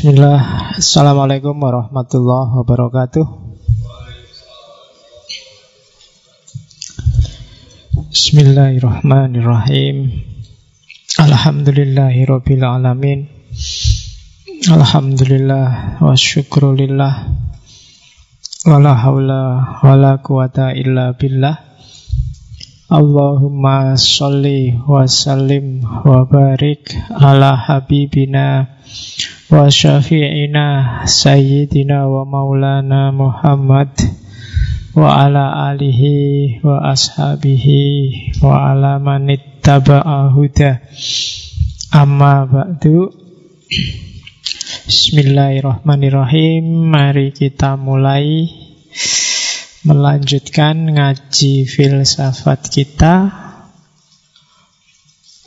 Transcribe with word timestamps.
Bismillah. 0.00 0.80
Assalamualaikum 0.80 1.60
warahmatullahi 1.60 2.56
wabarakatuh. 2.56 3.20
Bismillahirrahmanirrahim. 8.08 10.24
Alhamdulillahirabbil 11.20 12.64
alamin. 12.64 13.28
Alhamdulillah 14.72 16.00
wa 16.00 16.16
syukrulillah. 16.16 17.36
Wala 18.64 18.96
hawla 18.96 19.40
wala 19.84 20.16
quwata 20.24 20.72
illa 20.80 21.12
billah 21.12 21.69
Allahumma 22.90 23.94
salli 23.94 24.74
wa 24.74 25.06
sallim 25.06 25.78
wa 25.78 26.26
barik 26.26 26.90
ala 27.14 27.54
habibina 27.54 28.66
wa 29.46 29.70
syafi'ina 29.70 31.06
sayyidina 31.06 32.10
wa 32.10 32.26
maulana 32.26 33.14
Muhammad 33.14 33.94
wa 34.98 35.22
ala 35.22 35.70
alihi 35.70 36.58
wa 36.66 36.82
ashabihi 36.90 38.42
wa 38.42 38.74
ala 38.74 38.98
manittaba'a 38.98 40.34
huda. 40.34 40.82
Amma 41.94 42.42
ba'du. 42.42 43.06
Bismillahirrahmanirrahim. 44.90 46.90
Mari 46.90 47.38
kita 47.38 47.78
mulai 47.78 48.50
melanjutkan 49.80 50.92
ngaji 50.92 51.64
filsafat 51.64 52.68
kita 52.68 53.32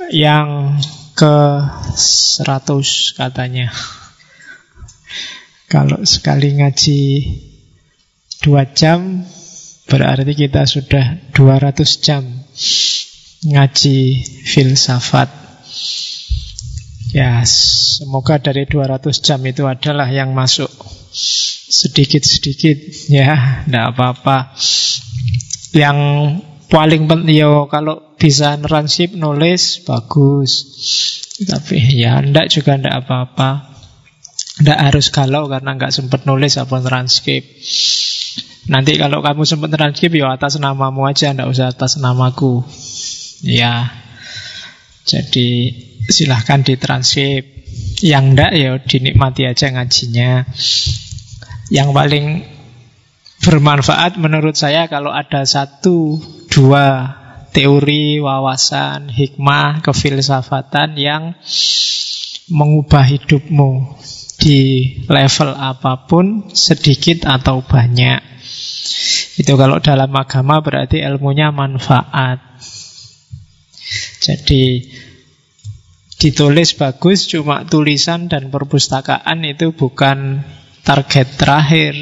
yang 0.09 0.81
ke 1.13 1.37
100 1.93 2.41
katanya. 3.13 3.69
Kalau 5.69 6.01
sekali 6.05 6.57
ngaji 6.57 7.01
dua 8.41 8.65
jam, 8.73 9.21
berarti 9.85 10.33
kita 10.33 10.65
sudah 10.65 11.33
200 11.33 12.01
jam 12.01 12.25
ngaji 13.45 13.99
filsafat. 14.49 15.29
Ya, 17.13 17.45
semoga 17.45 18.41
dari 18.41 18.65
200 18.65 19.13
jam 19.21 19.37
itu 19.45 19.69
adalah 19.69 20.09
yang 20.09 20.33
masuk 20.33 20.73
sedikit-sedikit 21.13 22.77
ya, 23.13 23.63
tidak 23.65 23.85
apa-apa. 23.93 24.57
Yang 25.73 25.97
paling 26.73 27.05
penting 27.05 27.37
ya 27.37 27.69
kalau 27.69 28.17
bisa 28.17 28.57
neransip 28.57 29.13
nulis 29.13 29.85
bagus. 29.85 30.51
Tapi 31.45 31.77
ya 31.97 32.21
ndak 32.21 32.49
juga 32.49 32.77
ndak 32.77 33.05
apa-apa. 33.05 33.49
Ndak 34.63 34.79
harus 34.79 35.09
galau 35.09 35.49
karena 35.49 35.77
nggak 35.77 35.93
sempat 35.93 36.25
nulis 36.29 36.57
apa 36.61 36.77
transkrip. 36.81 37.45
Nanti 38.63 38.95
kalau 38.95 39.19
kamu 39.19 39.43
sempat 39.43 39.75
transkrip 39.75 40.15
ya 40.15 40.39
atas 40.39 40.55
namamu 40.55 41.03
aja, 41.03 41.35
ndak 41.35 41.51
usah 41.51 41.73
atas 41.73 41.99
namaku. 41.99 42.63
Ya. 43.43 43.91
Jadi 45.03 45.73
silahkan 46.07 46.63
ditranskrip. 46.63 47.65
Yang 48.03 48.23
ndak 48.35 48.51
ya 48.55 48.71
dinikmati 48.79 49.43
aja 49.49 49.67
ngajinya. 49.73 50.47
Yang 51.73 51.89
paling 51.89 52.25
bermanfaat 53.41 54.21
menurut 54.21 54.53
saya 54.53 54.85
kalau 54.85 55.09
ada 55.09 55.41
satu 55.41 56.21
dua 56.53 57.17
teori, 57.49 58.21
wawasan, 58.21 59.09
hikmah, 59.09 59.81
kefilsafatan 59.81 60.93
yang 61.01 61.33
mengubah 62.53 63.01
hidupmu 63.09 63.97
di 64.37 64.59
level 65.09 65.49
apa 65.57 66.05
pun, 66.05 66.53
sedikit 66.53 67.25
atau 67.25 67.65
banyak. 67.65 68.21
Itu 69.41 69.57
kalau 69.57 69.81
dalam 69.81 70.13
agama 70.13 70.61
berarti 70.61 71.01
ilmunya 71.01 71.49
manfaat. 71.49 72.37
Jadi 74.21 74.93
ditulis 76.21 76.77
bagus, 76.77 77.25
cuma 77.25 77.65
tulisan 77.65 78.29
dan 78.29 78.53
perpustakaan 78.53 79.41
itu 79.41 79.73
bukan 79.73 80.45
target 80.83 81.27
terakhir. 81.39 81.95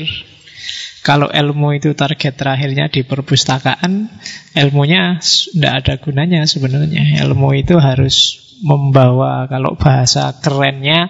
Kalau 1.01 1.33
ilmu 1.33 1.73
itu 1.73 1.97
target 1.97 2.37
terakhirnya 2.37 2.85
di 2.85 3.01
perpustakaan, 3.01 4.05
ilmunya 4.53 5.17
tidak 5.17 5.73
ada 5.81 5.93
gunanya 5.97 6.45
sebenarnya. 6.45 7.25
Ilmu 7.25 7.57
itu 7.57 7.81
harus 7.81 8.37
membawa, 8.61 9.49
kalau 9.49 9.73
bahasa 9.73 10.29
kerennya, 10.37 11.09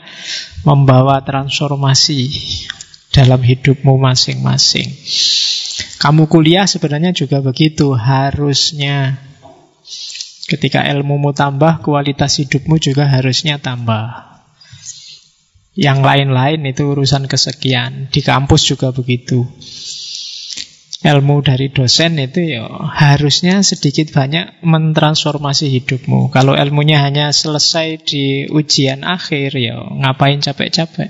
membawa 0.63 1.19
transformasi 1.27 2.31
dalam 3.11 3.43
hidupmu 3.43 3.99
masing-masing. 3.99 4.87
Kamu 5.99 6.31
kuliah 6.31 6.63
sebenarnya 6.63 7.11
juga 7.11 7.43
begitu, 7.43 7.91
harusnya. 7.91 9.19
Ketika 10.47 10.87
ilmumu 10.87 11.35
tambah, 11.35 11.83
kualitas 11.83 12.39
hidupmu 12.39 12.79
juga 12.79 13.11
harusnya 13.11 13.59
tambah. 13.59 14.30
Yang 15.71 15.99
lain-lain 16.03 16.61
itu 16.67 16.91
urusan 16.91 17.31
kesekian. 17.31 18.11
Di 18.11 18.19
kampus 18.19 18.67
juga 18.67 18.91
begitu. 18.91 19.47
Ilmu 21.01 21.41
dari 21.41 21.73
dosen 21.73 22.21
itu 22.21 22.45
ya 22.45 22.69
harusnya 22.93 23.65
sedikit 23.65 24.13
banyak 24.13 24.61
mentransformasi 24.61 25.73
hidupmu. 25.73 26.29
Kalau 26.29 26.53
ilmunya 26.53 27.01
hanya 27.01 27.33
selesai 27.33 28.05
di 28.05 28.45
ujian 28.45 29.01
akhir 29.01 29.57
ya 29.57 29.81
ngapain 29.81 30.45
capek-capek. 30.45 31.09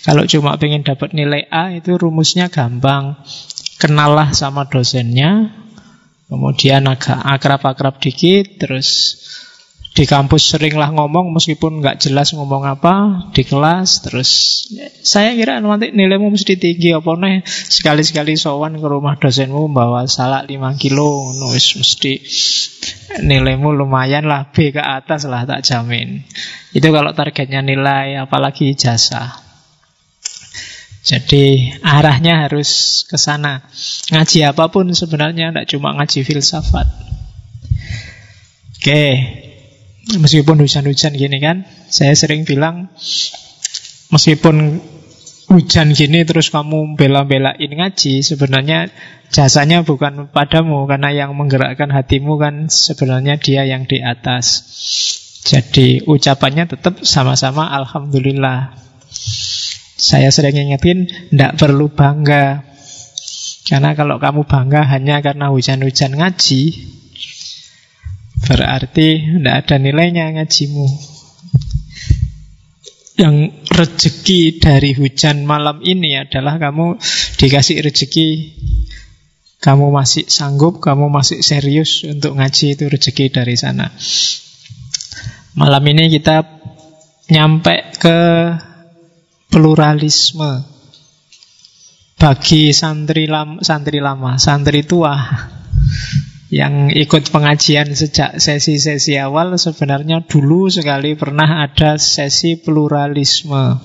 Kalau 0.00 0.24
cuma 0.24 0.56
pengen 0.56 0.80
dapat 0.80 1.12
nilai 1.12 1.44
A 1.52 1.76
itu 1.76 2.00
rumusnya 2.00 2.48
gampang. 2.48 3.20
Kenallah 3.76 4.32
sama 4.32 4.64
dosennya, 4.64 5.52
kemudian 6.32 6.88
agak 6.88 7.20
akrab-akrab 7.20 8.00
dikit, 8.00 8.64
terus 8.64 9.20
di 9.98 10.06
kampus 10.06 10.54
seringlah 10.54 10.94
ngomong 10.94 11.34
meskipun 11.34 11.82
nggak 11.82 11.98
jelas 11.98 12.30
ngomong 12.30 12.62
apa 12.62 13.26
di 13.34 13.42
kelas 13.42 14.06
terus 14.06 14.30
saya 15.02 15.34
kira 15.34 15.58
nanti 15.58 15.90
nilaimu 15.90 16.30
mesti 16.30 16.54
tinggi 16.54 16.94
apa 16.94 17.18
nih? 17.18 17.42
Sekali-sekali 17.42 18.38
sowan 18.38 18.78
ke 18.78 18.86
rumah 18.86 19.18
dosenmu 19.18 19.66
bawa 19.74 20.06
salak 20.06 20.46
5 20.46 20.78
kilo 20.78 21.34
nulis 21.34 21.82
mesti 21.82 22.14
nilaimu 23.26 23.74
lumayan 23.74 24.30
lah 24.30 24.54
B 24.54 24.70
ke 24.70 24.78
atas 24.78 25.26
lah 25.26 25.42
tak 25.50 25.66
jamin. 25.66 26.22
Itu 26.70 26.94
kalau 26.94 27.10
targetnya 27.10 27.58
nilai 27.66 28.22
apalagi 28.22 28.78
jasa. 28.78 29.34
Jadi 31.02 31.74
arahnya 31.82 32.46
harus 32.46 33.02
ke 33.10 33.18
sana. 33.18 33.66
Ngaji 34.14 34.46
apa 34.46 34.70
pun 34.70 34.94
sebenarnya 34.94 35.50
tidak 35.50 35.66
cuma 35.74 35.90
ngaji 35.98 36.22
filsafat. 36.22 36.86
Oke, 38.78 39.02
Meskipun 40.16 40.56
hujan-hujan 40.64 41.12
gini 41.12 41.36
kan 41.36 41.68
Saya 41.92 42.16
sering 42.16 42.48
bilang 42.48 42.88
Meskipun 44.08 44.80
hujan 45.52 45.92
gini 45.92 46.24
terus 46.24 46.48
kamu 46.48 46.96
bela-belain 46.96 47.68
ngaji 47.68 48.24
Sebenarnya 48.24 48.88
jasanya 49.28 49.84
bukan 49.84 50.32
padamu 50.32 50.88
Karena 50.88 51.12
yang 51.12 51.36
menggerakkan 51.36 51.92
hatimu 51.92 52.40
kan 52.40 52.72
sebenarnya 52.72 53.36
dia 53.36 53.68
yang 53.68 53.84
di 53.84 54.00
atas. 54.00 54.64
Jadi 55.44 56.04
ucapannya 56.04 56.68
tetap 56.68 57.04
sama-sama 57.04 57.68
Alhamdulillah. 57.72 58.76
Saya 59.98 60.32
sering 60.32 60.56
ingetin 60.56 61.08
Tidak 61.08 61.60
perlu 61.60 61.92
bangga. 61.92 62.64
Karena 63.68 63.92
kalau 63.92 64.16
kamu 64.16 64.48
bangga 64.48 64.88
hanya 64.88 65.20
karena 65.20 65.52
hujan-hujan 65.52 66.16
ngaji 66.16 66.96
Berarti 68.44 69.38
tidak 69.38 69.54
ada 69.66 69.76
nilainya 69.82 70.34
ngajimu. 70.36 70.86
Yang 73.18 73.36
rezeki 73.66 74.62
dari 74.62 74.94
hujan 74.94 75.42
malam 75.42 75.82
ini 75.82 76.14
adalah 76.14 76.54
kamu 76.62 77.02
dikasih 77.34 77.82
rezeki 77.82 78.28
Kamu 79.58 79.90
masih 79.90 80.30
sanggup, 80.30 80.78
kamu 80.78 81.10
masih 81.10 81.42
serius 81.42 82.06
untuk 82.06 82.38
ngaji 82.38 82.78
itu 82.78 82.86
rezeki 82.86 83.26
dari 83.34 83.58
sana. 83.58 83.90
Malam 85.58 85.82
ini 85.90 86.06
kita 86.14 86.46
nyampe 87.34 87.90
ke 87.98 88.18
pluralisme. 89.50 90.62
Bagi 92.14 92.70
santri 92.70 93.26
lama, 93.26 93.58
santri 93.66 93.98
lama, 93.98 94.38
santri 94.38 94.86
tua 94.86 95.18
yang 96.48 96.88
ikut 96.88 97.28
pengajian 97.28 97.92
sejak 97.92 98.40
sesi-sesi 98.40 99.20
awal 99.20 99.60
sebenarnya 99.60 100.24
dulu 100.24 100.72
sekali 100.72 101.12
pernah 101.12 101.68
ada 101.68 102.00
sesi 102.00 102.56
pluralisme. 102.56 103.76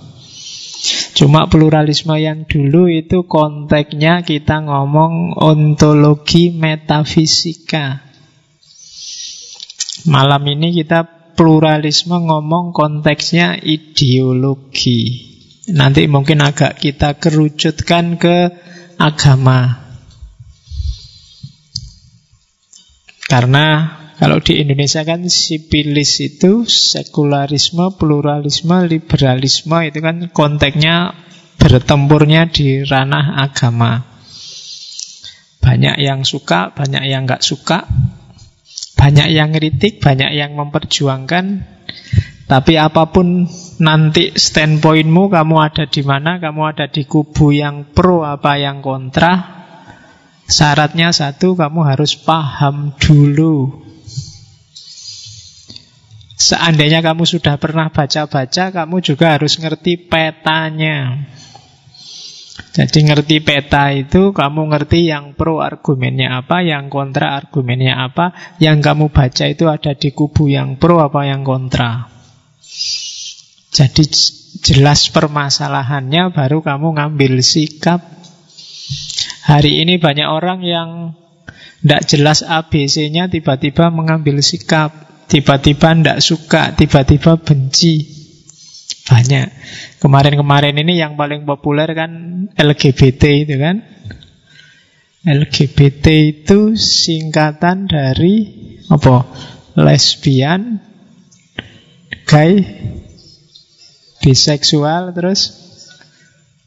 Cuma 1.15 1.48
pluralisme 1.48 2.15
yang 2.19 2.48
dulu 2.48 2.88
itu 2.92 3.27
konteksnya 3.27 4.24
kita 4.24 4.63
ngomong 4.63 5.36
ontologi 5.36 6.51
metafisika. 6.56 8.04
Malam 10.07 10.44
ini 10.51 10.75
kita 10.75 11.07
pluralisme 11.36 12.15
ngomong 12.15 12.75
konteksnya 12.75 13.60
ideologi. 13.60 15.31
Nanti 15.71 16.07
mungkin 16.12 16.44
agak 16.44 16.80
kita 16.80 17.15
kerucutkan 17.19 18.19
ke 18.19 18.51
agama. 19.00 19.82
Karena 23.28 24.00
kalau 24.24 24.40
di 24.40 24.62
Indonesia 24.62 25.04
kan 25.04 25.28
sipilis 25.28 26.22
itu 26.24 26.64
sekularisme, 26.64 27.92
pluralisme, 28.00 28.88
liberalisme 28.88 29.78
itu 29.84 30.00
kan 30.00 30.31
konteksnya 30.31 31.12
bertempurnya 31.60 32.48
di 32.48 32.88
ranah 32.88 33.42
agama. 33.44 34.04
Banyak 35.64 35.96
yang 36.00 36.28
suka, 36.28 36.75
banyak 36.75 37.04
yang 37.08 37.28
nggak 37.28 37.44
suka, 37.44 37.88
banyak 39.00 39.31
yang 39.31 39.52
kritik, 39.52 40.00
banyak 40.00 40.36
yang 40.36 40.56
memperjuangkan. 40.56 41.68
Tapi 42.44 42.74
apa 42.75 43.12
pun 43.12 43.48
nanti 43.80 44.36
standpointmu, 44.36 45.31
kamu 45.31 45.56
ada 45.60 45.84
di 45.88 46.04
mana, 46.04 46.40
kamu 46.40 46.62
ada 46.64 46.86
di 46.92 47.08
kubu 47.08 47.56
yang 47.56 47.92
pro 47.96 48.24
apa 48.24 48.56
yang 48.56 48.80
kontra. 48.80 49.52
Syaratnya 50.53 51.09
satu, 51.09 51.57
kamu 51.57 51.81
harus 51.81 52.13
paham 52.13 52.94
dulu. 53.01 53.81
Seandainya 56.38 57.01
kamu 57.01 57.25
sudah 57.25 57.57
pernah 57.57 57.89
baca-baca, 57.89 58.69
kamu 58.69 59.01
juga 59.01 59.33
harus 59.33 59.57
ngerti 59.57 59.97
petanya. 60.05 61.25
Jadi 62.73 63.05
ngerti 63.05 63.38
peta 63.41 63.89
itu 63.94 64.33
kamu 64.33 64.69
ngerti 64.73 65.09
yang 65.09 65.33
pro 65.33 65.61
argumennya 65.61 66.41
apa, 66.41 66.61
yang 66.61 66.89
kontra 66.89 67.38
argumennya 67.38 68.01
apa, 68.01 68.57
yang 68.61 68.81
kamu 68.81 69.09
baca 69.09 69.45
itu 69.50 69.69
ada 69.69 69.94
di 69.97 70.09
kubu 70.13 70.50
yang 70.50 70.77
pro 70.77 71.01
apa 71.01 71.21
yang 71.25 71.45
kontra. 71.45 72.09
Jadi 73.73 74.03
jelas 74.61 75.09
permasalahannya 75.09 76.33
baru 76.33 76.61
kamu 76.61 76.97
ngambil 76.97 77.41
sikap. 77.41 78.23
Hari 79.44 79.84
ini 79.84 80.00
banyak 80.00 80.24
orang 80.24 80.63
yang 80.63 80.90
tidak 81.84 82.07
jelas 82.07 82.40
ABC-nya 82.48 83.28
tiba-tiba 83.28 83.92
mengambil 83.92 84.40
sikap, 84.40 84.95
tiba-tiba 85.28 85.92
tidak 85.92 86.19
suka, 86.24 86.72
tiba-tiba 86.80 87.36
benci. 87.36 88.07
Banyak. 89.04 89.51
Kemarin-kemarin 90.00 90.80
ini 90.80 90.95
yang 90.95 91.19
paling 91.19 91.44
populer 91.44 91.92
kan 91.92 92.12
LGBT 92.56 93.24
itu 93.44 93.56
kan. 93.60 93.84
LGBT 95.28 96.06
itu 96.31 96.80
singkatan 96.80 97.92
dari 97.92 98.48
apa? 98.88 99.28
Lesbian, 99.75 100.80
gay, 102.24 102.63
biseksual, 104.24 105.12
terus 105.12 105.62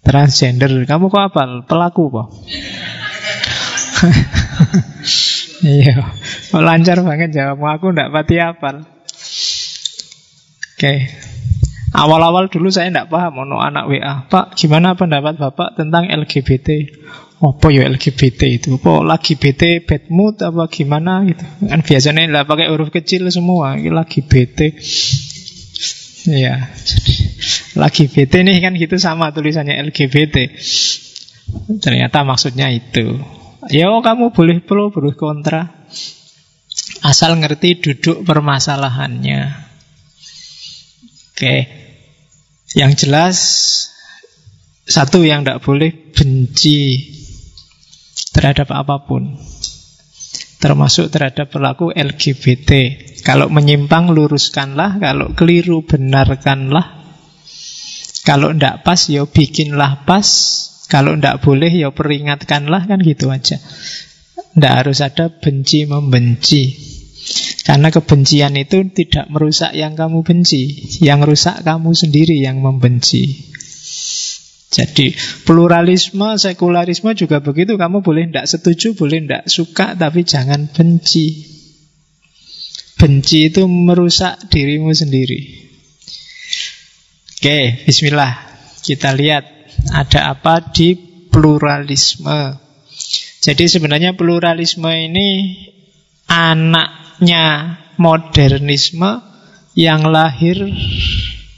transgender. 0.06 0.70
Kamu 0.87 1.11
kok 1.11 1.35
apa? 1.35 1.67
Pelaku 1.67 2.05
kok? 2.14 2.29
iya, 5.67 6.14
lancar 6.55 7.03
banget 7.03 7.35
jawabmu. 7.35 7.67
Aku 7.67 7.91
ndak 7.91 8.14
pati 8.14 8.38
apal. 8.38 8.87
Oke, 10.76 10.79
okay. 10.79 10.99
Awal-awal 11.97 12.53
dulu 12.53 12.69
saya 12.69 12.93
tidak 12.93 13.08
paham 13.08 13.49
ono 13.49 13.56
anak 13.56 13.88
WA. 13.88 14.29
Pak, 14.29 14.53
gimana 14.53 14.93
pendapat 14.93 15.41
Bapak 15.41 15.81
tentang 15.81 16.12
LGBT? 16.12 16.93
Apa 17.41 17.73
ya 17.73 17.88
LGBT 17.88 18.41
itu? 18.53 18.69
Apa 18.76 19.00
lagi 19.00 19.41
BT 19.41 19.88
bad 19.88 20.05
mood 20.12 20.41
apa 20.44 20.69
gimana 20.69 21.25
gitu? 21.25 21.41
Kan 21.64 21.81
biasanya 21.81 22.29
lah 22.29 22.44
pakai 22.44 22.69
huruf 22.69 22.93
kecil 22.93 23.25
semua. 23.32 23.81
Ini 23.81 23.88
lagi 23.88 24.20
BT. 24.20 24.76
Ya, 26.26 26.75
lagi 27.78 28.11
BT 28.11 28.43
nih 28.43 28.58
kan 28.58 28.75
gitu 28.75 28.99
sama 28.99 29.31
tulisannya 29.31 29.78
LGBT. 29.78 30.58
Ternyata 31.78 32.26
maksudnya 32.26 32.67
itu. 32.75 33.23
Ya 33.70 33.90
kamu 33.90 34.34
boleh 34.34 34.58
pro, 34.62 34.90
boleh 34.90 35.14
kontra. 35.14 35.87
Asal 37.06 37.38
ngerti 37.38 37.78
duduk 37.78 38.26
permasalahannya. 38.26 39.40
Oke, 41.31 41.56
yang 42.75 42.96
jelas 42.99 43.38
satu 44.87 45.22
yang 45.22 45.43
tidak 45.46 45.62
boleh 45.62 45.90
benci 46.14 47.12
terhadap 48.34 48.70
apa 48.75 49.02
pun 49.05 49.34
termasuk 50.58 51.12
terhadap 51.12 51.53
pelaku 51.53 51.93
LGBT. 51.93 53.00
Kalau 53.23 53.50
menyimpang 53.50 54.14
luruskanlah, 54.14 55.03
kalau 55.03 55.35
keliru 55.35 55.82
benarkanlah. 55.82 57.05
Kalau 58.26 58.50
tidak 58.50 58.82
pas 58.82 58.99
ya 59.06 59.23
bikinlah 59.23 60.03
pas, 60.03 60.26
kalau 60.91 61.14
tidak 61.14 61.43
boleh 61.47 61.70
ya 61.70 61.94
peringatkanlah 61.94 62.91
kan 62.91 62.99
gitu 63.03 63.31
aja. 63.31 63.58
Tidak 64.56 64.73
harus 64.73 64.99
ada 65.03 65.31
benci 65.31 65.87
membenci. 65.87 66.75
Karena 67.67 67.91
kebencian 67.91 68.55
itu 68.55 68.87
tidak 68.94 69.26
merusak 69.26 69.75
yang 69.75 69.99
kamu 69.99 70.23
benci 70.23 70.87
Yang 71.03 71.35
rusak 71.35 71.67
kamu 71.67 71.91
sendiri 71.91 72.38
yang 72.38 72.62
membenci 72.62 73.56
Jadi 74.76 75.17
pluralisme, 75.49 76.37
sekularisme 76.37 77.17
juga 77.17 77.40
begitu. 77.40 77.81
Kamu 77.81 78.05
boleh 78.05 78.28
tidak 78.28 78.44
setuju, 78.44 78.93
boleh 78.93 79.25
tidak 79.25 79.44
suka 79.49 79.96
Tapi 79.96 80.20
jangan 80.28 80.69
benci. 80.69 81.56
Benci 83.00 83.49
itu 83.49 83.64
merusak 83.64 84.52
dirimu 84.52 84.93
sendiri. 84.93 85.40
Oke, 87.40 87.88
bismillah. 87.88 88.37
Kita 88.84 89.17
lihat 89.17 89.44
ada 89.93 90.32
apa 90.37 90.61
di 90.73 90.96
pluralisme. 91.29 92.61
Jadi 93.40 93.64
sebenarnya 93.69 94.17
pluralisme 94.17 94.88
ini 94.93 95.29
anak 96.29 97.06
anaknya 97.17 97.81
modernisme 97.96 99.25
yang 99.72 100.05
lahir 100.05 100.69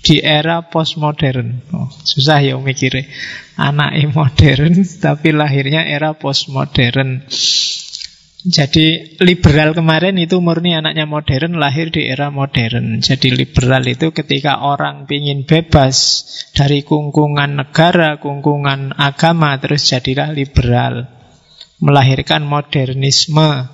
di 0.08 0.24
era 0.24 0.64
postmodern. 0.64 1.68
Oh, 1.76 1.92
susah 1.92 2.40
ya 2.40 2.56
mikirnya. 2.56 3.04
Anak 3.60 3.92
modern 4.16 4.80
tapi 5.04 5.36
lahirnya 5.36 5.84
era 5.84 6.16
postmodern. 6.16 7.28
Jadi 8.48 9.18
liberal 9.20 9.76
kemarin 9.76 10.16
itu 10.16 10.40
murni 10.40 10.72
anaknya 10.72 11.04
modern 11.04 11.60
lahir 11.60 11.92
di 11.92 12.08
era 12.08 12.32
modern. 12.32 13.04
Jadi 13.04 13.36
liberal 13.36 13.84
itu 13.84 14.08
ketika 14.16 14.64
orang 14.64 15.04
ingin 15.04 15.44
bebas 15.44 16.24
dari 16.56 16.80
kungkungan 16.80 17.60
negara, 17.60 18.16
kungkungan 18.16 18.96
agama, 18.96 19.60
terus 19.60 19.84
jadilah 19.92 20.32
liberal. 20.32 21.04
Melahirkan 21.84 22.48
modernisme. 22.48 23.68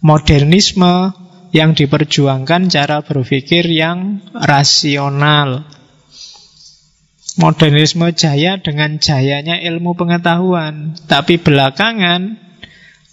Modernisme 0.00 1.27
yang 1.50 1.72
diperjuangkan 1.72 2.68
cara 2.68 3.00
berpikir 3.00 3.64
yang 3.68 4.20
rasional. 4.34 5.64
Modernisme 7.38 8.10
jaya 8.12 8.58
dengan 8.58 8.98
jayanya 8.98 9.62
ilmu 9.62 9.94
pengetahuan. 9.94 10.98
Tapi 11.06 11.38
belakangan 11.38 12.34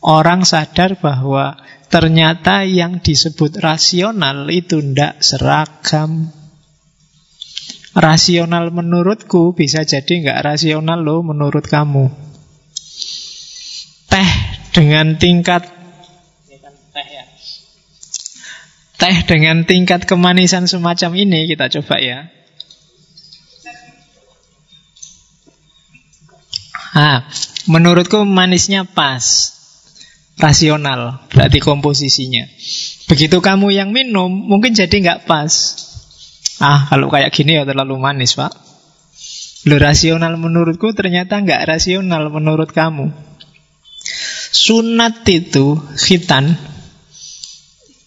orang 0.01 0.41
sadar 0.43 0.97
bahwa 0.97 1.61
ternyata 1.93 2.65
yang 2.65 2.99
disebut 2.99 3.61
rasional 3.61 4.49
itu 4.49 4.81
tidak 4.81 5.21
seragam. 5.21 6.33
Rasional 7.95 8.75
menurutku 8.75 9.55
bisa 9.55 9.87
jadi 9.87 10.25
nggak 10.25 10.41
rasional 10.43 10.99
loh 10.99 11.23
menurut 11.23 11.63
kamu. 11.63 12.11
Teh 14.11 14.31
dengan 14.75 15.15
tingkat 15.15 15.74
Teh 19.05 19.21
dengan 19.21 19.69
tingkat 19.69 20.09
kemanisan 20.09 20.65
semacam 20.65 21.13
ini 21.13 21.45
kita 21.45 21.69
coba 21.77 22.01
ya. 22.01 22.25
Ah, 26.97 27.29
menurutku 27.69 28.25
manisnya 28.25 28.81
pas. 28.81 29.53
Rasional, 30.41 31.21
berarti 31.29 31.61
komposisinya. 31.61 32.49
Begitu 33.05 33.45
kamu 33.45 33.77
yang 33.77 33.93
minum, 33.93 34.33
mungkin 34.33 34.73
jadi 34.73 34.89
nggak 34.89 35.29
pas. 35.29 35.53
Ah, 36.57 36.89
kalau 36.89 37.05
kayak 37.13 37.29
gini 37.29 37.61
ya 37.61 37.63
terlalu 37.69 38.01
manis, 38.01 38.33
Pak. 38.33 38.57
Lo 39.69 39.77
rasional 39.77 40.33
menurutku 40.41 40.97
ternyata 40.97 41.37
nggak 41.45 41.61
rasional 41.61 42.33
menurut 42.33 42.73
kamu. 42.73 43.13
Sunat 44.49 45.21
itu 45.29 45.77
khitan 45.93 46.57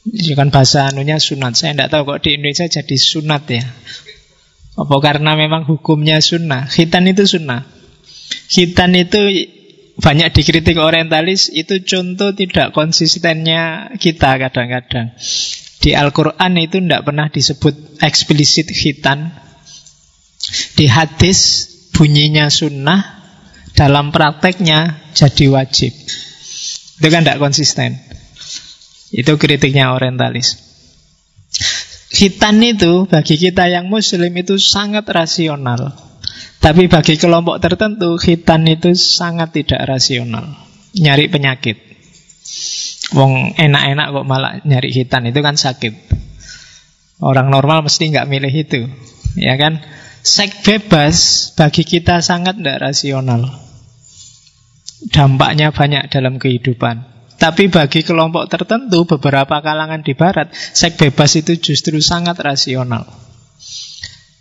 ini 0.09 0.33
kan 0.33 0.49
bahasa 0.49 0.89
anunya 0.89 1.21
sunat. 1.21 1.53
Saya 1.59 1.77
tidak 1.77 1.91
tahu 1.93 2.17
kok 2.17 2.21
di 2.25 2.41
Indonesia 2.41 2.67
jadi 2.69 2.97
sunat 2.97 3.43
ya. 3.53 3.65
Apa 4.79 4.97
karena 5.03 5.35
memang 5.35 5.67
hukumnya 5.67 6.23
sunnah? 6.23 6.71
Khitan 6.71 7.11
itu 7.11 7.27
sunnah. 7.27 7.67
Khitan 8.49 8.95
itu 8.95 9.21
banyak 9.99 10.31
dikritik 10.31 10.79
orientalis 10.79 11.51
itu 11.51 11.83
contoh 11.83 12.31
tidak 12.31 12.71
konsistennya 12.71 13.93
kita 13.99 14.39
kadang-kadang. 14.39 15.19
Di 15.83 15.99
Al-Quran 15.99 16.53
itu 16.59 16.79
tidak 16.79 17.03
pernah 17.03 17.27
disebut 17.27 17.99
eksplisit 17.99 18.71
khitan. 18.71 19.35
Di 20.79 20.87
hadis 20.87 21.67
bunyinya 21.91 22.47
sunnah, 22.47 23.19
dalam 23.75 24.15
prakteknya 24.15 25.11
jadi 25.15 25.51
wajib. 25.51 25.91
Itu 26.99 27.07
kan 27.11 27.27
tidak 27.27 27.43
konsisten. 27.43 28.08
Itu 29.09 29.41
kritiknya 29.41 29.97
orientalis. 29.97 30.61
Hitan 32.09 32.61
itu 32.65 33.05
bagi 33.05 33.37
kita 33.37 33.69
yang 33.69 33.89
muslim 33.89 34.33
itu 34.37 34.57
sangat 34.57 35.05
rasional. 35.09 35.93
Tapi 36.59 36.91
bagi 36.91 37.15
kelompok 37.15 37.63
tertentu 37.63 38.19
hitan 38.19 38.67
itu 38.67 38.97
sangat 38.99 39.55
tidak 39.55 39.85
rasional. 39.87 40.59
Nyari 40.99 41.31
penyakit. 41.31 41.77
Wong 43.15 43.57
enak-enak 43.57 44.07
kok 44.13 44.27
malah 44.27 44.53
nyari 44.67 44.91
hitan 44.93 45.31
itu 45.31 45.41
kan 45.41 45.57
sakit. 45.57 45.95
Orang 47.19 47.51
normal 47.51 47.87
mesti 47.87 48.15
nggak 48.15 48.29
milih 48.31 48.53
itu, 48.53 48.87
ya 49.35 49.59
kan? 49.59 49.83
Seks 50.23 50.63
bebas 50.63 51.17
bagi 51.57 51.83
kita 51.83 52.21
sangat 52.23 52.59
tidak 52.59 52.91
rasional. 52.91 53.49
Dampaknya 55.11 55.71
banyak 55.71 56.11
dalam 56.11 56.39
kehidupan. 56.43 57.18
Tapi 57.39 57.71
bagi 57.71 58.03
kelompok 58.03 58.51
tertentu, 58.51 59.07
beberapa 59.07 59.63
kalangan 59.63 60.03
di 60.03 60.19
barat, 60.19 60.51
seks 60.51 60.99
bebas 60.99 61.39
itu 61.39 61.55
justru 61.63 62.03
sangat 62.03 62.35
rasional. 62.43 63.07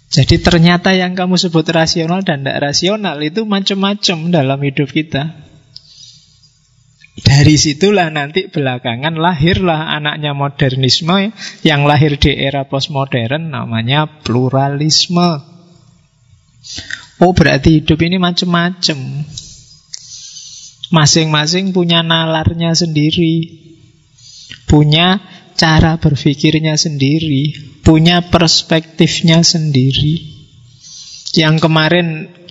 Jadi 0.10 0.42
ternyata 0.42 0.98
yang 0.98 1.14
kamu 1.14 1.38
sebut 1.38 1.68
rasional 1.70 2.26
dan 2.26 2.42
tidak 2.42 2.74
rasional 2.74 3.22
itu 3.22 3.46
macam-macam 3.46 4.18
dalam 4.34 4.60
hidup 4.66 4.90
kita. 4.90 5.46
Dari 7.18 7.58
situlah 7.58 8.10
nanti 8.14 8.50
belakangan 8.50 9.18
lahirlah 9.18 9.94
anaknya 9.94 10.38
modernisme 10.38 11.34
yang 11.66 11.86
lahir 11.86 12.18
di 12.18 12.34
era 12.34 12.66
postmodern 12.66 13.54
namanya 13.54 14.06
pluralisme. 14.22 15.42
Oh 17.18 17.34
berarti 17.34 17.82
hidup 17.82 17.98
ini 18.06 18.22
macam-macam. 18.22 19.26
Masing-masing 20.88 21.76
punya 21.76 22.00
nalarnya 22.00 22.72
sendiri, 22.72 23.60
punya 24.72 25.20
cara 25.58 25.98
berpikirnya 25.98 26.78
sendiri, 26.80 27.52
punya 27.82 28.24
perspektifnya 28.24 29.42
sendiri. 29.44 30.38
Yang 31.36 31.56
kemarin 31.68 32.08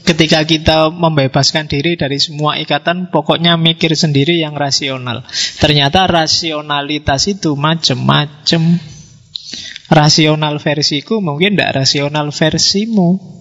ketika 0.07 0.47
kita 0.47 0.95
membebaskan 0.95 1.67
diri 1.67 1.99
dari 1.99 2.23
semua 2.23 2.57
ikatan, 2.63 3.11
pokoknya 3.11 3.59
mikir 3.59 3.95
sendiri 3.99 4.39
yang 4.39 4.55
rasional. 4.55 5.27
Ternyata 5.59 6.07
rasionalitas 6.07 7.27
itu 7.27 7.59
macam-macam. 7.59 8.63
Rasional 9.87 10.59
versiku 10.59 11.23
mungkin 11.23 11.55
tidak 11.55 11.87
rasional 11.87 12.35
versimu. 12.35 13.36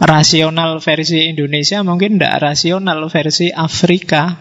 Rasional 0.00 0.80
versi 0.80 1.28
Indonesia 1.28 1.84
mungkin 1.84 2.16
tidak 2.16 2.40
rasional 2.40 3.04
versi 3.12 3.52
Afrika. 3.52 4.32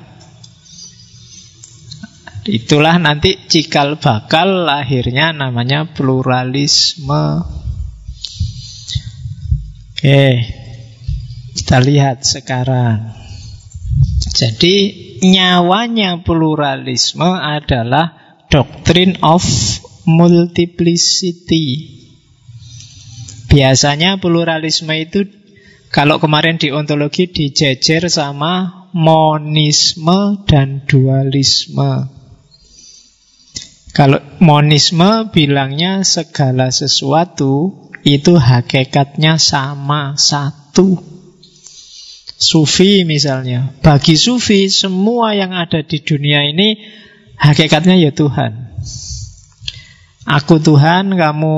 Itulah 2.48 2.96
nanti 2.96 3.36
cikal 3.44 4.00
bakal 4.00 4.64
lahirnya 4.64 5.36
namanya 5.36 5.84
pluralisme. 5.92 7.44
Oke, 10.00 10.48
kita 11.60 11.78
lihat 11.84 12.24
sekarang. 12.24 13.20
Jadi 14.32 14.76
nyawanya 15.20 16.24
pluralisme 16.24 17.28
adalah 17.36 18.40
doctrine 18.48 19.20
of 19.20 19.44
multiplicity. 20.08 22.00
Biasanya 23.52 24.24
pluralisme 24.24 24.96
itu 24.96 25.39
kalau 25.90 26.22
kemarin 26.22 26.62
di 26.62 26.70
ontologi 26.70 27.26
dijejer 27.26 28.14
sama 28.14 28.86
monisme 28.94 30.46
dan 30.46 30.86
dualisme. 30.86 32.06
Kalau 33.90 34.22
monisme 34.38 35.34
bilangnya 35.34 36.06
segala 36.06 36.70
sesuatu 36.70 37.74
itu 38.06 38.38
hakikatnya 38.38 39.42
sama, 39.42 40.14
satu. 40.14 41.02
Sufi 42.40 43.04
misalnya. 43.04 43.76
Bagi 43.84 44.16
sufi 44.16 44.72
semua 44.72 45.36
yang 45.36 45.52
ada 45.52 45.84
di 45.84 46.00
dunia 46.00 46.48
ini 46.48 46.80
hakikatnya 47.36 48.00
ya 48.00 48.16
Tuhan. 48.16 48.69
Aku 50.30 50.62
Tuhan, 50.62 51.18
kamu 51.18 51.54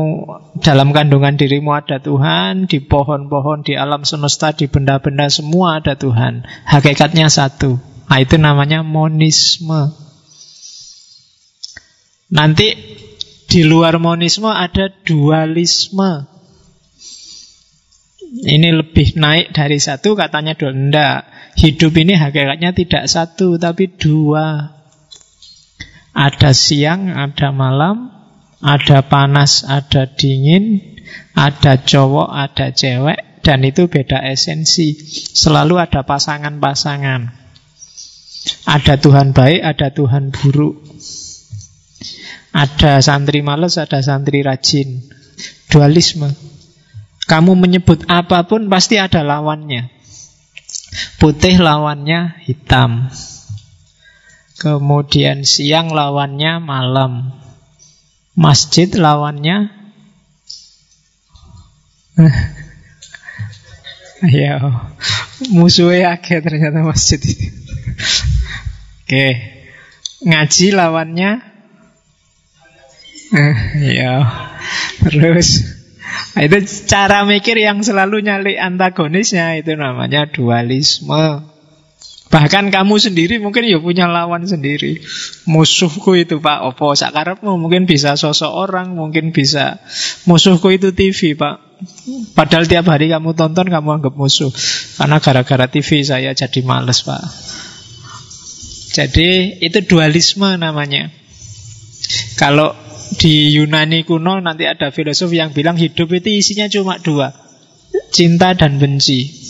dalam 0.64 0.96
kandungan 0.96 1.36
dirimu 1.36 1.76
ada 1.76 2.00
Tuhan, 2.00 2.72
di 2.72 2.80
pohon-pohon, 2.80 3.68
di 3.68 3.76
alam 3.76 4.08
semesta, 4.08 4.56
di 4.56 4.72
benda-benda 4.72 5.28
semua 5.28 5.84
ada 5.84 6.00
Tuhan. 6.00 6.48
Hakikatnya 6.64 7.28
satu. 7.28 7.84
Nah 8.08 8.20
itu 8.24 8.40
namanya 8.40 8.80
monisme. 8.80 9.92
Nanti 12.32 12.80
di 13.52 13.62
luar 13.68 14.00
monisme 14.00 14.48
ada 14.48 14.88
dualisme. 15.04 16.32
Ini 18.32 18.72
lebih 18.72 19.20
naik 19.20 19.52
dari 19.52 19.84
satu 19.84 20.16
katanya. 20.16 20.56
Enggak. 20.56 21.28
Hidup 21.60 21.92
ini 22.00 22.16
hakikatnya 22.16 22.72
tidak 22.72 23.12
satu 23.12 23.60
tapi 23.60 23.92
dua. 23.92 24.80
Ada 26.16 26.56
siang, 26.56 27.12
ada 27.12 27.52
malam, 27.52 28.21
ada 28.62 29.02
panas, 29.06 29.66
ada 29.66 30.06
dingin, 30.06 30.78
ada 31.34 31.82
cowok, 31.82 32.30
ada 32.30 32.70
cewek, 32.70 33.42
dan 33.42 33.66
itu 33.66 33.90
beda 33.90 34.22
esensi. 34.22 34.94
Selalu 35.34 35.82
ada 35.82 36.06
pasangan-pasangan. 36.06 37.42
Ada 38.66 38.98
Tuhan 39.02 39.34
baik, 39.34 39.62
ada 39.62 39.88
Tuhan 39.94 40.30
buruk. 40.30 40.82
Ada 42.52 43.02
santri 43.02 43.42
males, 43.42 43.82
ada 43.82 44.02
santri 44.02 44.46
rajin. 44.46 45.02
Dualisme. 45.70 46.30
Kamu 47.26 47.56
menyebut 47.56 48.06
apa 48.12 48.44
pun 48.46 48.68
pasti 48.68 49.00
ada 49.00 49.24
lawannya. 49.24 49.88
Putih 51.18 51.62
lawannya 51.62 52.44
hitam. 52.44 53.08
Kemudian 54.60 55.48
siang 55.48 55.90
lawannya 55.90 56.60
malam. 56.60 57.42
Masjid 58.42 58.90
lawannya 58.90 59.70
Ya, 64.22 64.62
musuhnya 65.50 66.14
akeh 66.14 66.46
ternyata 66.46 66.86
masjid. 66.86 67.18
Oke, 69.02 69.34
ngaji 70.22 70.78
lawannya, 70.78 71.42
ya, 73.82 74.14
terus 75.02 75.66
nah, 76.38 76.46
itu 76.46 76.58
cara 76.86 77.26
mikir 77.26 77.58
yang 77.58 77.82
selalu 77.82 78.22
nyali 78.22 78.62
antagonisnya 78.62 79.58
itu 79.58 79.74
namanya 79.74 80.30
dualisme. 80.30 81.51
Bahkan 82.32 82.72
kamu 82.72 82.96
sendiri 82.96 83.44
mungkin 83.44 83.68
ya 83.68 83.76
punya 83.84 84.08
lawan 84.08 84.48
sendiri. 84.48 85.04
Musuhku 85.52 86.16
itu 86.16 86.40
Pak 86.40 86.64
Opo 86.64 86.96
sakarepmu 86.96 87.60
mungkin 87.60 87.84
bisa 87.84 88.16
sosok 88.16 88.48
orang, 88.48 88.96
mungkin 88.96 89.36
bisa 89.36 89.84
musuhku 90.24 90.72
itu 90.72 90.96
TV 90.96 91.36
Pak. 91.36 91.84
Padahal 92.32 92.72
tiap 92.72 92.88
hari 92.88 93.12
kamu 93.12 93.36
tonton 93.36 93.68
kamu 93.68 94.00
anggap 94.00 94.16
musuh. 94.16 94.48
Karena 94.96 95.20
gara-gara 95.20 95.68
TV 95.68 96.08
saya 96.08 96.32
jadi 96.32 96.64
males 96.64 97.04
Pak. 97.04 97.20
Jadi 98.96 99.60
itu 99.60 99.80
dualisme 99.84 100.56
namanya. 100.56 101.12
Kalau 102.40 102.72
di 103.20 103.60
Yunani 103.60 104.08
kuno 104.08 104.40
nanti 104.40 104.72
ada 104.72 104.88
filosof 104.88 105.36
yang 105.36 105.52
bilang 105.52 105.76
hidup 105.76 106.08
itu 106.16 106.32
isinya 106.32 106.72
cuma 106.72 106.96
dua. 106.96 107.36
Cinta 108.16 108.56
dan 108.56 108.80
benci 108.80 109.41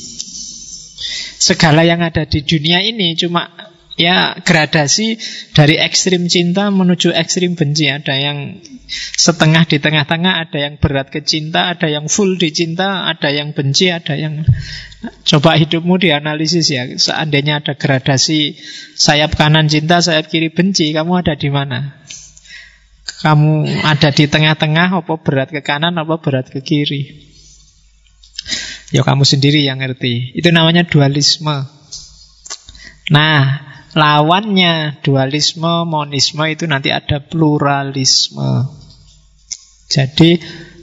segala 1.41 1.81
yang 1.81 2.05
ada 2.05 2.29
di 2.29 2.45
dunia 2.45 2.85
ini 2.85 3.17
cuma 3.17 3.49
ya 3.97 4.37
gradasi 4.37 5.17
dari 5.57 5.81
ekstrim 5.81 6.29
cinta 6.29 6.69
menuju 6.69 7.09
ekstrim 7.17 7.57
benci. 7.57 7.89
Ada 7.89 8.13
yang 8.13 8.37
setengah 9.17 9.65
di 9.65 9.81
tengah-tengah, 9.81 10.47
ada 10.47 10.57
yang 10.57 10.77
berat 10.77 11.09
ke 11.09 11.25
cinta, 11.25 11.73
ada 11.73 11.89
yang 11.89 12.05
full 12.05 12.37
di 12.37 12.53
cinta, 12.53 13.09
ada 13.09 13.33
yang 13.33 13.57
benci, 13.57 13.89
ada 13.89 14.13
yang 14.13 14.45
coba 15.25 15.57
hidupmu 15.57 15.97
dianalisis 15.97 16.69
ya. 16.69 16.85
Seandainya 16.93 17.65
ada 17.65 17.73
gradasi 17.73 18.57
sayap 18.93 19.33
kanan 19.33 19.65
cinta, 19.65 19.97
sayap 19.97 20.29
kiri 20.29 20.53
benci, 20.53 20.93
kamu 20.93 21.25
ada 21.25 21.33
di 21.33 21.49
mana? 21.49 22.01
Kamu 23.21 23.85
ada 23.85 24.09
di 24.13 24.25
tengah-tengah, 24.25 24.97
apa 24.97 25.13
berat 25.21 25.49
ke 25.49 25.61
kanan, 25.61 25.97
apa 25.97 26.17
berat 26.21 26.49
ke 26.49 26.61
kiri? 26.61 27.30
Ya 28.91 29.01
kamu 29.07 29.23
sendiri 29.23 29.63
yang 29.63 29.79
ngerti. 29.79 30.35
Itu 30.35 30.51
namanya 30.51 30.83
dualisme. 30.83 31.67
Nah, 33.11 33.41
lawannya 33.95 34.99
dualisme, 35.03 35.87
monisme 35.87 36.43
itu 36.47 36.67
nanti 36.67 36.91
ada 36.91 37.23
pluralisme. 37.23 38.67
Jadi, 39.91 40.39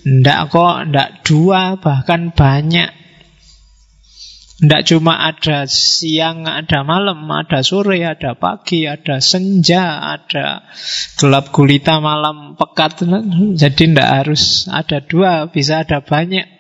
Ndak 0.09 0.41
kok, 0.55 0.77
ndak 0.89 1.11
dua, 1.27 1.77
bahkan 1.77 2.33
banyak. 2.33 2.97
Ndak 4.59 4.91
cuma 4.91 5.23
ada 5.23 5.69
siang, 5.69 6.49
ada 6.49 6.83
malam, 6.83 7.29
ada 7.31 7.63
sore, 7.63 8.03
ada 8.03 8.35
pagi, 8.35 8.89
ada 8.89 9.23
senja, 9.23 10.17
ada 10.19 10.67
gelap 11.21 11.53
gulita 11.53 12.01
malam 12.01 12.57
pekat. 12.57 13.05
Jadi 13.55 13.83
ndak 13.95 14.11
harus 14.25 14.67
ada 14.73 15.05
dua, 15.05 15.53
bisa 15.53 15.85
ada 15.85 16.01
banyak. 16.01 16.58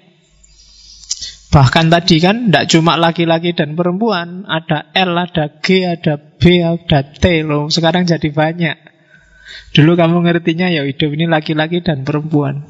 Bahkan 1.49 1.89
tadi 1.89 2.21
kan 2.21 2.53
tidak 2.53 2.69
cuma 2.69 3.01
laki-laki 3.01 3.57
dan 3.57 3.73
perempuan, 3.73 4.45
ada 4.45 4.93
L, 4.93 5.17
ada 5.17 5.49
G, 5.65 5.89
ada 5.89 6.21
B, 6.21 6.61
ada 6.61 7.01
T 7.09 7.25
loh. 7.41 7.73
Sekarang 7.73 8.05
jadi 8.05 8.29
banyak. 8.29 8.77
Dulu 9.73 9.97
kamu 9.97 10.29
ngertinya 10.29 10.69
ya 10.69 10.85
hidup 10.85 11.09
ini 11.17 11.25
laki-laki 11.25 11.81
dan 11.81 12.05
perempuan. 12.05 12.69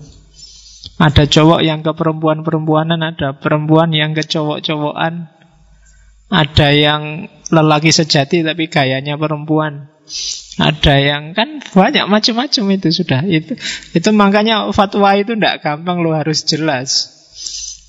Ada 0.99 1.27
cowok 1.27 1.63
yang 1.67 1.83
ke 1.83 1.91
perempuan-perempuanan, 1.91 3.03
ada 3.03 3.35
perempuan 3.35 3.91
yang 3.91 4.15
ke 4.15 4.23
cowok-cowokan. 4.23 5.27
Ada 6.29 6.69
yang 6.71 7.27
lelaki 7.51 7.91
sejati 7.91 8.47
tapi 8.47 8.71
gayanya 8.71 9.19
perempuan. 9.19 9.91
Ada 10.59 10.95
yang 11.03 11.35
kan 11.35 11.63
banyak 11.63 12.07
macam-macam 12.07 12.65
itu 12.79 12.89
sudah. 12.95 13.27
Itu 13.27 13.59
itu 13.95 14.09
makanya 14.15 14.71
fatwa 14.71 15.19
itu 15.19 15.35
tidak 15.35 15.67
gampang 15.67 16.03
lo 16.03 16.15
harus 16.15 16.47
jelas. 16.47 17.18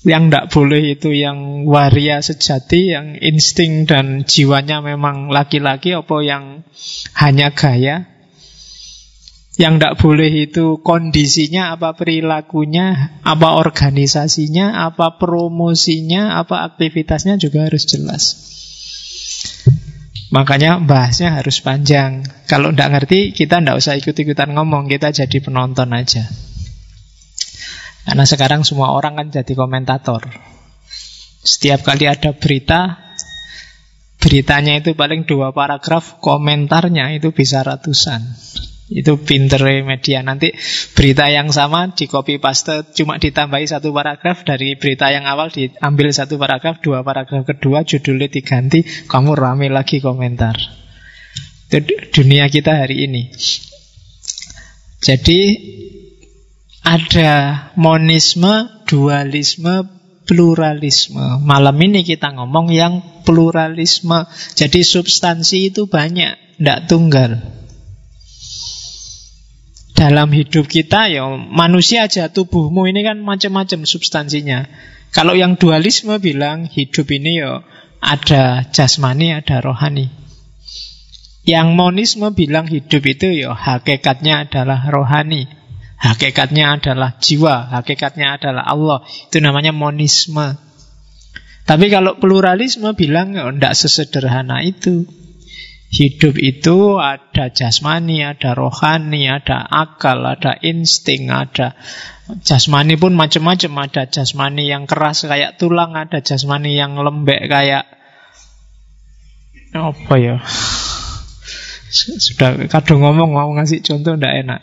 Yang 0.00 0.22
tidak 0.32 0.46
boleh 0.56 0.82
itu 0.96 1.12
yang 1.12 1.68
waria 1.68 2.24
sejati, 2.24 2.96
yang 2.96 3.20
insting 3.20 3.84
dan 3.84 4.24
jiwanya 4.24 4.80
memang 4.80 5.28
laki-laki, 5.28 5.92
apa 5.92 6.16
yang 6.24 6.64
hanya 7.20 7.52
gaya. 7.52 8.08
Yang 9.60 9.74
tidak 9.76 9.94
boleh 10.00 10.32
itu 10.48 10.80
kondisinya, 10.80 11.76
apa 11.76 11.92
perilakunya, 11.92 13.20
apa 13.20 13.60
organisasinya, 13.60 14.88
apa 14.88 15.20
promosinya, 15.20 16.40
apa 16.40 16.64
aktivitasnya 16.64 17.36
juga 17.36 17.68
harus 17.68 17.84
jelas. 17.84 18.40
Makanya 20.32 20.80
bahasnya 20.80 21.36
harus 21.36 21.60
panjang. 21.60 22.24
Kalau 22.48 22.72
tidak 22.72 22.88
ngerti, 22.96 23.36
kita 23.36 23.60
tidak 23.60 23.76
usah 23.76 24.00
ikut-ikutan 24.00 24.56
ngomong, 24.56 24.88
kita 24.88 25.12
jadi 25.12 25.44
penonton 25.44 25.92
aja. 25.92 26.49
Karena 28.10 28.26
sekarang 28.26 28.66
semua 28.66 28.90
orang 28.90 29.22
kan 29.22 29.26
jadi 29.30 29.54
komentator. 29.54 30.26
Setiap 31.46 31.86
kali 31.86 32.10
ada 32.10 32.34
berita, 32.34 33.14
beritanya 34.18 34.82
itu 34.82 34.98
paling 34.98 35.30
dua 35.30 35.54
paragraf, 35.54 36.18
komentarnya 36.18 37.14
itu 37.14 37.30
bisa 37.30 37.62
ratusan. 37.62 38.18
Itu 38.90 39.22
pinter 39.22 39.62
media. 39.86 40.26
Nanti 40.26 40.50
berita 40.98 41.30
yang 41.30 41.54
sama 41.54 41.94
di 41.94 42.10
copy 42.10 42.42
paste 42.42 42.90
cuma 42.98 43.22
ditambahi 43.22 43.70
satu 43.70 43.94
paragraf 43.94 44.42
dari 44.42 44.74
berita 44.74 45.14
yang 45.14 45.30
awal 45.30 45.54
diambil 45.54 46.10
satu 46.10 46.34
paragraf, 46.34 46.82
dua 46.82 47.06
paragraf 47.06 47.46
kedua 47.46 47.86
judulnya 47.86 48.26
diganti, 48.26 48.82
kamu 49.06 49.38
rame 49.38 49.70
lagi 49.70 50.02
komentar. 50.02 50.58
Itu 51.70 51.94
dunia 52.10 52.50
kita 52.50 52.74
hari 52.74 53.06
ini. 53.06 53.30
Jadi 54.98 55.40
ada 56.82 57.32
monisme, 57.76 58.68
dualisme, 58.88 59.86
pluralisme. 60.24 61.42
Malam 61.44 61.76
ini 61.80 62.06
kita 62.06 62.32
ngomong 62.34 62.72
yang 62.72 63.24
pluralisme. 63.26 64.26
Jadi 64.56 64.80
substansi 64.84 65.72
itu 65.72 65.86
banyak, 65.86 66.58
tidak 66.58 66.80
tunggal 66.88 67.60
dalam 70.00 70.32
hidup 70.32 70.64
kita 70.64 71.12
ya 71.12 71.28
manusia 71.36 72.08
aja 72.08 72.32
tubuhmu 72.32 72.88
ini 72.88 73.04
kan 73.04 73.20
macam-macam 73.20 73.84
substansinya. 73.84 74.64
Kalau 75.12 75.36
yang 75.36 75.60
dualisme 75.60 76.16
bilang 76.16 76.64
hidup 76.64 77.04
ini 77.12 77.44
ya 77.44 77.60
ada 78.00 78.64
jasmani, 78.72 79.36
ada 79.36 79.60
rohani. 79.60 80.08
Yang 81.44 81.68
monisme 81.76 82.32
bilang 82.32 82.64
hidup 82.64 83.04
itu 83.04 83.44
ya 83.44 83.52
hakikatnya 83.52 84.48
adalah 84.48 84.88
rohani. 84.88 85.52
Hakikatnya 86.00 86.80
adalah 86.80 87.20
jiwa, 87.20 87.68
hakikatnya 87.76 88.40
adalah 88.40 88.64
Allah. 88.64 89.04
Itu 89.04 89.44
namanya 89.44 89.76
monisme. 89.76 90.56
Tapi 91.68 91.86
kalau 91.92 92.16
pluralisme 92.16 92.96
bilang 92.96 93.36
tidak 93.36 93.76
sesederhana 93.76 94.64
itu. 94.64 95.04
Hidup 95.90 96.38
itu 96.38 97.02
ada 97.02 97.50
jasmani, 97.50 98.22
ada 98.22 98.54
rohani, 98.54 99.26
ada 99.26 99.60
akal, 99.60 100.22
ada 100.22 100.54
insting, 100.62 101.28
ada 101.34 101.74
jasmani 102.46 102.94
pun 102.94 103.12
macam-macam. 103.12 103.90
Ada 103.90 104.08
jasmani 104.08 104.70
yang 104.70 104.88
keras 104.88 105.26
kayak 105.26 105.60
tulang, 105.60 105.98
ada 105.98 106.22
jasmani 106.22 106.78
yang 106.78 106.96
lembek 106.96 107.44
kayak 107.50 107.90
apa 109.76 110.14
ya? 110.16 110.36
Sudah 112.24 112.70
kadang 112.70 113.02
ngomong 113.02 113.34
mau 113.34 113.50
ngasih 113.52 113.82
contoh 113.82 114.14
ndak 114.14 114.46
enak. 114.46 114.60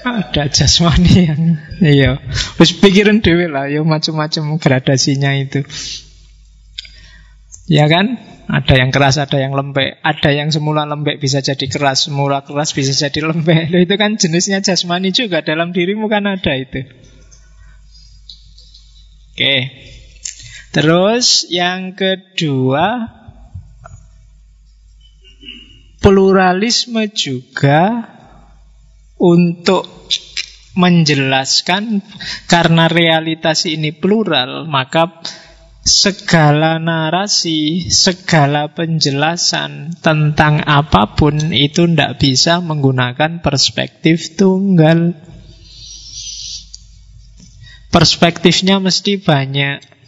Ada 0.00 0.48
jasmani 0.48 1.12
yang 1.28 1.42
iya. 1.84 2.10
Terus 2.56 2.72
pikiran 2.80 3.20
dewe 3.20 3.52
lah, 3.52 3.68
ya 3.68 3.84
macam-macam 3.84 4.56
gradasinya 4.56 5.36
itu. 5.36 5.64
Ya 7.70 7.86
kan? 7.86 8.18
Ada 8.50 8.82
yang 8.82 8.90
keras, 8.90 9.14
ada 9.22 9.38
yang 9.38 9.54
lembek. 9.54 10.02
Ada 10.02 10.34
yang 10.34 10.50
semula 10.50 10.82
lembek 10.82 11.22
bisa 11.22 11.38
jadi 11.38 11.70
keras, 11.70 12.10
semula 12.10 12.42
keras 12.42 12.74
bisa 12.74 12.90
jadi 12.90 13.30
lembek. 13.30 13.70
Loh, 13.70 13.78
itu 13.78 13.94
kan 13.94 14.18
jenisnya 14.18 14.58
jasmani 14.58 15.14
juga. 15.14 15.46
Dalam 15.46 15.70
dirimu 15.70 16.10
kan 16.10 16.26
ada 16.26 16.58
itu. 16.58 16.82
Oke. 19.30 19.56
Terus 20.74 21.46
yang 21.46 21.94
kedua, 21.94 23.06
pluralisme 26.02 27.06
juga 27.14 28.08
untuk 29.20 30.08
menjelaskan 30.74 32.00
karena 32.48 32.88
realitas 32.88 33.68
ini 33.68 33.92
plural, 33.92 34.64
maka 34.64 35.20
segala 35.84 36.80
narasi, 36.80 37.88
segala 37.88 38.72
penjelasan 38.72 39.96
tentang 40.00 40.64
apa 40.64 41.16
pun 41.16 41.52
itu 41.52 41.84
tidak 41.88 42.20
bisa 42.20 42.64
menggunakan 42.64 43.44
perspektif 43.44 44.36
tunggal. 44.36 45.16
Perspektifnya 47.90 48.78
mesti 48.78 49.18
banyak. 49.18 49.99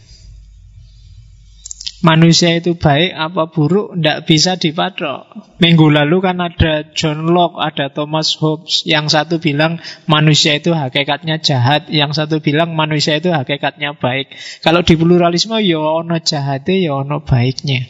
Manusia 2.03 2.59
itu 2.59 2.75
baik 2.75 3.15
apa 3.15 3.47
buruk 3.47 3.95
tidak 3.95 4.27
bisa 4.27 4.59
dipatok. 4.59 5.23
Minggu 5.63 5.87
lalu 5.87 6.19
kan 6.19 6.43
ada 6.43 6.91
John 6.99 7.31
Locke, 7.31 7.63
ada 7.63 7.95
Thomas 7.95 8.35
Hobbes. 8.43 8.83
Yang 8.83 9.15
satu 9.15 9.39
bilang 9.39 9.79
manusia 10.11 10.59
itu 10.59 10.75
hakikatnya 10.75 11.39
jahat, 11.39 11.87
yang 11.95 12.11
satu 12.11 12.43
bilang 12.43 12.75
manusia 12.75 13.23
itu 13.23 13.31
hakikatnya 13.31 13.95
baik. 13.95 14.35
Kalau 14.67 14.83
di 14.83 14.99
pluralisme 14.99 15.63
ya 15.63 15.79
ono 15.79 16.19
jahatnya 16.19 16.75
ya 16.75 17.07
ono 17.07 17.23
baiknya. 17.23 17.87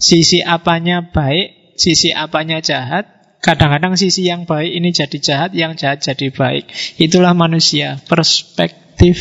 Sisi 0.00 0.40
apanya 0.40 1.12
baik, 1.12 1.76
sisi 1.76 2.16
apanya 2.16 2.64
jahat, 2.64 3.36
kadang-kadang 3.44 4.00
sisi 4.00 4.24
yang 4.24 4.48
baik 4.48 4.72
ini 4.72 4.88
jadi 4.96 5.18
jahat, 5.20 5.50
yang 5.52 5.76
jahat 5.76 6.00
jadi 6.00 6.32
baik. 6.32 6.64
Itulah 6.96 7.36
manusia, 7.36 8.00
perspektif 8.08 9.20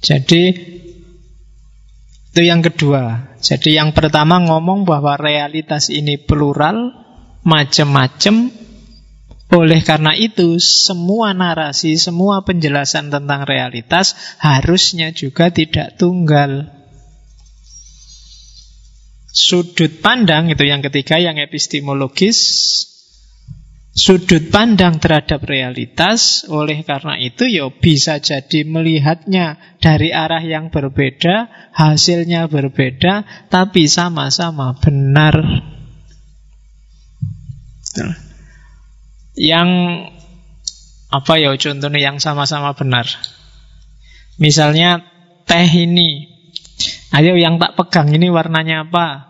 Jadi 0.00 0.42
itu 2.30 2.42
yang 2.46 2.62
kedua. 2.62 3.34
Jadi 3.42 3.74
yang 3.74 3.90
pertama 3.90 4.38
ngomong 4.38 4.86
bahwa 4.86 5.18
realitas 5.18 5.90
ini 5.90 6.14
plural, 6.16 6.94
macam-macam. 7.42 8.54
Oleh 9.50 9.82
karena 9.82 10.14
itu, 10.14 10.62
semua 10.62 11.34
narasi, 11.34 11.98
semua 11.98 12.46
penjelasan 12.46 13.10
tentang 13.10 13.42
realitas 13.42 14.14
harusnya 14.38 15.10
juga 15.10 15.50
tidak 15.50 15.98
tunggal. 15.98 16.70
Sudut 19.34 19.98
pandang 19.98 20.54
itu 20.54 20.62
yang 20.62 20.86
ketiga, 20.86 21.18
yang 21.18 21.34
epistemologis, 21.34 22.38
sudut 23.90 24.54
pandang 24.54 25.02
terhadap 25.02 25.42
realitas 25.42 26.46
oleh 26.46 26.86
karena 26.86 27.18
itu 27.18 27.50
ya 27.50 27.66
bisa 27.74 28.22
jadi 28.22 28.62
melihatnya 28.62 29.58
dari 29.82 30.14
arah 30.14 30.42
yang 30.42 30.70
berbeda 30.70 31.50
hasilnya 31.74 32.46
berbeda 32.46 33.46
tapi 33.50 33.90
sama-sama 33.90 34.78
benar. 34.78 35.34
Yang 39.34 39.68
apa 41.10 41.32
ya 41.42 41.50
contohnya 41.58 41.98
yang 41.98 42.22
sama-sama 42.22 42.78
benar? 42.78 43.10
Misalnya 44.38 45.02
teh 45.44 45.66
ini. 45.66 46.30
Ayo 47.10 47.34
yang 47.34 47.58
tak 47.58 47.74
pegang 47.74 48.14
ini 48.14 48.30
warnanya 48.30 48.86
apa 48.86 49.29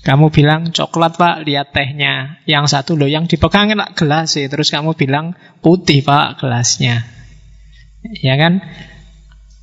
Kamu 0.00 0.32
bilang 0.32 0.72
coklat 0.72 1.20
pak, 1.20 1.44
lihat 1.44 1.76
tehnya. 1.76 2.40
Yang 2.48 2.72
satu 2.72 2.96
loh, 2.96 3.04
yang 3.04 3.28
dipegangin 3.28 3.76
lah 3.76 3.92
gelas 3.92 4.32
sih. 4.32 4.48
Terus 4.48 4.72
kamu 4.72 4.96
bilang 4.96 5.36
putih 5.60 6.00
pak 6.00 6.40
gelasnya. 6.40 7.04
Ya 8.24 8.40
kan? 8.40 8.64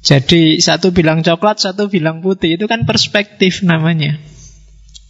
Jadi 0.05 0.61
satu 0.61 0.93
bilang 0.93 1.25
coklat, 1.25 1.57
satu 1.57 1.89
bilang 1.89 2.21
putih. 2.21 2.53
Itu 2.53 2.69
kan 2.69 2.85
perspektif 2.85 3.65
namanya. 3.65 4.21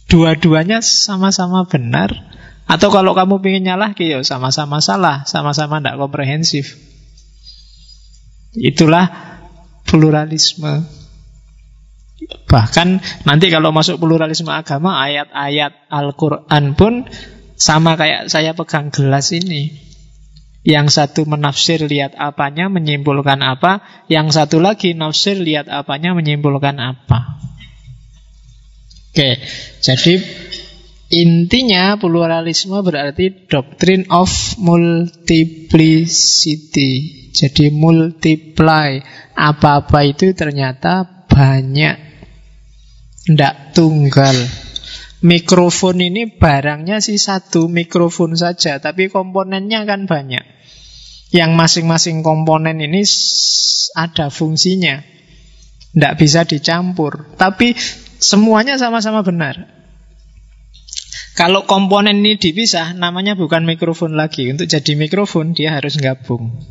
Dua-duanya 0.08 0.80
sama-sama 0.80 1.68
benar. 1.68 2.24
Atau 2.64 2.88
kalau 2.88 3.12
kamu 3.12 3.40
ingin 3.44 3.72
nyalah, 3.72 3.92
ya 4.00 4.24
sama-sama 4.24 4.80
salah. 4.80 5.28
Sama-sama 5.28 5.84
tidak 5.84 6.00
komprehensif. 6.00 6.80
Itulah 8.56 9.12
pluralisme. 9.84 10.88
Bahkan 12.26 12.88
nanti 13.28 13.52
kalau 13.52 13.70
masuk 13.70 14.00
pluralisme 14.02 14.50
agama, 14.50 14.98
ayat-ayat 14.98 15.86
Al-Quran 15.86 16.74
pun 16.74 17.06
sama 17.54 17.94
kayak 17.94 18.26
saya 18.26 18.58
pegang 18.58 18.90
gelas 18.90 19.30
ini. 19.30 19.86
Yang 20.66 20.98
satu 21.00 21.24
menafsir 21.24 21.86
lihat 21.86 22.18
apanya, 22.18 22.66
menyimpulkan 22.68 23.40
apa. 23.40 23.80
Yang 24.10 24.34
satu 24.36 24.58
lagi 24.58 24.90
nafsir 24.92 25.38
lihat 25.38 25.70
apanya, 25.70 26.12
menyimpulkan 26.12 26.76
apa. 26.82 27.38
Oke, 29.08 29.40
jadi 29.80 30.20
intinya 31.08 31.96
pluralisme 31.96 32.76
berarti 32.84 33.48
doctrine 33.48 34.04
of 34.12 34.28
multiplicity. 34.60 36.92
Jadi 37.32 37.72
multiply. 37.72 39.00
Apa-apa 39.38 40.02
itu 40.02 40.34
ternyata 40.34 41.06
banyak 41.30 42.07
tidak 43.28 43.76
tunggal. 43.76 44.32
Mikrofon 45.20 46.00
ini 46.00 46.32
barangnya 46.32 47.04
sih 47.04 47.20
satu 47.20 47.68
mikrofon 47.68 48.32
saja, 48.40 48.80
tapi 48.80 49.12
komponennya 49.12 49.84
kan 49.84 50.08
banyak. 50.08 50.40
Yang 51.28 51.50
masing-masing 51.52 52.24
komponen 52.24 52.80
ini 52.80 53.04
ada 53.92 54.32
fungsinya. 54.32 55.04
Tidak 55.92 56.14
bisa 56.16 56.48
dicampur. 56.48 57.36
Tapi 57.36 57.76
semuanya 58.16 58.80
sama-sama 58.80 59.20
benar. 59.20 59.76
Kalau 61.36 61.68
komponen 61.68 62.24
ini 62.24 62.40
dipisah, 62.40 62.96
namanya 62.96 63.36
bukan 63.36 63.68
mikrofon 63.68 64.16
lagi. 64.16 64.48
Untuk 64.48 64.70
jadi 64.70 64.96
mikrofon, 64.96 65.52
dia 65.52 65.76
harus 65.76 66.00
gabung. 66.00 66.64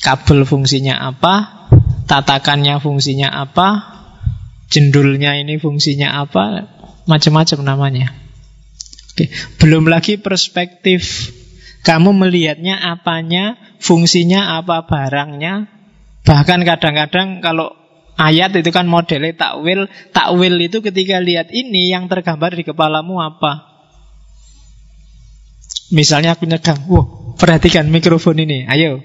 Kabel 0.00 0.48
fungsinya 0.48 0.96
apa, 0.96 1.68
tatakannya 2.08 2.80
fungsinya 2.80 3.28
apa, 3.30 3.99
jendulnya 4.70 5.36
ini 5.42 5.58
fungsinya 5.58 6.22
apa, 6.22 6.70
macam-macam 7.10 7.58
namanya. 7.66 8.14
Oke. 9.12 9.28
Belum 9.58 9.90
lagi 9.90 10.16
perspektif 10.16 11.34
kamu 11.82 12.14
melihatnya 12.14 12.78
apanya, 12.78 13.58
fungsinya 13.82 14.62
apa 14.62 14.86
barangnya. 14.86 15.66
Bahkan 16.22 16.60
kadang-kadang 16.62 17.42
kalau 17.42 17.74
ayat 18.20 18.52
itu 18.54 18.70
kan 18.70 18.86
modelnya 18.86 19.32
takwil, 19.34 19.88
takwil 20.12 20.54
itu 20.60 20.84
ketika 20.84 21.18
lihat 21.18 21.48
ini 21.50 21.88
yang 21.90 22.06
tergambar 22.06 22.52
di 22.52 22.62
kepalamu 22.62 23.18
apa. 23.18 23.66
Misalnya 25.90 26.38
aku 26.38 26.46
nyegang, 26.46 26.86
wah 26.86 27.34
perhatikan 27.34 27.90
mikrofon 27.90 28.38
ini, 28.38 28.62
ayo, 28.70 29.02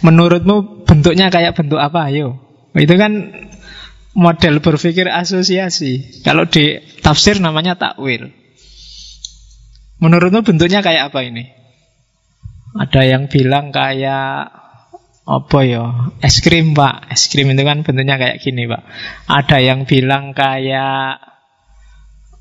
menurutmu 0.00 0.86
bentuknya 0.88 1.28
kayak 1.28 1.52
bentuk 1.52 1.76
apa, 1.76 2.08
ayo. 2.08 2.40
Itu 2.72 2.96
kan 2.96 3.12
model 4.14 4.62
berpikir 4.62 5.10
asosiasi. 5.10 6.22
Kalau 6.22 6.46
di 6.46 6.78
tafsir 7.02 7.42
namanya 7.42 7.74
takwil. 7.74 8.30
Menurutmu 9.98 10.46
bentuknya 10.46 10.80
kayak 10.82 11.10
apa 11.12 11.20
ini? 11.26 11.50
Ada 12.74 13.06
yang 13.06 13.30
bilang 13.30 13.70
kayak 13.70 14.50
apa 15.24 15.58
ya? 15.62 16.10
Es 16.18 16.42
krim, 16.42 16.74
Pak. 16.74 17.10
Es 17.10 17.30
krim 17.30 17.50
itu 17.54 17.62
kan 17.62 17.86
bentuknya 17.86 18.18
kayak 18.18 18.42
gini, 18.42 18.66
Pak. 18.66 18.82
Ada 19.30 19.62
yang 19.62 19.86
bilang 19.86 20.34
kayak 20.34 21.22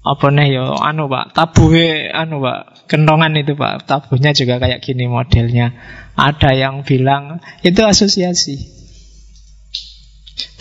apa 0.04 0.28
nih 0.34 0.58
ya? 0.58 0.66
Anu, 0.82 1.06
Pak. 1.06 1.38
Tabuhe 1.38 2.10
anu, 2.10 2.42
Pak. 2.42 2.90
Kentongan 2.90 3.38
itu, 3.38 3.54
Pak. 3.54 3.86
Tabuhnya 3.86 4.34
juga 4.34 4.58
kayak 4.58 4.82
gini 4.82 5.06
modelnya. 5.06 5.72
Ada 6.18 6.58
yang 6.58 6.82
bilang 6.82 7.38
itu 7.62 7.82
asosiasi. 7.86 8.73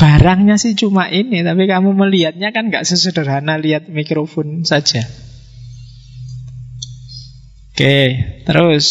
Barangnya 0.02 0.58
sih 0.58 0.74
cuma 0.74 1.06
ini, 1.06 1.46
tapi 1.46 1.70
kamu 1.70 1.94
melihatnya 1.94 2.50
kan 2.50 2.74
nggak 2.74 2.82
sesederhana 2.82 3.54
lihat 3.54 3.86
mikrofon 3.86 4.66
saja. 4.66 5.06
Oke, 7.70 8.18
terus 8.42 8.86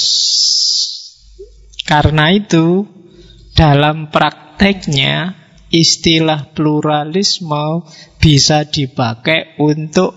karena 1.83 2.31
itu 2.31 2.87
dalam 3.59 4.07
prakteknya 4.07 5.35
istilah 5.67 6.55
pluralisme 6.55 7.83
bisa 8.15 8.63
dipakai 8.71 9.59
untuk 9.59 10.15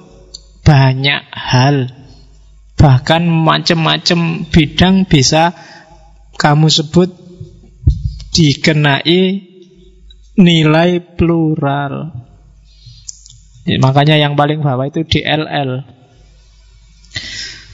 banyak 0.63 1.23
hal. 1.35 1.91
Bahkan 2.79 3.23
macam-macam 3.27 4.47
bidang 4.47 5.11
bisa 5.11 5.59
kamu 6.39 6.71
sebut 6.71 7.11
dikenai 8.31 9.54
nilai 10.39 11.03
plural. 11.15 12.11
Ya, 13.65 13.81
makanya 13.81 14.21
yang 14.21 14.37
paling 14.37 14.61
bawah 14.61 14.85
itu 14.85 15.07
DLL. 15.07 15.87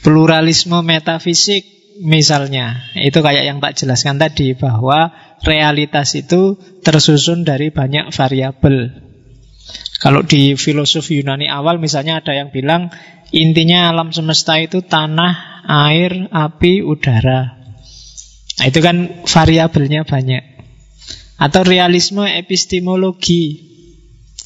Pluralisme 0.00 0.80
metafisik 0.80 1.66
misalnya. 2.00 2.88
Itu 2.96 3.20
kayak 3.20 3.44
yang 3.44 3.58
tak 3.58 3.76
jelaskan 3.76 4.16
tadi 4.16 4.56
bahwa 4.56 5.12
realitas 5.44 6.16
itu 6.16 6.56
tersusun 6.80 7.44
dari 7.44 7.68
banyak 7.74 8.12
variabel. 8.14 8.92
Kalau 10.00 10.24
di 10.24 10.56
filosofi 10.56 11.20
Yunani 11.20 11.44
awal 11.52 11.76
misalnya 11.76 12.24
ada 12.24 12.32
yang 12.32 12.48
bilang 12.48 12.88
intinya 13.36 13.92
alam 13.92 14.16
semesta 14.16 14.56
itu 14.56 14.80
tanah, 14.80 15.60
air, 15.68 16.32
api, 16.32 16.80
udara. 16.80 17.60
Nah, 18.60 18.66
itu 18.68 18.80
kan 18.80 19.24
variabelnya 19.28 20.08
banyak. 20.08 20.49
Atau 21.40 21.64
realisme 21.64 22.28
epistemologi. 22.28 23.72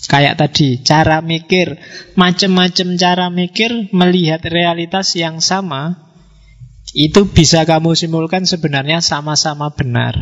Kayak 0.07 0.39
tadi, 0.39 0.79
cara 0.87 1.19
mikir. 1.19 1.75
Macam-macam 2.15 2.95
cara 3.01 3.27
mikir 3.33 3.89
Melihat 3.91 4.45
realitas 4.47 5.17
yang 5.17 5.41
sama 5.41 5.97
Itu 6.93 7.25
bisa 7.33 7.65
kamu 7.65 7.97
simpulkan 7.97 8.45
sebenarnya 8.45 9.01
sama-sama 9.01 9.73
benar. 9.73 10.15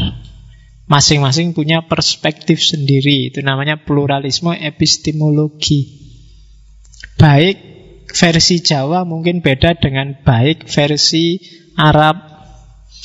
Masing-masing 0.87 1.53
punya 1.53 1.83
perspektif 1.85 2.63
sendiri 2.63 3.35
Itu 3.35 3.43
namanya 3.43 3.83
pluralisme 3.83 4.55
epistemologi. 4.55 5.99
Baik 7.19 7.59
versi 8.13 8.63
Jawa 8.63 9.03
mungkin 9.03 9.43
beda 9.43 9.77
dengan 9.81 10.15
baik 10.23 10.69
versi 10.69 11.41
Arab 11.75 12.32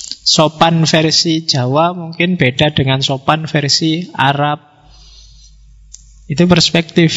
Sopan 0.08 0.84
versi 0.84 1.48
Jawa 1.48 1.96
mungkin 1.96 2.36
beda 2.36 2.76
dengan 2.76 3.00
sopan 3.00 3.48
versi 3.48 4.08
Arab. 4.12 4.60
Itu 6.28 6.44
perspektif. 6.48 7.12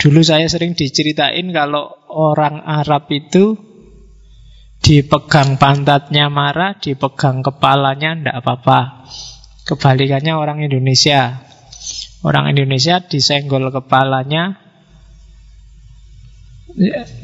Dulu 0.00 0.24
saya 0.24 0.48
sering 0.48 0.72
diceritain 0.72 1.52
kalau 1.52 1.92
orang 2.08 2.64
Arab 2.64 3.10
itu 3.12 3.58
dipegang 4.78 5.60
pantatnya 5.60 6.30
marah, 6.32 6.78
dipegang 6.78 7.44
kepalanya 7.44 8.16
ndak 8.16 8.36
apa-apa. 8.40 9.04
Kebalikannya 9.68 10.32
orang 10.32 10.64
Indonesia. 10.64 11.44
Orang 12.24 12.48
Indonesia 12.50 13.04
disenggol 13.04 13.68
kepalanya 13.68 14.56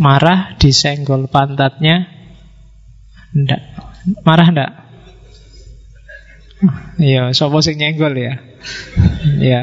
marah, 0.03 0.55
disenggol 0.61 1.31
pantatnya 1.31 2.11
ndak. 3.35 3.74
Marah 4.25 4.49
ndak? 4.53 4.71
Iya, 7.01 7.33
sopo 7.37 7.61
sing 7.61 7.81
nyenggol 7.81 8.15
ya. 8.17 8.41
Iya. 9.41 9.63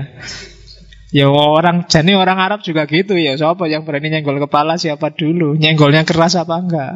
Ya 1.12 1.28
orang 1.28 1.92
jadi 1.92 2.16
orang 2.16 2.40
Arab 2.40 2.64
juga 2.64 2.88
gitu 2.88 3.20
ya. 3.20 3.36
Siapa 3.36 3.68
yang 3.68 3.84
berani 3.84 4.08
nyenggol 4.10 4.40
kepala 4.40 4.80
siapa 4.80 5.12
dulu? 5.12 5.60
Nyenggolnya 5.60 6.08
keras 6.08 6.40
apa 6.40 6.56
enggak? 6.62 6.94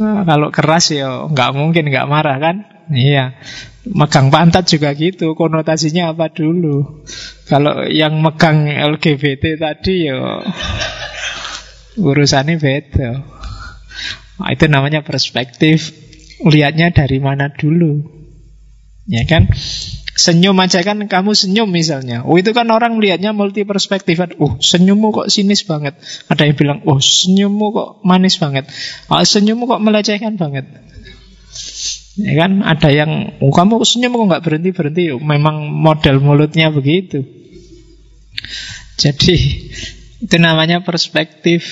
Nah, 0.00 0.22
kalau 0.24 0.48
keras 0.48 0.94
ya 0.94 1.28
enggak 1.28 1.52
mungkin 1.52 1.92
enggak 1.92 2.08
marah 2.08 2.40
kan? 2.40 2.64
Iya. 2.88 3.36
Megang 3.84 4.32
pantat 4.32 4.64
juga 4.68 4.96
gitu. 4.96 5.36
Konotasinya 5.36 6.16
apa 6.16 6.32
dulu? 6.32 7.04
Kalau 7.44 7.84
yang 7.84 8.16
megang 8.20 8.68
LGBT 8.68 9.60
tadi 9.60 10.08
ya 10.08 10.40
urusannya 12.00 12.56
beda. 12.56 13.10
Nah, 14.38 14.48
itu 14.54 14.64
namanya 14.70 15.02
perspektif 15.02 16.07
lihatnya 16.44 16.94
dari 16.94 17.18
mana 17.18 17.50
dulu. 17.50 18.04
Ya 19.08 19.24
kan? 19.24 19.48
Senyum 20.18 20.58
aja 20.58 20.82
kan 20.82 20.98
kamu 21.06 21.30
senyum 21.30 21.70
misalnya. 21.70 22.26
Oh 22.26 22.34
itu 22.34 22.50
kan 22.50 22.66
orang 22.74 22.98
melihatnya 22.98 23.30
multi 23.30 23.62
perspektif. 23.62 24.18
Oh 24.42 24.58
senyummu 24.58 25.14
kok 25.14 25.28
sinis 25.30 25.62
banget. 25.62 25.94
Ada 26.26 26.50
yang 26.50 26.56
bilang, 26.58 26.78
oh 26.90 26.98
senyummu 26.98 27.66
kok 27.70 27.88
manis 28.02 28.36
banget. 28.42 28.66
Oh, 29.06 29.22
senyummu 29.22 29.70
kok 29.70 29.78
melecehkan 29.78 30.34
banget. 30.34 30.66
Ya 32.18 32.34
kan 32.34 32.66
ada 32.66 32.90
yang, 32.90 33.38
oh 33.38 33.54
kamu 33.54 33.78
senyum 33.86 34.18
kok 34.18 34.26
nggak 34.26 34.44
berhenti 34.44 34.70
berhenti. 34.74 35.02
Oh, 35.14 35.22
memang 35.22 35.70
model 35.70 36.18
mulutnya 36.18 36.74
begitu. 36.74 37.22
Jadi 38.98 39.36
itu 40.18 40.36
namanya 40.42 40.82
perspektif. 40.82 41.62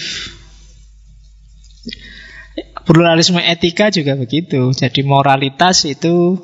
Pluralisme 2.86 3.42
etika 3.42 3.90
juga 3.90 4.14
begitu. 4.14 4.70
Jadi 4.70 5.02
moralitas 5.02 5.82
itu 5.90 6.38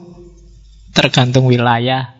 tergantung 0.91 1.47
wilayah, 1.47 2.13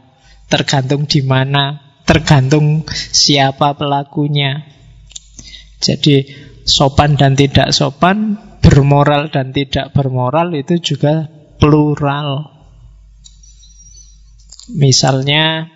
tergantung 0.47 1.11
di 1.11 1.27
mana, 1.27 1.99
tergantung 2.07 2.87
siapa 3.11 3.75
pelakunya. 3.75 4.63
Jadi 5.83 6.23
sopan 6.63 7.19
dan 7.19 7.35
tidak 7.35 7.75
sopan, 7.75 8.39
bermoral 8.63 9.27
dan 9.35 9.51
tidak 9.51 9.91
bermoral 9.91 10.55
itu 10.55 10.79
juga 10.79 11.27
plural. 11.59 12.47
Misalnya 14.71 15.67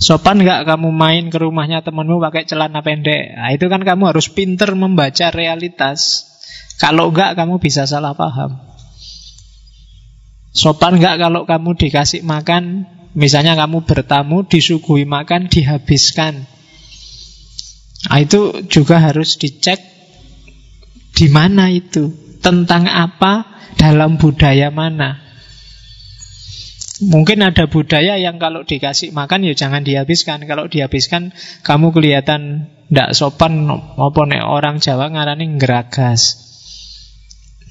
Sopan 0.00 0.40
nggak 0.40 0.64
kamu 0.64 0.88
main 0.96 1.28
ke 1.28 1.36
rumahnya 1.36 1.84
temanmu 1.84 2.24
pakai 2.24 2.48
celana 2.48 2.80
pendek? 2.80 3.36
Nah, 3.36 3.52
itu 3.52 3.68
kan 3.68 3.84
kamu 3.84 4.16
harus 4.16 4.32
pinter 4.32 4.72
membaca 4.72 5.28
realitas. 5.28 6.29
Kalau 6.80 7.12
nggak 7.12 7.36
kamu 7.36 7.60
bisa 7.60 7.84
salah 7.84 8.16
paham. 8.16 8.56
Sopan 10.56 10.96
nggak 10.96 11.20
kalau 11.20 11.44
kamu 11.44 11.76
dikasih 11.76 12.24
makan, 12.24 12.88
misalnya 13.12 13.52
kamu 13.54 13.84
bertamu 13.84 14.48
disuguhi 14.48 15.04
makan 15.04 15.52
dihabiskan. 15.52 16.48
Nah, 18.08 18.18
itu 18.18 18.64
juga 18.66 18.96
harus 18.96 19.36
dicek 19.36 19.76
di 21.12 21.28
mana 21.28 21.68
itu, 21.68 22.10
tentang 22.40 22.88
apa, 22.88 23.44
dalam 23.76 24.16
budaya 24.16 24.72
mana. 24.72 25.20
Mungkin 27.00 27.44
ada 27.44 27.68
budaya 27.68 28.16
yang 28.16 28.40
kalau 28.40 28.64
dikasih 28.64 29.12
makan 29.12 29.44
ya 29.44 29.52
jangan 29.56 29.84
dihabiskan. 29.84 30.44
Kalau 30.48 30.68
dihabiskan 30.68 31.32
kamu 31.64 31.92
kelihatan 31.96 32.72
tidak 32.92 33.16
sopan 33.16 33.68
nek 33.68 34.44
orang 34.44 34.80
Jawa 34.80 35.08
ngarani 35.08 35.56
ngeragas. 35.56 36.49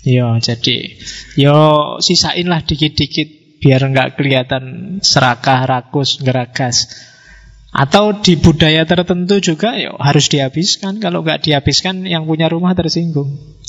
Yo 0.07 0.39
jadi 0.39 0.95
yo 1.35 1.57
sisainlah 1.99 2.63
dikit-dikit 2.63 3.59
biar 3.59 3.83
nggak 3.91 4.15
kelihatan 4.15 4.63
serakah, 5.03 5.67
rakus, 5.67 6.23
ngeragas. 6.23 6.88
Atau 7.69 8.17
di 8.23 8.39
budaya 8.39 8.88
tertentu 8.88 9.38
juga 9.43 9.75
yo 9.75 9.99
harus 9.99 10.31
dihabiskan. 10.31 11.03
Kalau 11.03 11.21
nggak 11.21 11.45
dihabiskan 11.45 12.07
yang 12.07 12.25
punya 12.25 12.47
rumah 12.47 12.73
tersinggung. 12.73 13.59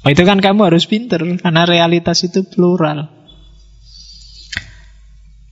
Oh, 0.00 0.08
itu 0.08 0.24
kan 0.24 0.40
kamu 0.40 0.72
harus 0.72 0.88
pinter 0.88 1.20
karena 1.20 1.62
realitas 1.68 2.24
itu 2.24 2.44
plural. 2.48 3.08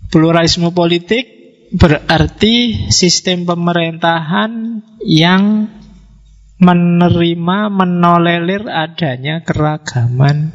Pluralisme 0.08 0.72
politik 0.72 1.28
berarti 1.68 2.88
sistem 2.88 3.44
pemerintahan 3.44 4.80
yang 5.04 5.68
menerima, 6.58 7.70
menolelir 7.70 8.66
adanya 8.66 9.46
keragaman. 9.46 10.52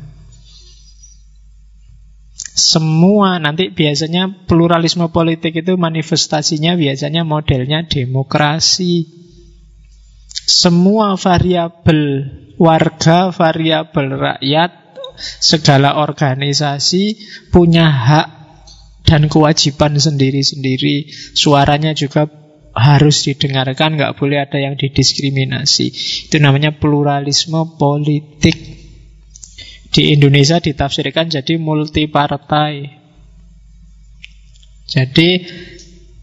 Semua 2.54 3.42
nanti 3.42 3.74
biasanya 3.74 4.46
pluralisme 4.46 5.10
politik 5.10 5.58
itu 5.64 5.74
manifestasinya 5.74 6.78
biasanya 6.78 7.26
modelnya 7.26 7.88
demokrasi. 7.88 9.10
Semua 10.44 11.16
variabel 11.16 12.30
warga, 12.60 13.32
variabel 13.32 14.08
rakyat, 14.20 14.72
segala 15.18 16.04
organisasi 16.04 17.18
punya 17.50 17.90
hak 17.90 18.28
dan 19.08 19.30
kewajiban 19.32 19.98
sendiri-sendiri. 19.98 21.10
Suaranya 21.38 21.96
juga 21.96 22.28
harus 22.74 23.22
didengarkan, 23.30 23.96
nggak 23.96 24.18
boleh 24.18 24.42
ada 24.42 24.58
yang 24.58 24.74
didiskriminasi. 24.74 25.94
Itu 26.30 26.42
namanya 26.42 26.74
pluralisme 26.74 27.78
politik. 27.78 28.58
Di 29.94 30.10
Indonesia 30.18 30.58
ditafsirkan 30.58 31.30
jadi 31.30 31.54
multi 31.62 32.10
partai. 32.10 32.90
Jadi 34.90 35.30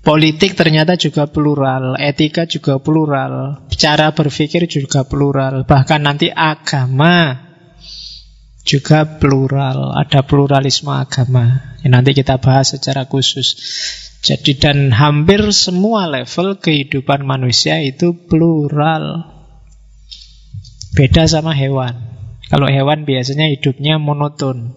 politik 0.03 0.59
ternyata 0.59 0.99
juga 0.99 1.31
plural, 1.31 1.95
etika 2.03 2.51
juga 2.51 2.83
plural, 2.83 3.63
cara 3.71 4.11
berpikir 4.11 4.67
juga 4.67 5.07
plural, 5.07 5.63
bahkan 5.65 6.03
nanti 6.03 6.29
agama 6.29 7.47
juga 8.67 9.07
plural, 9.19 9.97
ada 9.97 10.27
pluralisme 10.27 10.93
agama. 10.93 11.79
Ya, 11.81 11.89
nanti 11.89 12.13
kita 12.13 12.37
bahas 12.43 12.77
secara 12.77 13.09
khusus. 13.09 13.57
Jadi 14.21 14.53
dan 14.61 14.93
hampir 14.93 15.41
semua 15.57 16.05
level 16.05 16.61
kehidupan 16.61 17.25
manusia 17.25 17.81
itu 17.81 18.13
plural. 18.13 19.33
Beda 20.93 21.25
sama 21.25 21.57
hewan. 21.57 21.97
Kalau 22.53 22.69
hewan 22.69 23.09
biasanya 23.09 23.49
hidupnya 23.49 23.97
monoton. 23.97 24.77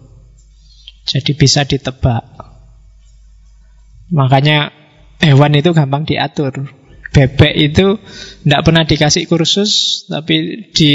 Jadi 1.04 1.36
bisa 1.36 1.68
ditebak. 1.68 2.24
Makanya 4.08 4.72
hewan 5.20 5.52
itu 5.58 5.76
gampang 5.76 6.08
diatur. 6.08 6.72
Bebek 7.12 7.54
itu 7.54 8.00
tidak 8.42 8.62
pernah 8.64 8.84
dikasih 8.88 9.28
kursus, 9.28 10.02
tapi 10.08 10.66
di 10.72 10.92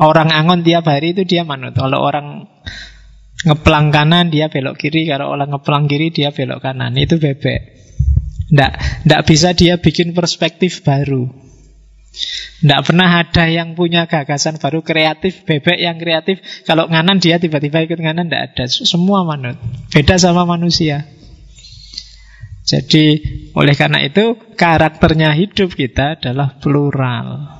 Orang 0.00 0.32
angon 0.32 0.64
tiap 0.64 0.88
hari 0.88 1.12
itu 1.14 1.22
dia 1.22 1.44
manut. 1.44 1.76
Kalau 1.76 2.00
orang 2.00 2.48
ngeplang 3.42 3.90
kanan 3.90 4.30
dia 4.30 4.46
belok 4.48 4.78
kiri, 4.78 5.06
kalau 5.06 5.30
orang 5.30 5.50
ngeplang 5.50 5.90
kiri 5.90 6.14
dia 6.14 6.30
belok 6.30 6.62
kanan. 6.62 6.94
Itu 6.94 7.18
bebek. 7.18 7.60
Nggak, 8.52 8.72
nggak 9.08 9.22
bisa 9.24 9.56
dia 9.56 9.80
bikin 9.80 10.12
perspektif 10.12 10.84
baru. 10.84 11.26
Nggak 12.62 12.82
pernah 12.86 13.08
ada 13.24 13.44
yang 13.48 13.74
punya 13.74 14.06
gagasan 14.06 14.60
baru 14.60 14.84
kreatif, 14.84 15.42
bebek 15.42 15.80
yang 15.80 15.98
kreatif. 15.98 16.38
Kalau 16.62 16.86
nganan 16.86 17.18
dia 17.18 17.42
tiba-tiba 17.42 17.82
ikut 17.82 17.98
nganan, 17.98 18.30
nggak 18.30 18.44
ada. 18.54 18.64
Semua 18.70 19.26
manut. 19.26 19.58
Beda 19.90 20.20
sama 20.20 20.46
manusia. 20.46 21.08
Jadi 22.62 23.18
oleh 23.58 23.74
karena 23.74 23.98
itu 24.06 24.38
karakternya 24.54 25.34
hidup 25.34 25.74
kita 25.74 26.20
adalah 26.20 26.62
plural. 26.62 27.58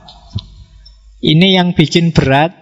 Ini 1.18 1.58
yang 1.58 1.74
bikin 1.74 2.14
berat 2.14 2.61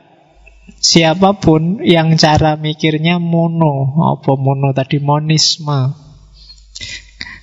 siapa 0.81 1.37
pun 1.37 1.85
yang 1.85 2.16
cara 2.16 2.57
mikirnya 2.57 3.21
mono, 3.21 4.01
apa 4.16 4.33
mono 4.35 4.73
tadi 4.73 4.97
monisme. 4.99 5.93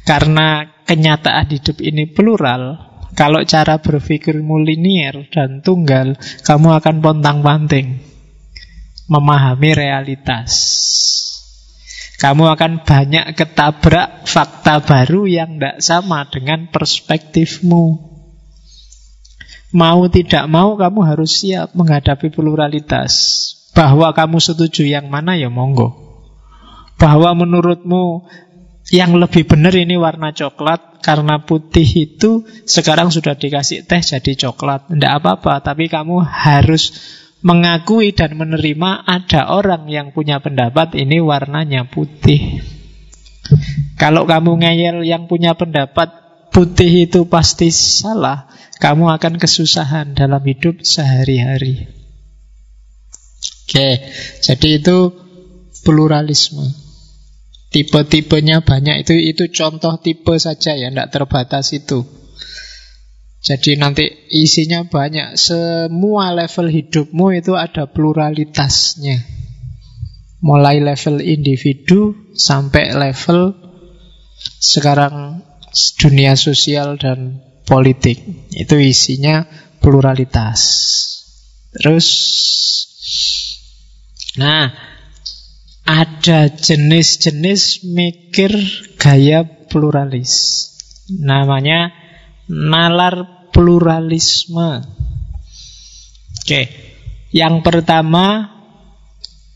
Karena 0.04 0.66
kenyataan 0.88 1.48
hidup 1.54 1.78
ini 1.84 2.10
plural, 2.10 2.82
kalau 3.14 3.46
cara 3.46 3.78
berpikirmu 3.78 4.62
linier 4.66 5.30
dan 5.30 5.62
tunggal, 5.62 6.18
kamu 6.42 6.82
akan 6.82 6.96
pontang-panting 7.00 8.02
memahami 9.08 9.70
realitas. 9.74 10.52
Kamu 12.18 12.50
akan 12.50 12.82
banyak 12.82 13.38
ketabrak 13.38 14.26
fakta 14.26 14.82
baru 14.82 15.30
yang 15.30 15.62
tidak 15.62 15.78
sama 15.86 16.26
dengan 16.26 16.66
perspektifmu. 16.74 18.07
Mau 19.76 20.08
tidak 20.08 20.48
mau 20.48 20.80
kamu 20.80 21.00
harus 21.04 21.44
siap 21.44 21.76
menghadapi 21.76 22.32
pluralitas. 22.32 23.14
Bahwa 23.76 24.10
kamu 24.16 24.40
setuju 24.40 24.88
yang 24.88 25.12
mana 25.12 25.36
ya 25.36 25.52
monggo. 25.52 25.94
Bahwa 26.98 27.36
menurutmu 27.38 28.26
yang 28.88 29.20
lebih 29.20 29.44
benar 29.44 29.76
ini 29.76 30.00
warna 30.00 30.32
coklat 30.32 31.04
karena 31.04 31.44
putih 31.44 31.84
itu 31.84 32.48
sekarang 32.64 33.12
sudah 33.12 33.36
dikasih 33.36 33.84
teh 33.84 34.00
jadi 34.00 34.48
coklat. 34.48 34.88
Tidak 34.88 35.12
apa-apa, 35.20 35.60
tapi 35.60 35.92
kamu 35.92 36.24
harus 36.24 36.96
mengakui 37.46 38.16
dan 38.16 38.34
menerima 38.34 39.06
ada 39.06 39.54
orang 39.54 39.86
yang 39.92 40.10
punya 40.16 40.42
pendapat 40.42 40.98
ini 40.98 41.22
warnanya 41.22 41.86
putih. 41.86 42.64
Kalau 43.96 44.28
kamu 44.28 44.64
ngeyel 44.64 44.98
yang 45.08 45.28
punya 45.28 45.54
pendapat 45.56 46.27
putih 46.58 47.06
itu 47.06 47.30
pasti 47.30 47.70
salah, 47.70 48.50
kamu 48.82 49.14
akan 49.14 49.38
kesusahan 49.38 50.18
dalam 50.18 50.42
hidup 50.42 50.82
sehari-hari. 50.82 51.86
Oke, 53.70 54.10
jadi 54.42 54.82
itu 54.82 55.14
pluralisme. 55.86 56.66
Tipe-tipenya 57.70 58.66
banyak 58.66 59.06
itu 59.06 59.14
itu 59.14 59.54
contoh 59.54 60.02
tipe 60.02 60.34
saja 60.42 60.74
ya, 60.74 60.90
tidak 60.90 61.14
terbatas 61.14 61.78
itu. 61.78 62.02
Jadi 63.46 63.78
nanti 63.78 64.10
isinya 64.34 64.82
banyak. 64.82 65.38
Semua 65.38 66.34
level 66.34 66.74
hidupmu 66.74 67.38
itu 67.38 67.54
ada 67.54 67.86
pluralitasnya. 67.86 69.22
Mulai 70.42 70.82
level 70.82 71.22
individu 71.22 72.34
sampai 72.34 72.98
level 72.98 73.54
sekarang 74.58 75.47
dunia 76.00 76.38
sosial 76.40 77.00
dan 77.00 77.44
politik. 77.68 78.24
Itu 78.54 78.80
isinya 78.80 79.46
pluralitas. 79.82 80.62
Terus 81.76 82.08
Nah, 84.38 84.70
ada 85.82 86.40
jenis-jenis 86.54 87.82
mikir 87.90 88.54
gaya 89.02 89.42
pluralis. 89.66 90.34
Namanya 91.10 91.90
nalar 92.46 93.50
pluralisme. 93.50 94.86
Oke, 96.38 96.70
yang 97.34 97.66
pertama 97.66 98.54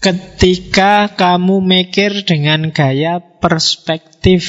ketika 0.02 1.14
kamu 1.14 1.62
mikir 1.62 2.26
dengan 2.26 2.74
gaya 2.74 3.22
perspektif 3.22 4.42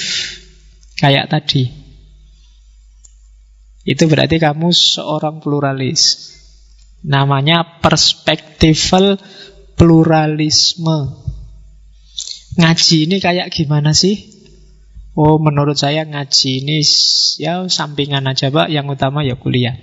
kayak 1.03 1.27
tadi. 1.27 1.67
Itu 3.83 4.07
berarti 4.07 4.39
kamu 4.39 4.71
seorang 4.71 5.43
pluralis. 5.43 6.31
Namanya 7.03 7.83
perspektifal 7.83 9.19
pluralisme. 9.75 11.19
Ngaji 12.55 12.97
ini 13.11 13.19
kayak 13.19 13.51
gimana 13.51 13.91
sih? 13.91 14.31
Oh, 15.19 15.43
menurut 15.43 15.75
saya 15.75 16.07
ngaji 16.07 16.63
ini 16.63 16.79
ya 17.43 17.67
sampingan 17.67 18.23
aja, 18.31 18.55
Pak. 18.55 18.71
Yang 18.71 18.95
utama 18.95 19.27
ya 19.27 19.35
kuliah. 19.35 19.75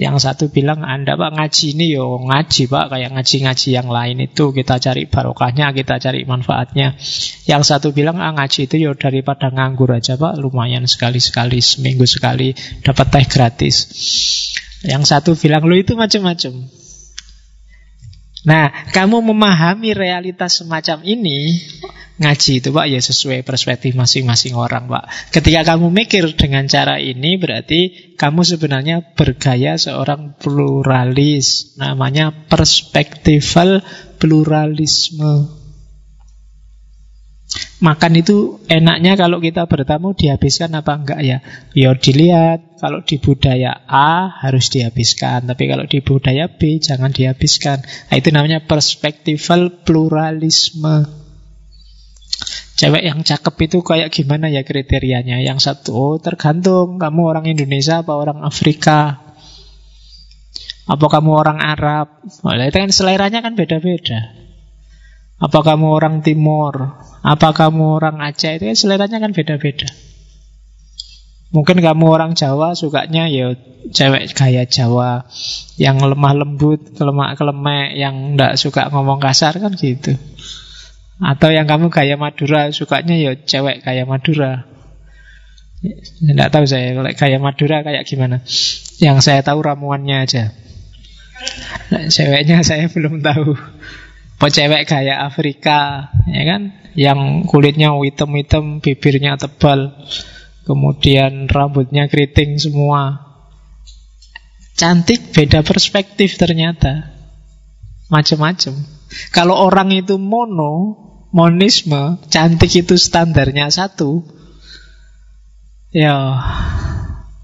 Yang 0.00 0.24
satu 0.24 0.48
bilang, 0.48 0.80
Anda 0.80 1.12
Pak 1.12 1.36
ngaji 1.36 1.76
ini 1.76 1.92
yo 1.92 2.16
ngaji 2.24 2.72
Pak, 2.72 2.88
kayak 2.88 3.12
ngaji-ngaji 3.20 3.68
yang 3.68 3.92
lain 3.92 4.16
itu 4.24 4.48
kita 4.48 4.80
cari 4.80 5.04
barokahnya, 5.04 5.76
kita 5.76 6.00
cari 6.00 6.24
manfaatnya. 6.24 6.96
Yang 7.44 7.62
satu 7.68 7.92
bilang, 7.92 8.16
ah 8.16 8.32
ngaji 8.32 8.64
itu 8.64 8.80
yo 8.80 8.96
daripada 8.96 9.52
nganggur 9.52 9.92
aja 9.92 10.16
Pak, 10.16 10.40
lumayan 10.40 10.88
sekali-sekali, 10.88 11.60
seminggu 11.60 12.08
sekali 12.08 12.56
dapat 12.80 13.12
teh 13.12 13.26
gratis. 13.28 13.76
Yang 14.80 15.04
satu 15.04 15.30
bilang, 15.36 15.68
lo 15.68 15.76
itu 15.76 15.92
macam-macam. 15.92 16.79
Nah, 18.40 18.72
kamu 18.96 19.20
memahami 19.20 19.92
realitas 19.92 20.64
semacam 20.64 21.04
ini, 21.04 21.60
ngaji 22.16 22.64
itu 22.64 22.72
Pak 22.72 22.86
ya 22.88 23.00
sesuai 23.00 23.44
perspektif 23.44 23.92
masing-masing 23.92 24.56
orang 24.56 24.88
Pak. 24.88 25.32
Ketika 25.32 25.76
kamu 25.76 25.92
mikir 25.92 26.24
dengan 26.36 26.64
cara 26.64 26.96
ini 26.96 27.36
berarti 27.36 28.12
kamu 28.16 28.40
sebenarnya 28.40 29.12
bergaya 29.12 29.76
seorang 29.76 30.40
pluralis. 30.40 31.76
Namanya 31.76 32.32
perspektifal 32.48 33.84
pluralisme. 34.16 35.59
Makan 37.80 38.12
itu 38.20 38.60
enaknya 38.70 39.18
kalau 39.18 39.42
kita 39.42 39.66
bertamu 39.66 40.14
dihabiskan 40.14 40.70
apa 40.76 40.92
enggak 40.94 41.20
ya? 41.24 41.38
Ya 41.74 41.90
dilihat, 41.96 42.78
kalau 42.78 43.02
di 43.02 43.18
budaya 43.18 43.74
A 43.88 44.30
harus 44.30 44.70
dihabiskan, 44.70 45.50
tapi 45.50 45.66
kalau 45.66 45.88
di 45.88 45.98
budaya 45.98 46.46
B 46.46 46.78
jangan 46.78 47.10
dihabiskan. 47.10 47.82
Nah, 47.82 48.14
itu 48.14 48.30
namanya 48.30 48.62
perspektifal 48.62 49.82
pluralisme. 49.82 51.08
Cewek 52.78 53.04
yang 53.04 53.20
cakep 53.26 53.54
itu 53.66 53.78
kayak 53.82 54.14
gimana 54.14 54.48
ya 54.48 54.62
kriterianya? 54.62 55.42
Yang 55.42 55.66
satu, 55.66 55.90
oh 55.92 56.16
tergantung 56.16 57.02
kamu 57.02 57.20
orang 57.26 57.44
Indonesia 57.50 58.00
apa 58.00 58.14
orang 58.14 58.46
Afrika. 58.46 59.26
Apa 60.86 61.06
kamu 61.06 61.30
orang 61.32 61.58
Arab? 61.58 62.22
Nah, 62.46 62.66
itu 62.66 62.78
kan 62.78 62.92
seleranya 62.94 63.42
kan 63.42 63.58
beda-beda. 63.58 64.39
Apa 65.40 65.64
kamu 65.64 65.86
orang 65.88 66.20
Timur? 66.20 67.00
Apa 67.24 67.56
kamu 67.56 67.96
orang 67.96 68.20
Aceh? 68.20 68.60
Itu 68.60 68.68
kan 68.68 68.76
seleranya 68.76 69.18
kan 69.24 69.32
beda-beda. 69.32 69.88
Mungkin 71.50 71.82
kamu 71.82 72.04
orang 72.06 72.32
Jawa 72.38 72.78
sukanya 72.78 73.26
ya 73.26 73.58
cewek 73.90 74.36
gaya 74.38 74.68
Jawa 74.68 75.26
yang 75.80 75.98
lemah 75.98 76.34
lembut, 76.36 76.94
kelemak 76.94 77.34
kelemek, 77.34 77.98
yang 77.98 78.38
ndak 78.38 78.54
suka 78.54 78.86
ngomong 78.92 79.18
kasar 79.18 79.58
kan 79.58 79.74
gitu. 79.74 80.14
Atau 81.18 81.50
yang 81.50 81.66
kamu 81.66 81.90
gaya 81.90 82.14
Madura 82.14 82.70
sukanya 82.70 83.18
ya 83.18 83.34
cewek 83.34 83.82
gaya 83.82 84.06
Madura. 84.06 84.68
Tidak 86.20 86.48
tahu 86.52 86.64
saya 86.68 86.94
gaya 87.16 87.40
Madura 87.40 87.82
kayak 87.82 88.04
gimana. 88.06 88.44
Yang 89.00 89.18
saya 89.24 89.40
tahu 89.40 89.64
ramuannya 89.64 90.16
aja. 90.22 90.52
Nah, 91.90 92.06
ceweknya 92.12 92.62
saya 92.62 92.86
belum 92.86 93.24
tahu. 93.24 93.56
Pecewek 94.40 94.88
gaya 94.88 95.20
Afrika, 95.28 96.08
ya 96.24 96.42
kan? 96.48 96.72
Yang 96.96 97.44
kulitnya 97.44 97.92
hitam-hitam, 97.92 98.80
bibirnya 98.80 99.36
tebal, 99.36 100.00
kemudian 100.64 101.44
rambutnya 101.44 102.08
keriting 102.08 102.56
semua. 102.56 103.20
Cantik 104.80 105.36
beda 105.36 105.60
perspektif 105.60 106.40
ternyata. 106.40 107.12
Macam-macam. 108.08 108.80
Kalau 109.28 109.60
orang 109.60 109.92
itu 109.92 110.16
mono, 110.16 110.96
monisme, 111.36 112.16
cantik 112.32 112.72
itu 112.72 112.96
standarnya 112.96 113.68
satu. 113.68 114.24
Ya, 115.92 116.16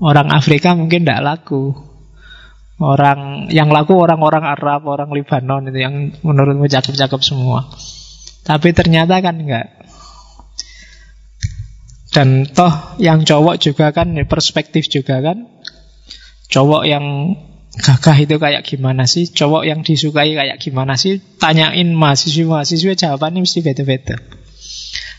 orang 0.00 0.32
Afrika 0.32 0.72
mungkin 0.72 1.04
tidak 1.04 1.22
laku. 1.22 1.76
Orang 2.76 3.48
yang 3.48 3.72
laku 3.72 3.96
orang-orang 3.96 4.44
Arab, 4.44 4.84
orang 4.84 5.08
Libanon 5.08 5.72
itu 5.72 5.80
yang 5.80 6.12
menurutmu 6.20 6.68
cakep-cakep 6.68 7.20
semua. 7.24 7.64
Tapi 8.44 8.76
ternyata 8.76 9.16
kan 9.24 9.40
enggak. 9.40 9.72
Dan 12.12 12.44
toh 12.48 12.96
yang 13.00 13.24
cowok 13.24 13.56
juga 13.60 13.96
kan 13.96 14.12
perspektif 14.28 14.92
juga 14.92 15.24
kan. 15.24 15.48
Cowok 16.52 16.84
yang 16.84 17.04
gagah 17.76 18.16
itu 18.20 18.36
kayak 18.36 18.64
gimana 18.64 19.04
sih? 19.08 19.28
Cowok 19.28 19.64
yang 19.64 19.80
disukai 19.80 20.36
kayak 20.36 20.60
gimana 20.60 20.96
sih? 21.00 21.20
Tanyain 21.40 21.92
mahasiswa-mahasiswa 21.92 22.92
jawabannya 22.96 23.44
mesti 23.44 23.60
beda-beda. 23.64 24.16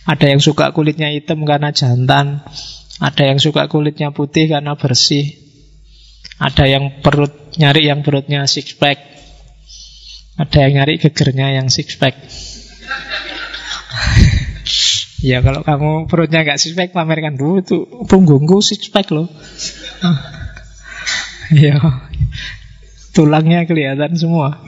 Ada 0.07 0.31
yang 0.31 0.41
suka 0.41 0.71
kulitnya 0.71 1.11
hitam 1.11 1.43
karena 1.43 1.75
jantan, 1.75 2.41
ada 2.97 3.23
yang 3.27 3.37
suka 3.43 3.67
kulitnya 3.67 4.15
putih 4.15 4.47
karena 4.47 4.79
bersih, 4.79 5.46
ada 6.37 6.69
yang 6.69 7.01
perut 7.01 7.57
nyari 7.57 7.89
yang 7.89 8.05
perutnya 8.05 8.45
six 8.45 8.77
pack. 8.77 9.01
Ada 10.37 10.69
yang 10.69 10.73
nyari 10.81 11.01
gegernya 11.01 11.57
yang 11.57 11.73
six 11.73 11.97
pack. 11.97 12.13
ya 15.29 15.41
kalau 15.41 15.65
kamu 15.65 16.05
perutnya 16.05 16.45
nggak 16.45 16.61
six 16.61 16.77
pack 16.77 16.93
pamerkan 16.93 17.33
dulu 17.41 17.65
tuh 17.65 17.83
punggungku 18.05 18.61
six 18.61 18.93
pack 18.93 19.09
loh. 19.09 19.25
ya 21.65 21.81
tulangnya 23.17 23.65
kelihatan 23.65 24.13
semua. 24.13 24.61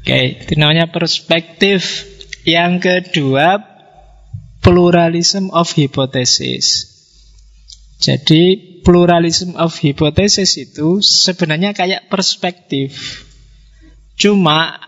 Oke, 0.00 0.48
itu 0.48 0.56
namanya 0.56 0.88
perspektif. 0.88 2.08
Yang 2.42 2.72
kedua, 2.82 3.62
pluralism 4.64 5.52
of 5.52 5.70
hypothesis. 5.76 6.90
Jadi 8.02 8.71
pluralism 8.82 9.54
of 9.56 9.78
hypothesis 9.78 10.58
itu 10.58 11.00
sebenarnya 11.00 11.72
kayak 11.72 12.10
perspektif. 12.12 13.22
Cuma 14.18 14.78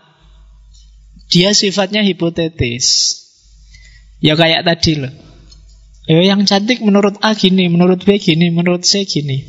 dia 1.27 1.51
sifatnya 1.51 2.05
hipotetis. 2.05 3.17
Ya 4.21 4.37
kayak 4.37 4.63
tadi 4.63 5.01
loh. 5.01 5.13
Ya 6.05 6.21
yang 6.21 6.45
cantik 6.45 6.85
menurut 6.85 7.17
A 7.25 7.33
gini, 7.33 7.65
menurut 7.65 8.05
B 8.05 8.21
gini, 8.21 8.53
menurut 8.53 8.85
C 8.85 9.09
gini. 9.09 9.41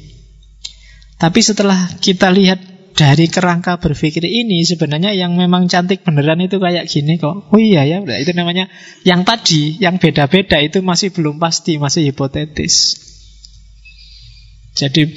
Tapi 1.20 1.40
setelah 1.44 1.96
kita 2.00 2.32
lihat 2.32 2.76
dari 2.96 3.28
kerangka 3.28 3.76
berpikir 3.76 4.24
ini 4.24 4.64
sebenarnya 4.64 5.12
yang 5.12 5.36
memang 5.36 5.68
cantik 5.68 6.00
beneran 6.00 6.40
itu 6.40 6.56
kayak 6.56 6.88
gini 6.88 7.20
kok. 7.20 7.52
Oh 7.52 7.60
iya 7.60 7.84
ya, 7.84 8.00
itu 8.00 8.32
namanya 8.32 8.72
yang 9.04 9.28
tadi, 9.28 9.76
yang 9.76 10.00
beda-beda 10.00 10.56
itu 10.64 10.80
masih 10.80 11.12
belum 11.12 11.36
pasti, 11.36 11.76
masih 11.76 12.08
hipotetis. 12.08 13.05
Jadi 14.76 15.16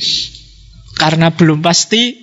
karena 0.95 1.35
belum 1.35 1.59
pasti, 1.59 2.15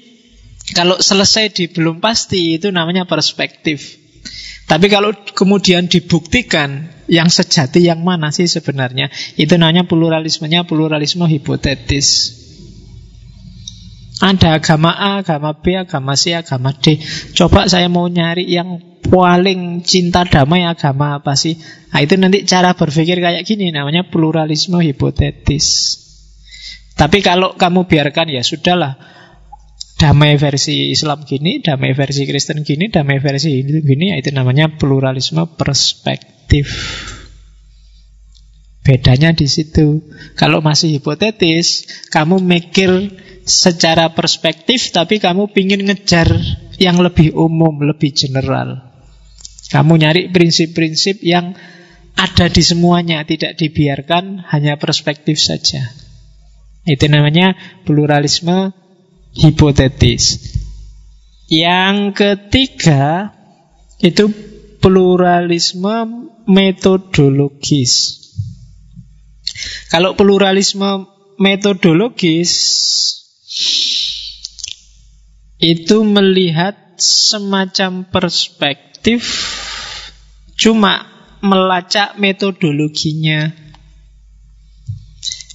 kalau 0.72 0.96
selesai 0.96 1.52
di 1.52 1.64
belum 1.68 2.00
pasti 2.00 2.56
itu 2.56 2.72
namanya 2.72 3.04
perspektif. 3.04 4.02
Tapi 4.66 4.90
kalau 4.90 5.14
kemudian 5.14 5.86
dibuktikan 5.86 6.90
yang 7.06 7.30
sejati 7.30 7.86
yang 7.86 8.02
mana 8.02 8.34
sih 8.34 8.50
sebenarnya, 8.50 9.12
itu 9.38 9.54
namanya 9.54 9.86
pluralismenya 9.86 10.66
pluralisme 10.66 11.22
hipotetis. 11.30 12.34
Ada 14.16 14.58
agama 14.58 14.96
A, 14.96 15.20
agama 15.20 15.54
B, 15.60 15.76
agama 15.76 16.16
C, 16.16 16.34
agama 16.34 16.72
D. 16.72 16.98
Coba 17.36 17.68
saya 17.68 17.86
mau 17.86 18.08
nyari 18.08 18.48
yang 18.48 18.80
paling 19.06 19.84
cinta 19.86 20.26
damai 20.26 20.66
agama 20.66 21.20
apa 21.20 21.36
sih? 21.38 21.54
Nah, 21.92 22.00
itu 22.02 22.16
nanti 22.18 22.42
cara 22.48 22.74
berpikir 22.74 23.22
kayak 23.22 23.46
gini 23.46 23.70
namanya 23.70 24.08
pluralisme 24.08 24.82
hipotetis. 24.82 26.05
Tapi 26.96 27.20
kalau 27.20 27.52
kamu 27.60 27.84
biarkan 27.84 28.32
ya 28.32 28.40
sudahlah 28.40 28.96
damai 30.00 30.36
versi 30.40 30.92
Islam 30.92 31.24
gini, 31.28 31.60
damai 31.60 31.92
versi 31.92 32.24
Kristen 32.24 32.64
gini, 32.64 32.88
damai 32.88 33.20
versi 33.20 33.60
Hindu 33.60 33.84
gini, 33.84 34.12
ya 34.12 34.16
itu 34.20 34.32
namanya 34.32 34.72
pluralisme 34.76 35.44
perspektif. 35.56 36.68
Bedanya 38.80 39.34
di 39.34 39.44
situ. 39.50 40.08
Kalau 40.38 40.62
masih 40.62 40.96
hipotetis, 40.96 41.84
kamu 42.08 42.38
mikir 42.38 43.12
secara 43.42 44.14
perspektif, 44.16 44.94
tapi 44.94 45.18
kamu 45.18 45.50
ingin 45.52 45.84
ngejar 45.90 46.32
yang 46.78 47.00
lebih 47.02 47.34
umum, 47.34 47.76
lebih 47.82 48.14
general. 48.14 48.88
Kamu 49.68 49.98
nyari 49.98 50.30
prinsip-prinsip 50.30 51.20
yang 51.26 51.58
ada 52.14 52.46
di 52.46 52.62
semuanya, 52.62 53.26
tidak 53.26 53.58
dibiarkan 53.58 54.46
hanya 54.54 54.78
perspektif 54.78 55.36
saja. 55.42 56.05
Itu 56.86 57.10
namanya 57.10 57.58
pluralisme 57.82 58.70
hipotetis. 59.34 60.54
Yang 61.50 61.96
ketiga 62.14 63.34
itu 63.98 64.30
pluralisme 64.78 66.30
metodologis. 66.46 68.22
Kalau 69.90 70.14
pluralisme 70.14 71.10
metodologis 71.42 72.52
itu 75.56 75.96
melihat 76.04 76.76
semacam 77.00 78.08
perspektif 78.08 79.24
cuma 80.56 81.06
melacak 81.44 82.16
metodologinya. 82.16 83.52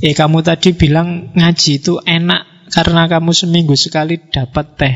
Eh 0.02 0.18
kamu 0.18 0.41
tadi 0.41 0.74
bilang 0.74 1.30
ngaji 1.38 1.72
itu 1.78 2.02
enak 2.02 2.74
karena 2.74 3.06
kamu 3.06 3.38
seminggu 3.38 3.78
sekali 3.78 4.18
dapat 4.18 4.66
teh. 4.74 4.95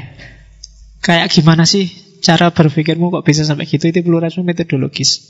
Kayak 1.05 1.29
gimana 1.29 1.69
sih 1.69 1.93
cara 2.25 2.49
berpikirmu 2.49 3.13
kok 3.13 3.21
bisa 3.21 3.45
sampai 3.45 3.69
gitu? 3.69 3.85
Itu 3.85 4.01
pluralisme 4.01 4.41
metodologis. 4.41 5.21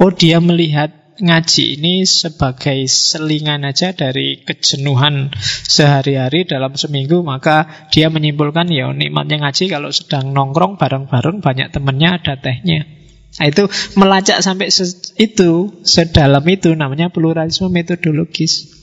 Oh 0.00 0.08
dia 0.08 0.40
melihat 0.40 1.06
ngaji 1.16 1.80
ini 1.80 2.04
sebagai 2.04 2.88
selingan 2.88 3.64
aja 3.64 3.96
dari 3.96 4.44
kejenuhan 4.44 5.32
sehari-hari 5.64 6.44
dalam 6.44 6.76
seminggu 6.76 7.24
maka 7.24 7.88
dia 7.88 8.12
menyimpulkan 8.12 8.68
ya 8.68 8.92
nikmatnya 8.92 9.48
ngaji 9.48 9.72
kalau 9.72 9.88
sedang 9.88 10.36
nongkrong 10.36 10.76
bareng-bareng 10.76 11.40
banyak 11.40 11.72
temennya 11.72 12.20
ada 12.20 12.36
tehnya 12.36 12.84
nah, 13.40 13.46
itu 13.48 13.64
melacak 13.96 14.44
sampai 14.44 14.68
itu 15.16 15.50
sedalam 15.88 16.44
itu 16.44 16.76
namanya 16.76 17.08
pluralisme 17.08 17.72
metodologis 17.72 18.76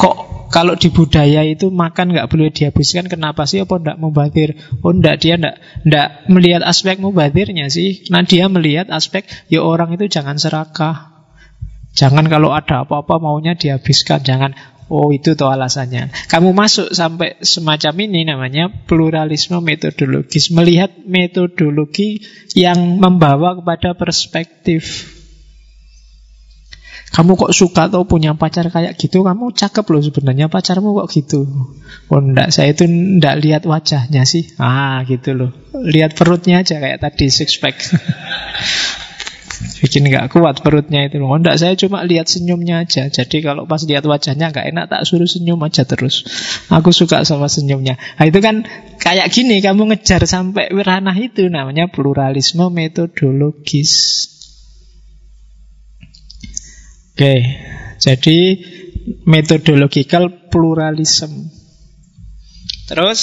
kok 0.00 0.48
kalau 0.50 0.74
di 0.74 0.88
budaya 0.88 1.44
itu 1.44 1.68
makan 1.68 2.16
nggak 2.16 2.26
boleh 2.32 2.48
dihabiskan 2.48 3.06
kenapa 3.06 3.44
sih 3.44 3.62
apa 3.62 3.76
ndak 3.76 4.00
mubazir 4.00 4.56
oh 4.80 4.96
ndak 4.96 5.20
dia 5.20 5.36
ndak 5.36 5.60
ndak 5.84 6.08
melihat 6.32 6.64
aspek 6.64 6.96
mubazirnya 6.96 7.68
sih 7.68 8.08
nah 8.08 8.24
dia 8.24 8.48
melihat 8.48 8.88
aspek 8.88 9.28
ya 9.52 9.60
orang 9.60 9.92
itu 9.94 10.08
jangan 10.08 10.40
serakah 10.40 11.10
Jangan 11.90 12.30
kalau 12.30 12.54
ada 12.54 12.86
apa-apa 12.86 13.18
maunya 13.18 13.58
dihabiskan. 13.58 14.22
Jangan, 14.22 14.54
oh 14.86 15.10
itu 15.10 15.34
tuh 15.34 15.50
alasannya. 15.50 16.14
Kamu 16.30 16.54
masuk 16.54 16.94
sampai 16.94 17.42
semacam 17.42 17.94
ini 18.06 18.20
namanya 18.22 18.70
pluralisme 18.70 19.58
metodologis. 19.58 20.54
Melihat 20.54 20.94
metodologi 21.02 22.22
yang 22.54 23.02
membawa 23.02 23.58
kepada 23.58 23.98
perspektif. 23.98 25.16
Kamu 27.10 27.34
kok 27.34 27.50
suka 27.50 27.90
atau 27.90 28.06
punya 28.06 28.38
pacar 28.38 28.70
kayak 28.70 28.94
gitu 28.94 29.26
Kamu 29.26 29.50
cakep 29.50 29.82
loh 29.82 30.02
sebenarnya 30.02 30.46
pacarmu 30.46 30.94
kok 31.02 31.10
gitu 31.10 31.42
Oh 32.06 32.20
enggak, 32.22 32.54
saya 32.54 32.70
itu 32.70 32.86
enggak 32.86 33.42
lihat 33.42 33.62
wajahnya 33.66 34.22
sih 34.22 34.54
Ah 34.62 35.02
gitu 35.04 35.34
loh 35.34 35.50
Lihat 35.74 36.14
perutnya 36.14 36.62
aja 36.62 36.78
kayak 36.78 37.02
tadi 37.02 37.26
six 37.26 37.58
pack 37.58 37.76
bikin 39.80 40.08
nggak 40.08 40.32
kuat 40.32 40.60
perutnya 40.60 41.08
itu. 41.08 41.20
Oh, 41.24 41.36
enggak, 41.36 41.56
saya 41.60 41.76
cuma 41.76 42.04
lihat 42.04 42.28
senyumnya 42.28 42.84
aja. 42.84 43.08
Jadi 43.08 43.40
kalau 43.40 43.64
pas 43.64 43.80
lihat 43.84 44.04
wajahnya 44.04 44.52
nggak 44.52 44.66
enak, 44.72 44.84
tak 44.88 45.02
suruh 45.08 45.28
senyum 45.28 45.60
aja 45.64 45.84
terus. 45.88 46.24
Aku 46.68 46.92
suka 46.92 47.24
sama 47.24 47.48
senyumnya. 47.48 47.96
Nah, 48.20 48.24
itu 48.28 48.40
kan 48.40 48.64
kayak 49.00 49.28
gini, 49.32 49.60
kamu 49.64 49.92
ngejar 49.92 50.24
sampai 50.24 50.72
ranah 50.72 51.16
itu 51.16 51.48
namanya 51.48 51.88
pluralisme 51.88 52.68
metodologis. 52.72 53.92
Oke, 57.20 57.36
jadi 58.00 58.38
methodological 59.28 60.48
pluralism. 60.48 61.52
Terus 62.88 63.20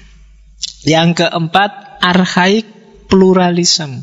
yang 0.96 1.12
keempat 1.12 2.00
archaik 2.00 2.64
pluralism. 3.12 4.00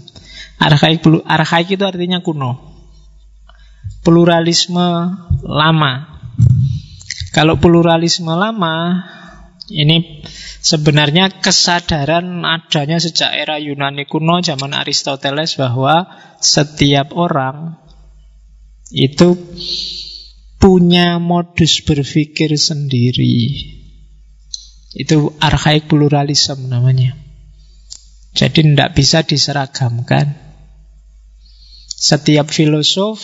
Arhaik, 0.62 1.02
arhaik 1.26 1.74
itu 1.74 1.82
artinya 1.82 2.22
kuno. 2.22 2.62
Pluralisme 4.06 5.10
lama. 5.42 5.94
Kalau 7.34 7.58
pluralisme 7.58 8.38
lama, 8.38 9.02
ini 9.74 10.22
sebenarnya 10.62 11.42
kesadaran 11.42 12.46
adanya 12.46 13.02
sejak 13.02 13.34
era 13.34 13.58
Yunani 13.58 14.06
kuno, 14.06 14.46
zaman 14.46 14.78
Aristoteles 14.78 15.58
bahwa 15.58 16.06
setiap 16.38 17.18
orang 17.18 17.87
itu 18.92 19.36
punya 20.58 21.20
modus 21.22 21.84
berpikir 21.86 22.56
sendiri. 22.58 23.36
Itu 24.98 25.38
arhaik 25.38 25.86
pluralisme 25.92 26.66
namanya. 26.72 27.14
Jadi 28.34 28.74
tidak 28.74 28.94
bisa 28.98 29.22
diseragamkan. 29.26 30.38
Setiap 31.98 32.54
filosof 32.54 33.18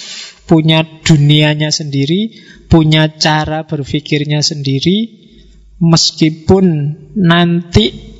punya 0.49 0.81
dunianya 0.81 1.69
sendiri, 1.69 2.33
punya 2.65 3.05
cara 3.21 3.69
berpikirnya 3.69 4.41
sendiri, 4.41 5.23
meskipun 5.77 6.65
nanti 7.13 8.13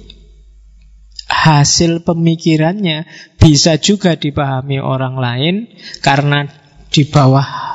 hasil 1.25 2.05
pemikirannya 2.05 3.09
bisa 3.41 3.81
juga 3.81 4.13
dipahami 4.13 4.77
orang 4.77 5.15
lain 5.17 5.55
karena 6.05 6.45
di 6.93 7.09
bawah 7.09 7.73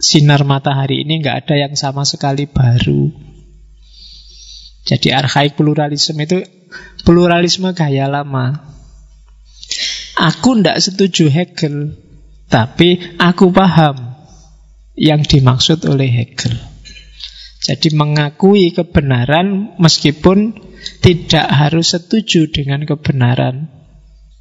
sinar 0.00 0.48
matahari 0.48 1.04
ini 1.04 1.20
nggak 1.20 1.44
ada 1.44 1.54
yang 1.68 1.76
sama 1.76 2.08
sekali 2.08 2.48
baru. 2.48 3.12
Jadi 4.86 5.12
arkaik 5.12 5.60
pluralisme 5.60 6.16
itu 6.24 6.40
pluralisme 7.04 7.68
gaya 7.76 8.08
lama. 8.08 8.72
Aku 10.16 10.56
ndak 10.56 10.80
setuju 10.80 11.28
Hegel 11.28 11.92
tapi 12.48 12.96
aku 13.20 13.52
paham 13.52 14.16
yang 14.96 15.20
dimaksud 15.20 15.84
oleh 15.84 16.08
Hegel. 16.08 16.56
Jadi 17.60 17.92
mengakui 17.92 18.72
kebenaran 18.72 19.76
meskipun 19.76 20.54
tidak 21.02 21.50
harus 21.50 21.98
setuju 21.98 22.48
dengan 22.48 22.86
kebenaran 22.86 23.68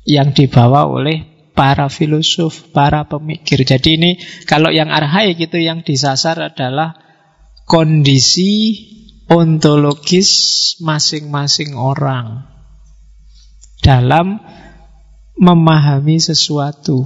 yang 0.05 0.31
dibawa 0.31 0.85
oleh 0.85 1.34
para 1.55 1.87
filosof, 1.87 2.69
para 2.75 3.07
pemikir. 3.07 3.63
Jadi 3.63 3.89
ini 3.97 4.11
kalau 4.45 4.69
yang 4.69 4.91
arhaik 4.91 5.39
itu 5.39 5.57
yang 5.57 5.81
disasar 5.81 6.37
adalah 6.37 6.99
kondisi 7.65 8.83
ontologis 9.31 10.29
masing-masing 10.83 11.73
orang 11.73 12.45
dalam 13.81 14.37
memahami 15.39 16.21
sesuatu. 16.21 17.05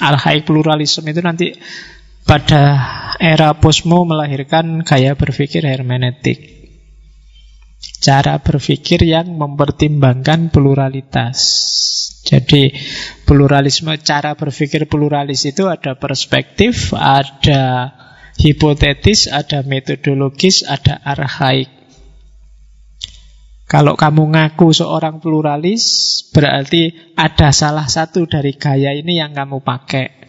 Arhaik 0.00 0.48
pluralisme 0.48 1.06
itu 1.06 1.20
nanti 1.22 1.54
pada 2.24 2.80
era 3.20 3.52
posmo 3.60 4.02
melahirkan 4.08 4.80
gaya 4.82 5.12
berpikir 5.14 5.62
hermeneutik. 5.62 6.54
Cara 8.00 8.40
berpikir 8.40 9.04
yang 9.04 9.36
mempertimbangkan 9.36 10.52
pluralitas. 10.52 11.40
Jadi 12.24 12.72
pluralisme, 13.28 13.92
cara 14.00 14.32
berpikir 14.32 14.88
pluralis 14.88 15.44
itu 15.44 15.68
ada 15.68 16.00
perspektif, 16.00 16.96
ada 16.96 17.92
hipotetis, 18.40 19.28
ada 19.28 19.60
metodologis, 19.60 20.64
ada 20.64 21.04
arhaik. 21.04 21.68
Kalau 23.68 23.96
kamu 23.96 24.32
ngaku 24.32 24.72
seorang 24.72 25.20
pluralis, 25.20 25.84
berarti 26.32 27.12
ada 27.16 27.52
salah 27.52 27.88
satu 27.88 28.24
dari 28.24 28.56
gaya 28.56 28.92
ini 28.92 29.20
yang 29.20 29.36
kamu 29.36 29.60
pakai. 29.60 30.24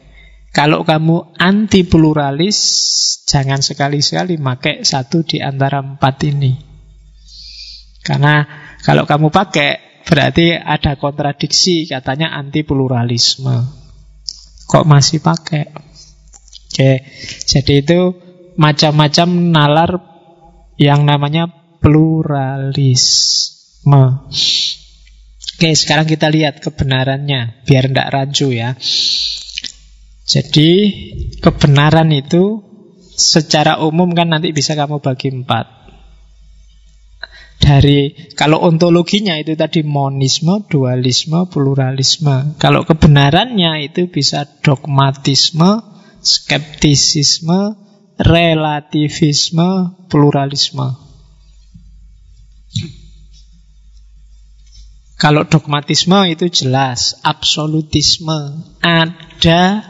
Kalau 0.55 0.87
kamu 0.87 1.35
anti 1.35 1.83
pluralis, 1.83 2.57
jangan 3.27 3.59
sekali-sekali 3.59 4.39
pakai 4.39 4.87
satu 4.87 5.27
di 5.27 5.43
antara 5.43 5.83
empat 5.83 6.15
ini. 6.31 6.55
Karena 7.99 8.39
kalau 8.79 9.03
kamu 9.03 9.27
pakai, 9.35 9.94
berarti 10.05 10.53
ada 10.53 10.95
kontradiksi, 10.95 11.89
katanya 11.89 12.31
anti 12.37 12.61
pluralisme. 12.61 13.65
Kok 14.65 14.85
masih 14.85 15.19
pakai? 15.21 15.73
Oke, 16.69 17.01
jadi 17.45 17.73
itu 17.81 17.99
macam-macam 18.55 19.27
nalar 19.51 19.91
yang 20.79 21.03
namanya 21.05 21.47
pluralisme. 21.79 23.05
Oke, 25.55 25.71
sekarang 25.71 26.03
kita 26.03 26.27
lihat 26.27 26.59
kebenarannya 26.59 27.63
biar 27.63 27.87
tidak 27.87 28.11
rancu 28.11 28.51
ya. 28.51 28.75
Jadi 30.25 30.69
kebenaran 31.39 32.11
itu 32.11 32.59
secara 33.15 33.79
umum 33.79 34.11
kan 34.11 34.35
nanti 34.35 34.51
bisa 34.51 34.75
kamu 34.75 34.99
bagi 34.99 35.31
empat. 35.31 35.84
Dari 37.65 38.13
kalau 38.37 38.61
ontologinya 38.61 39.33
itu 39.41 39.57
tadi 39.57 39.81
monisme, 39.81 40.69
dualisme, 40.69 41.49
pluralisme. 41.49 42.61
Kalau 42.61 42.85
kebenarannya 42.85 43.89
itu 43.89 44.05
bisa 44.05 44.45
dogmatisme, 44.61 45.81
skeptisisme, 46.21 47.73
relativisme, 48.21 49.97
pluralisme. 50.13 50.93
Kalau 55.17 55.49
dogmatisme 55.49 56.21
itu 56.29 56.53
jelas, 56.53 57.17
absolutisme 57.25 58.61
ada 58.85 59.81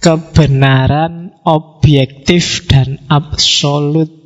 kebenaran 0.00 1.36
objektif 1.44 2.64
dan 2.64 3.04
absolut. 3.12 4.23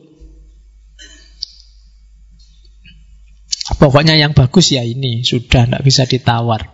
Pokoknya 3.77 4.17
yang 4.17 4.33
bagus 4.33 4.73
ya 4.73 4.81
ini, 4.81 5.21
sudah 5.21 5.69
tidak 5.69 5.85
bisa 5.85 6.09
ditawar. 6.09 6.73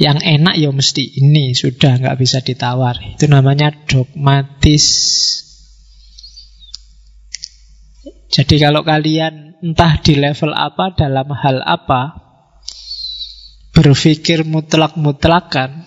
Yang 0.00 0.24
enak 0.24 0.56
ya 0.56 0.72
mesti 0.72 1.04
ini, 1.20 1.52
sudah 1.52 2.00
nggak 2.00 2.16
bisa 2.16 2.40
ditawar. 2.40 2.96
Itu 3.04 3.28
namanya 3.28 3.68
dogmatis. 3.84 4.86
Jadi 8.32 8.56
kalau 8.56 8.80
kalian 8.80 9.60
entah 9.60 10.00
di 10.00 10.16
level 10.16 10.56
apa, 10.56 10.96
dalam 10.96 11.28
hal 11.28 11.60
apa, 11.60 12.16
berpikir 13.76 14.48
mutlak-mutlakan, 14.48 15.84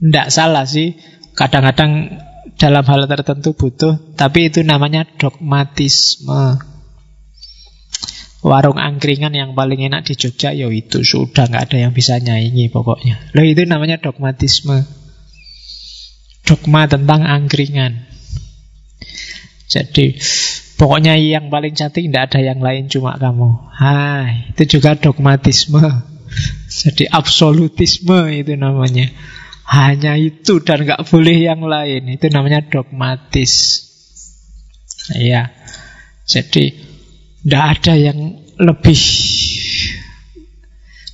tidak 0.00 0.28
salah 0.32 0.64
sih. 0.64 0.96
Kadang-kadang 1.36 2.16
dalam 2.56 2.84
hal 2.88 3.04
tertentu 3.04 3.52
butuh, 3.52 4.16
tapi 4.16 4.48
itu 4.48 4.64
namanya 4.64 5.04
dogmatisme. 5.20 6.75
Warung 8.44 8.76
angkringan 8.76 9.32
yang 9.32 9.56
paling 9.56 9.80
enak 9.80 10.06
di 10.06 10.14
Jogja 10.14 10.52
ya 10.52 10.68
itu 10.68 11.02
sudah 11.02 11.48
nggak 11.48 11.72
ada 11.72 11.78
yang 11.88 11.92
bisa 11.96 12.20
nyaingi 12.20 12.68
pokoknya. 12.68 13.32
Loh 13.32 13.42
itu 13.42 13.64
namanya 13.64 13.96
dogmatisme. 13.98 14.86
Dogma 16.46 16.86
tentang 16.86 17.26
angkringan. 17.26 18.06
Jadi 19.66 20.14
pokoknya 20.78 21.18
yang 21.18 21.50
paling 21.50 21.74
cantik 21.74 22.06
tidak 22.06 22.30
ada 22.30 22.40
yang 22.44 22.62
lain 22.62 22.86
cuma 22.86 23.18
kamu. 23.18 23.66
Hai, 23.74 24.54
itu 24.54 24.78
juga 24.78 24.94
dogmatisme. 24.94 25.82
Jadi 26.86 27.10
absolutisme 27.10 28.30
itu 28.30 28.54
namanya. 28.54 29.10
Hanya 29.66 30.14
itu 30.14 30.62
dan 30.62 30.86
nggak 30.86 31.02
boleh 31.10 31.34
yang 31.34 31.66
lain. 31.66 32.06
Itu 32.14 32.30
namanya 32.30 32.62
dogmatis. 32.62 33.82
Iya. 35.18 35.50
Jadi 36.26 36.85
tidak 37.46 37.64
ada 37.78 37.94
yang 37.94 38.18
lebih 38.58 38.98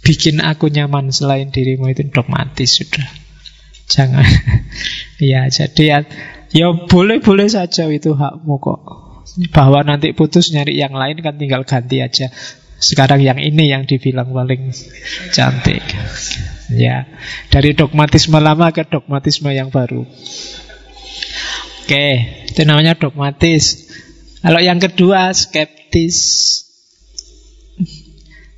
bikin 0.01 0.41
aku 0.41 0.73
nyaman 0.73 1.13
selain 1.13 1.53
dirimu 1.53 1.93
itu 1.93 2.09
dogmatis 2.09 2.81
sudah. 2.81 3.05
Jangan. 3.85 4.25
ya, 5.21 5.53
jadi 5.53 5.83
ya, 5.85 5.99
ya 6.57 6.73
boleh-boleh 6.89 7.53
saja 7.53 7.85
itu 7.93 8.17
hakmu 8.17 8.57
kok. 8.65 8.81
Bahwa 9.53 9.85
nanti 9.85 10.17
putus 10.17 10.57
nyari 10.57 10.81
yang 10.81 10.97
lain 10.97 11.21
kan 11.21 11.37
tinggal 11.37 11.69
ganti 11.69 12.01
aja. 12.01 12.33
Sekarang 12.81 13.21
yang 13.21 13.37
ini 13.37 13.69
yang 13.69 13.85
dibilang 13.85 14.33
paling 14.33 14.73
cantik. 15.37 15.85
Ya, 16.73 17.05
dari 17.53 17.77
dogmatisme 17.77 18.41
lama 18.41 18.73
ke 18.73 18.89
dogmatisme 18.89 19.53
yang 19.53 19.69
baru. 19.69 20.09
Oke, 21.85 22.07
itu 22.49 22.61
namanya 22.65 22.97
dogmatis. 22.97 23.93
Kalau 24.43 24.59
yang 24.59 24.83
kedua 24.83 25.31
skeptis. 25.31 26.19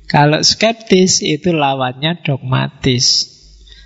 Kalau 0.09 0.41
skeptis 0.41 1.21
itu 1.21 1.53
lawannya 1.53 2.25
dogmatis. 2.25 3.35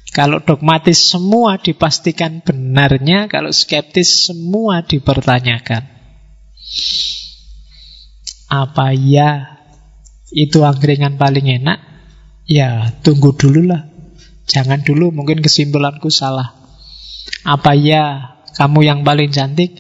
Kalau 0.09 0.41
dogmatis 0.41 0.95
semua 0.95 1.59
dipastikan 1.59 2.41
benarnya, 2.41 3.27
kalau 3.27 3.51
skeptis 3.53 4.31
semua 4.31 4.81
dipertanyakan. 4.81 5.85
Apa 8.49 8.95
ya 8.97 9.59
itu 10.33 10.65
angkringan 10.65 11.21
paling 11.21 11.61
enak, 11.61 11.77
ya 12.49 12.89
tunggu 13.05 13.37
dulu 13.37 13.69
lah. 13.69 13.85
Jangan 14.49 14.81
dulu, 14.81 15.13
mungkin 15.13 15.45
kesimpulanku 15.45 16.09
salah. 16.09 16.57
Apa 17.45 17.77
ya 17.77 18.33
kamu 18.57 18.89
yang 18.89 18.99
paling 19.05 19.29
cantik? 19.29 19.77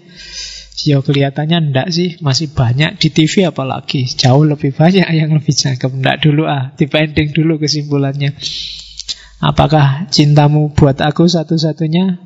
Ya 0.87 1.03
kelihatannya 1.03 1.71
enggak 1.71 1.87
sih, 1.91 2.15
masih 2.23 2.55
banyak 2.55 2.95
di 3.01 3.11
TV 3.11 3.43
apalagi. 3.49 4.07
Jauh 4.07 4.47
lebih 4.47 4.71
banyak 4.71 5.07
yang 5.19 5.35
lebih 5.35 5.51
cakep. 5.51 5.91
Enggak 5.91 6.23
dulu 6.23 6.47
ah, 6.47 6.71
dipending 6.75 7.35
dulu 7.35 7.59
kesimpulannya. 7.59 8.35
Apakah 9.39 10.07
cintamu 10.11 10.71
buat 10.75 10.99
aku 10.99 11.27
satu-satunya? 11.27 12.19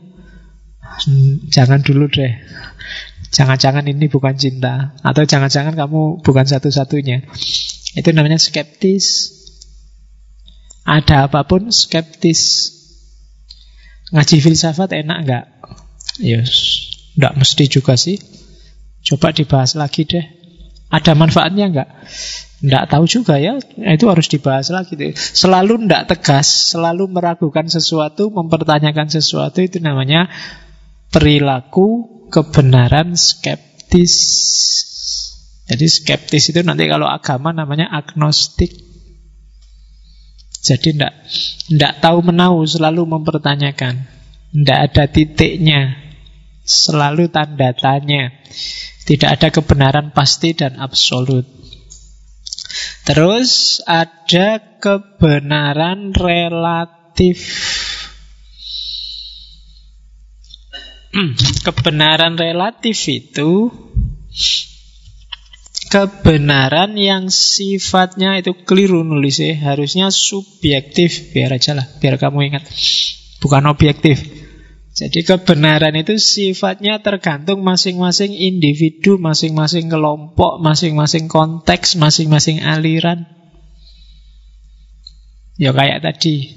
Jangan 1.49 1.81
dulu 1.81 2.09
deh. 2.09 2.33
Jangan-jangan 3.33 3.89
ini 3.89 4.05
bukan 4.13 4.37
cinta 4.37 4.93
Atau 5.01 5.25
jangan-jangan 5.25 5.73
kamu 5.73 6.21
bukan 6.21 6.45
satu-satunya 6.45 7.25
itu 7.93 8.09
namanya 8.09 8.41
skeptis. 8.41 9.31
Ada 10.83 11.29
apa 11.29 11.45
pun 11.45 11.69
skeptis. 11.69 12.73
Ngaji 14.13 14.35
filsafat 14.41 14.93
enak 14.93 15.17
nggak? 15.25 15.45
Yes, 16.21 16.53
nggak 17.17 17.33
mesti 17.37 17.65
juga 17.69 17.97
sih. 17.97 18.17
Coba 19.03 19.35
dibahas 19.35 19.75
lagi 19.75 20.07
deh. 20.07 20.25
Ada 20.87 21.11
manfaatnya 21.17 21.67
nggak? 21.73 21.89
Nggak 22.63 22.85
tahu 22.87 23.05
juga 23.05 23.35
ya. 23.41 23.59
Itu 23.75 24.07
harus 24.07 24.31
dibahas 24.31 24.71
lagi. 24.71 24.95
Deh. 24.95 25.11
Selalu 25.11 25.89
nggak 25.89 26.15
tegas, 26.15 26.71
selalu 26.71 27.11
meragukan 27.11 27.67
sesuatu, 27.67 28.31
mempertanyakan 28.31 29.11
sesuatu 29.11 29.59
itu 29.59 29.83
namanya 29.83 30.31
perilaku 31.11 32.07
kebenaran 32.31 33.19
skeptis. 33.19 34.15
Jadi 35.67 35.85
skeptis 35.85 36.55
itu 36.55 36.63
nanti 36.63 36.87
kalau 36.87 37.05
agama 37.05 37.51
namanya 37.51 37.91
agnostik. 37.91 38.71
Jadi 40.63 40.95
tidak 40.95 41.13
tidak 41.67 41.93
tahu 41.99 42.23
menau, 42.23 42.63
selalu 42.63 43.03
mempertanyakan. 43.03 44.07
Tidak 44.55 44.79
ada 44.79 45.03
titiknya, 45.11 45.99
selalu 46.63 47.27
tanda 47.27 47.75
tanya. 47.75 48.31
Tidak 49.03 49.29
ada 49.29 49.51
kebenaran 49.51 50.15
pasti 50.15 50.55
dan 50.55 50.79
absolut. 50.79 51.43
Terus 53.03 53.83
ada 53.83 54.63
kebenaran 54.79 56.15
relatif. 56.15 57.37
Kebenaran 61.67 62.39
relatif 62.39 62.97
itu 63.11 63.69
kebenaran 65.93 66.97
yang 66.97 67.29
sifatnya 67.29 68.41
itu 68.41 68.57
keliru 68.65 69.05
nulisnya 69.05 69.61
harusnya 69.61 70.09
subjektif 70.09 71.29
biar 71.29 71.53
aja 71.53 71.77
lah 71.77 71.85
biar 72.01 72.17
kamu 72.17 72.49
ingat 72.49 72.65
bukan 73.37 73.69
objektif 73.69 74.42
jadi 74.93 75.25
kebenaran 75.25 75.97
itu 75.97 76.21
sifatnya 76.21 77.01
tergantung 77.01 77.65
masing-masing 77.65 78.29
individu 78.33 79.17
masing-masing 79.17 79.89
kelompok 79.89 80.61
masing-masing 80.61 81.25
konteks 81.25 81.97
masing-masing 81.97 82.61
aliran 82.61 83.25
ya 85.57 85.73
kayak 85.73 86.05
tadi 86.05 86.53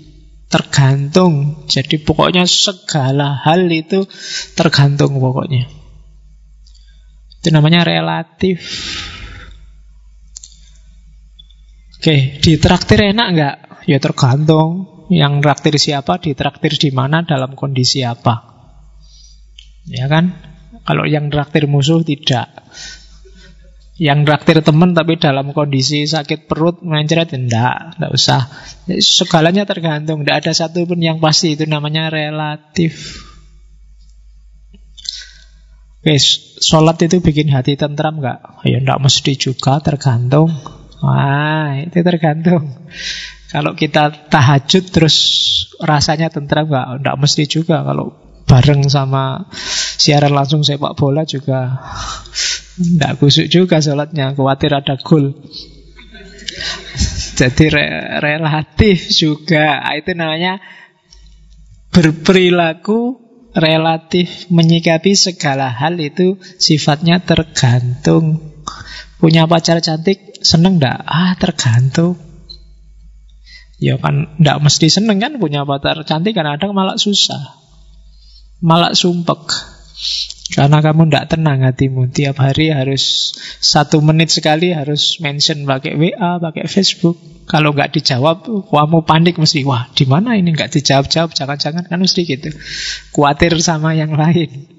tergantung 0.52 1.64
jadi 1.66 1.96
pokoknya 2.00 2.44
segala 2.44 3.40
hal 3.40 3.66
itu 3.72 4.04
tergantung 4.52 5.16
pokoknya 5.16 5.68
itu 7.40 7.48
namanya 7.50 7.88
relatif 7.88 8.60
Oke, 12.06 12.38
di 12.38 12.54
traktir 12.60 13.02
enak 13.02 13.26
nggak? 13.34 13.56
Ya 13.90 13.98
tergantung. 13.98 14.95
Yang 15.06 15.32
traktir 15.42 15.74
siapa, 15.78 16.18
di 16.18 16.34
traktir 16.34 16.74
di 16.74 16.90
mana, 16.90 17.22
dalam 17.22 17.54
kondisi 17.54 18.02
apa. 18.02 18.42
Ya 19.86 20.10
kan? 20.10 20.34
Kalau 20.82 21.06
yang 21.06 21.30
traktir 21.30 21.70
musuh 21.70 22.02
tidak. 22.02 22.50
Yang 23.96 24.28
traktir 24.28 24.58
teman 24.60 24.92
tapi 24.92 25.16
dalam 25.16 25.56
kondisi 25.56 26.04
sakit 26.04 26.50
perut 26.50 26.84
mencret 26.84 27.32
enggak, 27.32 27.96
enggak 27.96 28.12
usah. 28.12 28.40
Segalanya 29.00 29.64
tergantung, 29.64 30.20
enggak 30.20 30.44
ada 30.44 30.52
satu 30.52 30.84
pun 30.84 31.00
yang 31.00 31.16
pasti 31.16 31.56
itu 31.56 31.64
namanya 31.64 32.12
relatif. 32.12 33.24
Oke, 36.04 36.22
sholat 36.60 37.02
itu 37.02 37.24
bikin 37.24 37.48
hati 37.48 37.74
tentram 37.74 38.20
enggak? 38.20 38.62
Ya 38.68 38.78
enggak 38.84 39.00
mesti 39.00 39.32
juga, 39.34 39.80
tergantung. 39.80 40.52
Wah, 41.00 41.80
itu 41.80 41.98
tergantung. 42.04 42.76
Kalau 43.46 43.78
kita 43.78 44.26
tahajud 44.26 44.84
terus 44.90 45.16
rasanya 45.78 46.32
tentram 46.32 46.66
nggak? 46.66 47.02
Nggak 47.02 47.16
mesti 47.18 47.44
juga. 47.46 47.86
Kalau 47.86 48.14
bareng 48.46 48.86
sama 48.86 49.50
siaran 49.98 50.34
langsung 50.34 50.62
sepak 50.62 50.94
bola 50.94 51.26
juga 51.26 51.82
tidak 52.76 53.18
kusuk 53.18 53.48
juga 53.48 53.80
sholatnya, 53.80 54.36
khawatir 54.36 54.70
ada 54.76 54.94
gol. 55.00 55.32
Jadi 57.40 57.64
re 57.68 57.86
relatif 58.20 59.12
juga, 59.12 59.80
ah, 59.84 59.96
itu 59.96 60.16
namanya 60.16 60.60
berperilaku 61.92 63.24
relatif 63.56 64.52
menyikapi 64.52 65.16
segala 65.16 65.72
hal 65.72 65.96
itu 65.96 66.36
sifatnya 66.60 67.24
tergantung. 67.24 68.52
Punya 69.16 69.48
pacar 69.48 69.80
cantik 69.80 70.44
seneng 70.44 70.76
ndak? 70.76 71.00
Ah 71.08 71.32
tergantung. 71.40 72.25
Ya 73.76 74.00
kan 74.00 74.32
ndak 74.40 74.64
mesti 74.64 74.88
seneng 74.88 75.20
kan 75.20 75.36
punya 75.36 75.68
pacar 75.68 76.00
cantik 76.08 76.32
kadang-kadang 76.32 76.72
malah 76.72 76.96
susah. 76.96 77.60
Malah 78.64 78.96
sumpek. 78.96 79.52
Karena 80.56 80.80
kamu 80.80 81.12
tidak 81.12 81.36
tenang 81.36 81.60
hatimu. 81.60 82.08
Tiap 82.08 82.40
hari 82.40 82.72
harus 82.72 83.34
Satu 83.60 84.00
menit 84.00 84.32
sekali 84.32 84.72
harus 84.72 85.20
mention 85.20 85.68
pakai 85.68 85.92
WA, 85.98 86.40
pakai 86.40 86.64
Facebook. 86.70 87.20
Kalau 87.46 87.70
nggak 87.70 87.94
dijawab 87.94 88.42
Kamu 88.42 89.06
panik 89.06 89.38
mesti 89.38 89.62
Wah 89.62 89.86
di 89.92 90.02
mana 90.08 90.34
ini? 90.34 90.56
Nggak 90.56 90.72
dijawab-jawab 90.80 91.36
Jangan-jangan 91.36 91.84
kan 91.84 91.98
mesti 92.00 92.24
gitu. 92.24 92.48
Kuatir 93.12 93.60
sama 93.60 93.92
yang 93.92 94.16
lain. 94.16 94.72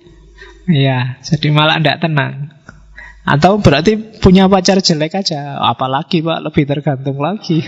Ya, 0.67 1.21
jadi 1.23 1.47
malah 1.53 1.79
tidak 1.79 2.01
tenang. 2.03 2.51
Atau 3.23 3.59
berarti 3.59 4.19
punya 4.19 4.49
pacar 4.49 4.81
jelek 4.81 5.15
aja. 5.19 5.61
Apalagi 5.63 6.23
pak, 6.23 6.43
lebih 6.43 6.63
tergantung 6.67 7.19
lagi 7.23 7.63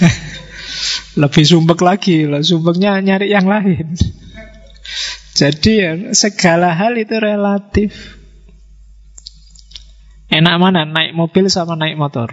Lebih 1.22 1.44
sumpek 1.48 1.80
lagi 1.80 2.28
loh 2.28 2.44
Sumpeknya 2.44 3.00
nyari 3.00 3.32
yang 3.32 3.48
lain 3.48 3.96
jadi 5.36 5.72
ya, 5.76 5.92
segala 6.16 6.72
hal 6.72 6.96
itu 6.96 7.12
relatif. 7.20 7.92
Enak 10.32 10.56
mana 10.56 10.88
naik 10.88 11.12
mobil 11.12 11.52
sama 11.52 11.76
naik 11.76 12.00
motor? 12.00 12.32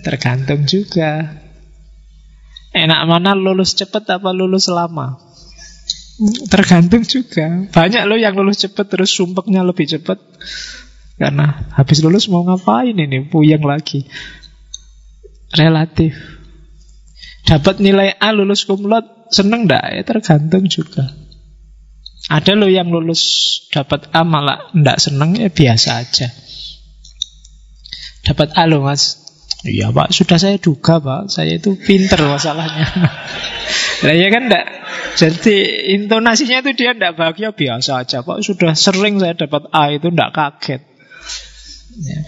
Tergantung 0.00 0.64
juga. 0.64 1.28
Enak 2.72 3.04
mana 3.04 3.36
lulus 3.36 3.76
cepat 3.76 4.16
apa 4.16 4.32
lulus 4.32 4.72
lama? 4.72 5.20
Tergantung 6.48 7.04
juga. 7.04 7.68
Banyak 7.68 8.08
loh 8.08 8.16
yang 8.16 8.32
lulus 8.32 8.64
cepat 8.64 8.88
terus 8.88 9.12
sumpeknya 9.12 9.60
lebih 9.60 9.84
cepat. 9.84 10.16
Karena 11.20 11.68
habis 11.76 12.00
lulus 12.00 12.32
mau 12.32 12.48
ngapain 12.48 12.96
ini? 12.96 13.28
Puyeng 13.28 13.60
lagi. 13.60 14.08
Relatif. 15.52 16.39
Dapat 17.50 17.82
nilai 17.82 18.14
A 18.14 18.30
lulus 18.30 18.62
kumlot 18.62 19.26
seneng 19.34 19.66
ndak? 19.66 19.82
Ya 19.90 20.02
tergantung 20.06 20.70
juga. 20.70 21.10
Ada 22.30 22.54
loh 22.54 22.70
yang 22.70 22.94
lulus 22.94 23.22
dapat 23.74 24.06
A 24.14 24.22
malah 24.22 24.70
ndak 24.70 25.02
seneng 25.02 25.34
ya 25.34 25.50
biasa 25.50 25.98
aja. 25.98 26.30
Dapat 28.22 28.54
A 28.54 28.70
loh 28.70 28.86
mas. 28.86 29.18
Iya 29.66 29.90
pak, 29.90 30.14
sudah 30.14 30.38
saya 30.38 30.56
duga 30.62 31.02
pak, 31.02 31.26
saya 31.26 31.58
itu 31.58 31.74
pinter 31.74 32.22
masalahnya. 32.22 32.86
Nah 34.00 34.16
ya 34.16 34.32
kan 34.32 34.48
ndak. 34.48 34.64
Jadi 35.20 35.56
intonasinya 35.92 36.64
itu 36.64 36.72
dia 36.72 36.96
ndak 36.96 37.20
bahagia 37.20 37.52
biasa 37.52 38.00
aja 38.00 38.24
pak. 38.24 38.40
Sudah 38.40 38.72
sering 38.72 39.20
saya 39.20 39.36
dapat 39.36 39.68
A 39.76 39.92
itu 39.92 40.08
ndak 40.08 40.32
kaget. 40.32 40.80
Ya. 42.00 42.20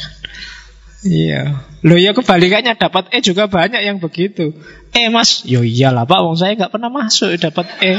Iya. 1.02 1.66
Loh 1.82 1.98
ya 1.98 2.14
kebalikannya 2.14 2.78
dapat 2.78 3.10
E 3.10 3.18
juga 3.18 3.50
banyak 3.50 3.82
yang 3.82 3.98
begitu. 3.98 4.54
E 4.94 5.10
mas, 5.10 5.42
yo 5.42 5.66
iyalah 5.66 6.06
pak, 6.06 6.22
wong 6.22 6.38
saya 6.38 6.54
nggak 6.54 6.70
pernah 6.70 6.90
masuk 6.94 7.34
dapat 7.42 7.66
E. 7.82 7.94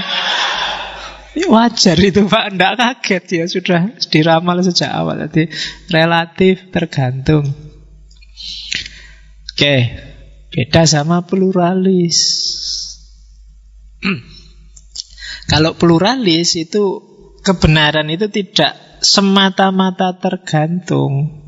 Ya, 1.34 1.50
wajar 1.50 1.98
itu 1.98 2.30
Pak, 2.30 2.54
tidak 2.54 2.74
kaget 2.78 3.24
ya 3.42 3.46
sudah 3.50 3.82
diramal 4.14 4.62
sejak 4.62 4.94
awal. 4.94 5.18
Jadi 5.26 5.50
relatif 5.90 6.70
tergantung. 6.70 7.50
Oke, 9.50 9.76
beda 10.54 10.86
sama 10.86 11.26
pluralis. 11.26 12.22
Kalau 15.52 15.74
pluralis 15.74 16.54
itu 16.54 17.02
kebenaran 17.42 18.14
itu 18.14 18.30
tidak 18.30 18.78
semata-mata 19.02 20.14
tergantung. 20.22 21.43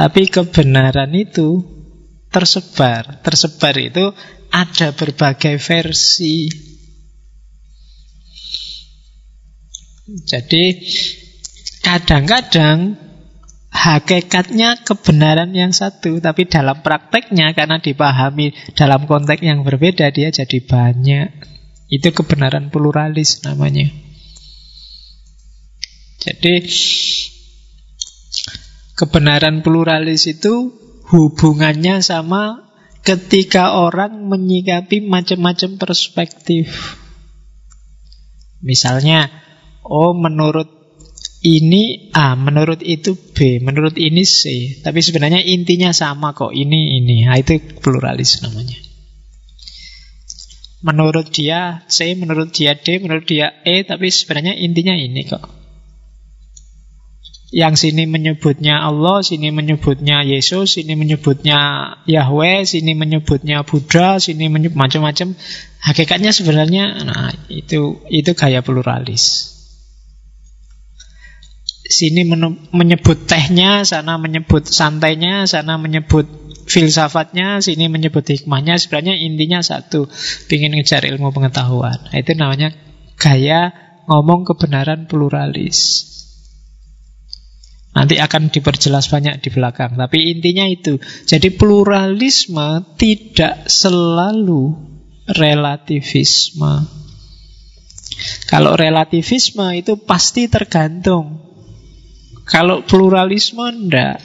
Tapi 0.00 0.32
kebenaran 0.32 1.12
itu 1.12 1.60
tersebar. 2.32 3.20
Tersebar 3.20 3.76
itu 3.76 4.08
ada 4.48 4.96
berbagai 4.96 5.60
versi. 5.60 6.48
Jadi 10.24 10.88
kadang-kadang 11.84 12.96
hakikatnya 13.68 14.80
kebenaran 14.88 15.52
yang 15.52 15.76
satu, 15.76 16.16
tapi 16.16 16.48
dalam 16.48 16.80
prakteknya 16.80 17.52
karena 17.52 17.76
dipahami 17.76 18.56
dalam 18.72 19.04
konteks 19.04 19.44
yang 19.44 19.68
berbeda 19.68 20.08
dia 20.16 20.32
jadi 20.32 20.64
banyak. 20.64 21.28
Itu 21.92 22.08
kebenaran 22.16 22.72
pluralis 22.72 23.44
namanya. 23.44 23.84
Jadi 26.24 26.64
kebenaran 29.00 29.64
pluralis 29.64 30.28
itu 30.28 30.76
hubungannya 31.08 32.04
sama 32.04 32.68
ketika 33.00 33.80
orang 33.80 34.28
menyikapi 34.28 35.00
macam-macam 35.00 35.80
perspektif. 35.80 37.00
Misalnya 38.60 39.32
Oh 39.90 40.14
menurut 40.14 40.70
ini 41.42 42.12
A, 42.14 42.38
menurut 42.38 42.78
itu 42.84 43.16
B, 43.16 43.58
menurut 43.58 43.98
ini 43.98 44.22
C. 44.22 44.76
Tapi 44.84 45.02
sebenarnya 45.02 45.42
intinya 45.42 45.90
sama 45.90 46.30
kok, 46.30 46.54
ini, 46.54 47.00
ini. 47.02 47.26
Nah, 47.26 47.40
itu 47.40 47.58
pluralis 47.82 48.38
namanya. 48.44 48.78
Menurut 50.86 51.32
dia 51.34 51.82
C, 51.90 52.14
menurut 52.14 52.54
dia 52.54 52.78
D, 52.78 53.02
menurut 53.02 53.26
dia 53.26 53.50
E, 53.66 53.82
tapi 53.82 54.12
sebenarnya 54.12 54.54
intinya 54.54 54.94
ini 54.94 55.26
kok. 55.26 55.59
Yang 57.50 57.82
sini 57.82 58.06
menyebutnya 58.06 58.78
Allah, 58.78 59.26
sini 59.26 59.50
menyebutnya 59.50 60.22
Yesus, 60.22 60.78
sini 60.78 60.94
menyebutnya 60.94 61.58
Yahweh, 62.06 62.62
sini 62.62 62.94
menyebutnya 62.94 63.66
Buddha, 63.66 64.22
sini 64.22 64.46
menyebut 64.46 64.78
macam-macam. 64.78 65.34
Hakikatnya 65.82 66.30
sebenarnya, 66.30 67.02
nah 67.02 67.34
itu 67.50 68.06
itu 68.06 68.30
gaya 68.38 68.62
pluralis. 68.62 69.50
Sini 71.90 72.22
menyebut 72.70 73.26
tehnya, 73.26 73.82
sana 73.82 74.14
menyebut 74.14 74.70
santainya, 74.70 75.50
sana 75.50 75.74
menyebut 75.74 76.30
filsafatnya, 76.70 77.58
sini 77.58 77.90
menyebut 77.90 78.30
hikmahnya. 78.30 78.78
Sebenarnya 78.78 79.18
intinya 79.18 79.58
satu, 79.58 80.06
ingin 80.46 80.78
ngejar 80.78 81.02
ilmu 81.02 81.34
pengetahuan. 81.34 81.98
Nah, 81.98 82.14
itu 82.14 82.30
namanya 82.38 82.70
gaya 83.18 83.74
ngomong 84.06 84.46
kebenaran 84.46 85.10
pluralis. 85.10 86.06
Nanti 87.90 88.22
akan 88.22 88.54
diperjelas 88.54 89.10
banyak 89.10 89.42
di 89.42 89.50
belakang. 89.50 89.98
Tapi 89.98 90.30
intinya 90.30 90.66
itu. 90.66 90.98
Jadi 91.26 91.50
pluralisme 91.54 92.94
tidak 92.94 93.66
selalu 93.66 94.78
relativisme. 95.26 96.86
Kalau 98.46 98.76
relativisme 98.78 99.64
itu 99.74 99.96
pasti 100.02 100.46
tergantung 100.46 101.50
kalau 102.50 102.82
pluralisme 102.82 103.62
enggak. 103.62 104.18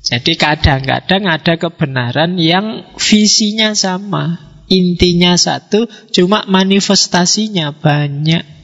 Jadi 0.00 0.38
kadang-kadang 0.38 1.26
ada 1.26 1.58
kebenaran 1.58 2.38
yang 2.38 2.86
visinya 2.96 3.74
sama, 3.74 4.38
intinya 4.70 5.34
satu, 5.34 5.90
cuma 6.14 6.46
manifestasinya 6.46 7.74
banyak. 7.74 8.59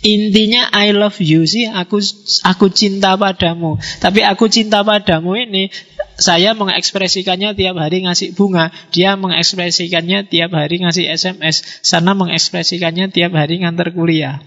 Intinya 0.00 0.72
I 0.72 0.96
love 0.96 1.20
you 1.20 1.44
sih, 1.44 1.68
aku 1.68 2.00
aku 2.48 2.72
cinta 2.72 3.12
padamu. 3.20 3.76
Tapi 4.00 4.24
aku 4.24 4.48
cinta 4.48 4.80
padamu 4.80 5.36
ini 5.36 5.68
saya 6.16 6.56
mengekspresikannya 6.56 7.52
tiap 7.52 7.76
hari 7.76 8.08
ngasih 8.08 8.32
bunga, 8.32 8.72
dia 8.92 9.20
mengekspresikannya 9.20 10.28
tiap 10.32 10.56
hari 10.56 10.80
ngasih 10.80 11.04
SMS, 11.12 11.84
sana 11.84 12.16
mengekspresikannya 12.16 13.12
tiap 13.12 13.36
hari 13.36 13.60
ngantar 13.60 13.92
kuliah. 13.92 14.40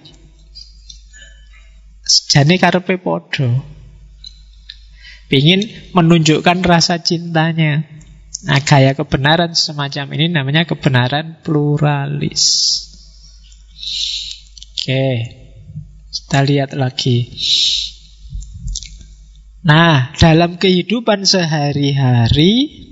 Jane 2.06 2.58
karepe 2.58 2.98
podo. 2.98 3.62
Ingin 5.34 5.66
menunjukkan 5.98 6.62
rasa 6.62 7.02
cintanya. 7.02 7.86
Nah, 8.44 8.60
gaya 8.62 8.94
kebenaran 8.94 9.56
semacam 9.58 10.14
ini 10.14 10.30
namanya 10.30 10.68
kebenaran 10.68 11.42
pluralis. 11.42 12.44
Oke, 14.84 15.32
kita 16.12 16.44
lihat 16.44 16.76
lagi. 16.76 17.32
Nah, 19.64 20.12
dalam 20.20 20.60
kehidupan 20.60 21.24
sehari-hari 21.24 22.84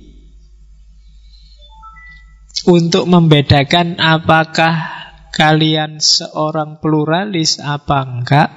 untuk 2.64 3.12
membedakan 3.12 4.00
apakah 4.00 4.88
kalian 5.36 6.00
seorang 6.00 6.80
pluralis 6.80 7.60
apa 7.60 8.08
enggak? 8.08 8.50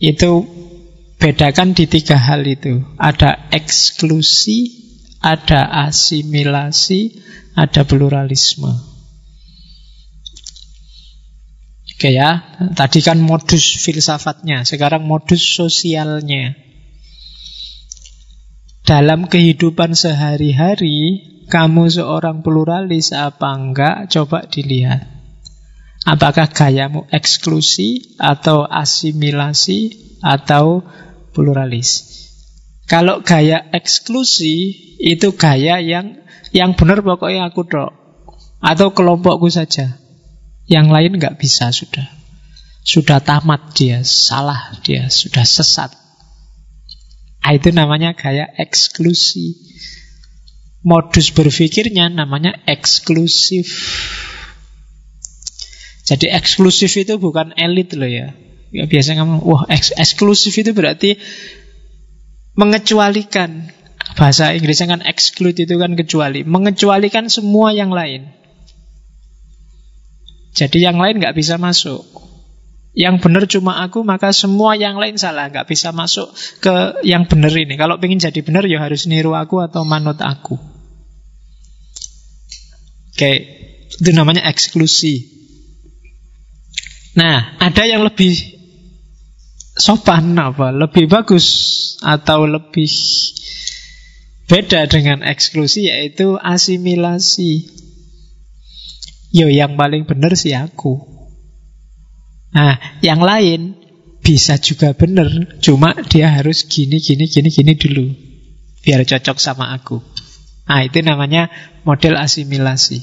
Itu 0.00 0.48
bedakan 1.20 1.76
di 1.76 1.92
tiga 1.92 2.16
hal 2.16 2.40
itu. 2.48 2.80
Ada 2.96 3.52
eksklusi, 3.52 4.80
ada 5.20 5.68
asimilasi, 5.92 7.20
ada 7.52 7.84
pluralisme. 7.84 8.91
Oke 11.92 12.10
ya, 12.10 12.56
tadi 12.74 12.98
kan 13.04 13.20
modus 13.20 13.78
filsafatnya, 13.78 14.64
sekarang 14.66 15.06
modus 15.06 15.44
sosialnya. 15.44 16.56
Dalam 18.82 19.30
kehidupan 19.30 19.94
sehari-hari, 19.94 21.22
kamu 21.46 21.86
seorang 21.92 22.42
pluralis 22.42 23.14
apa 23.14 23.54
enggak? 23.54 24.10
Coba 24.10 24.50
dilihat. 24.50 25.06
Apakah 26.02 26.50
gayamu 26.50 27.06
eksklusi 27.14 28.18
atau 28.18 28.66
asimilasi 28.66 29.94
atau 30.18 30.82
pluralis? 31.30 32.10
Kalau 32.90 33.22
gaya 33.22 33.70
eksklusi 33.70 34.74
itu 34.98 35.38
gaya 35.38 35.78
yang 35.78 36.18
yang 36.50 36.74
benar 36.74 37.06
pokoknya 37.06 37.48
aku 37.48 37.62
dok 37.64 37.94
atau 38.58 38.90
kelompokku 38.90 39.46
saja. 39.46 40.01
Yang 40.66 40.86
lain 40.90 41.12
nggak 41.18 41.38
bisa 41.38 41.74
sudah. 41.74 42.06
Sudah 42.82 43.22
tamat 43.22 43.78
dia, 43.78 44.02
salah 44.02 44.74
dia, 44.82 45.06
sudah 45.06 45.46
sesat. 45.46 45.94
Ah, 47.42 47.54
itu 47.54 47.74
namanya 47.74 48.14
gaya 48.14 48.46
eksklusi. 48.58 49.58
Modus 50.82 51.30
berpikirnya 51.30 52.10
namanya 52.10 52.58
eksklusif. 52.66 53.66
Jadi 56.02 56.26
eksklusif 56.34 56.90
itu 56.98 57.14
bukan 57.22 57.54
elit 57.54 57.94
loh 57.94 58.10
ya. 58.10 58.34
Ya 58.74 58.84
biasanya 58.88 59.22
kamu, 59.22 59.46
wah 59.46 59.62
eks 59.70 59.94
eksklusif 59.94 60.58
itu 60.58 60.74
berarti 60.74 61.22
mengecualikan. 62.58 63.70
Bahasa 64.18 64.52
Inggrisnya 64.52 64.98
kan 64.98 65.02
exclude 65.06 65.56
itu 65.62 65.78
kan 65.78 65.94
kecuali. 65.94 66.42
Mengecualikan 66.42 67.30
semua 67.30 67.70
yang 67.72 67.94
lain. 67.94 68.41
Jadi 70.52 70.84
yang 70.84 71.00
lain 71.00 71.16
nggak 71.20 71.36
bisa 71.36 71.56
masuk. 71.56 72.04
Yang 72.92 73.24
benar 73.24 73.42
cuma 73.48 73.80
aku, 73.80 74.04
maka 74.04 74.36
semua 74.36 74.76
yang 74.76 75.00
lain 75.00 75.16
salah. 75.16 75.48
Nggak 75.48 75.72
bisa 75.72 75.96
masuk 75.96 76.28
ke 76.60 77.00
yang 77.08 77.24
benar 77.24 77.52
ini. 77.56 77.80
Kalau 77.80 77.96
ingin 77.96 78.20
jadi 78.20 78.40
benar, 78.44 78.68
ya 78.68 78.84
harus 78.84 79.08
niru 79.08 79.32
aku 79.32 79.64
atau 79.64 79.80
manut 79.88 80.20
aku. 80.20 80.60
Oke, 83.16 83.32
itu 83.96 84.10
namanya 84.12 84.44
eksklusi. 84.44 85.24
Nah, 87.16 87.56
ada 87.60 87.84
yang 87.88 88.04
lebih 88.04 88.36
sopan 89.76 90.36
apa? 90.36 90.72
Lebih 90.72 91.08
bagus 91.08 91.46
atau 92.00 92.44
lebih 92.44 92.88
beda 94.48 94.84
dengan 94.88 95.24
eksklusi 95.24 95.88
yaitu 95.88 96.36
asimilasi. 96.36 97.81
Yo 99.32 99.48
yang 99.48 99.80
paling 99.80 100.04
benar 100.04 100.36
sih 100.36 100.52
aku. 100.52 101.00
Nah, 102.52 102.76
yang 103.00 103.24
lain 103.24 103.80
bisa 104.20 104.60
juga 104.60 104.92
benar, 104.92 105.58
cuma 105.64 105.96
dia 105.96 106.28
harus 106.30 106.68
gini, 106.68 107.00
gini, 107.00 107.26
gini, 107.26 107.48
gini 107.48 107.72
dulu, 107.74 108.06
biar 108.84 109.08
cocok 109.08 109.40
sama 109.40 109.72
aku. 109.72 109.98
Nah, 110.68 110.84
itu 110.84 111.00
namanya 111.00 111.48
model 111.82 112.20
asimilasi. 112.20 113.02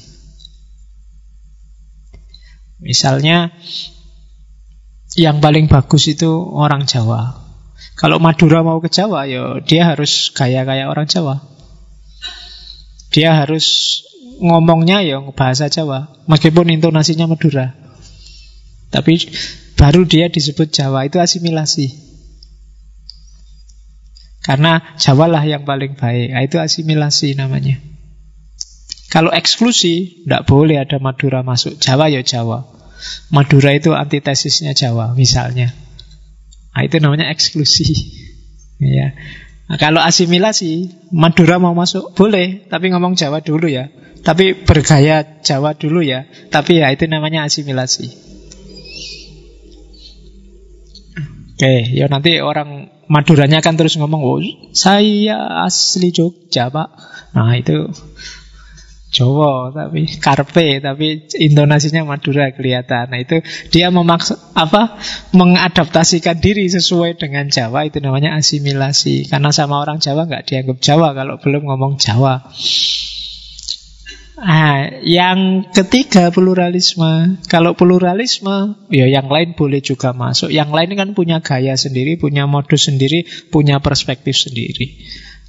Misalnya, 2.80 3.52
yang 5.18 5.42
paling 5.42 5.68
bagus 5.68 6.08
itu 6.08 6.30
orang 6.54 6.86
Jawa. 6.88 7.36
Kalau 7.98 8.16
Madura 8.16 8.64
mau 8.64 8.80
ke 8.80 8.88
Jawa, 8.88 9.28
yo 9.28 9.60
dia 9.60 9.92
harus 9.92 10.32
gaya-gaya 10.32 10.88
orang 10.88 11.04
Jawa. 11.04 11.44
Dia 13.12 13.44
harus 13.44 14.00
ngomongnya 14.40 15.04
ya 15.04 15.20
bahasa 15.36 15.68
Jawa, 15.68 16.24
meskipun 16.24 16.72
intonasinya 16.72 17.28
Madura. 17.28 17.76
Tapi 18.90 19.20
baru 19.78 20.08
dia 20.08 20.26
disebut 20.32 20.72
Jawa, 20.72 21.06
itu 21.06 21.20
asimilasi. 21.20 22.10
Karena 24.40 24.96
Jawa 24.96 25.28
lah 25.28 25.44
yang 25.44 25.68
paling 25.68 25.94
baik, 25.94 26.32
nah, 26.32 26.42
itu 26.42 26.56
asimilasi 26.56 27.36
namanya. 27.36 27.78
Kalau 29.12 29.28
eksklusi, 29.34 30.24
tidak 30.24 30.46
boleh 30.48 30.80
ada 30.80 30.96
Madura 31.02 31.44
masuk. 31.44 31.76
Jawa 31.76 32.08
ya 32.08 32.22
Jawa. 32.24 32.64
Madura 33.34 33.74
itu 33.74 33.92
antitesisnya 33.92 34.72
Jawa, 34.72 35.12
misalnya. 35.18 35.74
Nah, 36.72 36.82
itu 36.86 36.96
namanya 37.02 37.28
eksklusi. 37.28 37.90
ya. 38.80 39.12
Nah, 39.70 39.78
kalau 39.78 40.02
asimilasi, 40.02 40.90
Madura 41.14 41.62
mau 41.62 41.70
masuk, 41.78 42.10
boleh, 42.18 42.66
tapi 42.66 42.90
ngomong 42.90 43.14
Jawa 43.14 43.38
dulu 43.38 43.70
ya. 43.70 43.86
Tapi 44.18 44.66
bergaya 44.66 45.22
Jawa 45.46 45.78
dulu 45.78 46.02
ya. 46.02 46.26
Tapi 46.50 46.82
ya 46.82 46.90
itu 46.90 47.06
namanya 47.06 47.46
asimilasi. 47.46 48.10
Oke, 51.54 51.74
ya 51.94 52.10
nanti 52.10 52.42
orang 52.42 52.90
Maduranya 53.06 53.62
kan 53.62 53.78
terus 53.78 53.94
ngomong, 53.94 54.22
oh, 54.26 54.42
saya 54.74 55.66
asli 55.66 56.10
Jogja, 56.10 56.66
Pak. 56.70 56.88
Nah, 57.38 57.54
itu 57.54 57.90
Jawa 59.10 59.74
tapi 59.74 60.06
karpe 60.22 60.78
tapi 60.78 61.26
intonasinya 61.34 62.06
Madura 62.06 62.54
kelihatan. 62.54 63.10
Nah 63.10 63.18
itu 63.18 63.42
dia 63.74 63.90
memaksa 63.90 64.38
apa 64.54 65.02
mengadaptasikan 65.34 66.38
diri 66.38 66.70
sesuai 66.70 67.18
dengan 67.18 67.50
Jawa 67.50 67.90
itu 67.90 67.98
namanya 67.98 68.38
asimilasi. 68.38 69.26
Karena 69.26 69.50
sama 69.50 69.82
orang 69.82 69.98
Jawa 69.98 70.30
nggak 70.30 70.46
dianggap 70.46 70.78
Jawa 70.78 71.10
kalau 71.18 71.42
belum 71.42 71.66
ngomong 71.66 71.98
Jawa. 71.98 72.54
Nah, 74.40 75.04
yang 75.04 75.68
ketiga 75.68 76.32
pluralisme. 76.32 77.44
Kalau 77.44 77.76
pluralisme, 77.76 78.88
ya 78.88 79.04
yang 79.04 79.28
lain 79.28 79.52
boleh 79.52 79.84
juga 79.84 80.16
masuk. 80.16 80.48
Yang 80.48 80.70
lain 80.72 80.90
kan 80.96 81.08
punya 81.12 81.44
gaya 81.44 81.76
sendiri, 81.76 82.16
punya 82.16 82.48
modus 82.48 82.88
sendiri, 82.88 83.28
punya 83.52 83.84
perspektif 83.84 84.40
sendiri. 84.40 84.96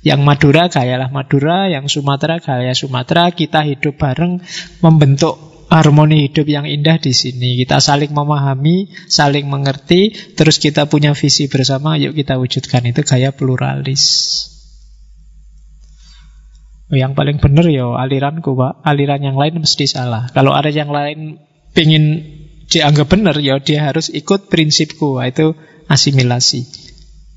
Yang 0.02 0.22
Madura 0.26 0.66
gayalah 0.66 1.14
Madura, 1.14 1.70
yang 1.70 1.86
Sumatera 1.86 2.41
gaya 2.41 2.74
Sumatera. 2.74 3.30
Kita 3.30 3.62
hidup 3.62 4.02
bareng 4.02 4.41
membentuk 4.82 5.38
harmoni 5.72 6.28
hidup 6.28 6.49
yang 6.49 6.66
indah 6.68 6.97
di 6.97 7.16
sini. 7.16 7.56
Kita 7.62 7.80
saling 7.80 8.12
memahami, 8.12 8.91
saling 9.08 9.47
mengerti, 9.47 10.34
terus 10.36 10.60
kita 10.60 10.89
punya 10.89 11.14
visi 11.16 11.47
bersama, 11.47 11.95
yuk 11.95 12.18
kita 12.18 12.36
wujudkan 12.41 12.84
itu 12.89 13.06
gaya 13.08 13.32
pluralis. 13.32 14.04
Yang 16.91 17.16
paling 17.16 17.38
benar 17.39 17.72
ya 17.72 17.95
aliranku, 17.95 18.52
Pak. 18.52 18.84
Aliran 18.84 19.24
yang 19.24 19.39
lain 19.39 19.64
mesti 19.64 19.88
salah. 19.88 20.28
Kalau 20.36 20.52
ada 20.52 20.68
yang 20.68 20.91
lain 20.91 21.39
pingin 21.72 22.20
dianggap 22.68 23.08
benar, 23.08 23.39
ya 23.39 23.64
dia 23.64 23.88
harus 23.88 24.12
ikut 24.12 24.52
prinsipku, 24.52 25.16
itu 25.24 25.56
asimilasi. 25.88 26.91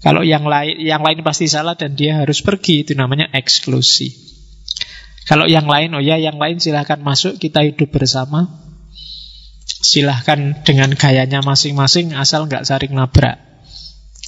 Kalau 0.05 0.21
yang 0.21 0.45
lain 0.45 0.85
yang 0.85 1.01
lain 1.01 1.25
pasti 1.25 1.49
salah 1.49 1.81
dan 1.81 1.97
dia 1.97 2.21
harus 2.21 2.45
pergi, 2.45 2.85
itu 2.85 2.93
namanya 2.93 3.33
eksklusi. 3.33 4.13
Kalau 5.25 5.49
yang 5.49 5.65
lain, 5.65 5.97
oh 5.97 6.05
ya 6.05 6.21
yang 6.21 6.37
lain 6.37 6.61
silahkan 6.61 7.01
masuk, 7.01 7.41
kita 7.41 7.65
hidup 7.65 7.89
bersama. 7.89 8.69
Silahkan 9.65 10.61
dengan 10.61 10.93
gayanya 10.93 11.41
masing-masing, 11.41 12.13
asal 12.13 12.45
nggak 12.45 12.69
saling 12.69 12.93
nabrak. 12.93 13.41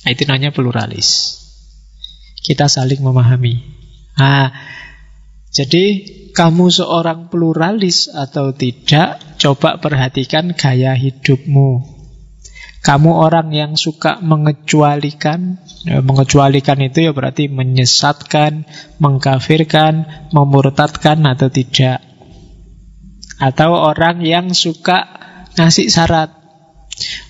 Nah, 0.04 0.10
itu 0.16 0.24
namanya 0.24 0.56
pluralis. 0.56 1.36
Kita 2.40 2.72
saling 2.72 3.04
memahami. 3.04 3.60
Nah, 4.16 4.48
jadi 5.52 5.84
kamu 6.32 6.72
seorang 6.72 7.28
pluralis 7.28 8.08
atau 8.08 8.56
tidak, 8.56 9.20
coba 9.36 9.76
perhatikan 9.76 10.56
gaya 10.56 10.96
hidupmu. 10.96 11.95
Kamu 12.86 13.18
orang 13.18 13.50
yang 13.50 13.74
suka 13.74 14.22
mengecualikan. 14.22 15.58
Ya, 15.82 15.98
Mengecualikan 15.98 16.78
itu 16.78 17.02
ya 17.02 17.10
berarti 17.10 17.50
menyesatkan 17.50 18.62
Mengkafirkan 19.02 20.06
Memurtadkan 20.30 21.18
atau 21.26 21.50
tidak. 21.50 21.98
Atau 23.42 23.74
orang 23.74 24.22
yang 24.22 24.54
suka 24.54 25.02
Ngasih 25.58 25.90
syarat. 25.90 26.30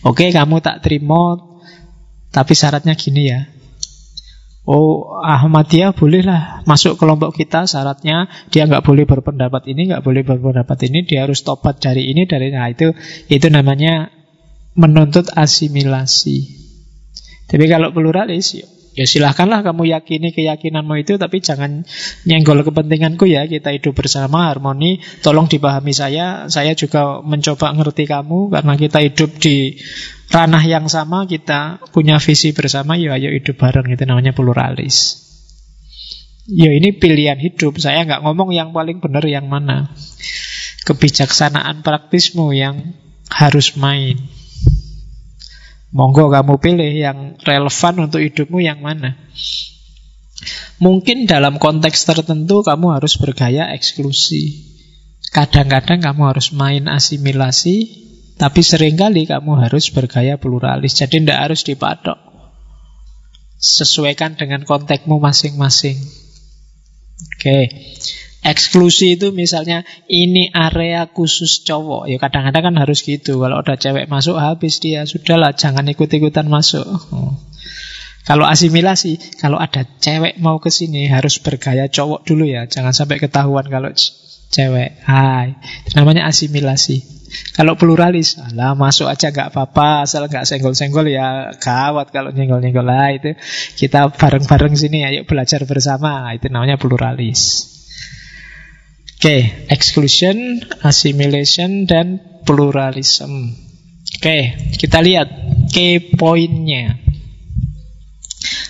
Oke 0.05 0.29
kamu 0.29 0.61
tak 0.61 0.85
terima 0.85 1.41
Tapi 2.29 2.53
syaratnya 2.53 2.93
gini 2.93 3.23
ya. 3.25 3.49
Oh 4.67 5.23
Ahmadiyah 5.23 5.95
bolehlah 5.95 6.67
masuk 6.67 6.99
kelompok 6.99 7.39
kita 7.39 7.71
syaratnya 7.71 8.27
dia 8.51 8.67
nggak 8.67 8.83
boleh 8.83 9.07
berpendapat 9.07 9.71
ini 9.71 9.95
nggak 9.95 10.03
boleh 10.03 10.27
berpendapat 10.27 10.91
ini 10.91 11.07
dia 11.07 11.23
harus 11.23 11.47
tobat 11.47 11.79
dari 11.79 12.11
ini 12.11 12.27
dari 12.27 12.51
nah 12.51 12.67
itu 12.67 12.91
itu 13.31 13.47
namanya 13.47 14.11
menuntut 14.77 15.33
asimilasi. 15.33 16.55
Tapi 17.49 17.65
kalau 17.67 17.91
pluralis, 17.91 18.61
Ya 18.97 19.05
silahkanlah 19.05 19.61
kamu 19.61 19.93
yakini 19.93 20.33
keyakinanmu 20.33 21.05
itu 21.05 21.21
Tapi 21.21 21.45
jangan 21.45 21.85
nyenggol 22.25 22.65
kepentinganku 22.65 23.29
ya. 23.29 23.45
Kita 23.45 23.77
hidup 23.77 23.93
bersama 23.93 24.49
harmoni. 24.49 25.05
Tolong 25.21 25.53
dipahami 25.53 25.93
saya. 25.93 26.49
Saya 26.49 26.73
juga 26.73 27.21
mencoba 27.21 27.77
ngerti 27.77 28.09
kamu 28.09 28.49
Karena 28.49 28.73
kita 28.81 29.05
hidup 29.05 29.37
di 29.37 29.77
ranah 30.33 30.65
yang 30.65 30.89
sama 30.89 31.29
Kita 31.29 31.77
punya 31.93 32.17
visi 32.17 32.57
bersama 32.57 32.97
Ya 32.97 33.13
ayo 33.21 33.37
hidup 33.37 33.61
bareng. 33.61 33.93
Itu 33.93 34.09
namanya 34.09 34.33
pluralis. 34.33 35.29
Ya 36.49 36.73
ini 36.73 36.97
pilihan 36.97 37.37
hidup. 37.37 37.77
Saya 37.77 38.01
nggak 38.09 38.25
ngomong 38.25 38.57
yang 38.57 38.73
paling 38.73 39.05
benar 39.05 39.29
yang 39.29 39.45
mana. 39.45 39.93
Kebijaksanaan 40.89 41.85
praktismu 41.85 42.57
yang 42.57 42.97
harus 43.29 43.77
main 43.77 44.36
Monggo 45.95 46.29
kamu 46.33 46.59
pilih 46.59 46.93
yang 46.93 47.19
relevan 47.43 48.11
untuk 48.11 48.19
hidupmu 48.19 48.59
yang 48.59 48.83
mana. 48.83 49.15
Mungkin 50.83 51.25
dalam 51.25 51.57
konteks 51.57 52.05
tertentu 52.05 52.61
kamu 52.61 53.01
harus 53.01 53.17
bergaya 53.17 53.73
eksklusi. 53.73 54.75
Kadang-kadang 55.33 56.05
kamu 56.05 56.23
harus 56.37 56.53
main 56.53 56.87
asimilasi, 56.87 57.77
tapi 58.37 58.61
sering 58.61 59.01
kali 59.01 59.25
kamu 59.25 59.65
harus 59.65 59.89
bergaya 59.89 60.37
pluralis. 60.37 60.99
Jadi 61.01 61.25
tidak 61.25 61.41
harus 61.49 61.65
dipatok. 61.65 62.19
Sesuaikan 63.57 64.37
dengan 64.37 64.69
konteksmu 64.69 65.17
masing-masing. 65.17 65.97
Oke. 67.17 67.41
Okay. 67.41 67.65
Eksklusi 68.47 69.19
itu 69.19 69.35
misalnya 69.35 69.83
ini 70.07 70.55
area 70.55 71.11
khusus 71.11 71.67
cowok. 71.67 72.07
Ya 72.07 72.23
kadang-kadang 72.23 72.71
kan 72.71 72.75
harus 72.79 73.03
gitu. 73.03 73.43
Kalau 73.43 73.59
ada 73.59 73.75
cewek 73.75 74.07
masuk 74.07 74.39
habis 74.39 74.79
dia. 74.79 75.03
Sudahlah 75.03 75.59
jangan 75.59 75.83
ikut-ikutan 75.91 76.47
masuk. 76.47 76.87
Oh. 77.11 77.35
Kalau 78.27 78.47
asimilasi, 78.47 79.39
kalau 79.39 79.59
ada 79.59 79.83
cewek 79.87 80.39
mau 80.39 80.63
ke 80.63 80.71
sini 80.71 81.11
harus 81.11 81.43
bergaya 81.43 81.91
cowok 81.91 82.23
dulu 82.23 82.47
ya. 82.47 82.71
Jangan 82.71 82.95
sampai 82.95 83.19
ketahuan 83.19 83.67
kalau 83.67 83.91
cewek. 84.51 84.99
Hai, 85.03 85.59
namanya 85.99 86.31
asimilasi. 86.31 87.03
Kalau 87.55 87.75
pluralis, 87.75 88.39
lah 88.55 88.79
masuk 88.79 89.11
aja 89.11 89.35
nggak 89.35 89.51
apa-apa, 89.51 90.07
asal 90.07 90.31
nggak 90.31 90.47
senggol-senggol 90.47 91.11
ya 91.11 91.51
gawat 91.59 92.15
kalau 92.15 92.31
nyenggol-nyenggol 92.31 92.87
lah 92.87 93.11
itu 93.11 93.35
kita 93.75 94.15
bareng-bareng 94.15 94.79
sini 94.79 95.03
ayo 95.03 95.27
belajar 95.27 95.67
bersama. 95.67 96.31
Itu 96.35 96.47
namanya 96.51 96.79
pluralis. 96.79 97.76
Oke, 99.17 99.67
exclusion, 99.73 100.61
assimilation, 100.85 101.89
dan 101.89 102.21
pluralism. 102.45 103.49
Oke, 104.21 104.55
kita 104.77 105.01
lihat 105.01 105.29
key 105.73 106.15
pointnya. 106.21 107.01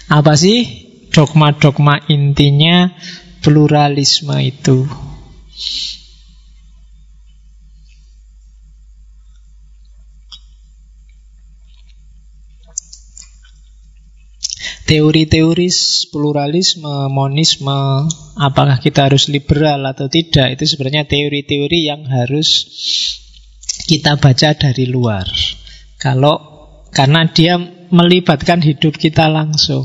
Apa 0.07 0.39
sih 0.39 0.65
dogma-dogma 1.11 2.07
intinya 2.07 2.95
pluralisme 3.43 4.39
itu? 4.39 4.87
Teori-teori 14.87 15.67
pluralisme, 16.15 17.11
monisme, 17.11 18.07
apakah 18.39 18.79
kita 18.79 19.11
harus 19.11 19.27
liberal 19.27 19.83
atau 19.83 20.07
tidak, 20.07 20.55
itu 20.55 20.63
sebenarnya 20.63 21.11
teori-teori 21.11 21.91
yang 21.91 22.07
harus 22.07 22.71
kita 23.91 24.15
baca 24.19 24.55
dari 24.55 24.87
luar. 24.87 25.27
Kalau 25.99 26.39
karena 26.95 27.27
dia 27.29 27.59
melibatkan 27.91 28.63
hidup 28.63 28.97
kita 28.97 29.27
langsung. 29.27 29.85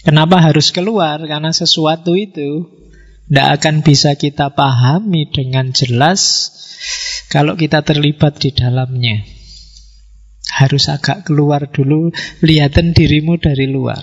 Kenapa 0.00 0.40
harus 0.40 0.72
keluar? 0.72 1.20
Karena 1.24 1.52
sesuatu 1.52 2.16
itu 2.16 2.66
tidak 3.30 3.60
akan 3.60 3.74
bisa 3.86 4.16
kita 4.16 4.50
pahami 4.50 5.28
dengan 5.30 5.70
jelas 5.70 6.50
kalau 7.30 7.54
kita 7.54 7.84
terlibat 7.84 8.40
di 8.42 8.50
dalamnya. 8.50 9.39
Harus 10.50 10.90
agak 10.90 11.30
keluar 11.30 11.70
dulu, 11.70 12.10
lihatan 12.42 12.90
dirimu 12.90 13.38
dari 13.38 13.70
luar. 13.70 14.02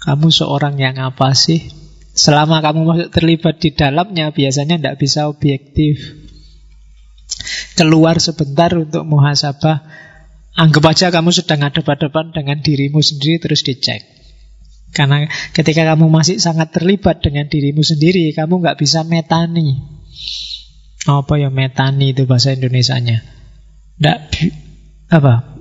Kamu 0.00 0.32
seorang 0.32 0.80
yang 0.80 0.96
apa 0.96 1.36
sih? 1.36 1.68
Selama 2.16 2.64
kamu 2.64 2.80
masuk 2.88 3.08
terlibat 3.12 3.60
di 3.60 3.70
dalamnya, 3.76 4.32
biasanya 4.32 4.80
tidak 4.80 4.96
bisa 4.96 5.28
objektif. 5.28 6.00
Keluar 7.76 8.16
sebentar 8.18 8.72
untuk 8.74 9.04
muhasabah. 9.04 9.84
Anggap 10.56 10.84
aja 10.90 11.06
kamu 11.14 11.30
sedang 11.30 11.62
hadap-hadapan 11.62 12.34
dengan 12.34 12.58
dirimu 12.58 13.00
sendiri 13.00 13.38
terus 13.38 13.62
dicek. 13.62 14.02
Karena 14.90 15.30
ketika 15.54 15.86
kamu 15.86 16.10
masih 16.10 16.42
sangat 16.42 16.74
terlibat 16.74 17.22
dengan 17.22 17.46
dirimu 17.46 17.86
sendiri, 17.86 18.34
kamu 18.34 18.58
nggak 18.58 18.78
bisa 18.80 19.06
metani. 19.06 19.78
Apa 21.06 21.38
ya 21.38 21.48
metani 21.48 22.12
itu 22.12 22.26
bahasa 22.26 22.52
Indonesianya? 22.52 23.22
Nggak 24.02 24.18
apa? 25.10 25.58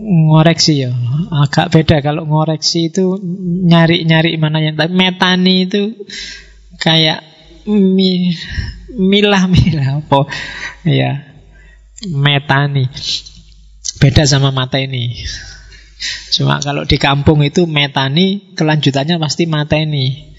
Ngoreksi 0.00 0.84
ya. 0.84 0.92
Agak 1.32 1.72
beda 1.72 2.00
kalau 2.00 2.24
ngoreksi 2.24 2.92
itu 2.92 3.16
nyari-nyari 3.68 4.36
mana 4.40 4.60
yang 4.60 4.76
tapi 4.76 4.92
metani 4.92 5.68
itu 5.68 5.92
kayak 6.80 7.24
mi, 7.68 8.32
milah-milah 8.96 10.04
apa? 10.04 10.28
Ya 10.84 11.36
metani. 12.04 12.88
Beda 13.96 14.28
sama 14.28 14.52
mata 14.52 14.76
ini. 14.76 15.16
Cuma 16.28 16.60
kalau 16.60 16.84
di 16.84 17.00
kampung 17.00 17.40
itu 17.40 17.64
metani 17.64 18.52
kelanjutannya 18.52 19.16
pasti 19.16 19.48
mata 19.48 19.80
ini. 19.80 20.36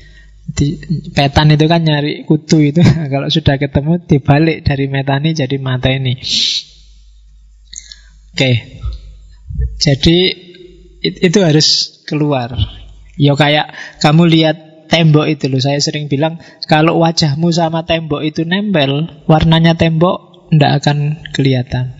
Di, 0.47 0.79
petan 1.11 1.51
itu 1.51 1.65
kan 1.65 1.81
nyari 1.83 2.23
kutu 2.23 2.63
itu. 2.63 2.79
Kalau 3.11 3.27
sudah 3.27 3.59
ketemu 3.59 3.99
dibalik 4.07 4.63
dari 4.63 4.87
metani 4.87 5.35
jadi 5.35 5.57
mata 5.59 5.91
Oke. 8.37 8.53
Jadi 9.81 10.17
itu 11.01 11.39
harus 11.41 11.97
keluar. 12.05 12.53
Ya 13.17 13.33
kayak 13.33 13.73
kamu 13.97 14.29
lihat 14.29 14.57
tembok 14.93 15.25
itu 15.25 15.49
loh. 15.49 15.57
Saya 15.57 15.81
sering 15.81 16.05
bilang 16.05 16.37
kalau 16.69 17.01
wajahmu 17.01 17.49
sama 17.49 17.89
tembok 17.89 18.21
itu 18.21 18.45
nempel, 18.45 19.25
warnanya 19.25 19.73
tembok 19.73 20.53
tidak 20.53 20.85
akan 20.85 21.17
kelihatan. 21.33 21.97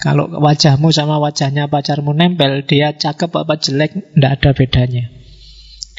Kalau 0.00 0.32
wajahmu 0.32 0.88
sama 0.96 1.20
wajahnya 1.20 1.68
pacarmu 1.68 2.16
nempel, 2.16 2.64
dia 2.64 2.96
cakep 2.96 3.28
apa 3.36 3.60
jelek, 3.60 4.16
tidak 4.16 4.32
ada 4.40 4.50
bedanya. 4.56 5.04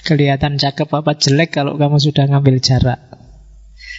Kelihatan 0.02 0.58
cakep 0.58 0.89
apa 0.89 1.14
jelek 1.14 1.54
kalau 1.54 1.78
kamu 1.78 2.02
sudah 2.02 2.26
ngambil 2.34 2.58
jarak. 2.66 3.16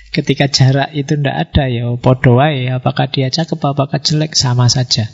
Ketika 0.08 0.48
jarak 0.48 0.90
itu 0.96 1.20
tidak 1.20 1.36
ada 1.48 1.68
ya 1.68 1.92
podo 2.00 2.40
apakah 2.40 3.06
dia 3.12 3.28
cakep 3.28 3.60
apakah 3.60 4.00
jelek 4.00 4.32
sama 4.32 4.66
saja. 4.72 5.04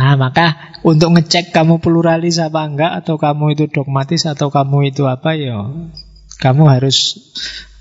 Nah, 0.00 0.16
maka 0.16 0.76
untuk 0.80 1.12
ngecek 1.12 1.52
kamu 1.52 1.80
pluralis 1.84 2.40
apa 2.40 2.64
enggak 2.64 2.92
atau 3.04 3.20
kamu 3.20 3.52
itu 3.52 3.64
dogmatis 3.68 4.24
atau 4.24 4.48
kamu 4.48 4.92
itu 4.92 5.04
apa 5.04 5.36
ya 5.36 5.68
kamu 6.40 6.62
harus 6.72 7.20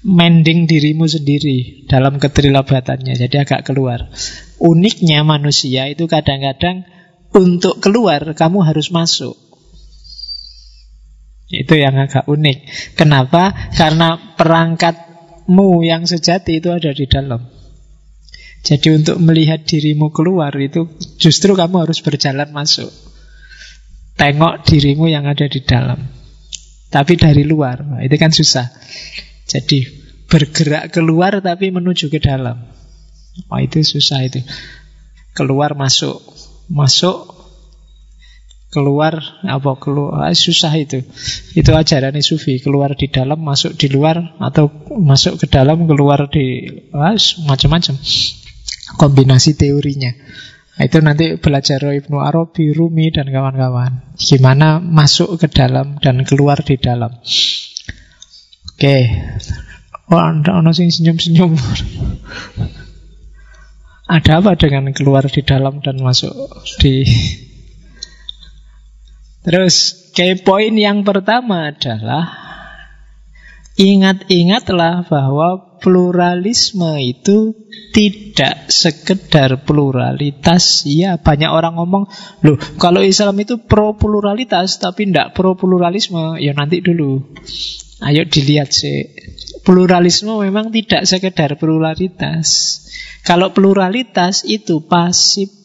mending 0.04 0.68
dirimu 0.68 1.08
sendiri 1.08 1.88
dalam 1.88 2.20
keterlibatannya. 2.20 3.16
Jadi 3.16 3.36
agak 3.40 3.68
keluar. 3.68 4.12
Uniknya 4.60 5.24
manusia 5.24 5.88
itu 5.88 6.12
kadang-kadang 6.12 6.84
untuk 7.32 7.80
keluar 7.80 8.36
kamu 8.36 8.68
harus 8.68 8.92
masuk. 8.92 9.40
Itu 11.50 11.80
yang 11.80 11.98
agak 11.98 12.30
unik. 12.30 12.58
Kenapa? 12.94 13.74
Karena 13.74 14.36
perangkat 14.38 15.09
mu 15.50 15.82
yang 15.82 16.06
sejati 16.06 16.62
itu 16.62 16.70
ada 16.70 16.94
di 16.94 17.10
dalam. 17.10 17.42
Jadi 18.60 18.88
untuk 18.92 19.18
melihat 19.18 19.66
dirimu 19.66 20.14
keluar 20.14 20.54
itu 20.60 20.86
justru 21.18 21.58
kamu 21.58 21.90
harus 21.90 22.00
berjalan 22.06 22.54
masuk. 22.54 22.92
Tengok 24.20 24.68
dirimu 24.68 25.08
yang 25.08 25.26
ada 25.26 25.48
di 25.48 25.64
dalam. 25.64 25.98
Tapi 26.90 27.14
dari 27.16 27.46
luar, 27.48 27.86
nah, 27.86 28.02
itu 28.04 28.18
kan 28.20 28.34
susah. 28.34 28.68
Jadi 29.48 29.86
bergerak 30.28 30.92
keluar 30.92 31.40
tapi 31.40 31.72
menuju 31.72 32.12
ke 32.12 32.20
dalam. 32.20 32.60
Oh, 33.48 33.60
itu 33.62 33.80
susah 33.80 34.28
itu. 34.28 34.44
Keluar 35.32 35.72
masuk, 35.78 36.20
masuk 36.68 37.39
keluar 38.70 39.18
apa 39.42 39.72
keluar 39.82 40.30
ah, 40.30 40.34
susah 40.34 40.74
itu. 40.78 41.02
Itu 41.58 41.74
ajaran 41.74 42.14
sufi 42.22 42.62
keluar 42.62 42.94
di 42.94 43.10
dalam 43.10 43.42
masuk 43.42 43.74
di 43.76 43.90
luar 43.90 44.38
atau 44.38 44.70
masuk 44.94 45.42
ke 45.42 45.46
dalam 45.50 45.90
keluar 45.90 46.30
di 46.30 46.70
ah, 46.94 47.18
macam-macam. 47.50 47.98
Kombinasi 48.98 49.58
teorinya. 49.58 50.14
Nah, 50.80 50.88
itu 50.88 50.98
nanti 51.04 51.36
belajar 51.36 51.84
Ibnu 51.84 52.24
Arabi 52.24 52.72
Rumi 52.72 53.12
dan 53.12 53.28
kawan-kawan. 53.28 54.16
Gimana 54.16 54.80
masuk 54.80 55.36
ke 55.36 55.52
dalam 55.52 56.00
dan 56.00 56.24
keluar 56.24 56.64
di 56.64 56.80
dalam. 56.80 57.20
Oke. 57.20 58.80
Okay. 58.80 59.02
oh 60.08 60.24
ono 60.24 60.72
senyum-senyum. 60.72 61.52
Ada 64.10 64.42
apa 64.42 64.58
dengan 64.58 64.90
keluar 64.96 65.28
di 65.28 65.44
dalam 65.44 65.84
dan 65.84 66.00
masuk 66.02 66.34
di 66.82 67.06
Terus, 69.40 70.10
key 70.12 70.36
point 70.44 70.76
yang 70.76 71.08
pertama 71.08 71.72
adalah 71.72 72.50
ingat-ingatlah 73.80 75.08
bahwa 75.08 75.80
pluralisme 75.80 77.00
itu 77.00 77.56
tidak 77.96 78.68
sekedar 78.68 79.64
pluralitas. 79.64 80.84
Ya, 80.84 81.16
banyak 81.16 81.48
orang 81.48 81.80
ngomong, 81.80 82.12
loh 82.44 82.60
kalau 82.76 83.00
Islam 83.00 83.40
itu 83.40 83.64
pro 83.64 83.96
pluralitas 83.96 84.78
tapi 84.84 85.08
tidak 85.08 85.32
pro 85.32 85.56
pluralisme. 85.56 86.36
Ya 86.44 86.52
nanti 86.52 86.84
dulu. 86.84 87.32
Ayo 88.04 88.28
dilihat 88.28 88.72
sih. 88.76 89.12
Pluralisme 89.64 90.36
memang 90.40 90.72
tidak 90.72 91.08
sekedar 91.08 91.56
pluralitas. 91.56 92.80
Kalau 93.24 93.52
pluralitas 93.56 94.44
itu 94.48 94.84
pasif. 94.84 95.59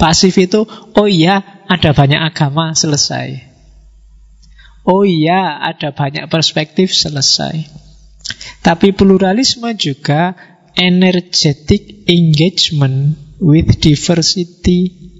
Pasif 0.00 0.40
itu, 0.40 0.64
oh 0.96 1.04
iya 1.04 1.60
ada 1.68 1.92
banyak 1.92 2.16
agama, 2.16 2.72
selesai. 2.72 3.52
Oh 4.88 5.04
iya 5.04 5.60
ada 5.60 5.92
banyak 5.92 6.24
perspektif, 6.32 6.96
selesai. 6.96 7.68
Tapi 8.64 8.96
pluralisme 8.96 9.68
juga 9.76 10.32
energetic 10.72 12.08
engagement 12.08 13.12
with 13.44 13.76
diversity. 13.76 15.12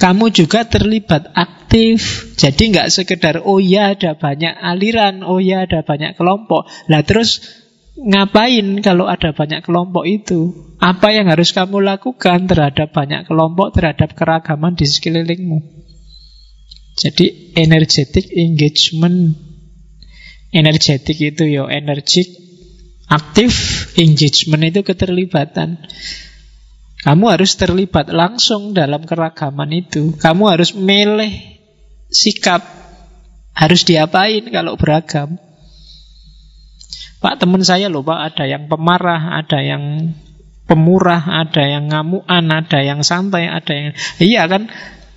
Kamu 0.00 0.32
juga 0.32 0.64
terlibat 0.64 1.32
aktif. 1.36 2.32
Jadi 2.40 2.74
nggak 2.74 2.88
sekedar 2.88 3.44
oh 3.44 3.60
ya 3.60 3.92
ada 3.92 4.16
banyak 4.16 4.52
aliran, 4.52 5.20
oh 5.24 5.40
ya 5.40 5.68
ada 5.68 5.84
banyak 5.84 6.16
kelompok. 6.16 6.64
Lah 6.88 7.04
terus 7.04 7.63
Ngapain 7.94 8.82
kalau 8.82 9.06
ada 9.06 9.30
banyak 9.30 9.62
kelompok 9.62 10.02
itu? 10.02 10.50
Apa 10.82 11.14
yang 11.14 11.30
harus 11.30 11.54
kamu 11.54 11.78
lakukan 11.78 12.50
terhadap 12.50 12.90
banyak 12.90 13.22
kelompok, 13.30 13.70
terhadap 13.70 14.18
keragaman 14.18 14.74
di 14.74 14.82
sekelilingmu? 14.82 15.62
Jadi 16.98 17.54
energetic 17.54 18.34
engagement. 18.34 19.38
Energetic 20.54 21.18
itu 21.18 21.50
ya 21.50 21.66
energik, 21.66 22.30
aktif, 23.10 23.54
engagement 23.98 24.62
itu 24.70 24.86
keterlibatan. 24.86 25.82
Kamu 27.02 27.30
harus 27.30 27.58
terlibat 27.58 28.10
langsung 28.10 28.74
dalam 28.74 29.06
keragaman 29.06 29.70
itu. 29.74 30.14
Kamu 30.18 30.50
harus 30.50 30.74
milih 30.74 31.30
sikap. 32.10 32.62
Harus 33.54 33.86
diapain 33.86 34.42
kalau 34.50 34.74
beragam. 34.74 35.38
Pak 37.24 37.40
teman 37.40 37.64
saya 37.64 37.88
loh 37.88 38.04
Pak 38.04 38.36
ada 38.36 38.44
yang 38.44 38.68
pemarah, 38.68 39.40
ada 39.40 39.64
yang 39.64 40.12
pemurah, 40.68 41.24
ada 41.24 41.64
yang 41.64 41.88
ngamuan, 41.88 42.44
ada 42.52 42.84
yang 42.84 43.00
santai, 43.00 43.48
ada 43.48 43.72
yang 43.72 43.96
iya 44.20 44.44
kan? 44.44 44.68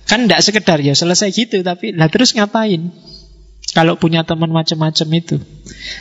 Kan 0.08 0.24
tidak 0.24 0.40
sekedar 0.40 0.80
ya 0.80 0.96
selesai 0.96 1.28
gitu 1.36 1.60
tapi 1.60 1.92
lah 1.92 2.08
terus 2.08 2.32
ngapain? 2.32 2.88
Kalau 3.76 4.00
punya 4.00 4.24
teman 4.24 4.48
macam-macam 4.48 5.08
itu. 5.12 5.36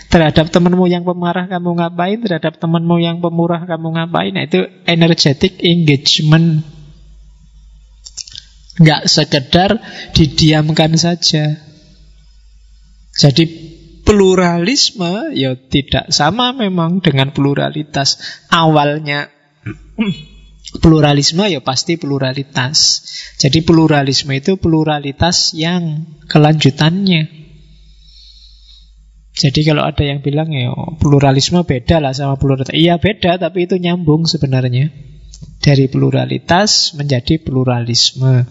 Terhadap 0.08 0.47
temanmu 0.47 0.88
yang 0.88 1.03
pemarah 1.03 1.51
kamu 1.51 1.84
ngapain? 1.84 2.16
Terhadap 2.24 2.55
temanmu 2.64 2.95
yang 3.03 3.20
pemurah 3.20 3.68
kamu 3.68 3.99
ngapain? 3.99 4.32
Nah, 4.32 4.47
Itu 4.47 4.64
energetic 4.88 5.60
engagement. 5.60 6.64
Nggak 8.80 9.12
sekedar 9.12 9.84
didiamkan 10.16 10.95
saja. 10.95 11.60
Jadi 13.20 13.76
pluralisme 14.08 15.36
ya 15.36 15.60
tidak 15.60 16.16
sama 16.16 16.55
memang 16.55 17.03
dengan 17.03 17.36
pluralitas. 17.36 18.16
Awalnya 18.47 19.28
pluralisme 20.84 21.43
ya 21.51 21.60
pasti 21.60 21.99
pluralitas. 21.99 23.03
Jadi 23.36 23.68
pluralisme 23.68 24.32
itu 24.32 24.55
pluralitas 24.55 25.51
yang 25.51 26.08
kelanjutannya. 26.32 27.36
Jadi 29.38 29.60
kalau 29.70 29.86
ada 29.86 30.01
yang 30.01 30.24
bilang 30.26 30.49
ya 30.49 30.74
pluralisme 30.97 31.62
beda 31.68 31.99
lah 31.99 32.16
sama 32.16 32.39
pluralitas. 32.39 32.74
Iya 32.74 32.97
beda 32.97 33.38
tapi 33.38 33.68
itu 33.68 33.76
nyambung 33.76 34.24
sebenarnya. 34.24 34.89
Dari 35.60 35.91
pluralitas 35.91 36.95
menjadi 36.95 37.43
pluralisme. 37.43 38.47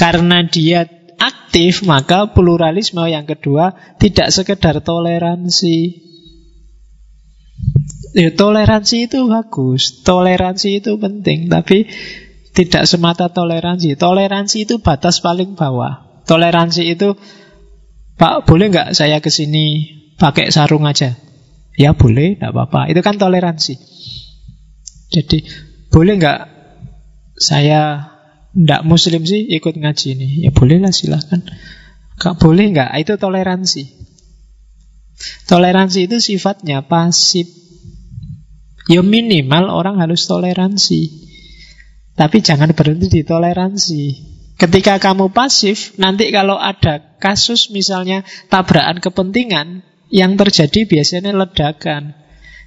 Karena 0.00 0.42
dia 0.48 0.88
aktif, 1.16 1.84
maka 1.84 2.30
pluralisme 2.32 3.02
yang 3.08 3.24
kedua 3.24 3.76
tidak 3.96 4.32
sekedar 4.32 4.80
toleransi. 4.84 6.04
Ya, 8.16 8.32
toleransi 8.32 9.12
itu 9.12 9.28
bagus, 9.28 10.00
toleransi 10.00 10.80
itu 10.80 10.96
penting, 10.96 11.52
tapi 11.52 11.84
tidak 12.56 12.88
semata 12.88 13.28
toleransi. 13.28 14.00
Toleransi 14.00 14.64
itu 14.64 14.80
batas 14.80 15.20
paling 15.20 15.52
bawah. 15.52 16.24
Toleransi 16.24 16.96
itu, 16.96 17.12
Pak, 18.16 18.48
boleh 18.48 18.72
nggak 18.72 18.96
saya 18.96 19.20
ke 19.20 19.28
sini 19.28 19.92
pakai 20.16 20.48
sarung 20.48 20.88
aja? 20.88 21.12
Ya 21.76 21.92
boleh, 21.92 22.40
tidak 22.40 22.56
apa-apa. 22.56 22.88
Itu 22.88 23.04
kan 23.04 23.20
toleransi. 23.20 23.76
Jadi, 25.12 25.44
boleh 25.92 26.16
nggak 26.16 26.40
saya 27.36 28.15
tidak 28.56 28.82
muslim 28.88 29.28
sih 29.28 29.44
ikut 29.52 29.76
ngaji 29.76 30.06
ini. 30.16 30.28
Ya 30.48 30.50
bolehlah 30.50 30.88
silahkan 30.88 31.44
Gak 32.16 32.40
boleh 32.40 32.72
nggak? 32.72 32.96
Itu 32.96 33.20
toleransi. 33.20 33.84
Toleransi 35.44 36.08
itu 36.08 36.16
sifatnya 36.16 36.80
pasif. 36.88 37.44
Ya 38.88 39.04
minimal 39.04 39.68
orang 39.68 40.00
harus 40.00 40.24
toleransi. 40.24 41.12
Tapi 42.16 42.40
jangan 42.40 42.72
berhenti 42.72 43.12
di 43.12 43.22
toleransi. 43.28 44.04
Ketika 44.56 44.96
kamu 44.96 45.36
pasif 45.36 46.00
Nanti 46.00 46.32
kalau 46.32 46.56
ada 46.56 47.20
kasus 47.20 47.68
misalnya 47.68 48.24
Tabrakan 48.48 49.04
kepentingan 49.04 49.84
Yang 50.08 50.32
terjadi 50.40 50.80
biasanya 50.96 51.36
ledakan. 51.36 52.16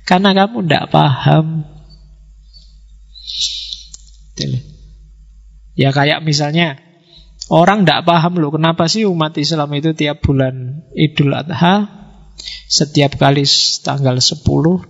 Karena 0.05 0.37
kamu 0.37 0.69
tidak 0.69 0.93
paham 0.93 1.65
Ya 5.79 5.95
kayak 5.95 6.27
misalnya 6.27 6.75
Orang 7.47 7.87
tidak 7.87 8.03
paham 8.03 8.35
loh 8.35 8.51
Kenapa 8.51 8.91
sih 8.91 9.07
umat 9.07 9.39
Islam 9.39 9.71
itu 9.79 9.95
tiap 9.95 10.19
bulan 10.19 10.83
Idul 10.91 11.31
Adha 11.31 11.87
Setiap 12.67 13.15
kali 13.15 13.47
tanggal 13.79 14.19
10 14.19 14.43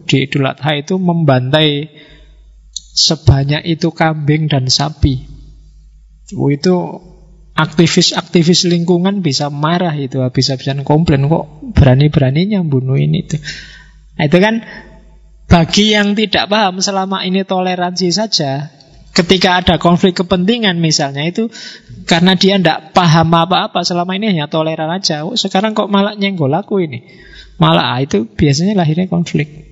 Di 0.09 0.25
Idul 0.25 0.49
Adha 0.49 0.73
itu 0.73 0.97
membantai 0.97 1.93
Sebanyak 2.89 3.63
itu 3.63 3.95
kambing 3.95 4.49
dan 4.51 4.67
sapi. 4.67 5.23
Oh, 6.35 6.49
Itu 6.49 6.99
aktivis-aktivis 7.53 8.65
lingkungan 8.65 9.21
bisa 9.21 9.53
marah 9.53 9.93
itu 9.93 10.25
Habis-habisan 10.25 10.81
komplain 10.81 11.29
Kok 11.29 11.77
berani-beraninya 11.77 12.65
bunuh 12.65 12.97
ini 12.97 13.29
itu? 13.29 13.37
Nah 14.17 14.25
itu 14.27 14.37
kan 14.41 14.65
bagi 15.49 15.97
yang 15.97 16.13
tidak 16.13 16.45
paham 16.45 16.77
selama 16.77 17.25
ini 17.25 17.41
toleransi 17.41 18.13
saja 18.13 18.78
Ketika 19.09 19.59
ada 19.59 19.75
konflik 19.81 20.15
kepentingan 20.15 20.79
misalnya 20.79 21.25
itu 21.25 21.49
karena 22.05 22.37
dia 22.37 22.55
tidak 22.55 22.93
paham 22.93 23.33
apa-apa 23.33 23.81
selama 23.83 24.15
ini 24.15 24.31
hanya 24.31 24.47
toleran 24.47 24.87
aja. 24.89 25.25
Oh, 25.25 25.35
sekarang 25.35 25.75
kok 25.75 25.91
malah 25.91 26.15
nyenggol 26.15 26.53
aku 26.53 26.79
ini. 26.85 27.03
Malah 27.59 27.97
ah, 27.97 27.99
itu 27.99 28.29
biasanya 28.29 28.77
lahirnya 28.77 29.11
konflik. 29.11 29.67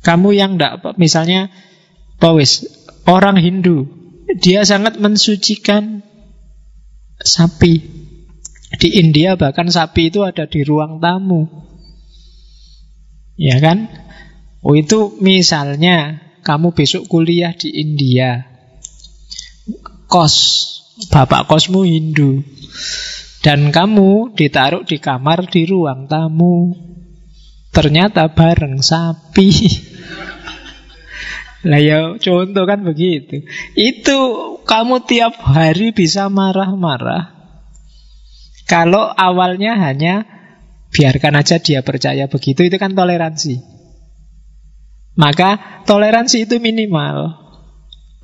Kamu 0.00 0.32
yang 0.32 0.56
tidak 0.56 0.96
misalnya 0.96 1.52
Pawis, 2.20 2.64
orang 3.04 3.36
Hindu, 3.36 3.90
dia 4.38 4.62
sangat 4.64 4.96
mensucikan 4.96 6.00
sapi. 7.20 7.82
Di 8.74 8.88
India 8.98 9.38
bahkan 9.38 9.70
sapi 9.70 10.10
itu 10.10 10.26
ada 10.26 10.50
di 10.50 10.66
ruang 10.66 10.98
tamu. 10.98 11.46
Ya 13.38 13.58
kan? 13.62 13.90
Oh 14.64 14.74
itu 14.74 15.14
misalnya 15.20 16.22
kamu 16.44 16.76
besok 16.76 17.08
kuliah 17.08 17.56
di 17.56 17.72
India. 17.72 18.44
Kos, 20.04 20.36
bapak 21.08 21.48
kosmu 21.48 21.88
Hindu. 21.88 22.44
Dan 23.40 23.72
kamu 23.72 24.36
ditaruh 24.36 24.84
di 24.84 25.00
kamar 25.00 25.48
di 25.48 25.64
ruang 25.64 26.04
tamu. 26.04 26.76
Ternyata 27.72 28.28
bareng 28.30 28.84
sapi. 28.84 29.50
Lah 31.68 31.80
ya 31.80 32.20
contoh 32.20 32.64
kan 32.68 32.84
begitu. 32.84 33.40
Itu 33.72 34.18
kamu 34.68 35.08
tiap 35.08 35.40
hari 35.40 35.96
bisa 35.96 36.28
marah-marah. 36.28 37.34
Kalau 38.64 39.12
awalnya 39.12 39.76
hanya 39.76 40.24
biarkan 40.92 41.40
aja 41.40 41.60
dia 41.60 41.84
percaya 41.84 42.28
begitu, 42.28 42.64
itu 42.64 42.76
kan 42.80 42.96
toleransi. 42.96 43.73
Maka 45.14 45.82
toleransi 45.86 46.46
itu 46.46 46.58
minimal. 46.58 47.42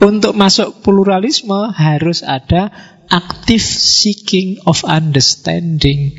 Untuk 0.01 0.33
masuk 0.33 0.81
pluralisme 0.81 1.71
harus 1.77 2.25
ada 2.25 2.73
active 3.13 3.61
seeking 3.61 4.57
of 4.65 4.81
understanding 4.89 6.17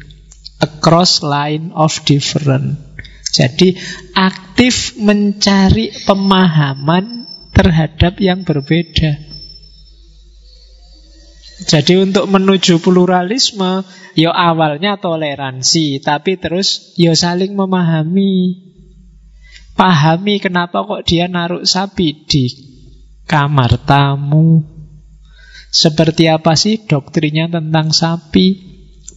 across 0.62 1.26
line 1.26 1.74
of 1.74 1.98
different. 2.06 2.78
Jadi 3.32 3.74
aktif 4.14 5.00
mencari 5.02 5.90
pemahaman 6.06 7.26
terhadap 7.56 8.20
yang 8.22 8.46
berbeda. 8.46 9.18
Jadi 11.62 11.94
untuk 12.02 12.26
menuju 12.26 12.82
pluralisme, 12.82 13.86
ya 14.18 14.34
awalnya 14.34 14.98
toleransi, 14.98 16.02
tapi 16.02 16.38
terus 16.42 16.94
ya 16.98 17.14
saling 17.14 17.54
memahami. 17.54 18.71
Pahami 19.82 20.38
kenapa 20.38 20.86
kok 20.86 21.10
dia 21.10 21.26
naruh 21.26 21.66
sapi 21.66 22.14
di 22.30 22.46
kamar 23.26 23.82
tamu. 23.82 24.62
Seperti 25.74 26.30
apa 26.30 26.54
sih 26.54 26.86
doktrinya 26.86 27.50
tentang 27.50 27.90
sapi? 27.90 28.62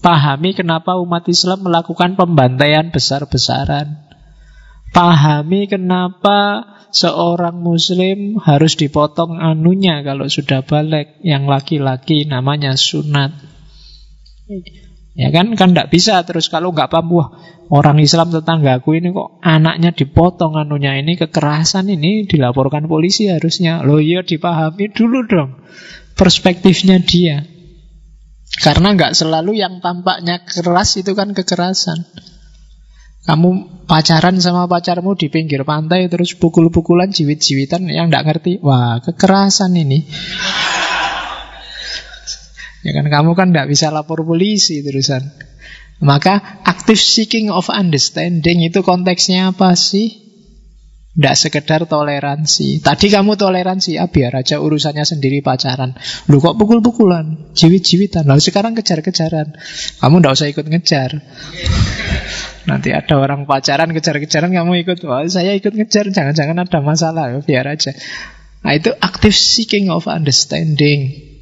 Pahami 0.01 0.57
kenapa 0.57 0.97
umat 0.97 1.29
Islam 1.29 1.69
melakukan 1.69 2.17
pembantaian 2.17 2.89
besar-besaran. 2.89 4.09
Pahami 4.89 5.69
kenapa 5.69 6.65
seorang 6.97 7.61
muslim 7.61 8.41
harus 8.41 8.81
dipotong 8.81 9.37
anunya 9.37 10.01
kalau 10.01 10.33
sudah 10.33 10.65
balik. 10.65 11.21
Yang 11.21 11.45
laki-laki 11.45 12.25
namanya 12.25 12.73
sunat. 12.73 13.37
Ya 15.15 15.31
kan, 15.31 15.55
kan 15.55 15.71
tidak 15.71 15.95
bisa 15.95 16.19
terus 16.27 16.51
kalau 16.51 16.75
nggak 16.75 16.91
paham, 16.91 17.31
orang 17.71 18.03
Islam 18.03 18.35
tetanggaku 18.35 18.99
ini 18.99 19.15
kok 19.15 19.39
anaknya 19.47 19.95
dipotong 19.95 20.59
anunya 20.59 20.99
ini 20.99 21.15
kekerasan 21.15 21.87
ini 21.87 22.27
dilaporkan 22.27 22.91
polisi 22.91 23.31
harusnya. 23.31 23.87
Loh 23.87 24.03
iya 24.03 24.27
dipahami 24.27 24.91
dulu 24.91 25.23
dong 25.31 25.51
perspektifnya 26.19 27.03
dia. 27.03 27.47
Karena 28.55 28.95
nggak 28.95 29.19
selalu 29.19 29.59
yang 29.59 29.83
tampaknya 29.83 30.47
keras 30.47 30.99
itu 30.99 31.15
kan 31.15 31.35
kekerasan. 31.35 32.07
Kamu 33.25 33.51
pacaran 33.89 34.37
sama 34.39 34.69
pacarmu 34.69 35.17
di 35.17 35.33
pinggir 35.33 35.65
pantai 35.65 36.07
terus 36.13 36.37
pukul-pukulan 36.37 37.11
jiwit-jiwitan 37.11 37.89
yang 37.91 38.13
nggak 38.13 38.25
ngerti. 38.31 38.53
Wah, 38.61 39.01
kekerasan 39.01 39.75
ini. 39.75 40.05
Ya 42.85 42.93
kan 42.93 43.09
kamu 43.09 43.33
kan 43.33 43.49
nggak 43.51 43.67
bisa 43.73 43.89
lapor 43.89 44.23
polisi 44.23 44.85
terusan. 44.85 45.25
Maka 46.05 46.61
active 46.69 47.01
seeking 47.01 47.49
of 47.49 47.73
understanding 47.73 48.61
itu 48.61 48.85
konteksnya 48.85 49.57
apa 49.57 49.73
sih? 49.73 50.21
Tidak 51.15 51.37
sekedar 51.39 51.87
toleransi. 51.87 52.83
Tadi 52.83 53.07
kamu 53.07 53.39
toleransi, 53.39 54.03
ah 54.03 54.11
biar 54.11 54.35
aja 54.35 54.59
urusannya 54.59 55.07
sendiri 55.07 55.47
pacaran. 55.47 55.95
Lu 56.27 56.43
kok 56.43 56.59
pukul-pukulan, 56.59 57.55
jiwit-jiwitan. 57.55 58.27
Lalu 58.27 58.43
sekarang 58.43 58.75
kejar-kejaran. 58.75 59.55
Kamu 60.03 60.17
tidak 60.19 60.33
usah 60.35 60.51
ikut 60.51 60.67
ngejar. 60.67 61.23
Nanti 62.67 62.91
ada 62.91 63.15
orang 63.15 63.47
pacaran 63.47 63.95
kejar-kejaran 63.95 64.51
kamu 64.59 64.83
ikut. 64.83 65.07
Wah, 65.07 65.23
saya 65.31 65.55
ikut 65.55 65.79
ngejar, 65.79 66.11
jangan-jangan 66.11 66.67
ada 66.67 66.83
masalah, 66.83 67.31
biar 67.47 67.71
aja. 67.71 67.95
Nah, 68.67 68.75
itu 68.75 68.91
active 68.99 69.39
seeking 69.39 69.95
of 69.95 70.11
understanding. 70.11 71.34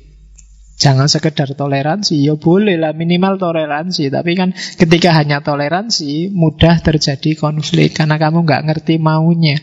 Jangan 0.82 1.06
sekedar 1.06 1.54
toleransi, 1.54 2.26
ya 2.26 2.34
boleh 2.34 2.74
lah 2.74 2.90
minimal 2.90 3.38
toleransi. 3.38 4.10
Tapi 4.10 4.34
kan 4.34 4.50
ketika 4.50 5.14
hanya 5.14 5.38
toleransi, 5.38 6.34
mudah 6.34 6.82
terjadi 6.82 7.38
konflik. 7.38 7.94
Karena 7.94 8.18
kamu 8.18 8.42
nggak 8.42 8.64
ngerti 8.66 8.98
maunya. 8.98 9.62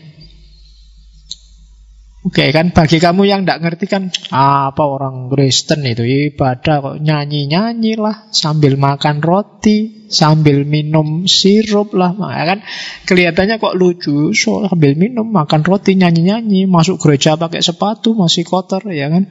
Oke 2.20 2.52
kan 2.52 2.68
bagi 2.76 3.00
kamu 3.00 3.24
yang 3.24 3.48
tidak 3.48 3.64
ngerti 3.64 3.88
kan 3.88 4.12
apa 4.28 4.84
orang 4.84 5.32
Kristen 5.32 5.88
itu? 5.88 6.04
Ibadah 6.04 6.76
kok 6.84 6.96
nyanyi-nyanyi 7.00 7.96
lah 7.96 8.28
sambil 8.28 8.76
makan 8.76 9.24
roti 9.24 10.04
sambil 10.12 10.68
minum 10.68 11.24
sirup 11.24 11.96
lah. 11.96 12.12
Ya 12.12 12.44
kan? 12.44 12.60
Kelihatannya 13.08 13.56
kok 13.56 13.72
lucu 13.72 14.36
so, 14.36 14.68
sambil 14.68 15.00
minum 15.00 15.32
makan 15.32 15.64
roti 15.64 15.96
nyanyi-nyanyi 15.96 16.68
masuk 16.68 17.00
gereja 17.00 17.40
pakai 17.40 17.64
sepatu 17.64 18.12
masih 18.12 18.44
kotor 18.44 18.84
ya 18.92 19.08
kan 19.08 19.24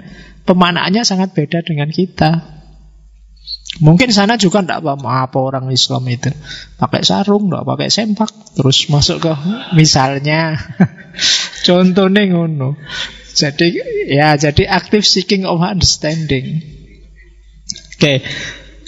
pemaknaannya 0.49 1.05
sangat 1.05 1.37
beda 1.37 1.61
dengan 1.61 1.93
kita 1.93 2.59
Mungkin 3.79 4.09
sana 4.09 4.35
juga 4.35 4.65
tidak 4.65 4.81
paham 4.81 5.05
apa 5.05 5.37
orang 5.37 5.69
Islam 5.69 6.03
itu 6.09 6.33
pakai 6.81 7.05
sarung, 7.05 7.47
tidak 7.47 7.63
pakai 7.69 7.87
sempak, 7.93 8.31
terus 8.57 8.89
masuk 8.89 9.23
ke 9.23 9.33
misalnya 9.77 10.57
contohnya 11.67 12.27
ngono. 12.33 12.75
Jadi 13.37 13.77
ya 14.09 14.35
jadi 14.35 14.67
active 14.67 15.05
seeking 15.05 15.45
of 15.45 15.61
understanding. 15.61 16.65
Oke, 17.95 18.25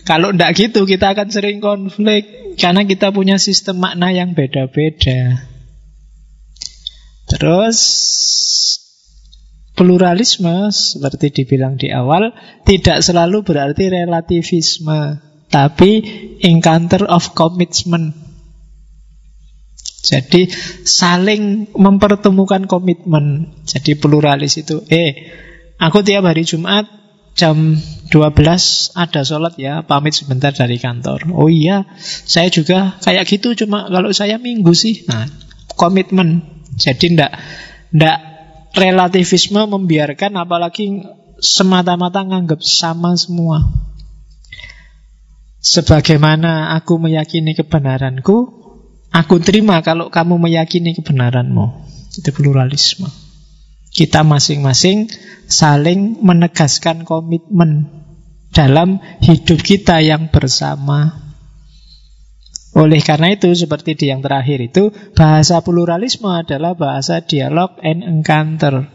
kalau 0.04 0.34
tidak 0.34 0.52
gitu 0.58 0.84
kita 0.90 1.14
akan 1.14 1.30
sering 1.30 1.62
konflik 1.62 2.58
karena 2.58 2.84
kita 2.84 3.14
punya 3.14 3.38
sistem 3.38 3.80
makna 3.80 4.10
yang 4.12 4.34
beda-beda. 4.34 5.46
Terus 7.32 7.80
Pluralisme, 9.72 10.68
seperti 10.68 11.32
dibilang 11.32 11.80
di 11.80 11.90
awal, 11.90 12.36
tidak 12.68 13.00
selalu 13.00 13.42
berarti 13.42 13.88
relativisme, 13.88 15.18
tapi 15.48 15.92
encounter 16.44 17.08
of 17.08 17.32
commitment. 17.32 18.12
Jadi 20.02 20.50
saling 20.84 21.72
mempertemukan 21.78 22.66
komitmen. 22.66 23.54
Jadi 23.64 23.96
pluralis 23.96 24.60
itu, 24.60 24.82
eh, 24.90 25.30
aku 25.78 26.02
tiap 26.02 26.26
hari 26.26 26.42
Jumat 26.44 26.90
jam 27.38 27.80
12 28.12 28.92
ada 28.98 29.22
sholat 29.24 29.56
ya, 29.56 29.88
pamit 29.88 30.12
sebentar 30.12 30.52
dari 30.52 30.82
kantor. 30.82 31.32
Oh 31.32 31.48
iya, 31.48 31.88
saya 32.02 32.52
juga 32.52 33.00
kayak 33.00 33.24
gitu, 33.30 33.56
cuma 33.56 33.88
kalau 33.88 34.12
saya 34.12 34.36
minggu 34.36 34.76
sih. 34.76 35.08
Nah, 35.08 35.30
komitmen. 35.80 36.44
Jadi 36.76 37.16
ndak 37.16 37.32
ndak 37.96 38.31
relativisme 38.76 39.68
membiarkan 39.68 40.40
apalagi 40.40 41.04
semata-mata 41.42 42.22
nganggap 42.24 42.62
sama 42.62 43.18
semua. 43.18 43.66
Sebagaimana 45.62 46.74
aku 46.74 46.98
meyakini 46.98 47.54
kebenaranku, 47.54 48.38
aku 49.14 49.36
terima 49.42 49.82
kalau 49.86 50.10
kamu 50.10 50.42
meyakini 50.42 50.98
kebenaranmu. 50.98 51.86
Itu 52.18 52.30
pluralisme. 52.34 53.08
Kita 53.92 54.24
masing-masing 54.24 55.12
saling 55.52 56.24
menegaskan 56.24 57.04
komitmen 57.04 57.92
dalam 58.56 59.00
hidup 59.20 59.60
kita 59.62 60.00
yang 60.00 60.32
bersama. 60.32 61.31
Oleh 62.72 63.04
karena 63.04 63.36
itu, 63.36 63.52
seperti 63.52 64.00
di 64.00 64.06
yang 64.08 64.24
terakhir 64.24 64.64
itu, 64.64 64.96
bahasa 65.12 65.60
pluralisme 65.60 66.32
adalah 66.32 66.72
bahasa 66.72 67.20
dialog 67.20 67.76
and 67.84 68.00
encounter. 68.00 68.88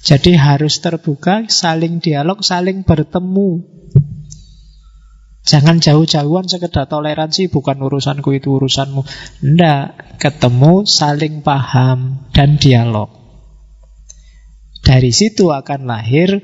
Jadi 0.00 0.38
harus 0.40 0.80
terbuka, 0.80 1.44
saling 1.52 2.00
dialog, 2.00 2.40
saling 2.40 2.80
bertemu. 2.86 3.60
Jangan 5.46 5.78
jauh-jauhan 5.78 6.48
sekedar 6.48 6.88
toleransi, 6.90 7.52
bukan 7.52 7.78
urusanku 7.78 8.34
itu 8.34 8.56
urusanmu. 8.56 9.04
Tidak, 9.44 10.16
ketemu, 10.18 10.88
saling 10.88 11.44
paham, 11.44 12.24
dan 12.32 12.56
dialog. 12.56 13.12
Dari 14.82 15.10
situ 15.10 15.52
akan 15.52 15.86
lahir 15.90 16.40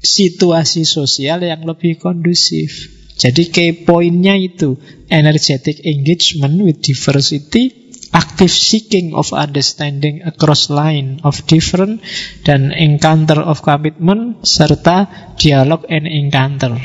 situasi 0.00 0.88
sosial 0.88 1.44
yang 1.44 1.64
lebih 1.68 2.00
kondusif. 2.00 2.99
Jadi 3.20 3.52
key 3.52 3.84
pointnya 3.84 4.32
itu 4.32 4.80
energetic 5.12 5.84
engagement 5.84 6.56
with 6.64 6.80
diversity, 6.80 7.92
active 8.16 8.48
seeking 8.48 9.12
of 9.12 9.36
understanding 9.36 10.24
across 10.24 10.72
line 10.72 11.20
of 11.20 11.44
different, 11.44 12.00
dan 12.48 12.72
encounter 12.72 13.36
of 13.36 13.60
commitment, 13.60 14.40
serta 14.40 15.04
dialog 15.36 15.84
and 15.92 16.08
encounter. 16.08 16.80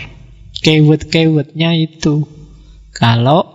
Keyword-keywordnya 0.60 1.72
itu. 1.80 2.28
Kalau 2.92 3.48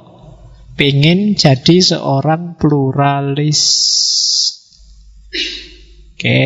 pengen 0.81 1.36
jadi 1.36 1.85
seorang 1.85 2.57
pluralis. 2.57 3.61
Oke. 6.16 6.40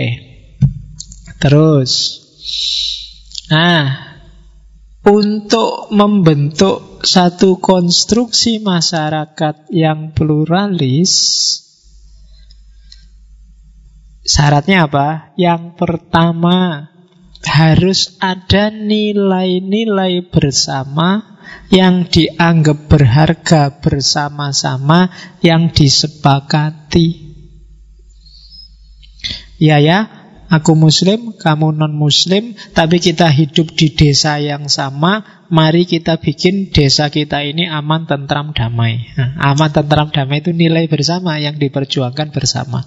Terus. 1.39 1.93
Nah, 3.55 4.14
untuk 5.05 5.93
membentuk 5.93 7.05
satu 7.05 7.61
konstruksi 7.61 8.65
masyarakat 8.65 9.69
yang 9.69 10.17
pluralis, 10.17 11.13
syaratnya 14.25 14.89
apa? 14.89 15.37
Yang 15.37 15.77
pertama, 15.77 16.89
harus 17.45 18.17
ada 18.25 18.73
nilai-nilai 18.73 20.25
bersama 20.33 21.37
yang 21.69 22.09
dianggap 22.09 22.89
berharga 22.89 23.77
bersama-sama 23.85 25.13
yang 25.45 25.69
disepakati. 25.69 27.37
Ya 29.61 29.79
ya, 29.79 30.24
Aku 30.53 30.77
muslim, 30.77 31.33
kamu 31.41 31.73
non-muslim, 31.73 32.53
tapi 32.77 33.01
kita 33.01 33.33
hidup 33.33 33.73
di 33.73 33.97
desa 33.97 34.37
yang 34.37 34.69
sama, 34.69 35.45
mari 35.49 35.89
kita 35.89 36.21
bikin 36.21 36.69
desa 36.69 37.09
kita 37.09 37.41
ini 37.41 37.65
aman, 37.65 38.05
tentram, 38.05 38.53
damai. 38.53 39.09
Nah, 39.17 39.41
aman, 39.41 39.73
tentram, 39.73 40.13
damai 40.13 40.45
itu 40.45 40.53
nilai 40.53 40.85
bersama 40.85 41.41
yang 41.41 41.57
diperjuangkan 41.57 42.29
bersama. 42.31 42.85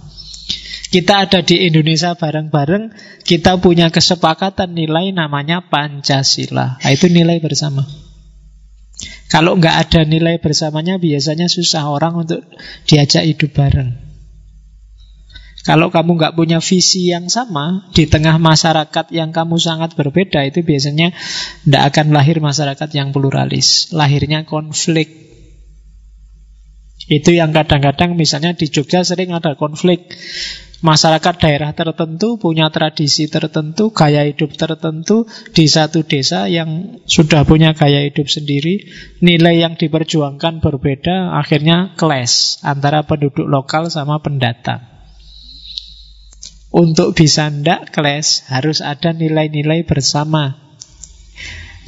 Kita 0.88 1.28
ada 1.28 1.44
di 1.44 1.68
Indonesia 1.68 2.16
bareng-bareng, 2.16 2.94
kita 3.26 3.60
punya 3.60 3.92
kesepakatan 3.92 4.72
nilai 4.72 5.12
namanya 5.12 5.60
Pancasila. 5.68 6.80
Nah, 6.80 6.90
itu 6.94 7.12
nilai 7.12 7.42
bersama. 7.42 7.84
Kalau 9.28 9.60
nggak 9.60 9.76
ada 9.76 10.00
nilai 10.08 10.40
bersamanya, 10.40 10.96
biasanya 10.96 11.52
susah 11.52 11.92
orang 11.92 12.24
untuk 12.24 12.40
diajak 12.88 13.28
hidup 13.28 13.52
bareng. 13.52 14.07
Kalau 15.66 15.90
kamu 15.90 16.16
nggak 16.16 16.34
punya 16.38 16.62
visi 16.62 17.10
yang 17.10 17.26
sama 17.26 17.90
di 17.90 18.06
tengah 18.06 18.38
masyarakat 18.38 19.10
yang 19.10 19.34
kamu 19.34 19.58
sangat 19.58 19.98
berbeda, 19.98 20.46
itu 20.46 20.62
biasanya 20.62 21.10
tidak 21.66 21.82
akan 21.94 22.14
lahir 22.14 22.38
masyarakat 22.38 22.88
yang 22.94 23.10
pluralis. 23.10 23.90
Lahirnya 23.90 24.46
konflik. 24.46 25.28
Itu 27.08 27.32
yang 27.32 27.56
kadang-kadang 27.56 28.14
misalnya 28.14 28.52
di 28.52 28.68
Jogja 28.68 29.00
sering 29.02 29.32
ada 29.32 29.56
konflik. 29.56 30.12
Masyarakat 30.78 31.42
daerah 31.42 31.74
tertentu 31.74 32.38
punya 32.38 32.70
tradisi 32.70 33.26
tertentu, 33.26 33.90
gaya 33.90 34.22
hidup 34.22 34.54
tertentu 34.54 35.26
di 35.50 35.66
satu 35.66 36.06
desa 36.06 36.46
yang 36.46 37.02
sudah 37.02 37.42
punya 37.42 37.74
gaya 37.74 38.06
hidup 38.06 38.30
sendiri, 38.30 38.86
nilai 39.18 39.58
yang 39.58 39.74
diperjuangkan 39.74 40.62
berbeda, 40.62 41.34
akhirnya 41.34 41.98
clash 41.98 42.62
antara 42.62 43.02
penduduk 43.02 43.50
lokal 43.50 43.90
sama 43.90 44.22
pendatang. 44.22 44.97
Untuk 46.68 47.16
bisa 47.16 47.48
ndak 47.48 47.96
clash 47.96 48.44
harus 48.52 48.84
ada 48.84 49.16
nilai-nilai 49.16 49.88
bersama 49.88 50.52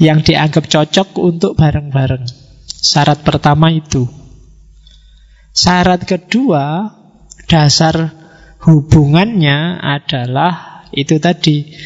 yang 0.00 0.24
dianggap 0.24 0.64
cocok 0.72 1.20
untuk 1.20 1.52
bareng-bareng. 1.60 2.24
Syarat 2.64 3.20
pertama 3.20 3.68
itu. 3.68 4.08
Syarat 5.52 6.08
kedua, 6.08 6.96
dasar 7.44 8.08
hubungannya 8.64 9.76
adalah 9.84 10.86
itu 10.96 11.20
tadi 11.20 11.76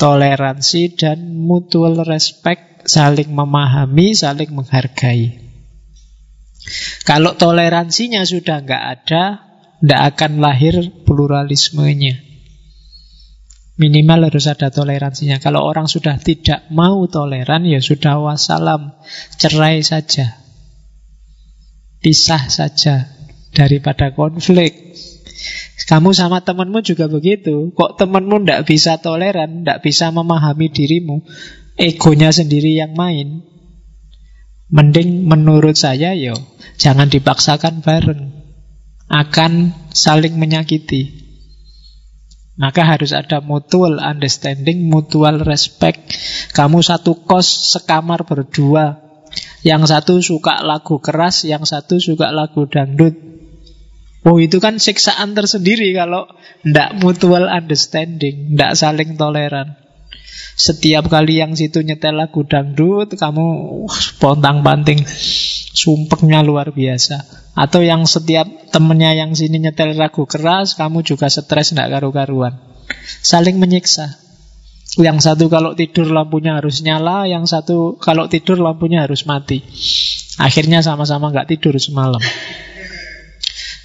toleransi 0.00 0.96
dan 0.96 1.36
mutual 1.36 2.00
respect, 2.08 2.88
saling 2.88 3.28
memahami, 3.28 4.16
saling 4.16 4.48
menghargai. 4.56 5.44
Kalau 7.04 7.36
toleransinya 7.36 8.24
sudah 8.24 8.64
nggak 8.64 8.84
ada, 8.96 9.24
tidak 9.80 10.00
akan 10.16 10.32
lahir 10.40 10.74
pluralismenya. 11.04 12.27
Minimal 13.78 14.26
harus 14.26 14.50
ada 14.50 14.74
toleransinya. 14.74 15.38
Kalau 15.38 15.62
orang 15.62 15.86
sudah 15.86 16.18
tidak 16.18 16.66
mau 16.74 17.06
toleran, 17.06 17.62
ya 17.62 17.78
sudah 17.78 18.18
wassalam. 18.18 18.98
Cerai 19.38 19.86
saja. 19.86 20.42
Pisah 22.02 22.50
saja. 22.50 23.06
Daripada 23.54 24.10
konflik. 24.10 24.98
Kamu 25.88 26.12
sama 26.12 26.44
temanmu 26.44 26.84
juga 26.84 27.08
begitu. 27.08 27.72
Kok 27.72 27.96
temanmu 27.96 28.44
tidak 28.44 28.68
bisa 28.68 29.00
toleran, 29.00 29.64
tidak 29.64 29.80
bisa 29.80 30.12
memahami 30.12 30.68
dirimu, 30.68 31.24
egonya 31.80 32.28
sendiri 32.28 32.76
yang 32.76 32.92
main. 32.92 33.40
Mending 34.68 35.24
menurut 35.24 35.80
saya, 35.80 36.12
yo 36.12 36.36
jangan 36.76 37.08
dipaksakan 37.08 37.80
bareng. 37.80 38.36
Akan 39.08 39.72
saling 39.88 40.36
menyakiti. 40.36 41.27
Maka 42.58 42.82
harus 42.82 43.14
ada 43.14 43.38
mutual 43.38 44.02
understanding, 44.02 44.90
mutual 44.90 45.46
respect. 45.46 46.18
Kamu 46.50 46.82
satu 46.82 47.22
kos 47.22 47.78
sekamar 47.78 48.26
berdua. 48.26 48.98
Yang 49.62 49.94
satu 49.94 50.14
suka 50.18 50.66
lagu 50.66 50.98
keras, 50.98 51.46
yang 51.46 51.62
satu 51.62 52.02
suka 52.02 52.34
lagu 52.34 52.66
dangdut. 52.66 53.14
Oh 54.26 54.42
itu 54.42 54.58
kan 54.58 54.82
siksaan 54.82 55.38
tersendiri 55.38 55.94
kalau 55.94 56.26
tidak 56.66 56.98
mutual 56.98 57.46
understanding, 57.46 58.52
tidak 58.52 58.74
saling 58.74 59.14
toleran. 59.14 59.78
Setiap 60.58 61.06
kali 61.06 61.38
yang 61.38 61.54
situ 61.54 61.86
nyetel 61.86 62.18
lagu 62.18 62.42
dangdut, 62.42 63.14
kamu 63.14 63.46
pontang 64.18 64.66
panting, 64.66 65.06
sumpeknya 65.70 66.42
luar 66.42 66.74
biasa. 66.74 67.22
Atau 67.54 67.86
yang 67.86 68.10
setiap 68.10 68.74
temennya 68.74 69.14
yang 69.14 69.38
sini 69.38 69.62
nyetel 69.62 69.94
lagu 69.94 70.26
keras, 70.26 70.74
kamu 70.74 71.06
juga 71.06 71.30
stres 71.30 71.70
tidak 71.70 71.94
karu-karuan. 71.94 72.58
Saling 73.22 73.62
menyiksa. 73.62 74.18
Yang 74.98 75.30
satu 75.30 75.46
kalau 75.46 75.78
tidur 75.78 76.10
lampunya 76.10 76.58
harus 76.58 76.82
nyala, 76.82 77.30
yang 77.30 77.46
satu 77.46 77.94
kalau 78.02 78.26
tidur 78.26 78.58
lampunya 78.58 79.06
harus 79.06 79.30
mati. 79.30 79.62
Akhirnya 80.42 80.82
sama-sama 80.82 81.30
nggak 81.30 81.54
tidur 81.54 81.78
semalam. 81.78 82.18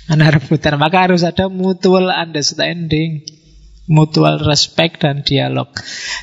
Anak 0.09 0.41
rebutan. 0.41 0.81
Maka 0.81 1.05
harus 1.05 1.21
ada 1.21 1.53
mutual 1.53 2.09
understanding 2.09 3.21
mutual 3.87 4.39
respect 4.43 5.03
dan 5.03 5.23
dialog. 5.27 5.71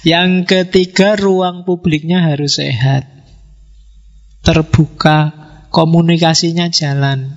Yang 0.06 0.48
ketiga, 0.48 1.16
ruang 1.16 1.68
publiknya 1.68 2.24
harus 2.24 2.56
sehat. 2.56 3.08
Terbuka, 4.40 5.32
komunikasinya 5.68 6.72
jalan. 6.72 7.36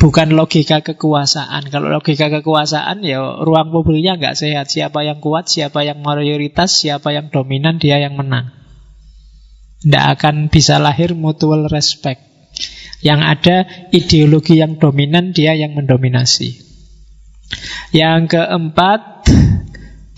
Bukan 0.00 0.32
logika 0.32 0.80
kekuasaan. 0.80 1.68
Kalau 1.68 1.92
logika 1.92 2.32
kekuasaan, 2.32 3.04
ya 3.04 3.20
ruang 3.44 3.68
publiknya 3.68 4.16
nggak 4.16 4.38
sehat. 4.38 4.72
Siapa 4.72 5.04
yang 5.04 5.20
kuat, 5.20 5.52
siapa 5.52 5.84
yang 5.84 6.00
mayoritas, 6.00 6.72
siapa 6.72 7.12
yang 7.12 7.28
dominan, 7.28 7.76
dia 7.76 8.00
yang 8.00 8.16
menang. 8.16 8.48
Tidak 9.84 10.04
akan 10.16 10.48
bisa 10.48 10.80
lahir 10.80 11.12
mutual 11.12 11.68
respect. 11.68 12.24
Yang 13.04 13.20
ada 13.20 13.56
ideologi 13.92 14.60
yang 14.60 14.80
dominan, 14.80 15.36
dia 15.36 15.52
yang 15.52 15.76
mendominasi. 15.76 16.69
Yang 17.90 18.38
keempat, 18.38 19.00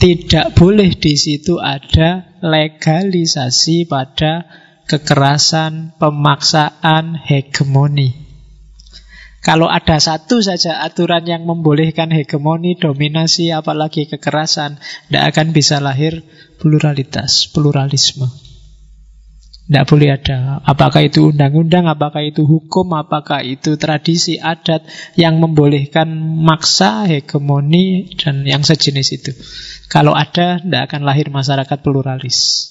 tidak 0.02 0.58
boleh 0.58 0.90
di 0.98 1.14
situ 1.14 1.62
ada 1.62 2.36
legalisasi 2.42 3.86
pada 3.86 4.44
kekerasan, 4.90 5.94
pemaksaan, 5.96 7.14
hegemoni. 7.14 8.18
Kalau 9.42 9.66
ada 9.66 9.98
satu 9.98 10.38
saja 10.38 10.82
aturan 10.86 11.26
yang 11.26 11.42
membolehkan 11.46 12.14
hegemoni, 12.14 12.78
dominasi, 12.78 13.50
apalagi 13.50 14.06
kekerasan, 14.06 14.78
tidak 15.10 15.24
akan 15.34 15.46
bisa 15.50 15.82
lahir 15.82 16.22
pluralitas, 16.62 17.50
pluralisme. 17.50 18.41
Tidak 19.62 19.84
boleh 19.86 20.10
ada. 20.10 20.58
Apakah 20.66 21.06
itu 21.06 21.30
undang-undang, 21.30 21.86
apakah 21.86 22.20
itu 22.26 22.42
hukum, 22.42 22.98
apakah 22.98 23.46
itu 23.46 23.78
tradisi 23.78 24.36
adat 24.36 24.82
yang 25.14 25.38
membolehkan 25.38 26.10
maksa, 26.42 27.06
hegemoni, 27.06 28.10
dan 28.18 28.42
yang 28.42 28.66
sejenis 28.66 29.08
itu. 29.14 29.32
Kalau 29.86 30.18
ada, 30.18 30.58
tidak 30.58 30.90
akan 30.90 31.06
lahir 31.06 31.30
masyarakat 31.30 31.78
pluralis. 31.78 32.68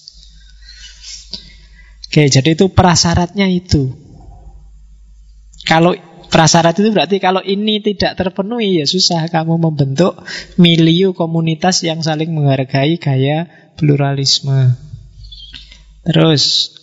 Oke, 2.11 2.27
jadi 2.27 2.59
itu 2.59 2.67
prasyaratnya 2.67 3.47
itu. 3.47 3.95
Kalau 5.63 5.95
prasyarat 6.27 6.75
itu 6.75 6.91
berarti 6.91 7.23
kalau 7.23 7.39
ini 7.39 7.79
tidak 7.79 8.19
terpenuhi, 8.19 8.83
ya 8.83 8.85
susah 8.85 9.31
kamu 9.31 9.55
membentuk 9.55 10.19
milieu 10.59 11.15
komunitas 11.15 11.87
yang 11.87 12.03
saling 12.03 12.35
menghargai 12.35 12.99
gaya 12.99 13.47
pluralisme. 13.79 14.75
Terus 16.03 16.80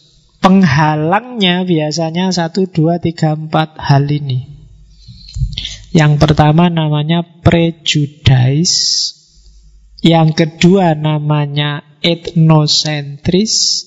Penghalangnya 0.49 1.69
biasanya 1.69 2.33
satu, 2.33 2.65
dua, 2.65 2.97
tiga, 2.97 3.37
empat 3.37 3.77
hal 3.77 4.09
ini. 4.09 4.49
Yang 5.93 6.25
pertama 6.25 6.73
namanya 6.73 7.21
prejudice. 7.45 9.13
Yang 10.01 10.29
kedua 10.33 10.97
namanya 10.97 12.01
etnosentris. 12.01 13.85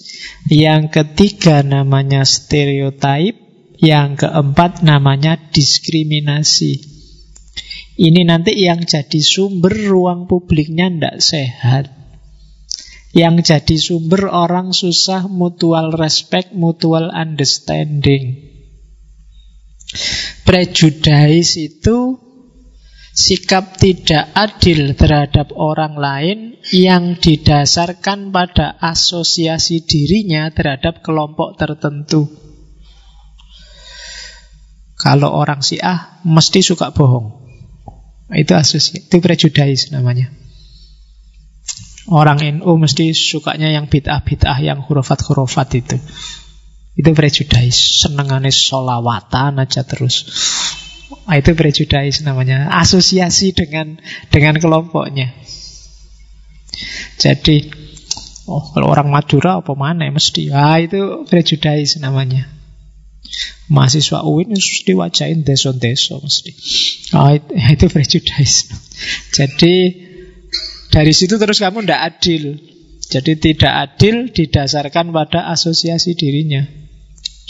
Yang 0.54 1.02
ketiga 1.02 1.66
namanya 1.66 2.30
stereotype. 2.30 3.42
Yang 3.82 4.30
keempat 4.30 4.86
namanya 4.86 5.42
diskriminasi. 5.50 6.78
Ini 7.98 8.22
nanti 8.22 8.54
yang 8.62 8.86
jadi 8.86 9.18
sumber 9.18 9.74
ruang 9.74 10.30
publiknya 10.30 10.94
tidak 10.94 11.26
sehat. 11.26 12.01
Yang 13.12 13.36
jadi 13.52 13.76
sumber 13.76 14.32
orang 14.32 14.72
susah 14.72 15.28
mutual 15.28 15.92
respect, 15.92 16.56
mutual 16.56 17.12
understanding. 17.12 18.40
Prejudice 20.48 21.60
itu 21.60 22.16
sikap 23.12 23.76
tidak 23.76 24.32
adil 24.32 24.96
terhadap 24.96 25.52
orang 25.52 26.00
lain 26.00 26.40
yang 26.72 27.20
didasarkan 27.20 28.32
pada 28.32 28.80
asosiasi 28.80 29.84
dirinya 29.84 30.48
terhadap 30.56 31.04
kelompok 31.04 31.60
tertentu. 31.60 32.32
Kalau 34.96 35.36
orang 35.36 35.60
Syiah 35.60 36.24
mesti 36.24 36.64
suka 36.64 36.96
bohong. 36.96 37.44
Itu 38.32 38.56
asosiasi, 38.56 39.12
itu 39.12 39.18
prejudice 39.20 39.92
namanya. 39.92 40.41
Orang 42.10 42.42
NU 42.42 42.72
mesti 42.82 43.14
sukanya 43.14 43.70
yang 43.70 43.86
bid'ah-bid'ah, 43.86 44.58
yang 44.58 44.82
hurufat-hurufat 44.82 45.70
itu. 45.78 45.98
Itu 46.98 47.10
prejudice. 47.14 48.08
Senengannya 48.08 48.50
solawatan 48.50 49.62
aja 49.62 49.86
terus. 49.86 50.26
Nah, 51.30 51.38
itu 51.38 51.54
prejudice 51.54 52.26
namanya. 52.26 52.74
Asosiasi 52.74 53.54
dengan 53.54 54.02
dengan 54.34 54.58
kelompoknya. 54.58 55.32
Jadi, 57.22 57.70
oh 58.50 58.74
kalau 58.74 58.90
orang 58.90 59.14
Madura 59.14 59.62
apa 59.62 59.78
mana 59.78 60.10
mesti. 60.10 60.50
Ah 60.50 60.82
itu 60.82 61.24
prejudice 61.30 62.02
namanya. 62.02 62.50
Mahasiswa 63.72 64.28
UIN 64.28 64.52
mesti 64.52 64.84
diwajahin 64.84 65.48
deso-deso 65.48 66.20
mesti. 66.20 66.52
Ah 67.16 67.38
itu, 67.38 67.54
itu 67.80 67.86
prejudice. 67.88 68.68
Jadi 69.32 69.74
dari 70.92 71.16
situ 71.16 71.40
terus 71.40 71.64
kamu 71.64 71.88
tidak 71.88 72.02
adil. 72.04 72.44
Jadi 73.12 73.34
tidak 73.40 73.74
adil 73.76 74.32
didasarkan 74.32 75.12
pada 75.12 75.52
asosiasi 75.52 76.16
dirinya. 76.16 76.64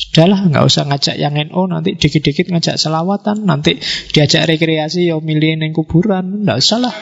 Sudahlah, 0.02 0.50
nggak 0.50 0.66
usah 0.66 0.90
ngajak 0.90 1.16
yang 1.22 1.38
NO 1.38 1.70
nanti 1.70 1.94
dikit-dikit 1.94 2.50
ngajak 2.50 2.82
selawatan, 2.82 3.46
nanti 3.46 3.78
diajak 4.10 4.50
rekreasi 4.50 5.14
ya 5.14 5.22
milih 5.22 5.62
yang 5.62 5.78
kuburan, 5.78 6.42
nggak 6.42 6.58
usah 6.58 6.82
lah. 6.82 6.94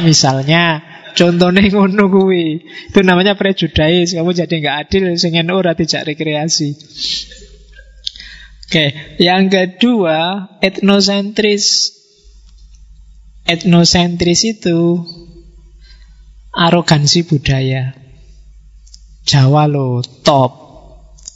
Misalnya, 0.00 0.80
contohnya 1.12 1.60
ngono 1.68 2.08
kuwi. 2.08 2.64
Itu 2.88 3.04
namanya 3.04 3.36
prejudice. 3.36 4.16
Kamu 4.16 4.32
jadi 4.32 4.54
nggak 4.56 4.76
adil 4.88 5.12
sing 5.20 5.36
NO 5.36 5.60
ora 5.60 5.76
dijak 5.76 6.08
rekreasi. 6.08 6.72
Oke, 8.70 8.86
yang 9.20 9.52
kedua 9.52 10.46
etnosentris. 10.64 11.98
Etnosentris 13.44 14.46
itu 14.46 15.02
arogansi 16.54 17.26
budaya. 17.26 17.94
Jawa 19.26 19.70
lo 19.70 20.02
top 20.02 20.52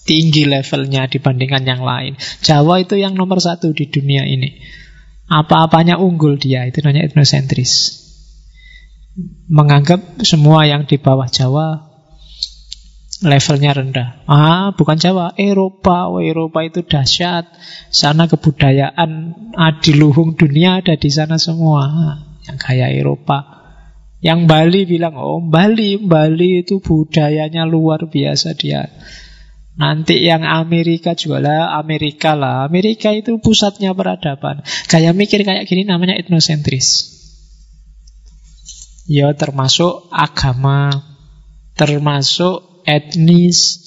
tinggi 0.04 0.44
levelnya 0.44 1.08
dibandingkan 1.08 1.64
yang 1.64 1.82
lain. 1.82 2.18
Jawa 2.44 2.84
itu 2.84 3.00
yang 3.00 3.16
nomor 3.16 3.40
satu 3.40 3.72
di 3.72 3.88
dunia 3.88 4.28
ini. 4.28 4.60
Apa-apanya 5.24 5.96
unggul 5.96 6.36
dia, 6.36 6.68
itu 6.68 6.84
namanya 6.84 7.08
etnosentris. 7.08 8.04
Menganggap 9.48 10.20
semua 10.26 10.68
yang 10.68 10.84
di 10.84 11.00
bawah 11.00 11.30
Jawa 11.30 11.94
levelnya 13.24 13.72
rendah. 13.72 14.08
Ah, 14.28 14.74
bukan 14.76 15.00
Jawa, 15.00 15.32
Eropa. 15.38 16.12
Oh, 16.12 16.20
Eropa 16.20 16.60
itu 16.66 16.84
dahsyat. 16.84 17.48
Sana 17.88 18.26
kebudayaan 18.28 19.32
adiluhung 19.56 20.36
dunia 20.36 20.82
ada 20.82 20.98
di 20.98 21.08
sana 21.08 21.40
semua. 21.40 21.88
Yang 22.44 22.58
kayak 22.60 22.90
Eropa. 22.92 23.53
Yang 24.24 24.40
Bali 24.48 24.80
bilang, 24.88 25.20
oh 25.20 25.44
Bali, 25.44 26.00
Bali 26.00 26.64
itu 26.64 26.80
budayanya 26.80 27.68
luar 27.68 28.08
biasa 28.08 28.56
dia. 28.56 28.88
Nanti 29.76 30.24
yang 30.24 30.48
Amerika 30.48 31.12
juga 31.12 31.44
lah, 31.44 31.62
Amerika 31.76 32.32
lah. 32.32 32.64
Amerika 32.64 33.12
itu 33.12 33.36
pusatnya 33.36 33.92
peradaban. 33.92 34.64
Kayak 34.88 35.12
mikir 35.12 35.44
kayak 35.44 35.68
gini 35.68 35.84
namanya 35.84 36.16
etnosentris. 36.16 37.12
Ya 39.04 39.28
termasuk 39.36 40.08
agama, 40.08 41.04
termasuk 41.76 42.86
etnis, 42.88 43.82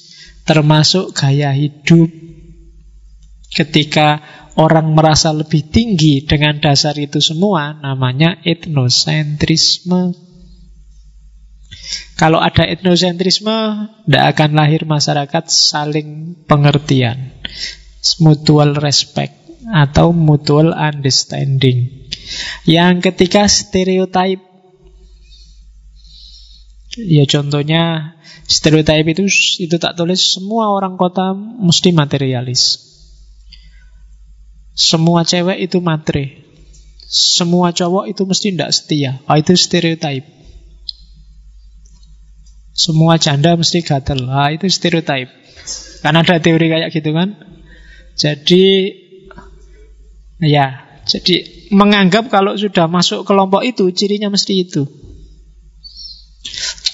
termasuk 0.46 1.18
gaya 1.18 1.50
hidup. 1.50 2.14
Ketika 3.50 4.22
orang 4.60 4.94
merasa 4.94 5.34
lebih 5.34 5.66
tinggi 5.72 6.22
dengan 6.30 6.62
dasar 6.62 6.94
itu 7.00 7.18
semua, 7.24 7.74
namanya 7.74 8.38
etnosentrisme. 8.46 10.27
Kalau 12.18 12.42
ada 12.42 12.66
etnosentrisme, 12.66 13.88
tidak 14.04 14.24
akan 14.36 14.58
lahir 14.58 14.84
masyarakat 14.84 15.44
saling 15.48 16.34
pengertian, 16.50 17.32
mutual 18.20 18.74
respect 18.82 19.38
atau 19.70 20.12
mutual 20.12 20.74
understanding. 20.74 22.08
Yang 22.68 23.12
ketiga 23.12 23.48
stereotype. 23.48 24.44
Ya 26.98 27.30
contohnya 27.30 28.18
stereotype 28.50 29.06
itu 29.14 29.24
itu 29.62 29.76
tak 29.78 29.94
tulis 29.94 30.18
semua 30.18 30.74
orang 30.74 30.98
kota 30.98 31.38
mesti 31.38 31.94
materialis. 31.94 32.88
Semua 34.74 35.22
cewek 35.22 35.62
itu 35.62 35.78
matre. 35.82 36.46
Semua 37.08 37.72
cowok 37.72 38.12
itu 38.12 38.28
mesti 38.28 38.52
tidak 38.52 38.72
setia. 38.76 39.12
Oh, 39.26 39.38
itu 39.38 39.56
stereotype. 39.56 40.37
Semua 42.78 43.18
janda 43.18 43.58
mesti 43.58 43.82
gatel. 43.82 44.30
Ah, 44.30 44.54
itu 44.54 44.70
stereotip. 44.70 45.34
Kan 46.06 46.14
ada 46.14 46.38
teori 46.38 46.70
kayak 46.70 46.94
gitu 46.94 47.10
kan? 47.10 47.34
Jadi 48.14 48.94
ya, 50.46 50.86
jadi 51.10 51.36
menganggap 51.74 52.30
kalau 52.30 52.54
sudah 52.54 52.86
masuk 52.86 53.26
kelompok 53.26 53.66
itu 53.66 53.90
cirinya 53.90 54.30
mesti 54.30 54.54
itu. 54.62 54.86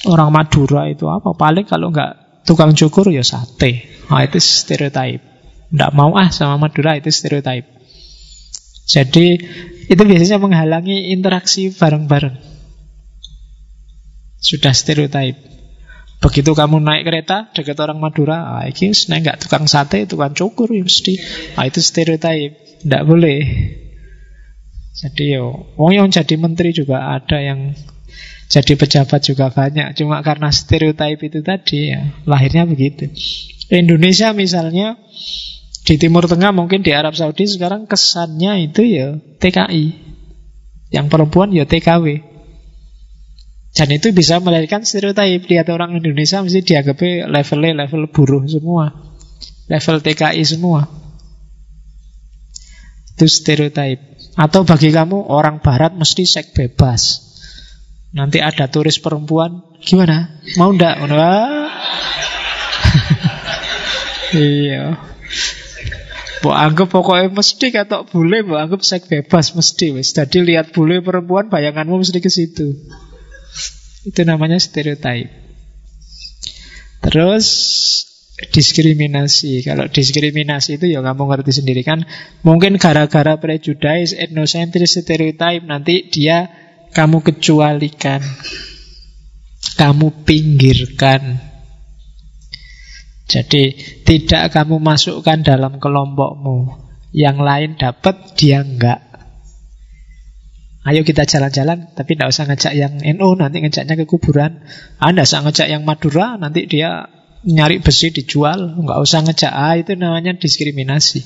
Orang 0.08 0.32
Madura 0.32 0.88
itu 0.88 1.04
apa? 1.12 1.36
Paling 1.36 1.68
kalau 1.68 1.92
nggak 1.92 2.44
tukang 2.48 2.72
cukur 2.76 3.12
ya 3.12 3.24
sate. 3.24 3.84
Ah, 4.08 4.24
itu 4.24 4.40
stereotip. 4.40 5.20
Nggak 5.76 5.92
mau 5.92 6.16
ah 6.16 6.32
sama 6.32 6.56
Madura 6.56 6.96
itu 6.96 7.12
stereotip. 7.12 7.68
Jadi 8.88 9.36
itu 9.92 10.00
biasanya 10.00 10.40
menghalangi 10.40 11.12
interaksi 11.12 11.72
bareng-bareng. 11.76 12.36
Sudah 14.40 14.72
stereotip. 14.72 15.53
Begitu 16.24 16.56
kamu 16.56 16.80
naik 16.80 17.04
kereta 17.04 17.52
dekat 17.52 17.76
orang 17.84 18.00
Madura, 18.00 18.64
ah, 18.64 18.64
ini 18.64 18.96
nggak 18.96 19.44
tukang 19.44 19.68
sate, 19.68 20.08
tukang 20.08 20.32
cukur 20.32 20.72
ya 20.72 20.88
mesti. 20.88 21.20
Ah, 21.60 21.68
itu 21.68 21.84
stereotip, 21.84 22.80
tidak 22.80 23.04
boleh. 23.04 23.44
Jadi 24.96 25.36
yo, 25.36 25.76
oh 25.76 25.92
yang 25.92 26.08
jadi 26.08 26.40
menteri 26.40 26.72
juga 26.72 27.12
ada 27.12 27.44
yang 27.44 27.76
jadi 28.48 28.74
pejabat 28.80 29.20
juga 29.20 29.52
banyak. 29.52 30.00
Cuma 30.00 30.24
karena 30.24 30.48
stereotip 30.48 31.20
itu 31.20 31.44
tadi 31.44 31.92
ya, 31.92 32.08
lahirnya 32.24 32.64
begitu. 32.72 33.12
Indonesia 33.68 34.32
misalnya 34.32 34.96
di 35.84 36.00
Timur 36.00 36.24
Tengah 36.24 36.56
mungkin 36.56 36.88
di 36.88 36.96
Arab 36.96 37.20
Saudi 37.20 37.44
sekarang 37.52 37.84
kesannya 37.84 38.72
itu 38.72 38.88
ya 38.88 39.20
TKI. 39.44 40.16
Yang 40.94 41.06
perempuan 41.12 41.52
ya 41.52 41.68
TKW. 41.68 42.33
Dan 43.74 43.90
itu 43.90 44.14
bisa 44.14 44.38
melahirkan 44.38 44.86
stereotip. 44.86 45.50
Lihat 45.50 45.68
orang 45.74 45.98
Indonesia 45.98 46.46
mesti 46.46 46.62
dianggap 46.62 47.02
levelnya 47.26 47.86
level 47.86 48.06
buruh 48.14 48.46
semua. 48.46 48.94
Level 49.66 49.98
TKI 49.98 50.44
semua. 50.46 50.86
Itu 53.18 53.26
stereotip. 53.26 53.98
Atau 54.38 54.62
bagi 54.66 54.94
kamu 54.94 55.26
orang 55.26 55.58
barat 55.66 55.98
mesti 55.98 56.26
seks 56.26 56.54
bebas. 56.54 57.02
Nanti 58.14 58.38
ada 58.38 58.70
turis 58.70 59.02
perempuan, 59.02 59.66
gimana? 59.82 60.38
Mau 60.62 60.70
ndak? 60.70 61.02
iya. 64.38 65.02
Bu 66.46 66.54
anggap 66.54 66.94
pokoknya 66.94 67.34
mesti 67.34 67.74
kata 67.74 68.06
boleh, 68.06 68.46
bu 68.46 68.54
anggap 68.54 68.86
seks 68.86 69.10
bebas 69.10 69.58
mesti 69.58 69.98
wis. 69.98 70.14
Jadi 70.14 70.46
lihat 70.46 70.70
boleh 70.78 71.02
perempuan, 71.02 71.50
bayanganmu 71.50 72.06
mesti 72.06 72.22
ke 72.22 72.30
situ. 72.30 72.86
Itu 74.04 74.28
namanya 74.28 74.60
stereotip. 74.60 75.32
Terus 77.04 77.48
diskriminasi. 78.52 79.64
Kalau 79.64 79.88
diskriminasi 79.88 80.82
itu 80.82 80.92
ya 80.92 81.00
kamu 81.00 81.24
ngerti 81.30 81.52
sendiri 81.56 81.82
kan. 81.86 82.04
Mungkin 82.44 82.76
gara-gara 82.82 83.40
prejudice, 83.40 84.16
etnosentris, 84.18 85.00
stereotip 85.00 85.64
nanti 85.64 86.12
dia 86.12 86.52
kamu 86.92 87.24
kecualikan. 87.24 88.20
Kamu 89.80 90.28
pinggirkan. 90.28 91.40
Jadi 93.24 93.74
tidak 94.04 94.52
kamu 94.52 94.78
masukkan 94.84 95.40
dalam 95.42 95.80
kelompokmu. 95.80 96.84
Yang 97.14 97.38
lain 97.40 97.72
dapat, 97.80 98.36
dia 98.36 98.66
enggak. 98.66 99.13
Ayo 100.84 101.08
kita 101.08 101.24
jalan-jalan, 101.24 101.96
tapi 101.96 102.20
tidak 102.20 102.36
usah 102.36 102.44
ngajak 102.44 102.74
yang 102.76 103.00
NU, 103.00 103.40
nanti 103.40 103.64
ngajaknya 103.64 103.96
ke 103.96 104.04
kuburan. 104.04 104.68
Anda 105.00 105.24
ah, 105.24 105.28
usah 105.28 105.40
ngajak 105.48 105.68
yang 105.72 105.88
Madura, 105.88 106.36
nanti 106.36 106.68
dia 106.68 107.08
nyari 107.48 107.80
besi 107.80 108.12
dijual. 108.12 108.84
Nggak 108.84 109.00
usah 109.00 109.24
ngajak, 109.24 109.54
ah 109.56 109.80
itu 109.80 109.96
namanya 109.96 110.36
diskriminasi. 110.36 111.24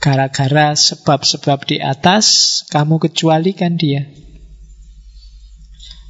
Gara-gara 0.00 0.72
sebab-sebab 0.72 1.68
di 1.68 1.76
atas, 1.76 2.64
kamu 2.72 2.96
kecualikan 3.04 3.76
dia. 3.76 4.08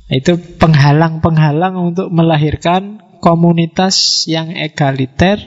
Itu 0.07 0.39
penghalang-penghalang 0.39 1.75
untuk 1.91 2.07
melahirkan 2.15 3.03
komunitas 3.19 4.31
yang 4.31 4.55
egaliter, 4.55 5.43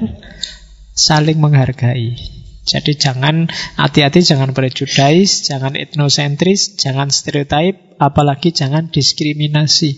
saling 0.92 1.40
menghargai. 1.40 2.41
Jadi 2.62 2.94
jangan 2.94 3.50
hati-hati, 3.80 4.22
jangan 4.22 4.54
prejudice, 4.54 5.50
jangan 5.50 5.74
etnosentris, 5.74 6.78
jangan 6.78 7.10
stereotip, 7.10 7.98
apalagi 7.98 8.54
jangan 8.54 8.94
diskriminasi 8.94 9.98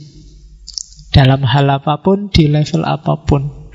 dalam 1.13 1.43
hal 1.45 1.69
apa 1.69 1.99
pun, 1.99 2.31
di 2.31 2.47
level 2.47 2.87
apa 2.87 3.21
pun. 3.27 3.69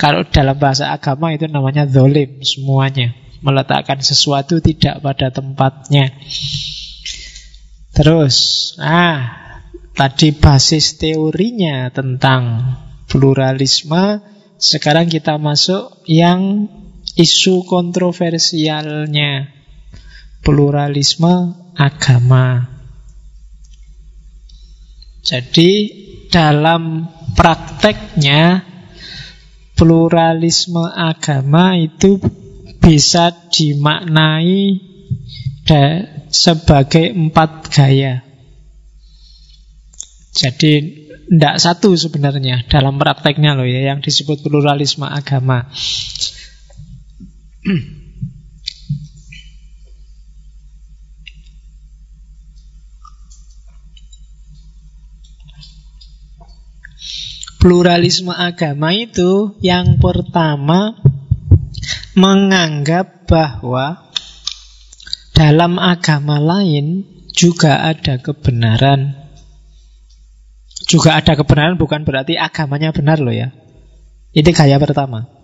Kalau 0.00 0.24
dalam 0.30 0.56
bahasa 0.56 0.94
agama 0.94 1.34
itu 1.34 1.50
namanya 1.50 1.84
zolim 1.84 2.40
semuanya. 2.40 3.12
Meletakkan 3.40 4.00
sesuatu 4.04 4.60
tidak 4.60 5.00
pada 5.00 5.32
tempatnya. 5.32 6.12
Terus, 7.92 8.36
ah, 8.80 9.36
tadi 9.96 10.32
basis 10.32 10.96
teorinya 10.96 11.88
tentang 11.92 12.76
pluralisme. 13.08 14.24
Sekarang 14.60 15.08
kita 15.08 15.40
masuk 15.40 16.04
yang 16.04 16.68
isu 17.20 17.68
kontroversialnya. 17.68 19.52
Pluralisme 20.40 21.52
agama. 21.76 22.64
Jadi 25.20 25.70
dalam 26.32 27.04
prakteknya 27.36 28.64
pluralisme 29.76 30.88
agama 30.88 31.76
itu 31.76 32.16
bisa 32.80 33.28
dimaknai 33.52 34.80
sebagai 36.32 37.12
empat 37.12 37.50
gaya. 37.68 38.24
Jadi 40.30 40.72
tidak 41.30 41.62
satu 41.62 41.94
sebenarnya 41.94 42.66
dalam 42.66 42.98
prakteknya 42.98 43.54
loh 43.54 43.62
ya 43.62 43.94
yang 43.94 44.02
disebut 44.02 44.42
pluralisme 44.42 45.06
agama. 45.06 45.70
Pluralisme 57.60 58.32
agama 58.32 58.96
itu 58.96 59.60
yang 59.60 60.00
pertama 60.00 60.96
menganggap 62.16 63.28
bahwa 63.28 64.08
dalam 65.36 65.76
agama 65.76 66.40
lain 66.40 67.04
juga 67.36 67.84
ada 67.84 68.16
kebenaran. 68.16 69.12
Juga 70.88 71.20
ada 71.20 71.36
kebenaran 71.36 71.76
bukan 71.76 72.08
berarti 72.08 72.40
agamanya 72.40 72.96
benar 72.96 73.20
loh 73.20 73.36
ya. 73.36 73.52
Itu 74.32 74.48
gaya 74.56 74.80
pertama. 74.80 75.39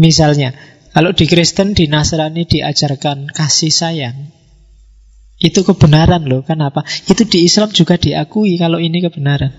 Misalnya, 0.00 0.56
kalau 0.96 1.12
di 1.12 1.28
Kristen, 1.28 1.76
di 1.76 1.84
Nasrani 1.92 2.48
diajarkan 2.48 3.28
kasih 3.28 3.68
sayang. 3.68 4.32
Itu 5.36 5.60
kebenaran 5.60 6.24
loh, 6.24 6.40
kenapa? 6.40 6.88
Itu 7.04 7.28
di 7.28 7.44
Islam 7.44 7.68
juga 7.72 8.00
diakui 8.00 8.56
kalau 8.56 8.80
ini 8.80 9.04
kebenaran. 9.04 9.52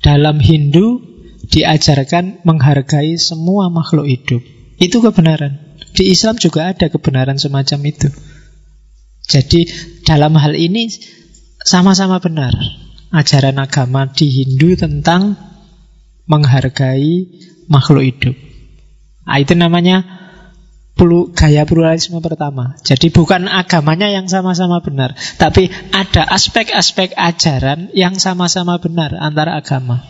Dalam 0.00 0.40
Hindu 0.40 1.00
diajarkan 1.48 2.44
menghargai 2.44 3.20
semua 3.20 3.68
makhluk 3.68 4.08
hidup. 4.08 4.42
Itu 4.80 5.04
kebenaran. 5.04 5.76
Di 5.96 6.08
Islam 6.12 6.36
juga 6.36 6.72
ada 6.72 6.88
kebenaran 6.88 7.40
semacam 7.40 7.80
itu. 7.88 8.08
Jadi 9.24 9.66
dalam 10.04 10.36
hal 10.36 10.52
ini 10.56 10.88
sama-sama 11.64 12.20
benar. 12.20 12.52
Ajaran 13.10 13.56
agama 13.56 14.04
di 14.12 14.28
Hindu 14.28 14.76
tentang 14.76 15.55
menghargai 16.26 17.30
makhluk 17.70 18.04
hidup. 18.04 18.36
Nah, 19.26 19.38
itu 19.42 19.54
namanya 19.58 20.06
gaya 21.36 21.68
pluralisme 21.68 22.18
pertama. 22.24 22.72
Jadi 22.80 23.12
bukan 23.12 23.52
agamanya 23.52 24.08
yang 24.08 24.26
sama-sama 24.32 24.80
benar, 24.80 25.12
tapi 25.36 25.68
ada 25.92 26.24
aspek-aspek 26.24 27.12
ajaran 27.12 27.92
yang 27.92 28.16
sama-sama 28.16 28.80
benar 28.80 29.12
antara 29.20 29.60
agama. 29.60 30.00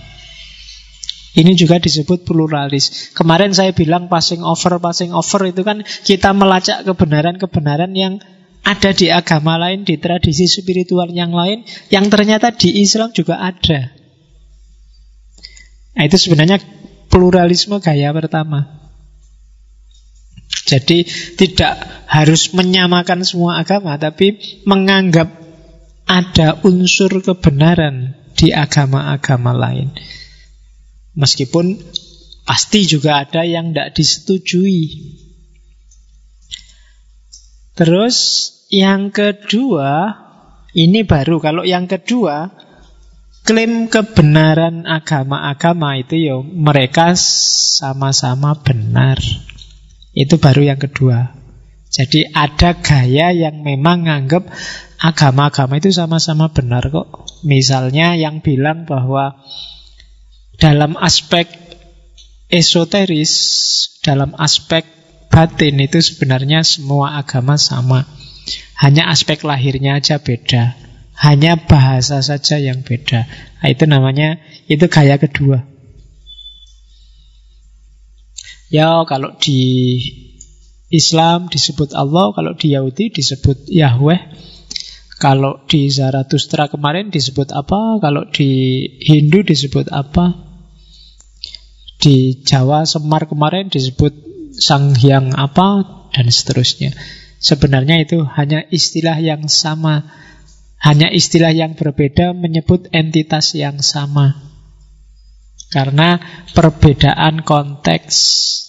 Ini 1.37 1.53
juga 1.53 1.77
disebut 1.77 2.25
pluralis. 2.25 3.13
Kemarin 3.13 3.53
saya 3.53 3.77
bilang 3.77 4.09
passing 4.09 4.41
over, 4.41 4.81
passing 4.81 5.13
over 5.13 5.45
itu 5.45 5.61
kan 5.61 5.85
kita 5.85 6.33
melacak 6.33 6.87
kebenaran-kebenaran 6.89 7.93
yang 7.93 8.25
ada 8.65 8.91
di 8.97 9.13
agama 9.13 9.61
lain, 9.61 9.85
di 9.85 10.01
tradisi 10.01 10.49
spiritual 10.49 11.13
yang 11.13 11.37
lain, 11.37 11.69
yang 11.93 12.09
ternyata 12.09 12.57
di 12.57 12.81
Islam 12.81 13.13
juga 13.13 13.37
ada. 13.37 13.93
Nah, 15.97 16.05
itu 16.05 16.16
sebenarnya 16.20 16.60
pluralisme 17.09 17.81
gaya 17.81 18.12
pertama. 18.12 18.68
Jadi 20.66 21.06
tidak 21.40 22.05
harus 22.10 22.52
menyamakan 22.52 23.24
semua 23.24 23.62
agama, 23.62 23.97
tapi 23.97 24.36
menganggap 24.68 25.31
ada 26.06 26.60
unsur 26.62 27.23
kebenaran 27.23 28.14
di 28.36 28.52
agama-agama 28.52 29.56
lain. 29.56 29.90
Meskipun 31.16 31.81
pasti 32.44 32.85
juga 32.85 33.24
ada 33.24 33.43
yang 33.43 33.73
tidak 33.73 33.97
disetujui. 33.97 34.82
Terus 37.73 38.16
yang 38.68 39.09
kedua, 39.09 40.12
ini 40.77 41.06
baru. 41.06 41.40
Kalau 41.40 41.62
yang 41.64 41.89
kedua, 41.89 42.52
klaim 43.47 43.86
kebenaran 43.86 44.85
agama-agama 44.90 46.02
itu 46.02 46.18
ya 46.18 46.36
mereka 46.43 47.14
sama-sama 47.14 48.59
benar. 48.59 49.23
Itu 50.10 50.43
baru 50.43 50.66
yang 50.74 50.82
kedua. 50.82 51.31
Jadi 51.86 52.27
ada 52.35 52.74
gaya 52.82 53.31
yang 53.31 53.62
memang 53.62 54.10
nganggap 54.10 54.51
agama-agama 54.98 55.78
itu 55.78 55.94
sama-sama 55.94 56.51
benar 56.51 56.90
kok. 56.90 57.24
Misalnya 57.47 58.18
yang 58.18 58.43
bilang 58.43 58.85
bahwa 58.85 59.39
dalam 60.59 60.98
aspek 60.98 61.47
esoteris, 62.51 63.32
dalam 64.02 64.35
aspek 64.35 64.82
batin 65.31 65.78
itu 65.78 66.02
sebenarnya 66.02 66.66
semua 66.66 67.23
agama 67.23 67.55
sama. 67.55 68.02
Hanya 68.77 69.09
aspek 69.09 69.40
lahirnya 69.47 70.02
aja 70.02 70.20
beda. 70.20 70.86
Hanya 71.17 71.57
bahasa 71.57 72.21
saja 72.21 72.61
yang 72.61 72.85
beda. 72.85 73.25
Nah, 73.65 73.69
itu 73.73 73.85
namanya, 73.89 74.37
itu 74.69 74.85
gaya 74.93 75.17
kedua. 75.17 75.65
Ya 78.67 79.01
kalau 79.07 79.39
di 79.39 79.63
Islam 80.91 81.51
disebut 81.51 81.95
Allah, 81.95 82.35
kalau 82.35 82.53
di 82.55 82.75
Yahudi 82.75 83.11
disebut 83.11 83.71
Yahweh. 83.71 84.21
Kalau 85.17 85.65
di 85.65 85.89
Zarathustra 85.89 86.69
kemarin 86.69 87.09
disebut 87.09 87.49
apa? 87.57 87.97
Kalau 88.05 88.29
di 88.29 88.85
Hindu 89.01 89.41
disebut 89.41 89.89
apa? 89.89 90.37
Di 91.97 92.45
Jawa 92.45 92.85
Semar 92.85 93.25
kemarin 93.25 93.73
disebut 93.73 94.13
Sang 94.53 94.93
Hyang 94.93 95.33
apa? 95.33 95.81
Dan 96.13 96.29
seterusnya. 96.29 96.93
Sebenarnya 97.41 97.97
itu 98.05 98.21
hanya 98.37 98.69
istilah 98.69 99.17
yang 99.17 99.49
sama. 99.49 100.05
Hanya 100.82 101.09
istilah 101.09 101.51
yang 101.51 101.74
berbeda 101.74 102.36
menyebut 102.36 102.93
entitas 102.93 103.57
yang 103.57 103.81
sama. 103.81 104.47
Karena 105.73 106.20
perbedaan 106.55 107.43
konteks 107.43 108.15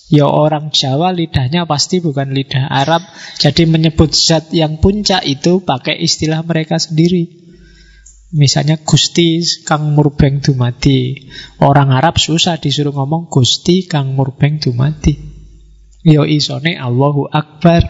Ya 0.08 0.24
orang 0.24 0.72
Jawa 0.72 1.12
lidahnya 1.12 1.68
pasti 1.68 2.00
bukan 2.00 2.32
lidah 2.32 2.72
Arab. 2.72 3.04
Jadi 3.44 3.68
menyebut 3.68 4.16
zat 4.16 4.56
yang 4.56 4.80
puncak 4.80 5.28
itu 5.28 5.60
pakai 5.60 6.00
istilah 6.00 6.48
mereka 6.48 6.80
sendiri. 6.80 7.28
Misalnya 8.32 8.80
Gusti 8.84 9.40
Kang 9.64 9.96
Murbeng 9.96 10.44
Dumati 10.44 11.16
Orang 11.64 11.96
Arab 11.96 12.20
susah 12.20 12.60
disuruh 12.60 12.92
ngomong 12.92 13.32
Gusti 13.32 13.88
Kang 13.88 14.20
Murbeng 14.20 14.60
Dumati 14.60 15.16
Yo 16.04 16.28
isone 16.28 16.76
Allahu 16.76 17.32
Akbar 17.32 17.88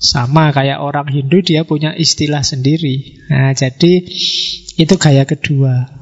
Sama 0.00 0.48
kayak 0.56 0.80
orang 0.80 1.12
Hindu 1.12 1.44
dia 1.44 1.68
punya 1.68 1.92
istilah 1.92 2.40
sendiri 2.40 3.20
Nah 3.28 3.52
jadi 3.52 4.00
itu 4.80 4.94
gaya 4.96 5.28
kedua 5.28 6.00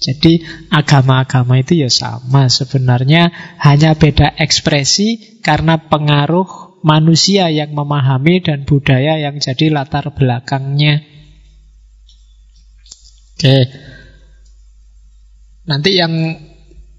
jadi 0.00 0.40
agama-agama 0.72 1.60
itu 1.60 1.76
ya 1.76 1.92
sama 1.92 2.48
sebenarnya 2.48 3.28
hanya 3.60 3.92
beda 3.92 4.32
ekspresi 4.40 5.38
karena 5.44 5.76
pengaruh 5.76 6.80
manusia 6.80 7.52
yang 7.52 7.76
memahami 7.76 8.40
dan 8.40 8.64
budaya 8.64 9.20
yang 9.20 9.36
jadi 9.36 9.68
latar 9.68 10.08
belakangnya. 10.16 11.04
Oke. 13.36 13.58
Nanti 15.68 15.90
yang 16.00 16.12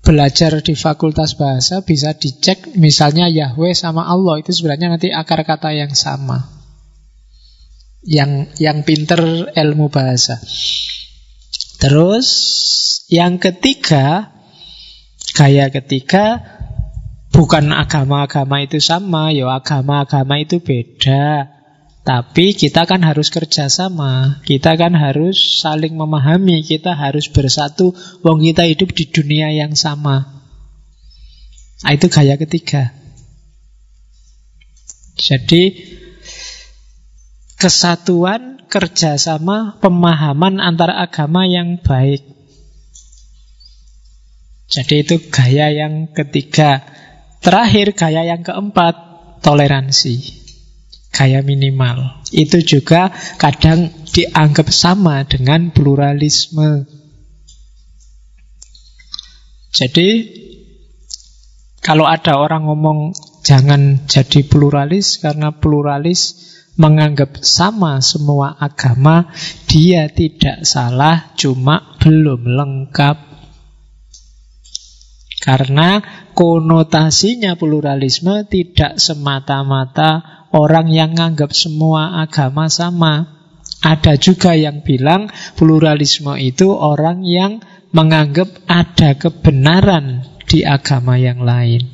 belajar 0.02 0.66
di 0.66 0.74
fakultas 0.74 1.38
bahasa 1.38 1.86
bisa 1.86 2.18
dicek 2.18 2.74
misalnya 2.74 3.30
Yahweh 3.30 3.78
sama 3.78 4.10
Allah 4.10 4.42
itu 4.42 4.50
sebenarnya 4.50 4.98
nanti 4.98 5.14
akar 5.14 5.46
kata 5.46 5.78
yang 5.78 5.94
sama. 5.94 6.50
Yang 8.02 8.58
yang 8.58 8.82
pinter 8.82 9.54
ilmu 9.54 9.94
bahasa. 9.94 10.42
Terus 11.78 12.28
yang 13.14 13.38
ketiga, 13.38 14.34
gaya 15.38 15.70
ketiga 15.70 16.42
bukan 17.30 17.70
agama-agama 17.70 18.66
itu 18.66 18.82
sama, 18.82 19.30
ya 19.30 19.54
agama-agama 19.54 20.42
itu 20.42 20.62
beda. 20.62 21.61
Tapi 22.02 22.58
kita 22.58 22.90
kan 22.90 23.06
harus 23.06 23.30
kerjasama, 23.30 24.42
kita 24.42 24.74
kan 24.74 24.98
harus 24.98 25.62
saling 25.62 25.94
memahami, 25.94 26.66
kita 26.66 26.98
harus 26.98 27.30
bersatu. 27.30 27.94
Wong 28.26 28.42
kita 28.42 28.66
hidup 28.66 28.90
di 28.98 29.06
dunia 29.06 29.54
yang 29.54 29.78
sama. 29.78 30.42
Nah, 31.86 31.92
itu 31.94 32.10
gaya 32.10 32.42
ketiga. 32.42 32.90
Jadi 35.14 35.94
kesatuan, 37.62 38.66
kerjasama, 38.66 39.78
pemahaman 39.78 40.58
antara 40.58 40.98
agama 40.98 41.46
yang 41.46 41.78
baik. 41.86 42.26
Jadi 44.74 45.06
itu 45.06 45.22
gaya 45.30 45.70
yang 45.70 46.10
ketiga. 46.10 46.82
Terakhir 47.46 47.94
gaya 47.94 48.26
yang 48.26 48.42
keempat, 48.42 48.98
toleransi 49.46 50.41
gaya 51.12 51.44
minimal. 51.44 52.24
Itu 52.32 52.64
juga 52.64 53.12
kadang 53.36 53.92
dianggap 54.12 54.72
sama 54.72 55.24
dengan 55.28 55.72
pluralisme. 55.72 56.88
Jadi 59.72 60.10
kalau 61.80 62.06
ada 62.08 62.38
orang 62.40 62.68
ngomong 62.68 63.00
jangan 63.42 64.06
jadi 64.06 64.46
pluralis 64.46 65.18
karena 65.24 65.56
pluralis 65.56 66.52
menganggap 66.80 67.44
sama 67.44 68.00
semua 68.00 68.56
agama, 68.56 69.28
dia 69.68 70.08
tidak 70.08 70.64
salah, 70.64 71.36
cuma 71.36 71.98
belum 72.00 72.48
lengkap. 72.48 73.18
Karena 75.42 76.00
konotasinya 76.42 77.54
pluralisme 77.54 78.50
tidak 78.50 78.98
semata-mata 78.98 80.26
orang 80.50 80.90
yang 80.90 81.14
menganggap 81.14 81.54
semua 81.54 82.18
agama 82.18 82.66
sama. 82.66 83.46
Ada 83.86 84.18
juga 84.18 84.58
yang 84.58 84.82
bilang 84.82 85.30
pluralisme 85.54 86.34
itu 86.42 86.74
orang 86.74 87.22
yang 87.22 87.62
menganggap 87.94 88.50
ada 88.66 89.14
kebenaran 89.22 90.26
di 90.50 90.66
agama 90.66 91.22
yang 91.22 91.46
lain. 91.46 91.86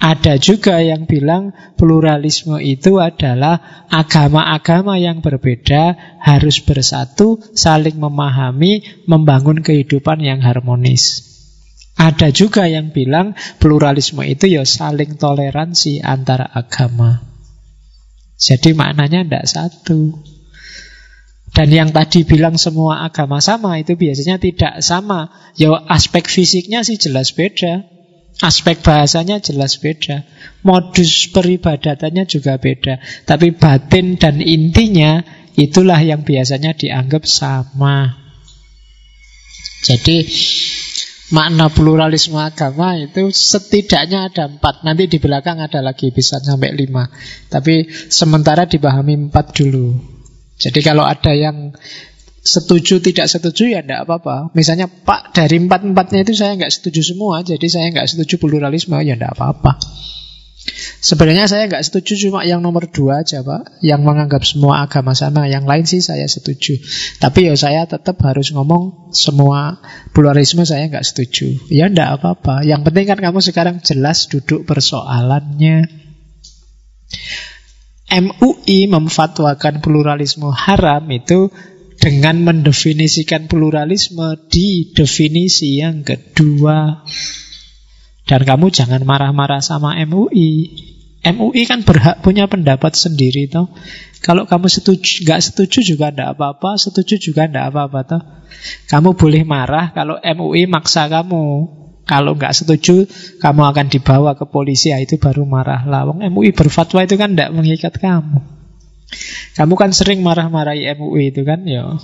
Ada 0.00 0.40
juga 0.40 0.80
yang 0.80 1.04
bilang 1.04 1.52
pluralisme 1.76 2.56
itu 2.64 2.96
adalah 2.96 3.84
agama-agama 3.92 4.96
yang 4.96 5.20
berbeda 5.20 6.16
harus 6.24 6.64
bersatu, 6.64 7.44
saling 7.52 8.00
memahami, 8.00 9.04
membangun 9.04 9.60
kehidupan 9.60 10.24
yang 10.24 10.40
harmonis. 10.40 11.27
Ada 11.98 12.30
juga 12.30 12.70
yang 12.70 12.94
bilang 12.94 13.34
pluralisme 13.58 14.22
itu 14.22 14.46
ya 14.46 14.62
saling 14.62 15.18
toleransi 15.18 15.98
antara 15.98 16.46
agama. 16.46 17.26
Jadi 18.38 18.70
maknanya 18.70 19.26
tidak 19.26 19.44
satu. 19.50 20.14
Dan 21.50 21.74
yang 21.74 21.90
tadi 21.90 22.22
bilang 22.22 22.54
semua 22.54 23.02
agama 23.02 23.42
sama 23.42 23.82
itu 23.82 23.98
biasanya 23.98 24.38
tidak 24.38 24.78
sama. 24.78 25.26
Ya 25.58 25.74
aspek 25.74 26.30
fisiknya 26.30 26.86
sih 26.86 27.02
jelas 27.02 27.34
beda. 27.34 27.82
Aspek 28.38 28.78
bahasanya 28.86 29.42
jelas 29.42 29.82
beda. 29.82 30.22
Modus 30.62 31.26
peribadatannya 31.34 32.30
juga 32.30 32.62
beda. 32.62 33.02
Tapi 33.26 33.58
batin 33.58 34.14
dan 34.14 34.38
intinya 34.38 35.26
itulah 35.58 35.98
yang 35.98 36.22
biasanya 36.22 36.78
dianggap 36.78 37.26
sama. 37.26 38.14
Jadi 39.82 40.22
makna 41.28 41.68
pluralisme 41.68 42.40
agama 42.40 42.96
itu 42.96 43.28
setidaknya 43.28 44.32
ada 44.32 44.48
empat. 44.48 44.84
Nanti 44.84 45.08
di 45.08 45.18
belakang 45.20 45.60
ada 45.60 45.84
lagi 45.84 46.08
bisa 46.12 46.40
sampai 46.40 46.72
lima. 46.72 47.08
Tapi 47.52 47.88
sementara 48.08 48.64
dipahami 48.64 49.28
empat 49.28 49.52
dulu. 49.56 49.96
Jadi 50.58 50.80
kalau 50.82 51.06
ada 51.06 51.30
yang 51.36 51.72
setuju 52.42 52.98
tidak 53.04 53.28
setuju 53.28 53.68
ya 53.68 53.80
tidak 53.84 54.08
apa-apa. 54.08 54.50
Misalnya 54.56 54.88
Pak 54.88 55.36
dari 55.36 55.60
empat-empatnya 55.60 56.24
itu 56.24 56.32
saya 56.34 56.56
nggak 56.56 56.72
setuju 56.72 57.00
semua, 57.04 57.44
jadi 57.44 57.66
saya 57.68 57.92
nggak 57.92 58.08
setuju 58.08 58.40
pluralisme 58.40 58.96
ya 59.04 59.14
tidak 59.14 59.36
apa-apa. 59.36 59.78
Sebenarnya 60.98 61.46
saya 61.46 61.70
nggak 61.70 61.84
setuju 61.86 62.28
cuma 62.28 62.42
yang 62.42 62.58
nomor 62.60 62.90
dua 62.90 63.22
aja 63.22 63.40
Pak. 63.40 63.80
Yang 63.80 64.00
menganggap 64.02 64.42
semua 64.42 64.82
agama 64.84 65.14
sama 65.14 65.46
Yang 65.46 65.64
lain 65.64 65.84
sih 65.86 66.02
saya 66.02 66.26
setuju. 66.26 66.76
Tapi 67.22 67.48
ya 67.48 67.54
saya 67.54 67.86
tetap 67.86 68.18
harus 68.26 68.50
ngomong 68.50 69.14
Semua 69.14 69.78
pluralisme 70.12 70.66
saya 70.66 70.90
nggak 70.90 71.06
setuju. 71.06 71.70
Ya 71.72 71.88
ndak 71.88 72.20
apa-apa. 72.20 72.66
Yang 72.66 72.90
penting 72.90 73.04
kan 73.08 73.18
kamu 73.22 73.38
sekarang 73.40 73.76
jelas 73.80 74.26
duduk 74.28 74.66
persoalannya. 74.66 75.86
MUI 78.08 78.88
memfatwakan 78.88 79.84
pluralisme 79.84 80.48
haram 80.48 81.04
itu 81.12 81.52
dengan 81.98 82.40
mendefinisikan 82.40 83.50
pluralisme 83.50 84.48
di 84.48 84.94
definisi 84.96 85.82
yang 85.82 86.06
kedua. 86.06 87.04
Dan 88.28 88.44
kamu 88.44 88.68
jangan 88.68 89.00
marah-marah 89.08 89.64
sama 89.64 89.96
MUI. 90.04 90.76
MUI 91.24 91.62
kan 91.64 91.80
berhak 91.80 92.20
punya 92.20 92.44
pendapat 92.44 92.92
sendiri 92.92 93.48
toh. 93.48 93.72
Kalau 94.20 94.44
kamu 94.44 94.68
setuju, 94.68 95.24
nggak 95.24 95.40
setuju 95.40 95.80
juga 95.80 96.12
tidak 96.12 96.36
apa-apa, 96.36 96.76
setuju 96.76 97.16
juga 97.16 97.48
tidak 97.48 97.72
apa-apa 97.72 98.00
toh. 98.04 98.22
Kamu 98.92 99.16
boleh 99.16 99.48
marah 99.48 99.96
kalau 99.96 100.20
MUI 100.20 100.68
maksa 100.68 101.08
kamu. 101.08 101.76
Kalau 102.08 102.32
nggak 102.36 102.56
setuju, 102.56 103.04
kamu 103.40 103.62
akan 103.68 103.86
dibawa 103.92 104.32
ke 104.32 104.48
polisi, 104.48 104.88
ya 104.92 105.00
itu 105.00 105.20
baru 105.20 105.44
marah 105.44 105.84
lah. 105.84 106.08
Wong 106.08 106.24
MUI 106.24 106.56
berfatwa 106.56 107.04
itu 107.04 107.20
kan 107.20 107.36
tidak 107.36 107.52
mengikat 107.52 108.00
kamu. 108.00 108.40
Kamu 109.56 109.74
kan 109.76 109.92
sering 109.92 110.24
marah-marahi 110.24 110.88
MUI 110.96 111.36
itu 111.36 111.44
kan, 111.44 111.68
ya. 111.68 112.00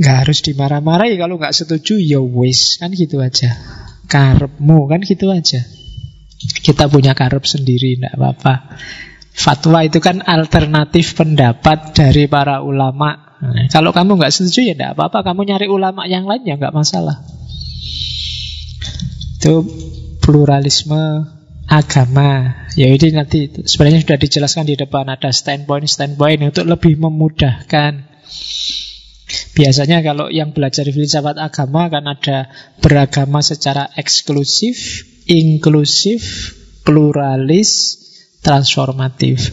Nggak 0.00 0.16
harus 0.24 0.40
dimarah-marahi 0.40 1.20
kalau 1.20 1.36
nggak 1.36 1.52
setuju, 1.52 2.00
ya 2.00 2.24
wis 2.24 2.80
kan 2.80 2.88
gitu 2.96 3.20
aja 3.20 3.52
karepmu 4.10 4.90
kan 4.90 5.00
gitu 5.02 5.30
aja. 5.30 5.62
Kita 6.42 6.90
punya 6.90 7.14
karep 7.14 7.46
sendiri, 7.46 7.98
tidak 7.98 8.18
apa-apa. 8.18 8.54
Fatwa 9.32 9.80
itu 9.80 10.02
kan 10.02 10.20
alternatif 10.20 11.16
pendapat 11.16 11.96
dari 11.96 12.28
para 12.28 12.60
ulama. 12.60 13.38
Nah, 13.42 13.66
kalau 13.72 13.90
kamu 13.90 14.20
nggak 14.20 14.32
setuju 14.34 14.70
ya 14.70 14.74
tidak 14.76 14.92
apa-apa. 14.98 15.32
Kamu 15.32 15.40
nyari 15.48 15.66
ulama 15.72 16.04
yang 16.04 16.28
lain 16.28 16.44
ya 16.44 16.54
nggak 16.60 16.74
masalah. 16.74 17.22
Itu 19.40 19.66
pluralisme 20.22 21.26
agama. 21.66 22.62
Ya 22.76 22.92
ini 22.92 23.08
nanti 23.16 23.48
sebenarnya 23.64 24.04
sudah 24.04 24.18
dijelaskan 24.20 24.64
di 24.68 24.76
depan 24.76 25.08
ada 25.08 25.32
standpoint 25.32 25.88
standpoint 25.88 26.42
untuk 26.52 26.68
lebih 26.68 27.00
memudahkan. 27.00 28.12
Biasanya 29.52 30.00
kalau 30.00 30.32
yang 30.32 30.56
belajar 30.56 30.88
filsafat 30.88 31.36
agama 31.36 31.88
kan 31.92 32.04
ada 32.08 32.52
beragama 32.80 33.40
secara 33.40 33.88
eksklusif, 33.96 35.04
inklusif, 35.28 36.52
pluralis, 36.82 38.00
transformatif. 38.42 39.52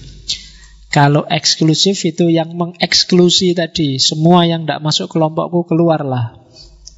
Kalau 0.89 1.22
eksklusif 1.30 2.01
itu 2.01 2.34
yang 2.34 2.57
mengeksklusi 2.57 3.53
tadi, 3.53 4.01
semua 4.01 4.49
yang 4.49 4.65
tidak 4.65 4.81
masuk 4.81 5.07
kelompokku 5.14 5.69
keluarlah. 5.69 6.41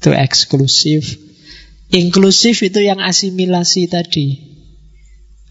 Itu 0.00 0.16
eksklusif. 0.16 1.20
Inklusif 1.92 2.64
itu 2.64 2.80
yang 2.80 3.04
asimilasi 3.04 3.92
tadi. 3.92 4.40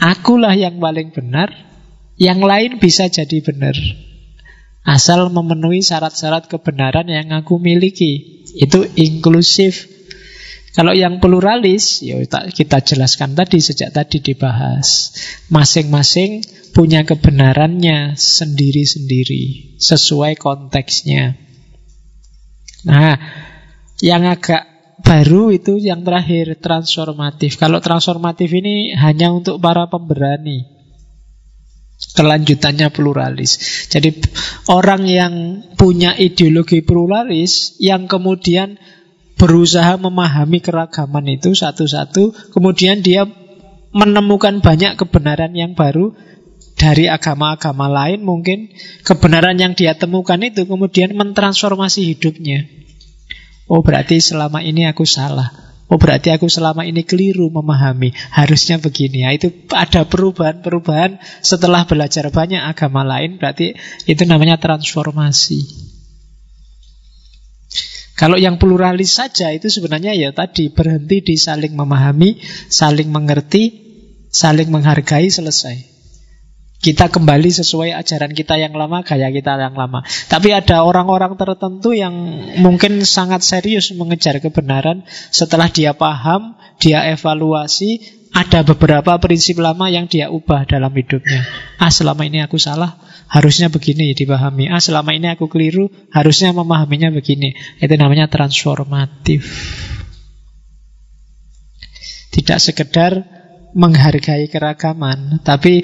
Akulah 0.02 0.58
yang 0.58 0.82
paling 0.82 1.14
benar, 1.14 1.54
yang 2.18 2.42
lain 2.42 2.82
bisa 2.82 3.06
jadi 3.14 3.46
benar. 3.46 3.78
Asal 4.82 5.30
memenuhi 5.30 5.86
syarat-syarat 5.86 6.50
kebenaran 6.50 7.06
yang 7.06 7.30
aku 7.38 7.62
miliki. 7.62 8.44
Itu 8.58 8.90
inklusif. 8.98 9.86
Kalau 10.72 10.96
yang 10.96 11.20
pluralis, 11.20 12.00
ya 12.00 12.16
kita 12.50 12.80
jelaskan 12.82 13.36
tadi, 13.36 13.60
sejak 13.60 13.92
tadi 13.92 14.24
dibahas. 14.24 15.12
Masing-masing 15.52 16.48
punya 16.72 17.04
kebenarannya 17.04 18.16
sendiri-sendiri, 18.16 19.76
sesuai 19.78 20.40
konteksnya. 20.40 21.36
Nah, 22.88 23.20
yang 24.00 24.24
agak 24.26 24.72
baru 25.04 25.52
itu 25.52 25.76
yang 25.76 26.08
terakhir, 26.08 26.56
transformatif. 26.64 27.60
Kalau 27.60 27.84
transformatif 27.84 28.48
ini 28.56 28.96
hanya 28.96 29.36
untuk 29.36 29.60
para 29.60 29.92
pemberani. 29.92 30.71
Kelanjutannya 32.12 32.92
pluralis. 32.92 33.86
Jadi 33.88 34.20
orang 34.68 35.08
yang 35.08 35.34
punya 35.80 36.12
ideologi 36.18 36.84
pluralis 36.84 37.80
yang 37.80 38.10
kemudian 38.10 38.76
berusaha 39.40 39.96
memahami 39.96 40.60
keragaman 40.60 41.40
itu 41.40 41.56
satu-satu, 41.56 42.54
kemudian 42.54 43.00
dia 43.00 43.26
menemukan 43.96 44.60
banyak 44.60 45.00
kebenaran 45.00 45.56
yang 45.56 45.74
baru 45.74 46.14
dari 46.76 47.06
agama-agama 47.12 47.86
lain 47.92 48.26
mungkin 48.26 48.74
kebenaran 49.06 49.60
yang 49.60 49.74
dia 49.78 49.94
temukan 49.94 50.40
itu 50.42 50.66
kemudian 50.66 51.14
mentransformasi 51.14 52.16
hidupnya. 52.16 52.66
Oh 53.72 53.86
berarti 53.86 54.20
selama 54.20 54.60
ini 54.66 54.90
aku 54.90 55.08
salah. 55.08 55.71
Oh 55.92 56.00
berarti 56.00 56.32
aku 56.32 56.48
selama 56.48 56.88
ini 56.88 57.04
keliru 57.04 57.52
memahami. 57.52 58.16
Harusnya 58.32 58.80
begini 58.80 59.28
ya, 59.28 59.36
Itu 59.36 59.52
ada 59.76 60.08
perubahan-perubahan 60.08 61.20
Setelah 61.44 61.84
belajar 61.84 62.32
banyak 62.32 62.64
agama 62.64 63.04
lain 63.04 63.36
Berarti 63.36 63.76
itu 64.08 64.24
namanya 64.24 64.56
transformasi. 64.56 65.60
Kalau 68.16 68.40
yang 68.40 68.56
pluralis 68.56 69.20
saja 69.20 69.52
Itu 69.52 69.68
sebenarnya 69.68 70.16
ya 70.16 70.32
tadi 70.32 70.72
Berhenti 70.72 71.20
di 71.20 71.36
saling 71.36 71.76
memahami 71.76 72.40
Saling 72.72 73.12
mengerti 73.12 73.92
Saling 74.32 74.72
menghargai 74.72 75.28
selesai 75.28 75.91
kita 76.82 77.14
kembali 77.14 77.50
sesuai 77.54 77.94
ajaran 77.94 78.34
kita 78.34 78.58
yang 78.58 78.74
lama, 78.74 79.06
gaya 79.06 79.30
kita 79.30 79.54
yang 79.54 79.78
lama. 79.78 80.02
Tapi 80.26 80.50
ada 80.50 80.82
orang-orang 80.82 81.38
tertentu 81.38 81.94
yang 81.94 82.14
mungkin 82.58 83.06
sangat 83.06 83.46
serius 83.46 83.94
mengejar 83.94 84.42
kebenaran. 84.42 85.06
Setelah 85.30 85.70
dia 85.70 85.94
paham, 85.94 86.58
dia 86.82 87.06
evaluasi, 87.14 88.02
ada 88.34 88.66
beberapa 88.66 89.14
prinsip 89.22 89.62
lama 89.62 89.94
yang 89.94 90.10
dia 90.10 90.34
ubah 90.34 90.66
dalam 90.66 90.90
hidupnya. 90.90 91.46
Ah, 91.78 91.94
selama 91.94 92.26
ini 92.26 92.42
aku 92.42 92.58
salah, 92.58 92.98
harusnya 93.30 93.70
begini 93.70 94.18
dipahami. 94.18 94.66
Ah, 94.74 94.82
selama 94.82 95.14
ini 95.14 95.30
aku 95.30 95.46
keliru, 95.46 95.86
harusnya 96.10 96.50
memahaminya 96.50 97.14
begini. 97.14 97.54
Itu 97.78 97.94
namanya 97.94 98.26
transformatif. 98.26 99.46
Tidak 102.34 102.58
sekedar 102.58 103.22
menghargai 103.78 104.50
keragaman, 104.50 105.44
tapi 105.46 105.84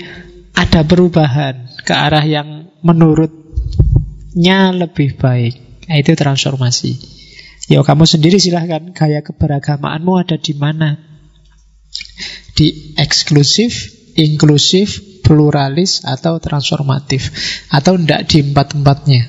ada 0.58 0.82
perubahan 0.82 1.70
ke 1.86 1.94
arah 1.94 2.26
yang 2.26 2.74
menurutnya 2.82 4.74
lebih 4.74 5.14
baik. 5.22 5.86
Nah, 5.86 5.96
itu 6.02 6.18
transformasi. 6.18 6.98
Ya 7.70 7.86
kamu 7.86 8.10
sendiri 8.10 8.42
silahkan 8.42 8.90
gaya 8.96 9.22
keberagamaanmu 9.22 10.14
ada 10.18 10.42
di 10.42 10.58
mana? 10.58 10.98
Di 12.58 12.98
eksklusif, 12.98 13.94
inklusif, 14.18 15.22
pluralis 15.22 16.02
atau 16.08 16.40
transformatif 16.42 17.30
atau 17.70 18.00
tidak 18.00 18.32
di 18.32 18.38
empat-empatnya. 18.48 19.22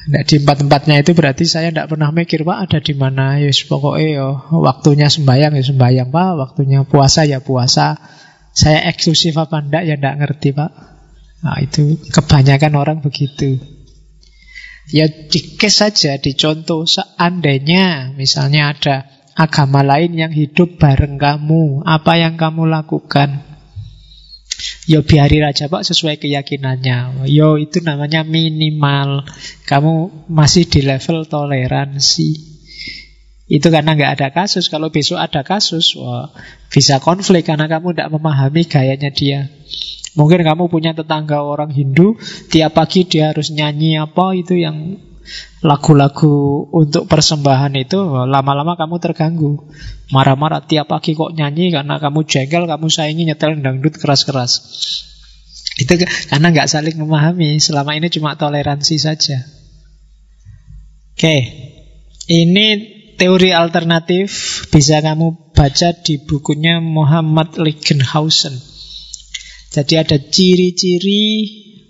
Tidak 0.00 0.24
di 0.26 0.34
empat-empatnya 0.42 0.96
itu 1.04 1.12
berarti 1.12 1.44
saya 1.44 1.70
tidak 1.70 1.92
pernah 1.92 2.08
mikir 2.10 2.42
Pak 2.42 2.58
ada 2.66 2.78
di 2.80 2.96
mana 2.96 3.36
Yes 3.38 3.62
pokoknya 3.68 4.08
yo 4.16 4.28
waktunya 4.64 5.06
sembayang 5.12 5.60
ya 5.60 5.62
sembayang 5.62 6.08
Pak 6.08 6.30
Waktunya 6.40 6.82
puasa 6.88 7.28
ya 7.28 7.44
puasa 7.44 8.00
saya 8.50 8.86
eksklusif 8.90 9.34
apa 9.38 9.62
enggak 9.62 9.82
ya 9.86 9.94
enggak 9.96 10.16
ngerti 10.20 10.48
Pak. 10.52 10.70
Nah, 11.40 11.56
itu 11.64 11.96
kebanyakan 12.12 12.72
orang 12.76 12.98
begitu. 13.00 13.56
Ya 14.90 15.06
dikes 15.06 15.80
saja, 15.80 16.18
dicontoh 16.18 16.84
seandainya 16.84 18.12
misalnya 18.18 18.74
ada 18.74 18.96
agama 19.38 19.80
lain 19.80 20.18
yang 20.18 20.32
hidup 20.34 20.76
bareng 20.76 21.16
kamu, 21.16 21.86
apa 21.86 22.18
yang 22.18 22.34
kamu 22.34 22.68
lakukan? 22.68 23.50
Yo 24.84 25.06
biarin 25.06 25.46
aja 25.46 25.70
Pak 25.70 25.86
sesuai 25.86 26.20
keyakinannya. 26.20 27.24
Yo 27.30 27.56
itu 27.56 27.80
namanya 27.80 28.26
minimal. 28.26 29.24
Kamu 29.64 30.26
masih 30.28 30.68
di 30.68 30.84
level 30.84 31.24
toleransi. 31.24 32.59
Itu 33.50 33.74
karena 33.74 33.98
nggak 33.98 34.12
ada 34.14 34.28
kasus. 34.30 34.70
Kalau 34.70 34.94
besok 34.94 35.18
ada 35.18 35.42
kasus, 35.42 35.98
wah, 35.98 36.30
bisa 36.70 37.02
konflik 37.02 37.50
karena 37.50 37.66
kamu 37.66 37.98
tidak 37.98 38.14
memahami 38.14 38.62
gayanya 38.62 39.10
dia. 39.10 39.50
Mungkin 40.14 40.46
kamu 40.46 40.70
punya 40.70 40.94
tetangga 40.94 41.42
orang 41.42 41.74
Hindu, 41.74 42.14
tiap 42.46 42.78
pagi 42.78 43.10
dia 43.10 43.34
harus 43.34 43.50
nyanyi 43.50 43.98
apa 43.98 44.38
itu 44.38 44.54
yang 44.54 45.02
lagu-lagu 45.60 46.66
untuk 46.72 47.04
persembahan 47.04 47.76
itu 47.76 47.98
lama-lama 48.26 48.74
kamu 48.74 48.96
terganggu 48.98 49.68
marah-marah 50.08 50.64
tiap 50.64 50.88
pagi 50.88 51.12
kok 51.12 51.36
nyanyi 51.36 51.70
karena 51.70 52.00
kamu 52.00 52.24
jengkel 52.24 52.64
kamu 52.64 52.86
saingi 52.88 53.28
nyetel 53.28 53.60
dangdut 53.60 54.00
keras-keras 54.00 54.64
itu 55.78 55.92
karena 56.32 56.46
nggak 56.50 56.66
saling 56.66 56.96
memahami 56.96 57.60
selama 57.60 57.94
ini 57.94 58.08
cuma 58.08 58.34
toleransi 58.34 58.96
saja 58.98 59.44
oke 61.14 61.36
ini 62.26 62.66
teori 63.20 63.52
alternatif 63.52 64.64
bisa 64.72 65.04
kamu 65.04 65.52
baca 65.52 65.92
di 66.00 66.16
bukunya 66.24 66.80
Muhammad 66.80 67.60
Ligenhausen. 67.60 68.56
Jadi 69.68 69.94
ada 70.00 70.16
ciri-ciri 70.16 71.22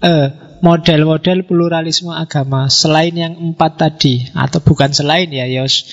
eh, 0.03 0.29
model-model 0.59 1.47
pluralisme 1.47 2.11
agama 2.11 2.67
selain 2.67 3.15
yang 3.15 3.39
empat 3.39 3.73
tadi 3.79 4.27
atau 4.35 4.59
bukan 4.59 4.91
selain 4.91 5.31
ya 5.31 5.47
Yos 5.47 5.87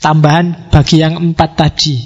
tambahan 0.00 0.72
bagi 0.72 1.04
yang 1.04 1.20
empat 1.20 1.50
tadi. 1.52 2.00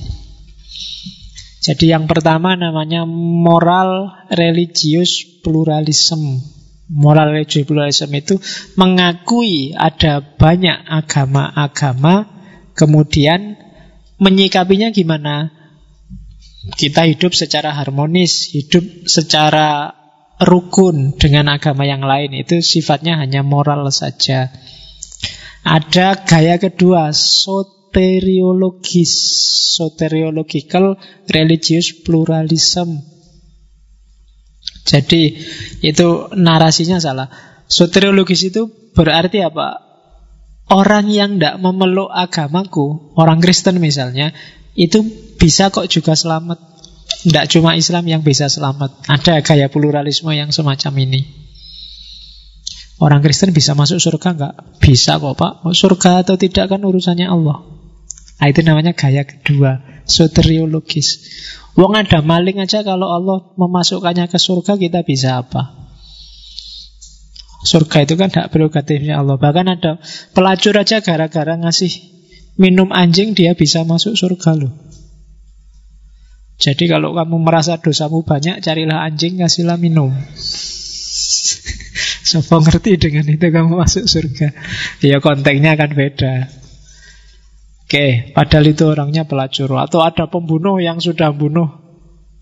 Jadi 1.62 1.94
yang 1.94 2.10
pertama 2.10 2.58
namanya 2.58 3.06
moral 3.06 4.10
religius 4.34 5.22
pluralism. 5.46 6.42
Moral 6.90 7.30
religius 7.30 7.62
pluralism 7.64 8.10
itu 8.18 8.34
mengakui 8.74 9.70
ada 9.70 10.18
banyak 10.20 10.82
agama-agama 10.90 12.41
Kemudian 12.72 13.60
menyikapinya 14.16 14.90
gimana? 14.90 15.52
Kita 16.62 17.10
hidup 17.10 17.34
secara 17.34 17.74
harmonis, 17.74 18.54
hidup 18.54 19.10
secara 19.10 19.90
rukun 20.38 21.18
dengan 21.18 21.50
agama 21.50 21.82
yang 21.86 22.02
lain. 22.06 22.34
Itu 22.38 22.62
sifatnya 22.62 23.18
hanya 23.18 23.42
moral 23.42 23.90
saja. 23.90 24.50
Ada 25.62 26.26
gaya 26.26 26.58
kedua, 26.58 27.14
soteriologis, 27.14 29.14
soteriological 29.78 30.98
religious 31.30 31.94
pluralism. 32.02 32.98
Jadi 34.82 35.38
itu 35.82 36.28
narasinya 36.34 36.98
salah. 36.98 37.30
Soteriologis 37.70 38.42
itu 38.50 38.66
berarti 38.92 39.40
apa? 39.42 39.91
Orang 40.70 41.10
yang 41.10 41.36
tidak 41.36 41.58
memeluk 41.58 42.08
agamaku, 42.08 43.12
orang 43.18 43.42
Kristen 43.42 43.82
misalnya, 43.82 44.30
itu 44.78 45.04
bisa 45.36 45.68
kok 45.68 45.90
juga 45.90 46.14
selamat. 46.14 46.58
Tidak 47.22 47.44
cuma 47.54 47.76
Islam 47.78 48.06
yang 48.08 48.22
bisa 48.24 48.48
selamat. 48.48 49.06
Ada 49.06 49.42
gaya 49.42 49.66
pluralisme 49.68 50.32
yang 50.32 50.50
semacam 50.50 50.92
ini. 51.02 51.20
Orang 53.02 53.18
Kristen 53.20 53.50
bisa 53.50 53.74
masuk 53.74 53.98
surga 53.98 54.38
nggak? 54.38 54.54
Bisa 54.78 55.18
kok 55.18 55.34
Pak. 55.34 55.66
Surga 55.74 56.22
atau 56.22 56.38
tidak 56.38 56.70
kan 56.70 56.80
urusannya 56.82 57.26
Allah. 57.26 57.66
Nah, 58.42 58.46
itu 58.50 58.62
namanya 58.66 58.94
gaya 58.94 59.22
kedua, 59.22 60.02
soteriologis. 60.02 61.22
Wong 61.78 61.94
ada 61.94 62.22
maling 62.22 62.58
aja 62.58 62.82
kalau 62.82 63.10
Allah 63.10 63.54
memasukkannya 63.54 64.26
ke 64.26 64.38
surga 64.38 64.78
kita 64.78 65.06
bisa 65.06 65.42
apa? 65.42 65.81
Surga 67.62 68.02
itu 68.02 68.18
kan 68.18 68.26
hak 68.26 68.50
prerogatifnya 68.50 69.22
Allah. 69.22 69.38
Bahkan 69.38 69.66
ada 69.70 70.02
pelacur 70.34 70.74
aja 70.74 70.98
gara-gara 70.98 71.54
ngasih 71.54 71.94
minum 72.58 72.90
anjing 72.90 73.38
dia 73.38 73.54
bisa 73.54 73.86
masuk 73.86 74.18
surga 74.18 74.58
loh. 74.58 74.74
Jadi 76.58 76.90
kalau 76.90 77.14
kamu 77.14 77.38
merasa 77.42 77.78
dosamu 77.78 78.22
banyak, 78.22 78.62
carilah 78.62 79.02
anjing, 79.06 79.38
kasihlah 79.38 79.78
minum. 79.78 80.10
Sopo 82.30 82.62
ngerti 82.62 82.98
dengan 82.98 83.26
itu 83.30 83.46
kamu 83.50 83.78
masuk 83.78 84.06
surga. 84.10 84.50
Ya 85.02 85.18
konteksnya 85.22 85.74
akan 85.78 85.90
beda. 85.94 86.34
Oke, 87.86 88.34
padahal 88.34 88.74
itu 88.74 88.90
orangnya 88.90 89.24
pelacur. 89.26 89.70
Atau 89.78 90.02
ada 90.02 90.26
pembunuh 90.30 90.78
yang 90.82 91.00
sudah 91.02 91.30
bunuh 91.34 91.68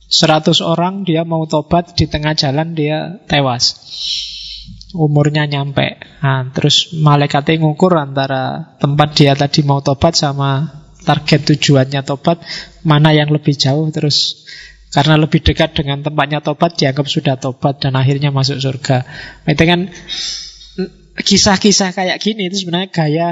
100 0.09 0.61
orang, 0.65 1.05
dia 1.05 1.25
mau 1.25 1.45
tobat, 1.49 1.97
di 1.97 2.07
tengah 2.09 2.35
jalan 2.37 2.75
dia 2.77 3.21
tewas 3.25 3.81
umurnya 4.95 5.47
nyampe. 5.47 6.01
Nah, 6.23 6.51
terus 6.51 6.91
malaikatnya 6.97 7.62
ngukur 7.62 7.95
antara 7.95 8.75
tempat 8.83 9.15
dia 9.15 9.33
tadi 9.39 9.62
mau 9.62 9.83
tobat 9.85 10.19
sama 10.19 10.81
target 11.01 11.55
tujuannya 11.55 12.05
tobat 12.05 12.45
mana 12.85 13.17
yang 13.17 13.33
lebih 13.33 13.57
jauh 13.57 13.89
terus 13.89 14.45
karena 14.91 15.15
lebih 15.17 15.41
dekat 15.41 15.79
dengan 15.79 16.03
tempatnya 16.03 16.43
tobat 16.43 16.75
dianggap 16.75 17.07
sudah 17.07 17.39
tobat 17.39 17.79
dan 17.79 17.95
akhirnya 17.95 18.35
masuk 18.35 18.59
surga. 18.59 19.07
Itu 19.47 19.62
kan 19.62 19.89
kisah-kisah 21.21 21.95
kayak 21.95 22.19
gini 22.19 22.51
itu 22.51 22.67
sebenarnya 22.67 22.91
gaya 22.91 23.29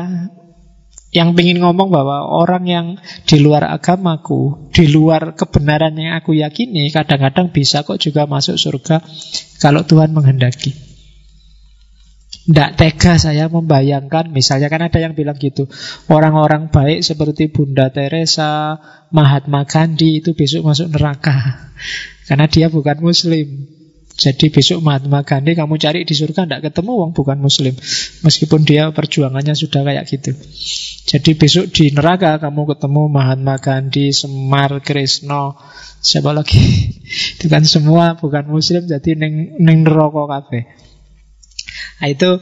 yang 1.09 1.33
ingin 1.33 1.65
ngomong 1.65 1.89
bahwa 1.89 2.29
orang 2.29 2.65
yang 2.69 2.87
di 3.25 3.41
luar 3.41 3.65
agamaku, 3.65 4.69
di 4.71 4.93
luar 4.93 5.33
kebenaran 5.33 5.97
yang 5.97 6.21
aku 6.21 6.37
yakini, 6.37 6.93
kadang-kadang 6.93 7.49
bisa 7.49 7.81
kok 7.81 7.97
juga 7.97 8.29
masuk 8.29 8.61
surga 8.61 9.01
kalau 9.57 9.89
Tuhan 9.89 10.13
menghendaki. 10.13 10.88
Tidak 12.49 12.71
tega 12.81 13.21
saya 13.21 13.53
membayangkan 13.53 14.33
Misalnya 14.33 14.73
kan 14.73 14.89
ada 14.89 14.97
yang 14.97 15.13
bilang 15.13 15.37
gitu 15.37 15.69
Orang-orang 16.09 16.73
baik 16.73 17.05
seperti 17.05 17.53
Bunda 17.53 17.93
Teresa 17.93 18.81
Mahatma 19.13 19.69
Gandhi 19.69 20.25
itu 20.25 20.33
besok 20.33 20.65
masuk 20.65 20.89
neraka 20.89 21.69
Karena 22.25 22.49
dia 22.49 22.73
bukan 22.73 23.05
muslim 23.05 23.69
Jadi 24.19 24.51
besok 24.51 24.83
Mahatma 24.83 25.23
Gandhi 25.23 25.55
kamu 25.55 25.79
cari 25.79 26.03
di 26.03 26.11
surga 26.11 26.43
tidak 26.43 26.63
ketemu 26.67 27.07
wong 27.07 27.11
bukan 27.15 27.39
muslim. 27.39 27.71
Meskipun 28.27 28.67
dia 28.67 28.91
perjuangannya 28.91 29.55
sudah 29.55 29.87
kayak 29.87 30.11
gitu. 30.11 30.35
Jadi 31.07 31.39
besok 31.39 31.71
di 31.71 31.95
neraka 31.95 32.43
kamu 32.43 32.75
ketemu 32.75 33.07
Mahatma 33.07 33.63
Gandhi, 33.63 34.11
Semar, 34.11 34.83
Krishna, 34.83 35.55
siapa 36.03 36.35
lagi? 36.35 36.59
Itu 37.39 37.47
kan 37.47 37.63
semua 37.63 38.19
bukan 38.19 38.51
muslim 38.51 38.91
jadi 38.91 39.15
neng, 39.15 39.55
neng 39.63 39.87
neraka 39.87 40.27
kafe. 40.27 40.67
Nah, 41.99 42.07
itu 42.09 42.39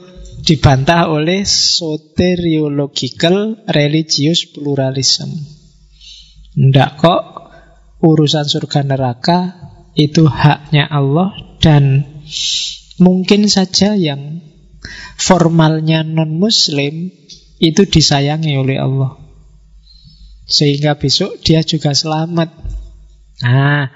dibantah 0.46 1.10
oleh 1.10 1.42
soteriological 1.48 3.56
religious 3.66 4.46
pluralism. 4.52 5.32
Ndak 6.56 6.96
kok 7.00 7.22
urusan 8.00 8.48
surga 8.48 8.80
neraka 8.84 9.52
itu 9.96 10.28
haknya 10.28 10.88
Allah 10.88 11.32
dan 11.60 12.04
mungkin 13.00 13.48
saja 13.48 13.96
yang 13.96 14.44
formalnya 15.16 16.04
non-muslim 16.04 17.08
itu 17.56 17.82
disayangi 17.88 18.60
oleh 18.60 18.76
Allah. 18.76 19.16
Sehingga 20.46 21.00
besok 21.00 21.42
dia 21.42 21.66
juga 21.66 21.96
selamat. 21.96 22.54
Nah, 23.42 23.90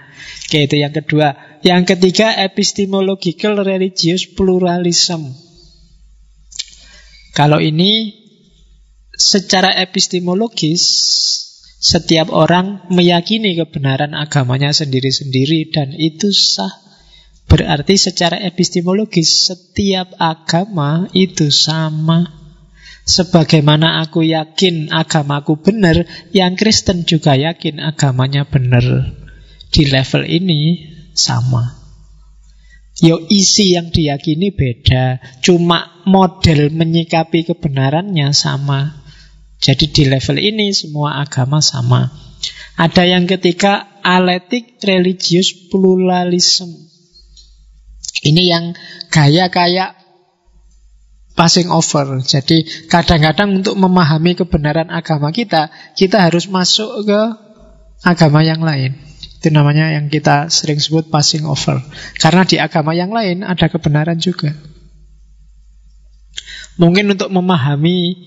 oke 0.48 0.58
itu 0.66 0.76
yang 0.80 0.90
kedua. 0.90 1.49
Yang 1.60 1.82
ketiga, 1.96 2.32
epistemological 2.40 3.60
religious 3.60 4.24
pluralism. 4.32 5.36
Kalau 7.36 7.60
ini 7.60 8.16
secara 9.12 9.76
epistemologis 9.76 10.82
setiap 11.80 12.32
orang 12.32 12.88
meyakini 12.92 13.56
kebenaran 13.56 14.12
agamanya 14.16 14.72
sendiri-sendiri 14.72 15.72
dan 15.72 15.92
itu 15.96 16.32
sah 16.32 16.90
Berarti 17.50 17.98
secara 17.98 18.38
epistemologis 18.38 19.50
setiap 19.50 20.14
agama 20.22 21.10
itu 21.10 21.50
sama. 21.50 22.30
Sebagaimana 23.02 24.06
aku 24.06 24.22
yakin 24.22 24.94
agamaku 24.94 25.58
benar, 25.58 26.06
yang 26.30 26.54
Kristen 26.54 27.02
juga 27.02 27.34
yakin 27.34 27.82
agamanya 27.82 28.46
benar. 28.46 28.86
Di 29.74 29.82
level 29.90 30.30
ini 30.30 30.89
sama. 31.20 31.76
Yo 33.00 33.16
isi 33.28 33.76
yang 33.76 33.92
diyakini 33.92 34.52
beda, 34.52 35.20
cuma 35.40 36.04
model 36.08 36.72
menyikapi 36.72 37.48
kebenarannya 37.48 38.32
sama. 38.32 39.00
Jadi 39.60 39.92
di 39.92 40.04
level 40.08 40.40
ini 40.40 40.72
semua 40.72 41.20
agama 41.20 41.60
sama. 41.60 42.08
Ada 42.80 43.04
yang 43.04 43.28
ketiga, 43.28 44.00
aletik 44.00 44.80
religius 44.80 45.52
pluralism. 45.68 46.72
Ini 48.20 48.42
yang 48.48 48.64
gaya 49.12 49.48
kayak 49.52 49.96
passing 51.36 51.72
over. 51.72 52.20
Jadi 52.20 52.88
kadang-kadang 52.88 53.64
untuk 53.64 53.80
memahami 53.80 54.36
kebenaran 54.36 54.92
agama 54.92 55.32
kita, 55.32 55.72
kita 55.96 56.28
harus 56.28 56.52
masuk 56.52 57.08
ke 57.08 57.20
agama 58.04 58.44
yang 58.44 58.60
lain. 58.60 59.09
Itu 59.40 59.48
namanya 59.48 59.88
yang 59.96 60.12
kita 60.12 60.52
sering 60.52 60.76
sebut 60.76 61.08
passing 61.08 61.48
over. 61.48 61.80
Karena 62.20 62.44
di 62.44 62.60
agama 62.60 62.92
yang 62.92 63.08
lain 63.08 63.40
ada 63.40 63.72
kebenaran 63.72 64.20
juga. 64.20 64.52
Mungkin 66.76 67.16
untuk 67.16 67.32
memahami 67.32 68.20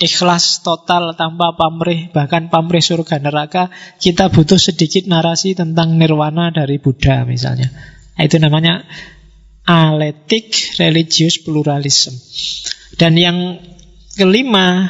ikhlas 0.00 0.64
total 0.64 1.12
tanpa 1.12 1.52
pamrih, 1.52 2.08
bahkan 2.16 2.48
pamrih 2.48 2.80
surga 2.80 3.20
neraka, 3.20 3.68
kita 4.00 4.32
butuh 4.32 4.56
sedikit 4.56 5.04
narasi 5.04 5.52
tentang 5.52 6.00
nirwana 6.00 6.48
dari 6.48 6.80
Buddha 6.80 7.28
misalnya. 7.28 7.68
Nah, 8.16 8.22
itu 8.24 8.40
namanya 8.40 8.88
aletik 9.68 10.56
religius 10.80 11.36
pluralism. 11.44 12.16
Dan 12.96 13.20
yang 13.20 13.60
kelima, 14.16 14.88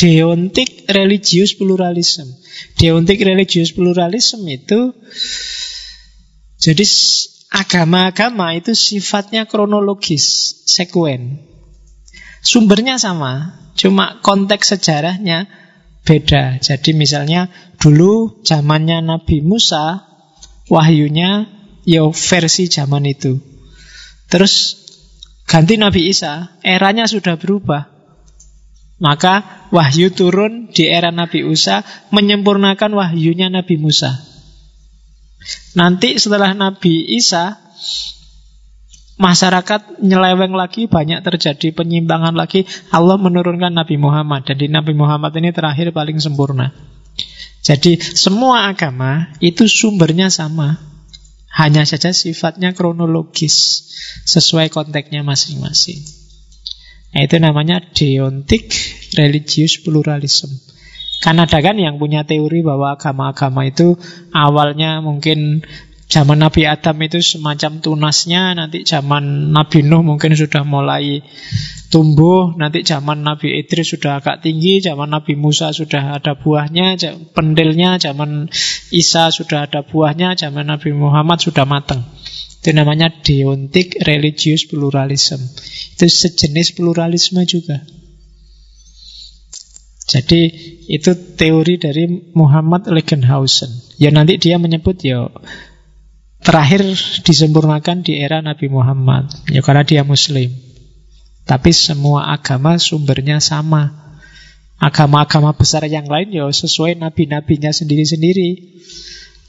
deontik 0.00 0.88
religius 0.88 1.52
pluralism. 1.52 2.32
Deontik 2.80 3.20
religius 3.20 3.76
pluralism 3.76 4.48
itu 4.48 4.96
jadi 6.56 6.84
agama-agama 7.52 8.56
itu 8.56 8.72
sifatnya 8.72 9.44
kronologis, 9.44 10.56
sekuen. 10.64 11.44
Sumbernya 12.40 12.96
sama, 12.96 13.60
cuma 13.76 14.24
konteks 14.24 14.72
sejarahnya 14.76 15.44
beda. 16.08 16.56
Jadi 16.64 16.96
misalnya 16.96 17.52
dulu 17.76 18.40
zamannya 18.40 19.04
Nabi 19.04 19.44
Musa, 19.44 20.08
wahyunya 20.72 21.48
ya 21.84 22.08
versi 22.08 22.72
zaman 22.72 23.04
itu. 23.04 23.36
Terus 24.32 24.80
ganti 25.44 25.76
Nabi 25.76 26.08
Isa, 26.08 26.56
eranya 26.64 27.04
sudah 27.04 27.36
berubah. 27.36 27.99
Maka 29.00 29.64
wahyu 29.72 30.12
turun 30.12 30.68
di 30.68 30.84
era 30.84 31.08
Nabi 31.08 31.40
Musa 31.40 31.80
menyempurnakan 32.12 32.92
wahyunya 32.92 33.48
Nabi 33.48 33.80
Musa. 33.80 34.12
Nanti 35.72 36.20
setelah 36.20 36.52
Nabi 36.52 37.16
Isa 37.16 37.56
masyarakat 39.16 40.04
nyeleweng 40.04 40.52
lagi, 40.52 40.84
banyak 40.84 41.24
terjadi 41.24 41.72
penyimpangan 41.72 42.36
lagi. 42.36 42.68
Allah 42.92 43.16
menurunkan 43.16 43.72
Nabi 43.72 43.96
Muhammad 43.96 44.44
dan 44.44 44.60
di 44.60 44.68
Nabi 44.68 44.92
Muhammad 44.92 45.32
ini 45.40 45.48
terakhir 45.48 45.96
paling 45.96 46.20
sempurna. 46.20 46.72
Jadi 47.60 48.00
semua 48.00 48.68
agama 48.68 49.32
itu 49.40 49.64
sumbernya 49.64 50.28
sama. 50.28 50.76
Hanya 51.50 51.82
saja 51.82 52.14
sifatnya 52.14 52.72
kronologis 52.72 53.88
sesuai 54.28 54.70
konteksnya 54.70 55.26
masing-masing. 55.26 56.19
Nah, 57.10 57.20
itu 57.26 57.36
namanya 57.42 57.82
deontic 57.82 58.70
religious 59.18 59.82
pluralism. 59.82 60.54
Kan 61.20 61.36
ada 61.36 61.60
kan 61.60 61.76
yang 61.76 62.00
punya 62.00 62.24
teori 62.24 62.64
bahwa 62.64 62.96
agama-agama 62.96 63.68
itu 63.68 63.98
awalnya 64.32 65.04
mungkin 65.04 65.66
Zaman 66.10 66.42
Nabi 66.42 66.66
Adam 66.66 66.98
itu 67.06 67.22
semacam 67.22 67.78
tunasnya, 67.78 68.58
nanti 68.58 68.82
zaman 68.82 69.54
Nabi 69.54 69.86
Nuh 69.86 70.02
mungkin 70.02 70.34
sudah 70.34 70.66
mulai 70.66 71.22
tumbuh, 71.86 72.50
nanti 72.58 72.82
zaman 72.82 73.22
Nabi 73.22 73.62
Idris 73.62 73.94
sudah 73.94 74.18
agak 74.18 74.42
tinggi, 74.42 74.82
zaman 74.82 75.06
Nabi 75.06 75.38
Musa 75.38 75.70
sudah 75.70 76.18
ada 76.18 76.34
buahnya, 76.34 76.98
pendilnya, 77.30 78.02
zaman 78.02 78.50
Isa 78.90 79.30
sudah 79.30 79.70
ada 79.70 79.86
buahnya, 79.86 80.34
zaman 80.34 80.66
Nabi 80.66 80.90
Muhammad 80.90 81.46
sudah 81.46 81.62
matang. 81.62 82.02
Itu 82.60 82.76
namanya 82.76 83.08
deontic 83.24 84.04
religious 84.04 84.68
pluralism. 84.68 85.40
Itu 85.96 86.04
sejenis 86.06 86.76
pluralisme 86.76 87.40
juga. 87.48 87.80
Jadi 90.10 90.40
itu 90.90 91.10
teori 91.38 91.78
dari 91.80 92.04
Muhammad 92.36 92.90
Legenhausen. 92.90 93.70
Ya 93.96 94.12
nanti 94.12 94.36
dia 94.36 94.60
menyebut 94.60 95.00
ya 95.00 95.30
terakhir 96.40 96.82
disempurnakan 97.22 98.00
di 98.00 98.16
era 98.16 98.40
Nabi 98.40 98.72
Muhammad 98.72 99.28
ya 99.52 99.60
karena 99.60 99.84
dia 99.84 100.02
muslim 100.08 100.48
tapi 101.44 101.70
semua 101.76 102.32
agama 102.32 102.80
sumbernya 102.80 103.44
sama 103.44 104.16
agama-agama 104.80 105.52
besar 105.52 105.84
yang 105.84 106.08
lain 106.08 106.32
ya 106.32 106.48
sesuai 106.48 106.96
nabi-nabinya 106.96 107.68
sendiri-sendiri 107.68 108.80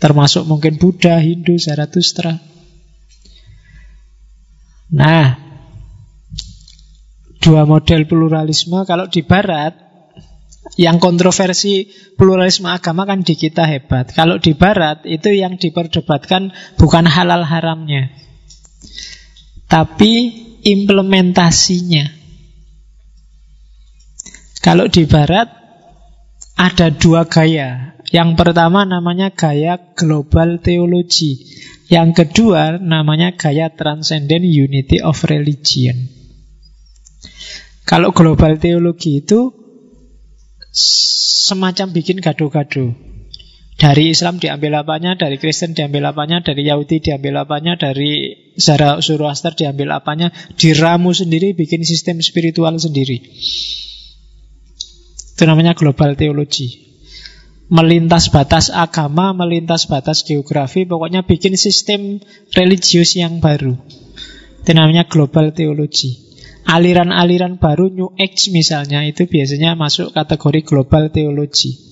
termasuk 0.03 0.43
mungkin 0.43 0.75
Buddha, 0.75 1.15
Hindu, 1.23 1.55
Zarathustra 1.55 2.35
nah 4.91 5.39
dua 7.41 7.65
model 7.65 8.05
pluralisme 8.05 8.83
kalau 8.85 9.07
di 9.07 9.23
barat 9.25 9.91
yang 10.79 11.01
kontroversi 11.01 11.89
pluralisme 12.15 12.69
agama 12.69 13.03
kan 13.03 13.25
di 13.25 13.35
kita 13.35 13.65
hebat. 13.67 14.13
Kalau 14.13 14.37
di 14.37 14.55
barat 14.55 15.03
itu 15.09 15.33
yang 15.33 15.57
diperdebatkan 15.59 16.53
bukan 16.79 17.05
halal 17.09 17.43
haramnya. 17.43 18.13
Tapi 19.67 20.13
implementasinya. 20.63 22.05
Kalau 24.61 24.85
di 24.87 25.09
barat 25.09 25.49
ada 26.55 26.93
dua 26.93 27.25
gaya. 27.25 27.97
Yang 28.11 28.29
pertama 28.37 28.85
namanya 28.85 29.33
gaya 29.33 29.79
global 29.97 30.61
teologi. 30.61 31.41
Yang 31.91 32.23
kedua 32.23 32.79
namanya 32.79 33.35
gaya 33.35 33.67
transcendent 33.67 34.47
unity 34.47 35.03
of 35.03 35.19
religion. 35.27 36.07
Kalau 37.83 38.15
global 38.15 38.55
teologi 38.55 39.19
itu 39.19 39.51
semacam 41.51 41.91
bikin 41.91 42.23
gado-gado. 42.23 42.95
Dari 43.75 44.13
Islam 44.13 44.39
diambil 44.39 44.87
apanya, 44.87 45.19
dari 45.19 45.35
Kristen 45.35 45.75
diambil 45.75 46.15
apanya, 46.15 46.39
dari 46.39 46.63
Yahudi 46.63 47.03
diambil 47.03 47.43
apanya, 47.43 47.75
dari 47.75 48.39
Zoroaster 48.55 49.51
diambil 49.51 49.91
apanya, 49.91 50.31
diramu 50.55 51.11
sendiri, 51.11 51.51
bikin 51.57 51.83
sistem 51.83 52.23
spiritual 52.23 52.77
sendiri. 52.79 53.19
Itu 55.35 55.43
namanya 55.43 55.75
global 55.75 56.15
teologi. 56.15 56.90
Melintas 57.71 58.27
batas 58.27 58.67
agama, 58.67 59.31
melintas 59.31 59.87
batas 59.87 60.27
geografi, 60.27 60.83
pokoknya 60.83 61.23
bikin 61.23 61.55
sistem 61.55 62.19
religius 62.51 63.15
yang 63.15 63.39
baru. 63.39 63.79
Itu 64.59 64.71
namanya 64.75 65.07
global 65.07 65.55
teologi. 65.55 66.19
Aliran-aliran 66.67 67.57
baru 67.57 67.89
New 67.89 68.13
Age 68.19 68.53
misalnya 68.53 69.01
itu 69.07 69.25
biasanya 69.25 69.73
masuk 69.79 70.13
kategori 70.13 70.61
global 70.67 71.09
teologi. 71.09 71.89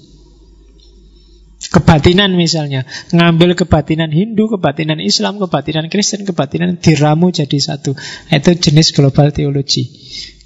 Kebatinan 1.60 2.40
misalnya, 2.40 2.88
ngambil 3.12 3.52
kebatinan 3.54 4.12
Hindu, 4.12 4.48
kebatinan 4.48 5.04
Islam, 5.04 5.44
kebatinan 5.44 5.92
Kristen, 5.92 6.24
kebatinan 6.24 6.80
diramu 6.80 7.32
jadi 7.36 7.60
satu. 7.60 7.96
Itu 8.32 8.52
jenis 8.56 8.96
global 8.96 9.36
teologi. 9.36 9.86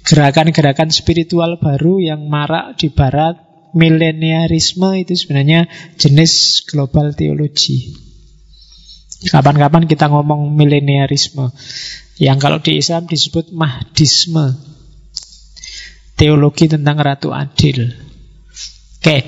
Gerakan-gerakan 0.04 0.90
spiritual 0.90 1.56
baru 1.62 2.02
yang 2.02 2.26
marak 2.26 2.76
di 2.76 2.90
barat 2.90 3.53
mileniarisme 3.74 4.94
itu 5.02 5.18
sebenarnya 5.18 5.66
jenis 5.98 6.64
global 6.70 7.12
teologi. 7.12 7.92
Kapan-kapan 9.26 9.90
kita 9.90 10.08
ngomong 10.08 10.54
mileniarisme. 10.54 11.50
Yang 12.16 12.38
kalau 12.38 12.58
di 12.62 12.78
Islam 12.78 13.10
disebut 13.10 13.50
mahdisme. 13.50 14.54
Teologi 16.14 16.70
tentang 16.70 17.02
Ratu 17.02 17.34
Adil. 17.34 17.90
Oke, 19.02 19.18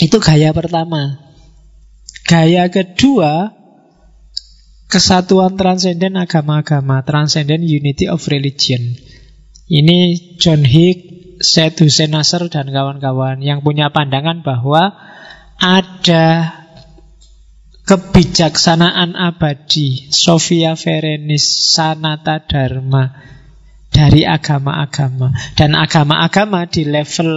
itu 0.00 0.16
gaya 0.16 0.56
pertama. 0.56 1.20
Gaya 2.24 2.72
kedua, 2.72 3.52
kesatuan 4.88 5.60
transenden 5.60 6.16
agama-agama, 6.16 7.04
transenden 7.04 7.60
unity 7.60 8.08
of 8.08 8.24
religion. 8.32 8.96
Ini 9.68 10.36
John 10.40 10.64
Hick 10.64 11.11
Syed 11.42 11.76
Hussein 11.82 12.14
Nasr 12.14 12.46
dan 12.48 12.70
kawan-kawan 12.70 13.42
yang 13.42 13.60
punya 13.60 13.90
pandangan 13.90 14.40
bahwa 14.46 14.94
ada 15.58 16.54
kebijaksanaan 17.82 19.18
abadi 19.18 20.08
Sofia 20.14 20.78
Verenis 20.78 21.44
Sanata 21.44 22.38
Dharma 22.46 23.10
dari 23.92 24.24
agama-agama 24.24 25.34
dan 25.58 25.76
agama-agama 25.76 26.64
di 26.70 26.88
level 26.88 27.30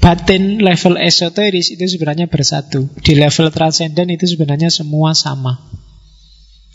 batin, 0.00 0.62
level 0.62 0.98
esoteris 0.98 1.72
itu 1.74 1.84
sebenarnya 1.86 2.26
bersatu. 2.26 2.90
Di 3.00 3.14
level 3.14 3.50
transenden 3.50 4.12
itu 4.12 4.26
sebenarnya 4.26 4.70
semua 4.70 5.14
sama. 5.14 5.58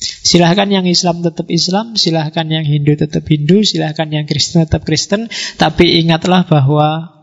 Silahkan 0.01 0.65
yang 0.65 0.89
Islam 0.89 1.21
tetap 1.21 1.45
Islam, 1.53 1.93
silahkan 1.93 2.49
yang 2.49 2.65
Hindu 2.65 2.97
tetap 2.97 3.21
Hindu, 3.29 3.61
silahkan 3.61 4.09
yang 4.09 4.25
Kristen 4.25 4.65
tetap 4.65 4.81
Kristen. 4.81 5.29
Tapi 5.61 6.01
ingatlah 6.01 6.49
bahwa 6.49 7.13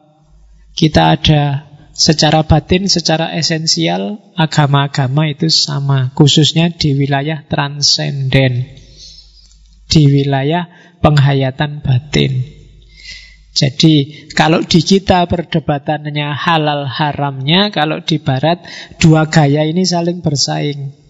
kita 0.79 1.19
ada 1.19 1.67
secara 1.91 2.47
batin, 2.47 2.87
secara 2.87 3.35
esensial, 3.35 4.23
agama-agama 4.39 5.27
itu 5.27 5.51
sama. 5.51 6.15
Khususnya 6.15 6.71
di 6.71 6.95
wilayah 6.95 7.43
transenden. 7.51 8.71
Di 9.91 10.07
wilayah 10.07 10.71
penghayatan 11.03 11.83
batin. 11.83 12.47
Jadi 13.59 14.31
kalau 14.39 14.63
di 14.63 14.87
kita 14.87 15.27
perdebatannya 15.27 16.31
halal 16.31 16.87
haramnya, 16.87 17.75
kalau 17.75 18.07
di 18.07 18.23
barat 18.23 18.63
dua 19.03 19.27
gaya 19.27 19.67
ini 19.67 19.83
saling 19.83 20.23
bersaing. 20.23 21.08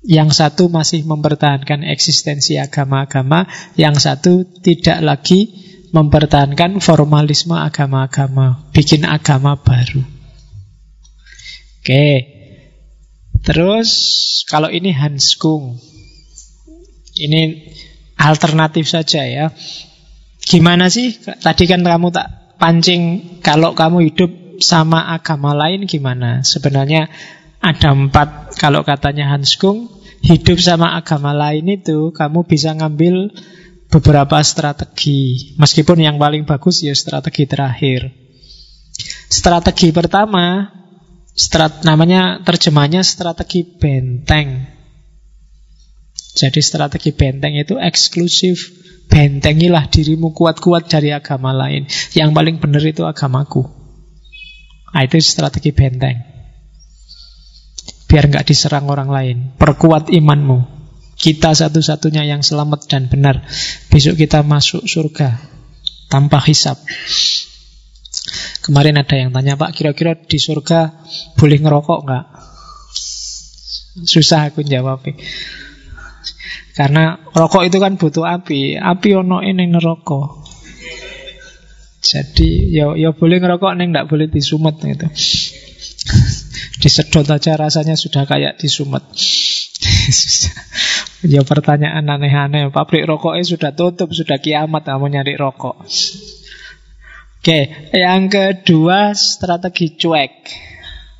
Yang 0.00 0.40
satu 0.40 0.72
masih 0.72 1.04
mempertahankan 1.04 1.84
eksistensi 1.84 2.56
agama-agama, 2.56 3.44
yang 3.76 4.00
satu 4.00 4.48
tidak 4.64 5.04
lagi 5.04 5.52
mempertahankan 5.92 6.80
formalisme 6.80 7.52
agama-agama, 7.58 8.70
bikin 8.72 9.04
agama 9.04 9.60
baru. 9.60 10.00
Oke. 11.80 12.06
Terus 13.40 13.90
kalau 14.48 14.68
ini 14.68 14.92
Hans 14.92 15.36
Kung. 15.36 15.76
Ini 17.20 17.72
alternatif 18.16 18.88
saja 18.88 19.24
ya. 19.24 19.52
Gimana 20.40 20.88
sih? 20.88 21.16
Tadi 21.20 21.64
kan 21.68 21.84
kamu 21.84 22.08
tak 22.12 22.56
pancing 22.60 23.36
kalau 23.40 23.72
kamu 23.72 24.12
hidup 24.12 24.30
sama 24.60 25.08
agama 25.08 25.56
lain 25.56 25.88
gimana? 25.88 26.44
Sebenarnya 26.44 27.08
ada 27.60 27.92
empat 27.92 28.56
kalau 28.56 28.80
katanya 28.82 29.28
Hans 29.36 29.60
Kung 29.60 30.00
Hidup 30.20 30.60
sama 30.60 30.96
agama 30.96 31.32
lain 31.32 31.64
itu 31.80 32.12
Kamu 32.12 32.44
bisa 32.44 32.76
ngambil 32.76 33.32
beberapa 33.90 34.38
strategi. 34.46 35.52
Meskipun 35.58 35.98
yang 35.98 36.16
paling 36.16 36.46
bagus 36.46 36.84
ya 36.86 36.94
strategi 36.94 37.44
terakhir. 37.44 38.14
Strategi 39.26 39.90
pertama 39.90 40.70
strat, 41.34 41.82
Namanya 41.82 42.44
terjemahnya 42.46 43.02
strategi 43.02 43.66
benteng. 43.66 44.78
Jadi 46.38 46.60
strategi 46.62 47.10
benteng 47.10 47.58
itu 47.58 47.76
eksklusif. 47.76 48.78
Bentengilah 49.10 49.90
dirimu 49.90 50.30
kuat-kuat 50.30 50.86
dari 50.86 51.10
agama 51.10 51.50
lain. 51.50 51.90
Yang 52.14 52.30
paling 52.30 52.56
benar 52.62 52.84
itu 52.86 53.02
agamaku. 53.02 53.66
Nah, 54.94 55.02
itu 55.02 55.18
strategi 55.18 55.74
benteng 55.74 56.29
biar 58.10 58.26
nggak 58.26 58.50
diserang 58.50 58.90
orang 58.90 59.06
lain. 59.06 59.36
Perkuat 59.54 60.10
imanmu. 60.10 60.82
Kita 61.14 61.54
satu-satunya 61.54 62.26
yang 62.26 62.42
selamat 62.42 62.90
dan 62.90 63.06
benar. 63.06 63.46
Besok 63.86 64.18
kita 64.18 64.42
masuk 64.42 64.82
surga 64.90 65.38
tanpa 66.10 66.42
hisap. 66.42 66.82
Kemarin 68.66 68.98
ada 68.98 69.14
yang 69.14 69.30
tanya, 69.30 69.54
Pak, 69.54 69.70
kira-kira 69.78 70.18
di 70.18 70.42
surga 70.42 71.06
boleh 71.38 71.58
ngerokok 71.62 71.98
nggak? 72.02 72.24
Susah 74.10 74.50
aku 74.50 74.66
jawab. 74.66 75.06
Karena 76.74 77.20
rokok 77.30 77.62
itu 77.68 77.78
kan 77.78 77.94
butuh 77.94 78.26
api. 78.26 78.74
Api 78.80 79.08
ono 79.14 79.44
ini 79.44 79.70
ngerokok. 79.70 80.28
Jadi 82.00 82.72
ya 82.72 82.96
ya 82.96 83.12
boleh 83.12 83.36
ngerokok 83.38 83.76
neng 83.76 83.92
nggak 83.92 84.08
boleh 84.08 84.26
disumet 84.32 84.80
gitu. 84.80 85.06
Disedot 86.80 87.28
aja 87.28 87.60
rasanya 87.60 87.92
sudah 87.92 88.24
kayak 88.24 88.56
disumet. 88.56 89.04
ya 91.32 91.44
pertanyaan 91.44 92.08
aneh-aneh. 92.08 92.72
Pabrik 92.72 93.04
rokoknya 93.04 93.44
sudah 93.44 93.70
tutup, 93.76 94.16
sudah 94.16 94.40
kiamat 94.40 94.88
kamu 94.88 95.12
nyari 95.12 95.36
rokok. 95.36 95.84
Oke, 97.40 97.60
yang 97.92 98.32
kedua 98.32 99.12
strategi 99.12 99.96
cuek. 99.96 100.34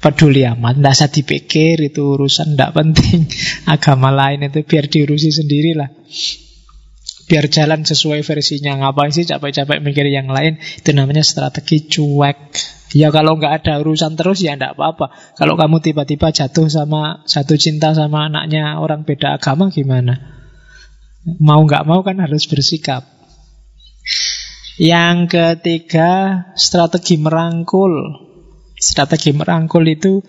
Peduli 0.01 0.49
amat, 0.49 0.81
tidak 0.81 0.97
usah 0.97 1.11
dipikir 1.13 1.77
itu 1.81 2.17
urusan 2.17 2.57
tidak 2.57 2.73
penting. 2.73 3.29
Agama 3.77 4.09
lain 4.09 4.49
itu 4.49 4.65
biar 4.65 4.89
diurusi 4.89 5.29
sendirilah. 5.29 5.93
Biar 7.29 7.45
jalan 7.53 7.85
sesuai 7.85 8.25
versinya. 8.25 8.81
Ngapain 8.81 9.13
sih 9.13 9.29
capek-capek 9.29 9.85
mikir 9.85 10.09
yang 10.09 10.33
lain? 10.33 10.57
Itu 10.81 10.97
namanya 10.97 11.21
strategi 11.21 11.85
cuek. 11.85 12.80
Ya 12.91 13.15
kalau 13.15 13.39
nggak 13.39 13.63
ada 13.63 13.79
urusan 13.79 14.19
terus 14.19 14.43
ya 14.43 14.59
nggak 14.59 14.75
apa-apa. 14.75 15.15
Kalau 15.39 15.55
kamu 15.55 15.79
tiba-tiba 15.79 16.35
jatuh 16.35 16.67
sama 16.67 17.23
jatuh 17.23 17.55
cinta 17.55 17.95
sama 17.95 18.27
anaknya 18.27 18.83
orang 18.83 19.07
beda 19.07 19.39
agama 19.39 19.71
gimana? 19.71 20.19
Mau 21.39 21.63
nggak 21.63 21.87
mau 21.87 22.03
kan 22.03 22.19
harus 22.19 22.51
bersikap. 22.51 23.07
Yang 24.81 25.17
ketiga 25.31 26.11
strategi 26.59 27.21
merangkul. 27.21 28.17
Strategi 28.75 29.31
merangkul 29.37 29.85
itu 29.87 30.25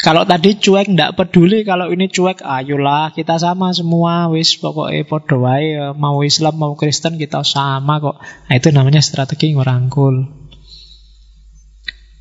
kalau 0.00 0.24
tadi 0.24 0.56
cuek 0.56 0.96
ndak 0.96 1.12
peduli 1.14 1.60
kalau 1.62 1.92
ini 1.92 2.08
cuek 2.08 2.40
ayolah 2.40 3.12
kita 3.12 3.36
sama 3.36 3.76
semua 3.76 4.32
wis 4.32 4.56
pokoknya 4.56 5.04
podo 5.04 5.44
wae 5.44 5.76
mau 5.92 6.24
Islam 6.24 6.56
mau 6.56 6.72
Kristen 6.74 7.20
kita 7.20 7.44
sama 7.44 8.00
kok. 8.00 8.16
Nah, 8.18 8.54
itu 8.56 8.72
namanya 8.72 9.04
strategi 9.04 9.52
merangkul. 9.52 10.39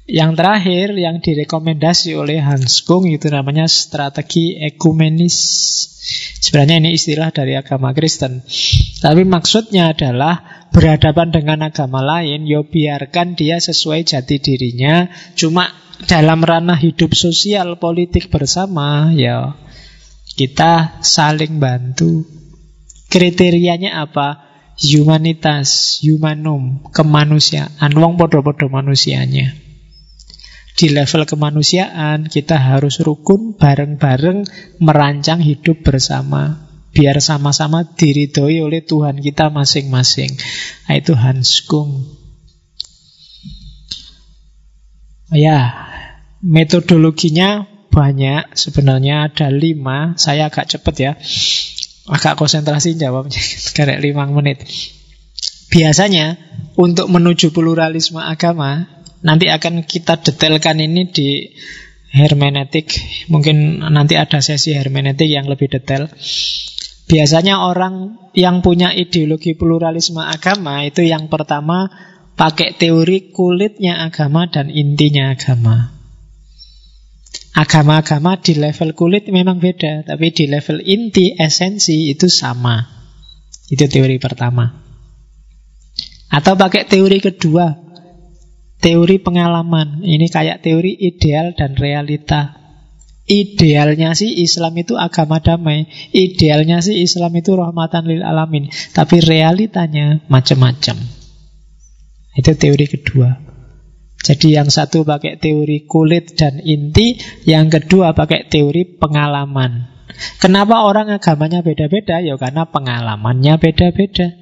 Yang 0.10 0.42
terakhir 0.42 0.88
yang 0.98 1.22
direkomendasi 1.22 2.18
oleh 2.18 2.42
Hans 2.42 2.82
Kung 2.82 3.06
itu 3.06 3.30
namanya 3.30 3.70
strategi 3.70 4.58
ekumenis. 4.58 5.38
Sebenarnya 6.42 6.82
ini 6.82 6.98
istilah 6.98 7.30
dari 7.30 7.54
agama 7.54 7.94
Kristen. 7.94 8.42
Tapi 9.06 9.22
maksudnya 9.22 9.94
adalah 9.94 10.66
berhadapan 10.74 11.30
dengan 11.30 11.70
agama 11.70 12.02
lain, 12.02 12.50
yo 12.50 12.66
ya 12.66 12.98
biarkan 12.98 13.38
dia 13.38 13.62
sesuai 13.62 14.02
jati 14.02 14.42
dirinya. 14.42 15.06
Cuma 15.38 15.70
dalam 16.10 16.42
ranah 16.42 16.82
hidup 16.82 17.14
sosial 17.14 17.78
politik 17.78 18.34
bersama, 18.34 19.14
ya 19.14 19.54
kita 20.34 21.06
saling 21.06 21.62
bantu. 21.62 22.26
Kriterianya 23.14 24.02
apa? 24.02 24.50
Humanitas, 24.82 26.02
humanum, 26.02 26.82
kemanusiaan. 26.90 27.94
Wong 27.94 28.18
podo-podo 28.18 28.74
manusianya 28.74 29.69
di 30.80 30.88
level 30.96 31.28
kemanusiaan 31.28 32.32
kita 32.32 32.56
harus 32.56 33.04
rukun 33.04 33.60
bareng-bareng 33.60 34.48
merancang 34.80 35.44
hidup 35.44 35.84
bersama 35.84 36.70
biar 36.96 37.20
sama-sama 37.20 37.84
diridhoi 37.84 38.64
oleh 38.64 38.80
Tuhan 38.82 39.20
kita 39.20 39.52
masing-masing. 39.52 40.32
Nah, 40.88 40.96
itu 40.96 41.14
Hans 41.20 41.68
Kung. 41.68 42.18
Ya, 45.30 45.86
metodologinya 46.42 47.68
banyak, 47.94 48.58
sebenarnya 48.58 49.30
ada 49.30 49.54
lima. 49.54 50.18
Saya 50.18 50.50
agak 50.50 50.72
cepet 50.72 50.96
ya, 50.98 51.12
agak 52.10 52.40
konsentrasi 52.40 52.98
jawabnya, 52.98 53.38
karena 53.78 54.02
lima 54.02 54.26
menit. 54.26 54.66
Biasanya 55.70 56.40
untuk 56.74 57.14
menuju 57.14 57.54
pluralisme 57.54 58.18
agama, 58.18 58.99
nanti 59.24 59.52
akan 59.52 59.84
kita 59.84 60.20
detailkan 60.22 60.80
ini 60.80 61.10
di 61.10 61.30
hermeneutik. 62.14 62.90
Mungkin 63.30 63.86
nanti 63.86 64.18
ada 64.18 64.42
sesi 64.42 64.74
hermeneutik 64.74 65.30
yang 65.30 65.46
lebih 65.46 65.70
detail. 65.70 66.10
Biasanya 67.10 67.66
orang 67.66 68.22
yang 68.38 68.62
punya 68.62 68.94
ideologi 68.94 69.58
pluralisme 69.58 70.22
agama 70.22 70.86
itu 70.86 71.02
yang 71.02 71.26
pertama 71.26 71.90
pakai 72.38 72.78
teori 72.78 73.34
kulitnya 73.34 74.06
agama 74.06 74.46
dan 74.46 74.70
intinya 74.70 75.34
agama. 75.34 76.00
Agama-agama 77.50 78.40
di 78.40 78.56
level 78.56 78.94
kulit 78.94 79.28
memang 79.34 79.58
beda, 79.58 80.06
tapi 80.06 80.32
di 80.32 80.48
level 80.48 80.80
inti, 80.86 81.34
esensi 81.34 82.14
itu 82.14 82.30
sama. 82.30 82.78
Itu 83.68 83.90
teori 83.90 84.22
pertama. 84.22 84.70
Atau 86.30 86.54
pakai 86.56 86.86
teori 86.86 87.18
kedua, 87.20 87.89
teori 88.80 89.20
pengalaman. 89.20 90.02
Ini 90.02 90.28
kayak 90.32 90.64
teori 90.64 90.96
ideal 90.96 91.54
dan 91.54 91.76
realita. 91.76 92.56
Idealnya 93.30 94.18
sih 94.18 94.42
Islam 94.42 94.74
itu 94.82 94.98
agama 94.98 95.38
damai. 95.38 95.86
Idealnya 96.10 96.82
sih 96.82 97.06
Islam 97.06 97.38
itu 97.38 97.54
rahmatan 97.54 98.10
lil 98.10 98.26
alamin. 98.26 98.74
Tapi 98.96 99.22
realitanya 99.22 100.26
macam-macam. 100.26 100.98
Itu 102.34 102.52
teori 102.58 102.86
kedua. 102.90 103.30
Jadi 104.20 104.58
yang 104.58 104.68
satu 104.68 105.08
pakai 105.08 105.40
teori 105.40 105.88
kulit 105.88 106.36
dan 106.36 106.60
inti, 106.60 107.16
yang 107.48 107.72
kedua 107.72 108.12
pakai 108.12 108.52
teori 108.52 108.98
pengalaman. 109.00 109.88
Kenapa 110.42 110.84
orang 110.84 111.14
agamanya 111.14 111.64
beda-beda? 111.64 112.20
Ya 112.20 112.36
karena 112.36 112.68
pengalamannya 112.68 113.56
beda-beda. 113.62 114.39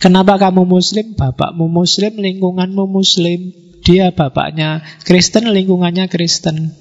Kenapa 0.00 0.40
kamu 0.40 0.64
muslim? 0.64 1.12
Bapakmu 1.12 1.68
muslim, 1.68 2.16
lingkunganmu 2.16 2.88
muslim. 2.88 3.52
Dia 3.84 4.16
bapaknya 4.16 4.80
Kristen, 5.04 5.52
lingkungannya 5.52 6.08
Kristen. 6.08 6.72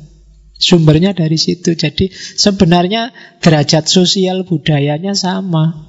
Sumbernya 0.56 1.12
dari 1.12 1.36
situ. 1.36 1.76
Jadi 1.76 2.12
sebenarnya 2.16 3.12
derajat 3.44 3.92
sosial 3.92 4.48
budayanya 4.48 5.16
sama 5.20 5.88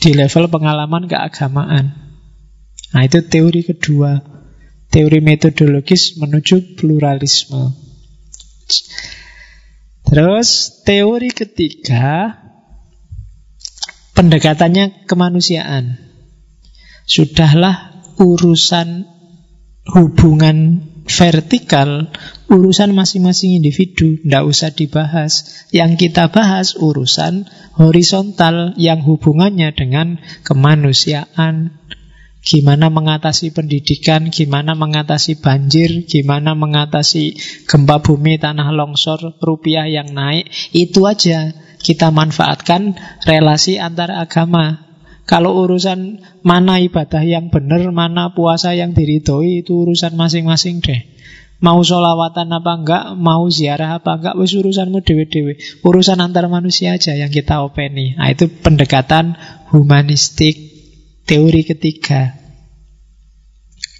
di 0.00 0.16
level 0.16 0.48
pengalaman 0.48 1.08
keagamaan. 1.08 1.92
Nah, 2.92 3.02
itu 3.04 3.20
teori 3.24 3.64
kedua. 3.68 4.20
Teori 4.92 5.24
metodologis 5.24 6.20
menuju 6.20 6.76
pluralisme. 6.76 7.72
Terus 10.04 10.48
teori 10.84 11.32
ketiga 11.32 12.36
pendekatannya 14.12 15.08
kemanusiaan. 15.08 16.11
Sudahlah 17.06 18.04
urusan 18.18 19.06
hubungan 19.90 20.86
vertikal 21.06 22.06
urusan 22.46 22.94
masing-masing 22.94 23.58
individu 23.58 24.20
tidak 24.20 24.44
usah 24.46 24.70
dibahas. 24.70 25.32
Yang 25.74 26.08
kita 26.08 26.28
bahas 26.30 26.76
urusan 26.78 27.48
horizontal 27.80 28.76
yang 28.76 29.00
hubungannya 29.02 29.72
dengan 29.72 30.20
kemanusiaan. 30.44 31.80
Gimana 32.42 32.90
mengatasi 32.90 33.54
pendidikan, 33.54 34.26
gimana 34.34 34.74
mengatasi 34.74 35.38
banjir, 35.38 36.10
gimana 36.10 36.58
mengatasi 36.58 37.38
gempa 37.70 38.02
bumi, 38.02 38.34
tanah 38.42 38.74
longsor, 38.74 39.38
rupiah 39.38 39.86
yang 39.86 40.10
naik. 40.10 40.50
Itu 40.74 41.06
aja 41.06 41.54
kita 41.78 42.10
manfaatkan 42.10 42.98
relasi 43.22 43.78
antar 43.78 44.10
agama 44.18 44.91
kalau 45.22 45.54
urusan 45.62 46.18
mana 46.42 46.82
ibadah 46.82 47.22
yang 47.22 47.48
benar, 47.48 47.82
mana 47.94 48.34
puasa 48.34 48.74
yang 48.74 48.90
diridhoi, 48.90 49.62
itu 49.62 49.86
urusan 49.86 50.18
masing-masing 50.18 50.82
deh. 50.82 51.06
Mau 51.62 51.78
solawatan 51.78 52.50
apa 52.50 52.72
enggak, 52.74 53.04
mau 53.14 53.46
ziarah 53.46 54.02
apa 54.02 54.18
enggak, 54.18 54.34
wis 54.34 54.50
urusanmu 54.58 54.98
dewe-dewe. 55.06 55.62
Urusan 55.86 56.18
antar 56.18 56.50
manusia 56.50 56.98
aja 56.98 57.14
yang 57.14 57.30
kita 57.30 57.62
openi. 57.62 58.18
Nah, 58.18 58.34
itu 58.34 58.50
pendekatan 58.50 59.38
humanistik 59.70 60.58
teori 61.22 61.62
ketiga. 61.62 62.34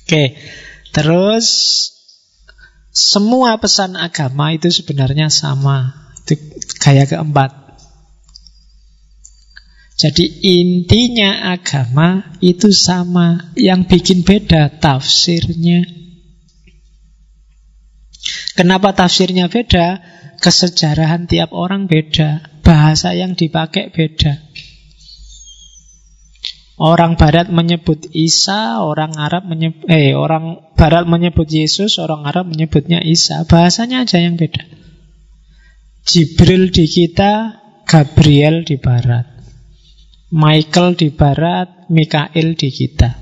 Oke, 0.03 0.35
terus 0.91 1.47
semua 2.91 3.55
pesan 3.63 3.95
agama 3.95 4.51
itu 4.51 4.67
sebenarnya 4.67 5.31
sama. 5.31 6.11
Itu 6.27 6.35
gaya 6.83 7.07
keempat. 7.07 7.62
Jadi 10.03 10.43
intinya 10.43 11.55
agama 11.55 12.35
itu 12.43 12.75
sama, 12.75 13.55
yang 13.55 13.87
bikin 13.87 14.27
beda 14.27 14.83
tafsirnya. 14.83 15.87
Kenapa 18.59 18.99
tafsirnya 18.99 19.47
beda? 19.47 20.03
Kesejarahan 20.43 21.31
tiap 21.31 21.55
orang 21.55 21.87
beda, 21.87 22.43
bahasa 22.67 23.15
yang 23.15 23.39
dipakai 23.39 23.95
beda. 23.95 24.43
Orang 26.83 27.15
Barat 27.15 27.47
menyebut 27.55 28.11
Isa, 28.11 28.83
orang 28.83 29.15
Arab 29.15 29.47
menyebut 29.47 29.87
eh 29.87 30.19
orang 30.19 30.75
Barat 30.75 31.07
menyebut 31.07 31.47
Yesus, 31.47 32.03
orang 32.03 32.27
Arab 32.27 32.51
menyebutnya 32.51 32.99
Isa. 33.07 33.47
Bahasanya 33.47 34.03
aja 34.03 34.19
yang 34.19 34.35
beda. 34.35 34.67
Jibril 36.03 36.75
di 36.75 36.91
kita, 36.91 37.63
Gabriel 37.87 38.67
di 38.67 38.83
Barat. 38.83 39.32
Michael 40.33 40.97
di 40.97 41.13
barat, 41.13 41.93
Mikael 41.93 42.57
di 42.57 42.73
kita. 42.73 43.21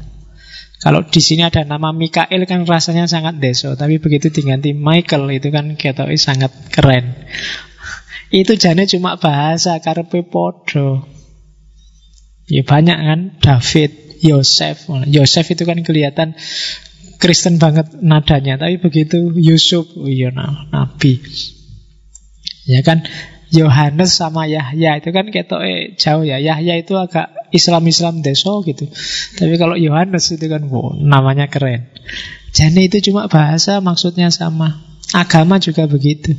Kalau 0.81 1.05
di 1.05 1.21
sini 1.21 1.45
ada 1.45 1.67
nama 1.67 1.93
Mikael 1.93 2.47
kan 2.49 2.65
rasanya 2.65 3.05
sangat 3.05 3.37
deso, 3.37 3.77
tapi 3.77 4.01
begitu 4.01 4.33
diganti 4.33 4.73
Michael 4.73 5.29
itu 5.35 5.53
kan 5.53 5.77
ketoi 5.77 6.17
sangat 6.17 6.55
keren. 6.73 7.29
Itu 8.31 8.55
jane 8.57 8.87
cuma 8.87 9.19
bahasa 9.19 9.77
karpe 9.83 10.23
podo. 10.23 11.05
Ya 12.47 12.63
banyak 12.63 12.97
kan 12.97 13.21
David, 13.43 14.23
Yosef. 14.23 14.87
Yosef 15.11 15.47
itu 15.51 15.67
kan 15.67 15.83
kelihatan 15.83 16.39
Kristen 17.21 17.61
banget 17.61 18.01
nadanya, 18.01 18.57
tapi 18.57 18.81
begitu 18.81 19.37
Yusuf, 19.37 19.85
oh 19.99 20.09
iya 20.09 20.33
nah, 20.33 20.65
nabi. 20.73 21.21
Ya 22.65 22.81
kan 22.81 23.05
Yohanes 23.51 24.15
sama 24.15 24.47
Yahya 24.47 25.03
itu 25.03 25.11
kan 25.11 25.27
ketok 25.27 25.61
eh, 25.67 25.99
jauh 25.99 26.23
ya. 26.23 26.39
Yahya 26.39 26.79
itu 26.79 26.95
agak 26.95 27.51
Islam-Islam 27.51 28.23
deso 28.23 28.63
gitu. 28.63 28.87
Tapi 29.35 29.59
kalau 29.59 29.75
Yohanes 29.75 30.31
itu 30.31 30.47
kan 30.47 30.71
wow, 30.71 30.95
namanya 30.95 31.51
keren. 31.51 31.91
Jadi 32.55 32.87
itu 32.87 33.11
cuma 33.11 33.27
bahasa 33.27 33.83
maksudnya 33.83 34.31
sama. 34.31 34.87
Agama 35.11 35.59
juga 35.59 35.91
begitu. 35.91 36.39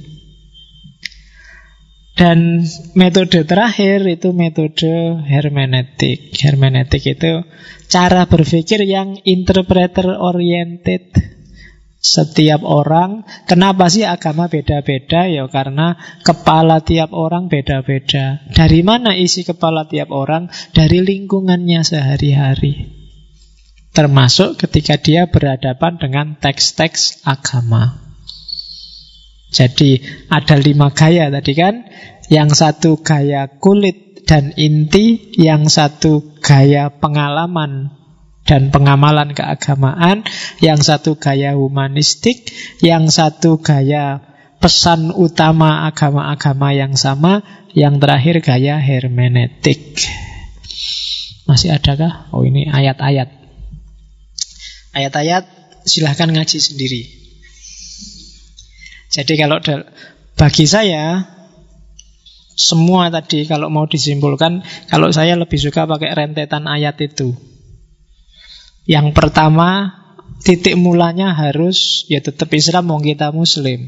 Dan 2.16 2.64
metode 2.96 3.44
terakhir 3.44 4.08
itu 4.08 4.32
metode 4.32 5.20
hermeneutik. 5.28 6.32
Hermeneutik 6.38 7.04
itu 7.18 7.44
cara 7.92 8.28
berpikir 8.28 8.88
yang 8.88 9.20
interpreter 9.28 10.16
oriented. 10.16 11.12
Setiap 12.02 12.66
orang, 12.66 13.30
kenapa 13.46 13.86
sih 13.86 14.10
agama 14.10 14.50
beda-beda? 14.50 15.30
Ya 15.30 15.46
karena 15.46 16.02
kepala 16.26 16.82
tiap 16.82 17.14
orang 17.14 17.46
beda-beda. 17.46 18.42
Dari 18.50 18.82
mana 18.82 19.14
isi 19.14 19.46
kepala 19.46 19.86
tiap 19.86 20.10
orang? 20.10 20.50
Dari 20.74 20.98
lingkungannya 20.98 21.86
sehari-hari. 21.86 22.90
Termasuk 23.94 24.58
ketika 24.58 24.98
dia 24.98 25.30
berhadapan 25.30 26.02
dengan 26.02 26.28
teks-teks 26.42 27.22
agama. 27.22 28.02
Jadi 29.54 30.02
ada 30.26 30.58
lima 30.58 30.90
gaya 30.90 31.30
tadi 31.30 31.54
kan? 31.54 31.86
Yang 32.34 32.66
satu 32.66 32.92
gaya 33.06 33.46
kulit 33.62 34.26
dan 34.26 34.58
inti, 34.58 35.38
yang 35.38 35.70
satu 35.70 36.40
gaya 36.42 36.90
pengalaman 36.90 38.01
dan 38.46 38.74
pengamalan 38.74 39.38
keagamaan, 39.38 40.26
yang 40.60 40.82
satu 40.82 41.16
gaya 41.16 41.54
humanistik, 41.54 42.50
yang 42.82 43.08
satu 43.08 43.62
gaya 43.62 44.20
pesan 44.62 45.14
utama 45.14 45.90
agama-agama 45.90 46.74
yang 46.74 46.94
sama, 46.94 47.42
yang 47.74 47.98
terakhir 47.98 48.42
gaya 48.46 48.78
hermeneutik. 48.78 50.06
Masih 51.50 51.74
adakah? 51.74 52.30
Oh 52.32 52.46
ini 52.46 52.70
ayat-ayat. 52.70 53.28
Ayat-ayat 54.94 55.44
silahkan 55.84 56.30
ngaji 56.30 56.58
sendiri. 56.62 57.02
Jadi 59.12 59.34
kalau 59.36 59.60
bagi 60.40 60.66
saya 60.70 61.26
semua 62.56 63.10
tadi 63.10 63.44
kalau 63.50 63.68
mau 63.68 63.90
disimpulkan, 63.90 64.62
kalau 64.88 65.10
saya 65.12 65.36
lebih 65.36 65.58
suka 65.58 65.90
pakai 65.90 66.14
rentetan 66.14 66.70
ayat 66.70 66.96
itu. 67.02 67.51
Yang 68.92 69.16
pertama 69.16 69.96
titik 70.44 70.76
mulanya 70.76 71.32
harus 71.32 72.04
ya 72.12 72.20
tetap 72.20 72.52
Islam 72.52 72.92
mau 72.92 73.00
kita 73.00 73.32
muslim. 73.32 73.88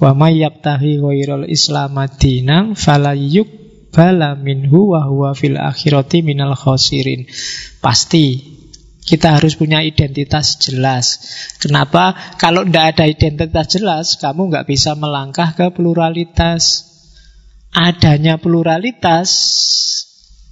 Wa 0.00 0.16
may 0.16 0.40
yabtahi 0.40 0.96
ghairal 0.96 1.44
islam 1.44 1.92
madinang 1.92 2.72
falayuk 2.72 3.44
bala 3.92 4.32
minhu 4.32 4.96
wa 4.96 5.04
huwa 5.04 5.36
fil 5.36 5.60
akhirati 5.60 6.24
minal 6.24 6.56
khosirin. 6.56 7.28
Pasti 7.84 8.56
kita 9.04 9.36
harus 9.36 9.60
punya 9.60 9.84
identitas 9.84 10.56
jelas. 10.56 11.20
Kenapa? 11.60 12.16
Kalau 12.40 12.64
tidak 12.64 12.96
ada 12.96 13.04
identitas 13.04 13.66
jelas, 13.76 14.16
kamu 14.16 14.48
nggak 14.48 14.68
bisa 14.68 14.96
melangkah 14.96 15.52
ke 15.52 15.68
pluralitas. 15.68 16.88
Adanya 17.76 18.40
pluralitas 18.40 19.28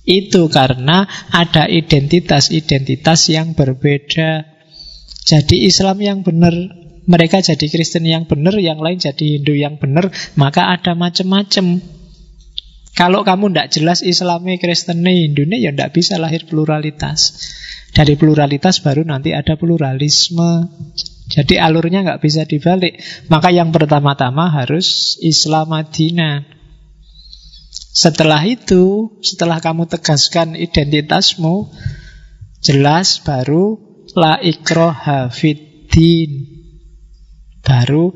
itu 0.06 0.46
karena 0.46 1.04
ada 1.34 1.66
identitas-identitas 1.66 3.28
yang 3.28 3.58
berbeda. 3.58 4.46
Jadi 5.26 5.66
Islam 5.66 5.98
yang 5.98 6.18
benar, 6.22 6.54
mereka 7.10 7.42
jadi 7.42 7.66
Kristen 7.66 8.06
yang 8.06 8.30
benar, 8.30 8.54
yang 8.62 8.78
lain 8.78 9.02
jadi 9.02 9.38
Hindu 9.38 9.58
yang 9.58 9.82
benar, 9.82 10.08
maka 10.38 10.70
ada 10.70 10.94
macam-macam. 10.94 11.82
Kalau 12.96 13.26
kamu 13.26 13.52
tidak 13.52 13.68
jelas 13.74 14.00
Islamnya, 14.00 14.56
Kristennya, 14.56 15.12
Hindunya, 15.12 15.58
ya 15.58 15.70
tidak 15.74 15.92
bisa 15.92 16.16
lahir 16.16 16.46
pluralitas. 16.46 17.36
Dari 17.92 18.14
pluralitas 18.16 18.80
baru 18.80 19.04
nanti 19.04 19.36
ada 19.36 19.58
pluralisme. 19.58 20.70
Jadi 21.26 21.58
alurnya 21.58 22.06
nggak 22.06 22.22
bisa 22.22 22.46
dibalik. 22.46 22.96
Maka 23.26 23.50
yang 23.50 23.74
pertama-tama 23.74 24.48
harus 24.48 25.18
Islam 25.20 25.74
Madinah. 25.74 26.55
Setelah 27.97 28.44
itu, 28.44 29.16
setelah 29.24 29.56
kamu 29.56 29.89
tegaskan 29.89 30.52
identitasmu, 30.52 31.73
jelas 32.60 33.24
baru 33.24 33.81
la 34.12 34.36
ikroha 34.36 35.32
fiddin. 35.32 36.44
Baru 37.64 38.12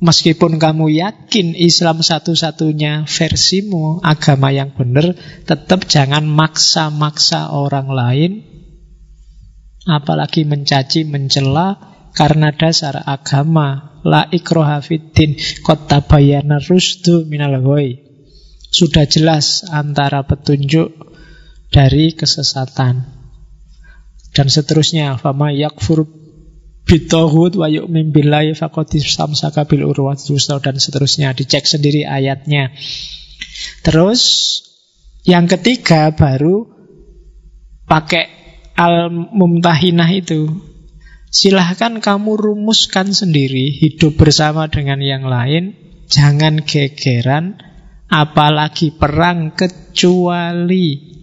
meskipun 0.00 0.56
kamu 0.56 0.96
yakin 0.96 1.52
Islam 1.60 2.00
satu-satunya 2.00 3.04
versimu, 3.04 4.00
agama 4.00 4.48
yang 4.48 4.72
benar, 4.72 5.12
tetap 5.44 5.84
jangan 5.84 6.24
maksa-maksa 6.24 7.52
orang 7.52 7.92
lain, 7.92 8.32
apalagi 9.84 10.48
mencaci, 10.48 11.04
mencela, 11.04 11.76
karena 12.16 12.48
dasar 12.56 12.96
agama 13.04 14.00
la 14.08 14.24
ikroha 14.32 14.80
fiddin 14.80 15.36
kota 15.60 16.00
bayana 16.00 16.64
rusdu 16.64 17.28
minal 17.28 17.60
ghoi 17.60 18.05
sudah 18.76 19.08
jelas 19.08 19.64
antara 19.72 20.20
petunjuk 20.28 20.92
dari 21.72 22.12
kesesatan. 22.12 23.08
Dan 24.36 24.46
seterusnya, 24.52 25.16
fama 25.16 25.48
yakfur 25.48 26.04
bitohud 26.84 27.56
wa 27.56 27.72
yu'min 27.72 28.12
billahi 28.12 28.52
faqad 28.52 28.92
istamsaka 29.00 29.64
bil 29.64 29.88
dan 30.60 30.76
seterusnya. 30.76 31.32
Dicek 31.32 31.64
sendiri 31.64 32.04
ayatnya. 32.04 32.76
Terus 33.80 34.20
yang 35.24 35.48
ketiga 35.48 36.12
baru 36.12 36.68
pakai 37.88 38.28
al-mumtahinah 38.76 40.10
itu. 40.12 40.52
Silahkan 41.32 41.98
kamu 41.98 42.38
rumuskan 42.38 43.10
sendiri 43.10 43.72
hidup 43.72 44.20
bersama 44.20 44.68
dengan 44.68 45.00
yang 45.00 45.24
lain. 45.26 45.74
Jangan 46.06 46.62
gegeran, 46.62 47.58
apalagi 48.10 48.94
perang 48.94 49.54
kecuali 49.54 51.14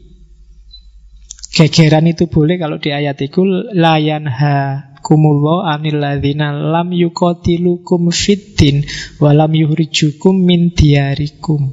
gegeran 1.53 2.10
itu 2.10 2.27
boleh 2.27 2.57
kalau 2.57 2.81
di 2.81 2.89
ayat 2.89 3.22
itu 3.22 3.45
layan 3.77 4.26
ha 4.26 4.91
kumullah 5.03 5.69
anil 5.69 6.01
ladzina 6.01 6.49
lam 6.49 6.91
yuqatilukum 6.91 8.10
fiddin 8.10 8.84
walam 9.22 9.53
yuhrijukum 9.53 10.34
min 10.34 10.73
diarikum 10.73 11.72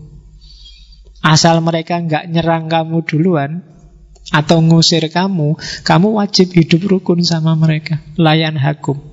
asal 1.25 1.65
mereka 1.65 1.99
nggak 2.01 2.29
nyerang 2.29 2.69
kamu 2.69 3.03
duluan 3.09 3.71
atau 4.31 4.63
ngusir 4.63 5.11
kamu, 5.11 5.59
kamu 5.83 6.09
wajib 6.23 6.55
hidup 6.55 6.87
rukun 6.87 7.27
sama 7.27 7.59
mereka. 7.59 7.99
Layan 8.15 8.55
hakum. 8.55 9.10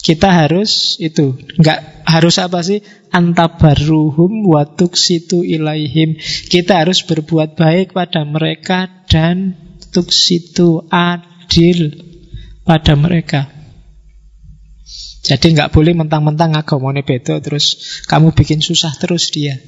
Kita 0.00 0.32
harus 0.32 0.96
itu, 0.96 1.36
nggak 1.60 2.08
harus 2.08 2.40
apa 2.40 2.64
sih? 2.64 2.80
Antabaruhum 3.12 4.48
watuk 4.48 4.96
situ 4.96 5.44
ilaihim. 5.44 6.16
Kita 6.48 6.80
harus 6.80 7.04
berbuat 7.04 7.54
baik 7.60 7.92
pada 7.92 8.24
mereka 8.24 8.88
dan 9.06 9.60
tuk 9.92 10.08
situ 10.08 10.88
adil 10.88 12.00
pada 12.64 12.96
mereka. 12.96 13.50
Jadi 15.20 15.52
nggak 15.52 15.70
boleh 15.76 15.92
mentang-mentang 15.92 16.56
agamanya 16.56 17.04
beda 17.04 17.44
terus 17.44 18.00
kamu 18.08 18.32
bikin 18.32 18.64
susah 18.64 18.96
terus 18.96 19.28
dia. 19.28 19.60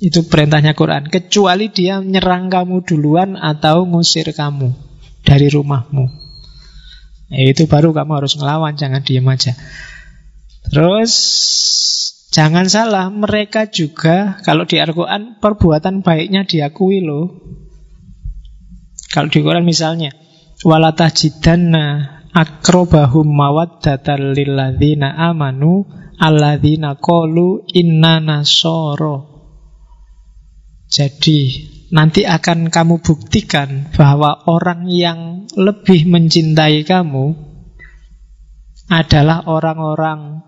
Itu 0.00 0.24
perintahnya 0.24 0.72
Quran. 0.72 1.10
Kecuali 1.10 1.68
dia 1.68 2.00
menyerang 2.00 2.48
kamu 2.48 2.86
duluan 2.86 3.36
atau 3.36 3.84
ngusir 3.84 4.32
kamu 4.32 4.72
dari 5.26 5.50
rumahmu. 5.50 6.29
Ya, 7.30 7.46
itu 7.46 7.70
baru 7.70 7.94
kamu 7.94 8.12
harus 8.18 8.34
ngelawan, 8.34 8.74
jangan 8.74 9.06
diem 9.06 9.22
aja. 9.30 9.54
Terus 10.66 11.12
jangan 12.34 12.66
salah, 12.66 13.06
mereka 13.08 13.70
juga 13.70 14.42
kalau 14.42 14.66
di 14.66 14.82
Al-Quran 14.82 15.38
perbuatan 15.38 16.02
baiknya 16.02 16.42
diakui 16.42 17.00
loh. 17.06 17.38
Kalau 19.14 19.30
di 19.30 19.42
Quran 19.42 19.62
misalnya, 19.62 20.10
walatajidanna 20.66 22.18
akrobahum 22.34 23.26
mawaddatan 23.26 24.34
lilladzina 24.34 25.14
amanu 25.30 25.86
alladzina 26.18 26.98
qalu 26.98 27.66
inna 27.74 28.22
nasoro. 28.22 29.30
Jadi 30.90 31.70
nanti 31.90 32.22
akan 32.22 32.70
kamu 32.70 33.02
buktikan 33.02 33.90
bahwa 33.94 34.46
orang 34.46 34.86
yang 34.86 35.50
lebih 35.58 36.06
mencintai 36.06 36.86
kamu 36.86 37.34
adalah 38.90 39.46
orang-orang 39.46 40.42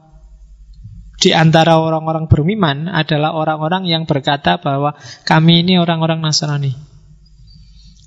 di 1.23 1.31
antara 1.31 1.79
orang-orang 1.79 2.27
beriman 2.27 2.91
adalah 2.91 3.31
orang-orang 3.39 3.87
yang 3.87 4.11
berkata 4.11 4.59
bahwa 4.59 4.99
kami 5.23 5.63
ini 5.63 5.79
orang-orang 5.79 6.19
Nasrani. 6.19 6.75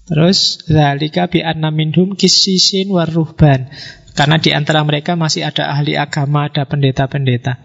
Terus 0.06 0.68
zalika 0.68 1.32
bi 1.32 1.40
anna 1.40 1.72
minhum 1.72 2.20
kisisin 2.20 2.92
waruhban. 2.92 3.72
Karena 4.16 4.36
di 4.40 4.52
antara 4.52 4.84
mereka 4.84 5.16
masih 5.16 5.48
ada 5.48 5.72
ahli 5.72 5.96
agama, 5.96 6.52
ada 6.52 6.68
pendeta-pendeta. 6.68 7.64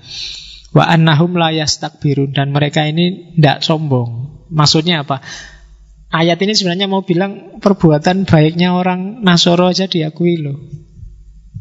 Wa 0.71 0.87
annahum 0.87 1.35
la 1.35 1.51
yastakbirun 1.51 2.31
dan 2.31 2.55
mereka 2.55 2.87
ini 2.87 3.35
tidak 3.35 3.67
sombong. 3.67 4.47
Maksudnya 4.55 5.03
apa? 5.03 5.19
Ayat 6.11 6.43
ini 6.43 6.59
sebenarnya 6.59 6.91
mau 6.91 7.07
bilang 7.07 7.63
perbuatan 7.63 8.27
baiknya 8.27 8.75
orang 8.75 9.23
Nasoro 9.23 9.71
aja 9.71 9.87
diakui 9.87 10.43
loh. 10.43 10.59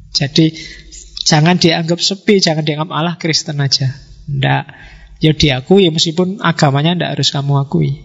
Jadi 0.09 0.49
jangan 1.21 1.61
dianggap 1.61 2.01
sepi, 2.01 2.41
jangan 2.41 2.65
dianggap 2.65 2.89
Allah 2.89 3.15
Kristen 3.21 3.61
aja. 3.61 3.93
Ndak. 4.25 4.65
Ya 5.21 5.37
diakui 5.37 5.93
meskipun 5.93 6.41
agamanya 6.41 6.97
ndak 6.97 7.11
harus 7.19 7.29
kamu 7.29 7.61
akui. 7.61 8.01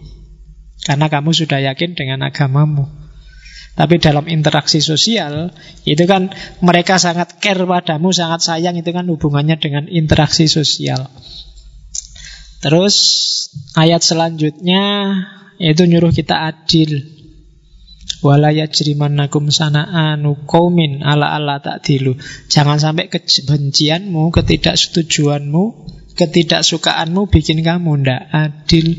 Karena 0.85 1.09
kamu 1.09 1.33
sudah 1.33 1.65
yakin 1.65 1.97
dengan 1.97 2.21
agamamu. 2.29 2.93
Tapi 3.75 3.99
dalam 3.99 4.29
interaksi 4.31 4.79
sosial 4.79 5.51
itu 5.83 6.05
kan 6.07 6.31
mereka 6.63 7.01
sangat 7.01 7.41
care 7.43 7.65
padamu, 7.65 8.15
sangat 8.15 8.45
sayang 8.45 8.79
itu 8.79 8.93
kan 8.93 9.09
hubungannya 9.09 9.57
dengan 9.59 9.89
interaksi 9.91 10.47
sosial. 10.47 11.11
Terus 12.63 12.95
ayat 13.75 14.05
selanjutnya 14.05 14.85
yaitu 15.59 15.87
nyuruh 15.87 16.11
kita 16.15 16.49
adil. 16.51 17.15
Walaya 18.25 18.69
jerimannakum 18.69 19.53
sana'anu 19.53 20.49
kaumin 20.49 21.05
ala 21.05 21.37
ala 21.37 21.61
ta'dilu. 21.61 22.17
Jangan 22.49 22.81
sampai 22.81 23.13
kebencianmu, 23.13 24.33
ketidaksetujuanmu, 24.33 25.63
ketidaksukaanmu 26.17 27.29
bikin 27.29 27.61
kamu 27.61 28.05
ndak 28.05 28.23
adil. 28.33 28.97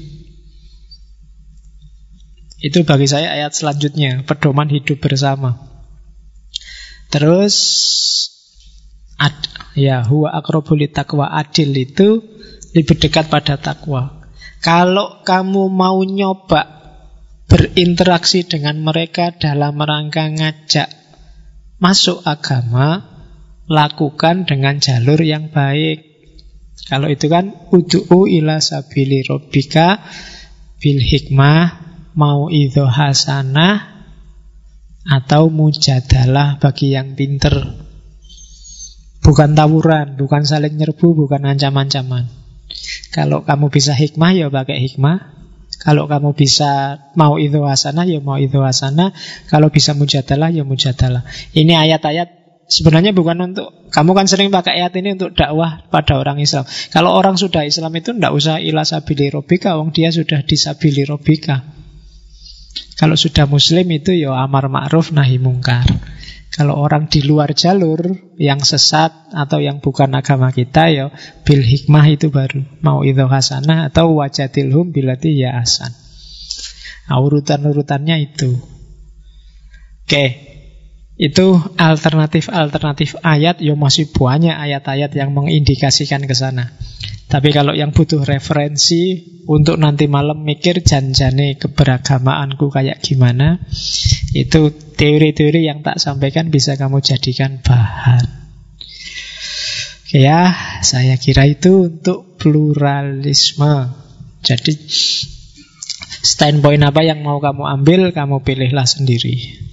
Itu 2.61 2.81
bagi 2.81 3.05
saya 3.05 3.33
ayat 3.33 3.53
selanjutnya, 3.53 4.25
pedoman 4.25 4.69
hidup 4.73 4.97
bersama. 4.97 5.57
Terus 7.13 7.55
ad, 9.21 9.37
ya 9.77 10.01
huwa 10.01 10.33
akrobuli 10.33 10.89
takwa 10.89 11.29
adil 11.29 11.77
itu 11.77 12.25
lebih 12.73 12.97
dekat 12.97 13.29
pada 13.29 13.55
takwa. 13.61 14.24
Kalau 14.63 15.25
kamu 15.25 15.71
mau 15.71 16.03
nyoba 16.03 16.75
berinteraksi 17.45 18.43
dengan 18.47 18.81
mereka 18.81 19.31
dalam 19.35 19.77
rangka 19.77 20.27
ngajak 20.27 20.89
masuk 21.79 22.23
agama, 22.25 23.03
lakukan 23.69 24.49
dengan 24.49 24.81
jalur 24.81 25.19
yang 25.21 25.53
baik. 25.53 26.15
Kalau 26.85 27.09
itu 27.09 27.29
kan 27.31 27.69
udu'u 27.73 28.29
ila 28.29 28.61
sabili 28.61 29.25
robbika 29.25 30.05
bil 30.77 31.01
hikmah 31.01 31.85
mau 32.13 32.47
idho 32.53 32.85
hasanah 32.85 33.95
atau 35.05 35.53
mujadalah 35.53 36.57
bagi 36.57 36.93
yang 36.93 37.13
pinter. 37.13 37.53
Bukan 39.25 39.57
tawuran, 39.57 40.21
bukan 40.21 40.45
saling 40.45 40.77
nyerbu, 40.77 41.25
bukan 41.25 41.49
ancam-ancaman. 41.49 42.44
Kalau 43.13 43.47
kamu 43.47 43.71
bisa 43.71 43.95
hikmah 43.95 44.31
ya 44.35 44.47
pakai 44.51 44.81
hikmah. 44.83 45.35
Kalau 45.85 46.09
kamu 46.09 46.33
bisa 46.33 46.97
mau 47.13 47.37
itu 47.37 47.61
wasana 47.61 48.03
ya 48.09 48.17
mau 48.19 48.41
itu 48.41 48.57
wasana. 48.57 49.13
Kalau 49.47 49.69
bisa 49.69 49.93
mujadalah 49.93 50.49
ya 50.49 50.65
mujadalah. 50.65 51.23
Ini 51.53 51.73
ayat-ayat 51.77 52.45
Sebenarnya 52.65 53.13
bukan 53.13 53.53
untuk 53.53 53.93
Kamu 53.93 54.17
kan 54.17 54.25
sering 54.25 54.49
pakai 54.49 54.81
ayat 54.81 54.97
ini 54.97 55.13
untuk 55.13 55.37
dakwah 55.37 55.85
pada 55.93 56.17
orang 56.17 56.41
Islam 56.41 56.65
Kalau 56.89 57.13
orang 57.13 57.37
sudah 57.37 57.61
Islam 57.61 57.93
itu 57.93 58.09
tidak 58.17 58.33
usah 58.33 58.57
ila 58.57 58.81
sabili 58.81 59.29
robika 59.29 59.77
Wong 59.77 59.93
dia 59.93 60.09
sudah 60.09 60.41
disabili 60.41 61.05
robika 61.05 61.61
Kalau 62.97 63.13
sudah 63.13 63.45
muslim 63.45 63.85
itu 63.93 64.17
ya 64.17 64.33
amar 64.33 64.65
ma'ruf 64.65 65.13
nahi 65.13 65.37
mungkar 65.37 65.85
Kalau 66.55 66.79
orang 66.79 67.11
di 67.11 67.19
luar 67.19 67.51
jalur 67.51 67.99
Yang 68.39 68.75
sesat 68.75 69.11
atau 69.35 69.59
yang 69.59 69.83
bukan 69.83 70.15
agama 70.15 70.55
kita 70.55 70.87
ya 70.87 71.11
Bil 71.43 71.59
hikmah 71.59 72.07
itu 72.07 72.31
baru. 72.31 72.63
Mau 72.79 73.03
itu 73.03 73.27
hasanah 73.27 73.91
atau 73.91 74.15
wajadilhum 74.15 74.95
bilati 74.95 75.35
ya 75.35 75.59
asan 75.59 75.91
nah, 77.11 77.19
Urutan-urutannya 77.19 78.15
itu. 78.23 78.55
Oke 80.07 80.54
itu 81.15 81.55
alternatif-alternatif 81.79 83.23
ayat 83.23 83.63
ya 83.63 83.71
masih 83.79 84.11
banyak 84.11 84.51
ayat-ayat 84.51 85.15
yang 85.15 85.31
mengindikasikan 85.31 86.27
ke 86.27 86.35
sana. 86.35 86.75
Tapi 87.25 87.49
kalau 87.55 87.73
yang 87.73 87.89
butuh 87.89 88.21
referensi 88.21 89.25
untuk 89.49 89.81
nanti 89.81 90.05
malam 90.05 90.45
mikir 90.45 90.85
janjane 90.85 91.57
keberagamaanku 91.57 92.69
kayak 92.69 93.01
gimana, 93.01 93.63
itu 94.35 94.69
teori-teori 94.71 95.65
yang 95.65 95.81
tak 95.81 95.97
sampaikan 95.97 96.53
bisa 96.53 96.77
kamu 96.77 97.01
jadikan 97.01 97.63
bahan. 97.65 98.29
Oke 100.05 100.21
ya, 100.21 100.53
saya 100.85 101.17
kira 101.17 101.49
itu 101.49 101.89
untuk 101.89 102.37
pluralisme. 102.37 103.89
Jadi 104.45 104.77
standpoint 106.21 106.85
apa 106.85 107.01
yang 107.01 107.25
mau 107.25 107.41
kamu 107.41 107.63
ambil, 107.81 108.13
kamu 108.13 108.45
pilihlah 108.45 108.85
sendiri. 108.85 109.65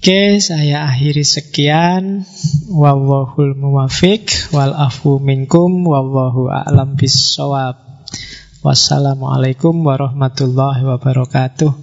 Oke, 0.00 0.40
saya 0.40 0.88
akhiri 0.88 1.20
sekian. 1.20 2.24
Wallahul 2.72 3.52
muwafiq 3.52 4.48
wal 4.48 4.72
afu 4.72 5.20
minkum 5.20 5.84
wallahu 5.84 6.48
a'lam 6.48 6.96
bissawab. 6.96 8.08
Wassalamualaikum 8.64 9.76
warahmatullahi 9.84 10.88
wabarakatuh. 10.88 11.76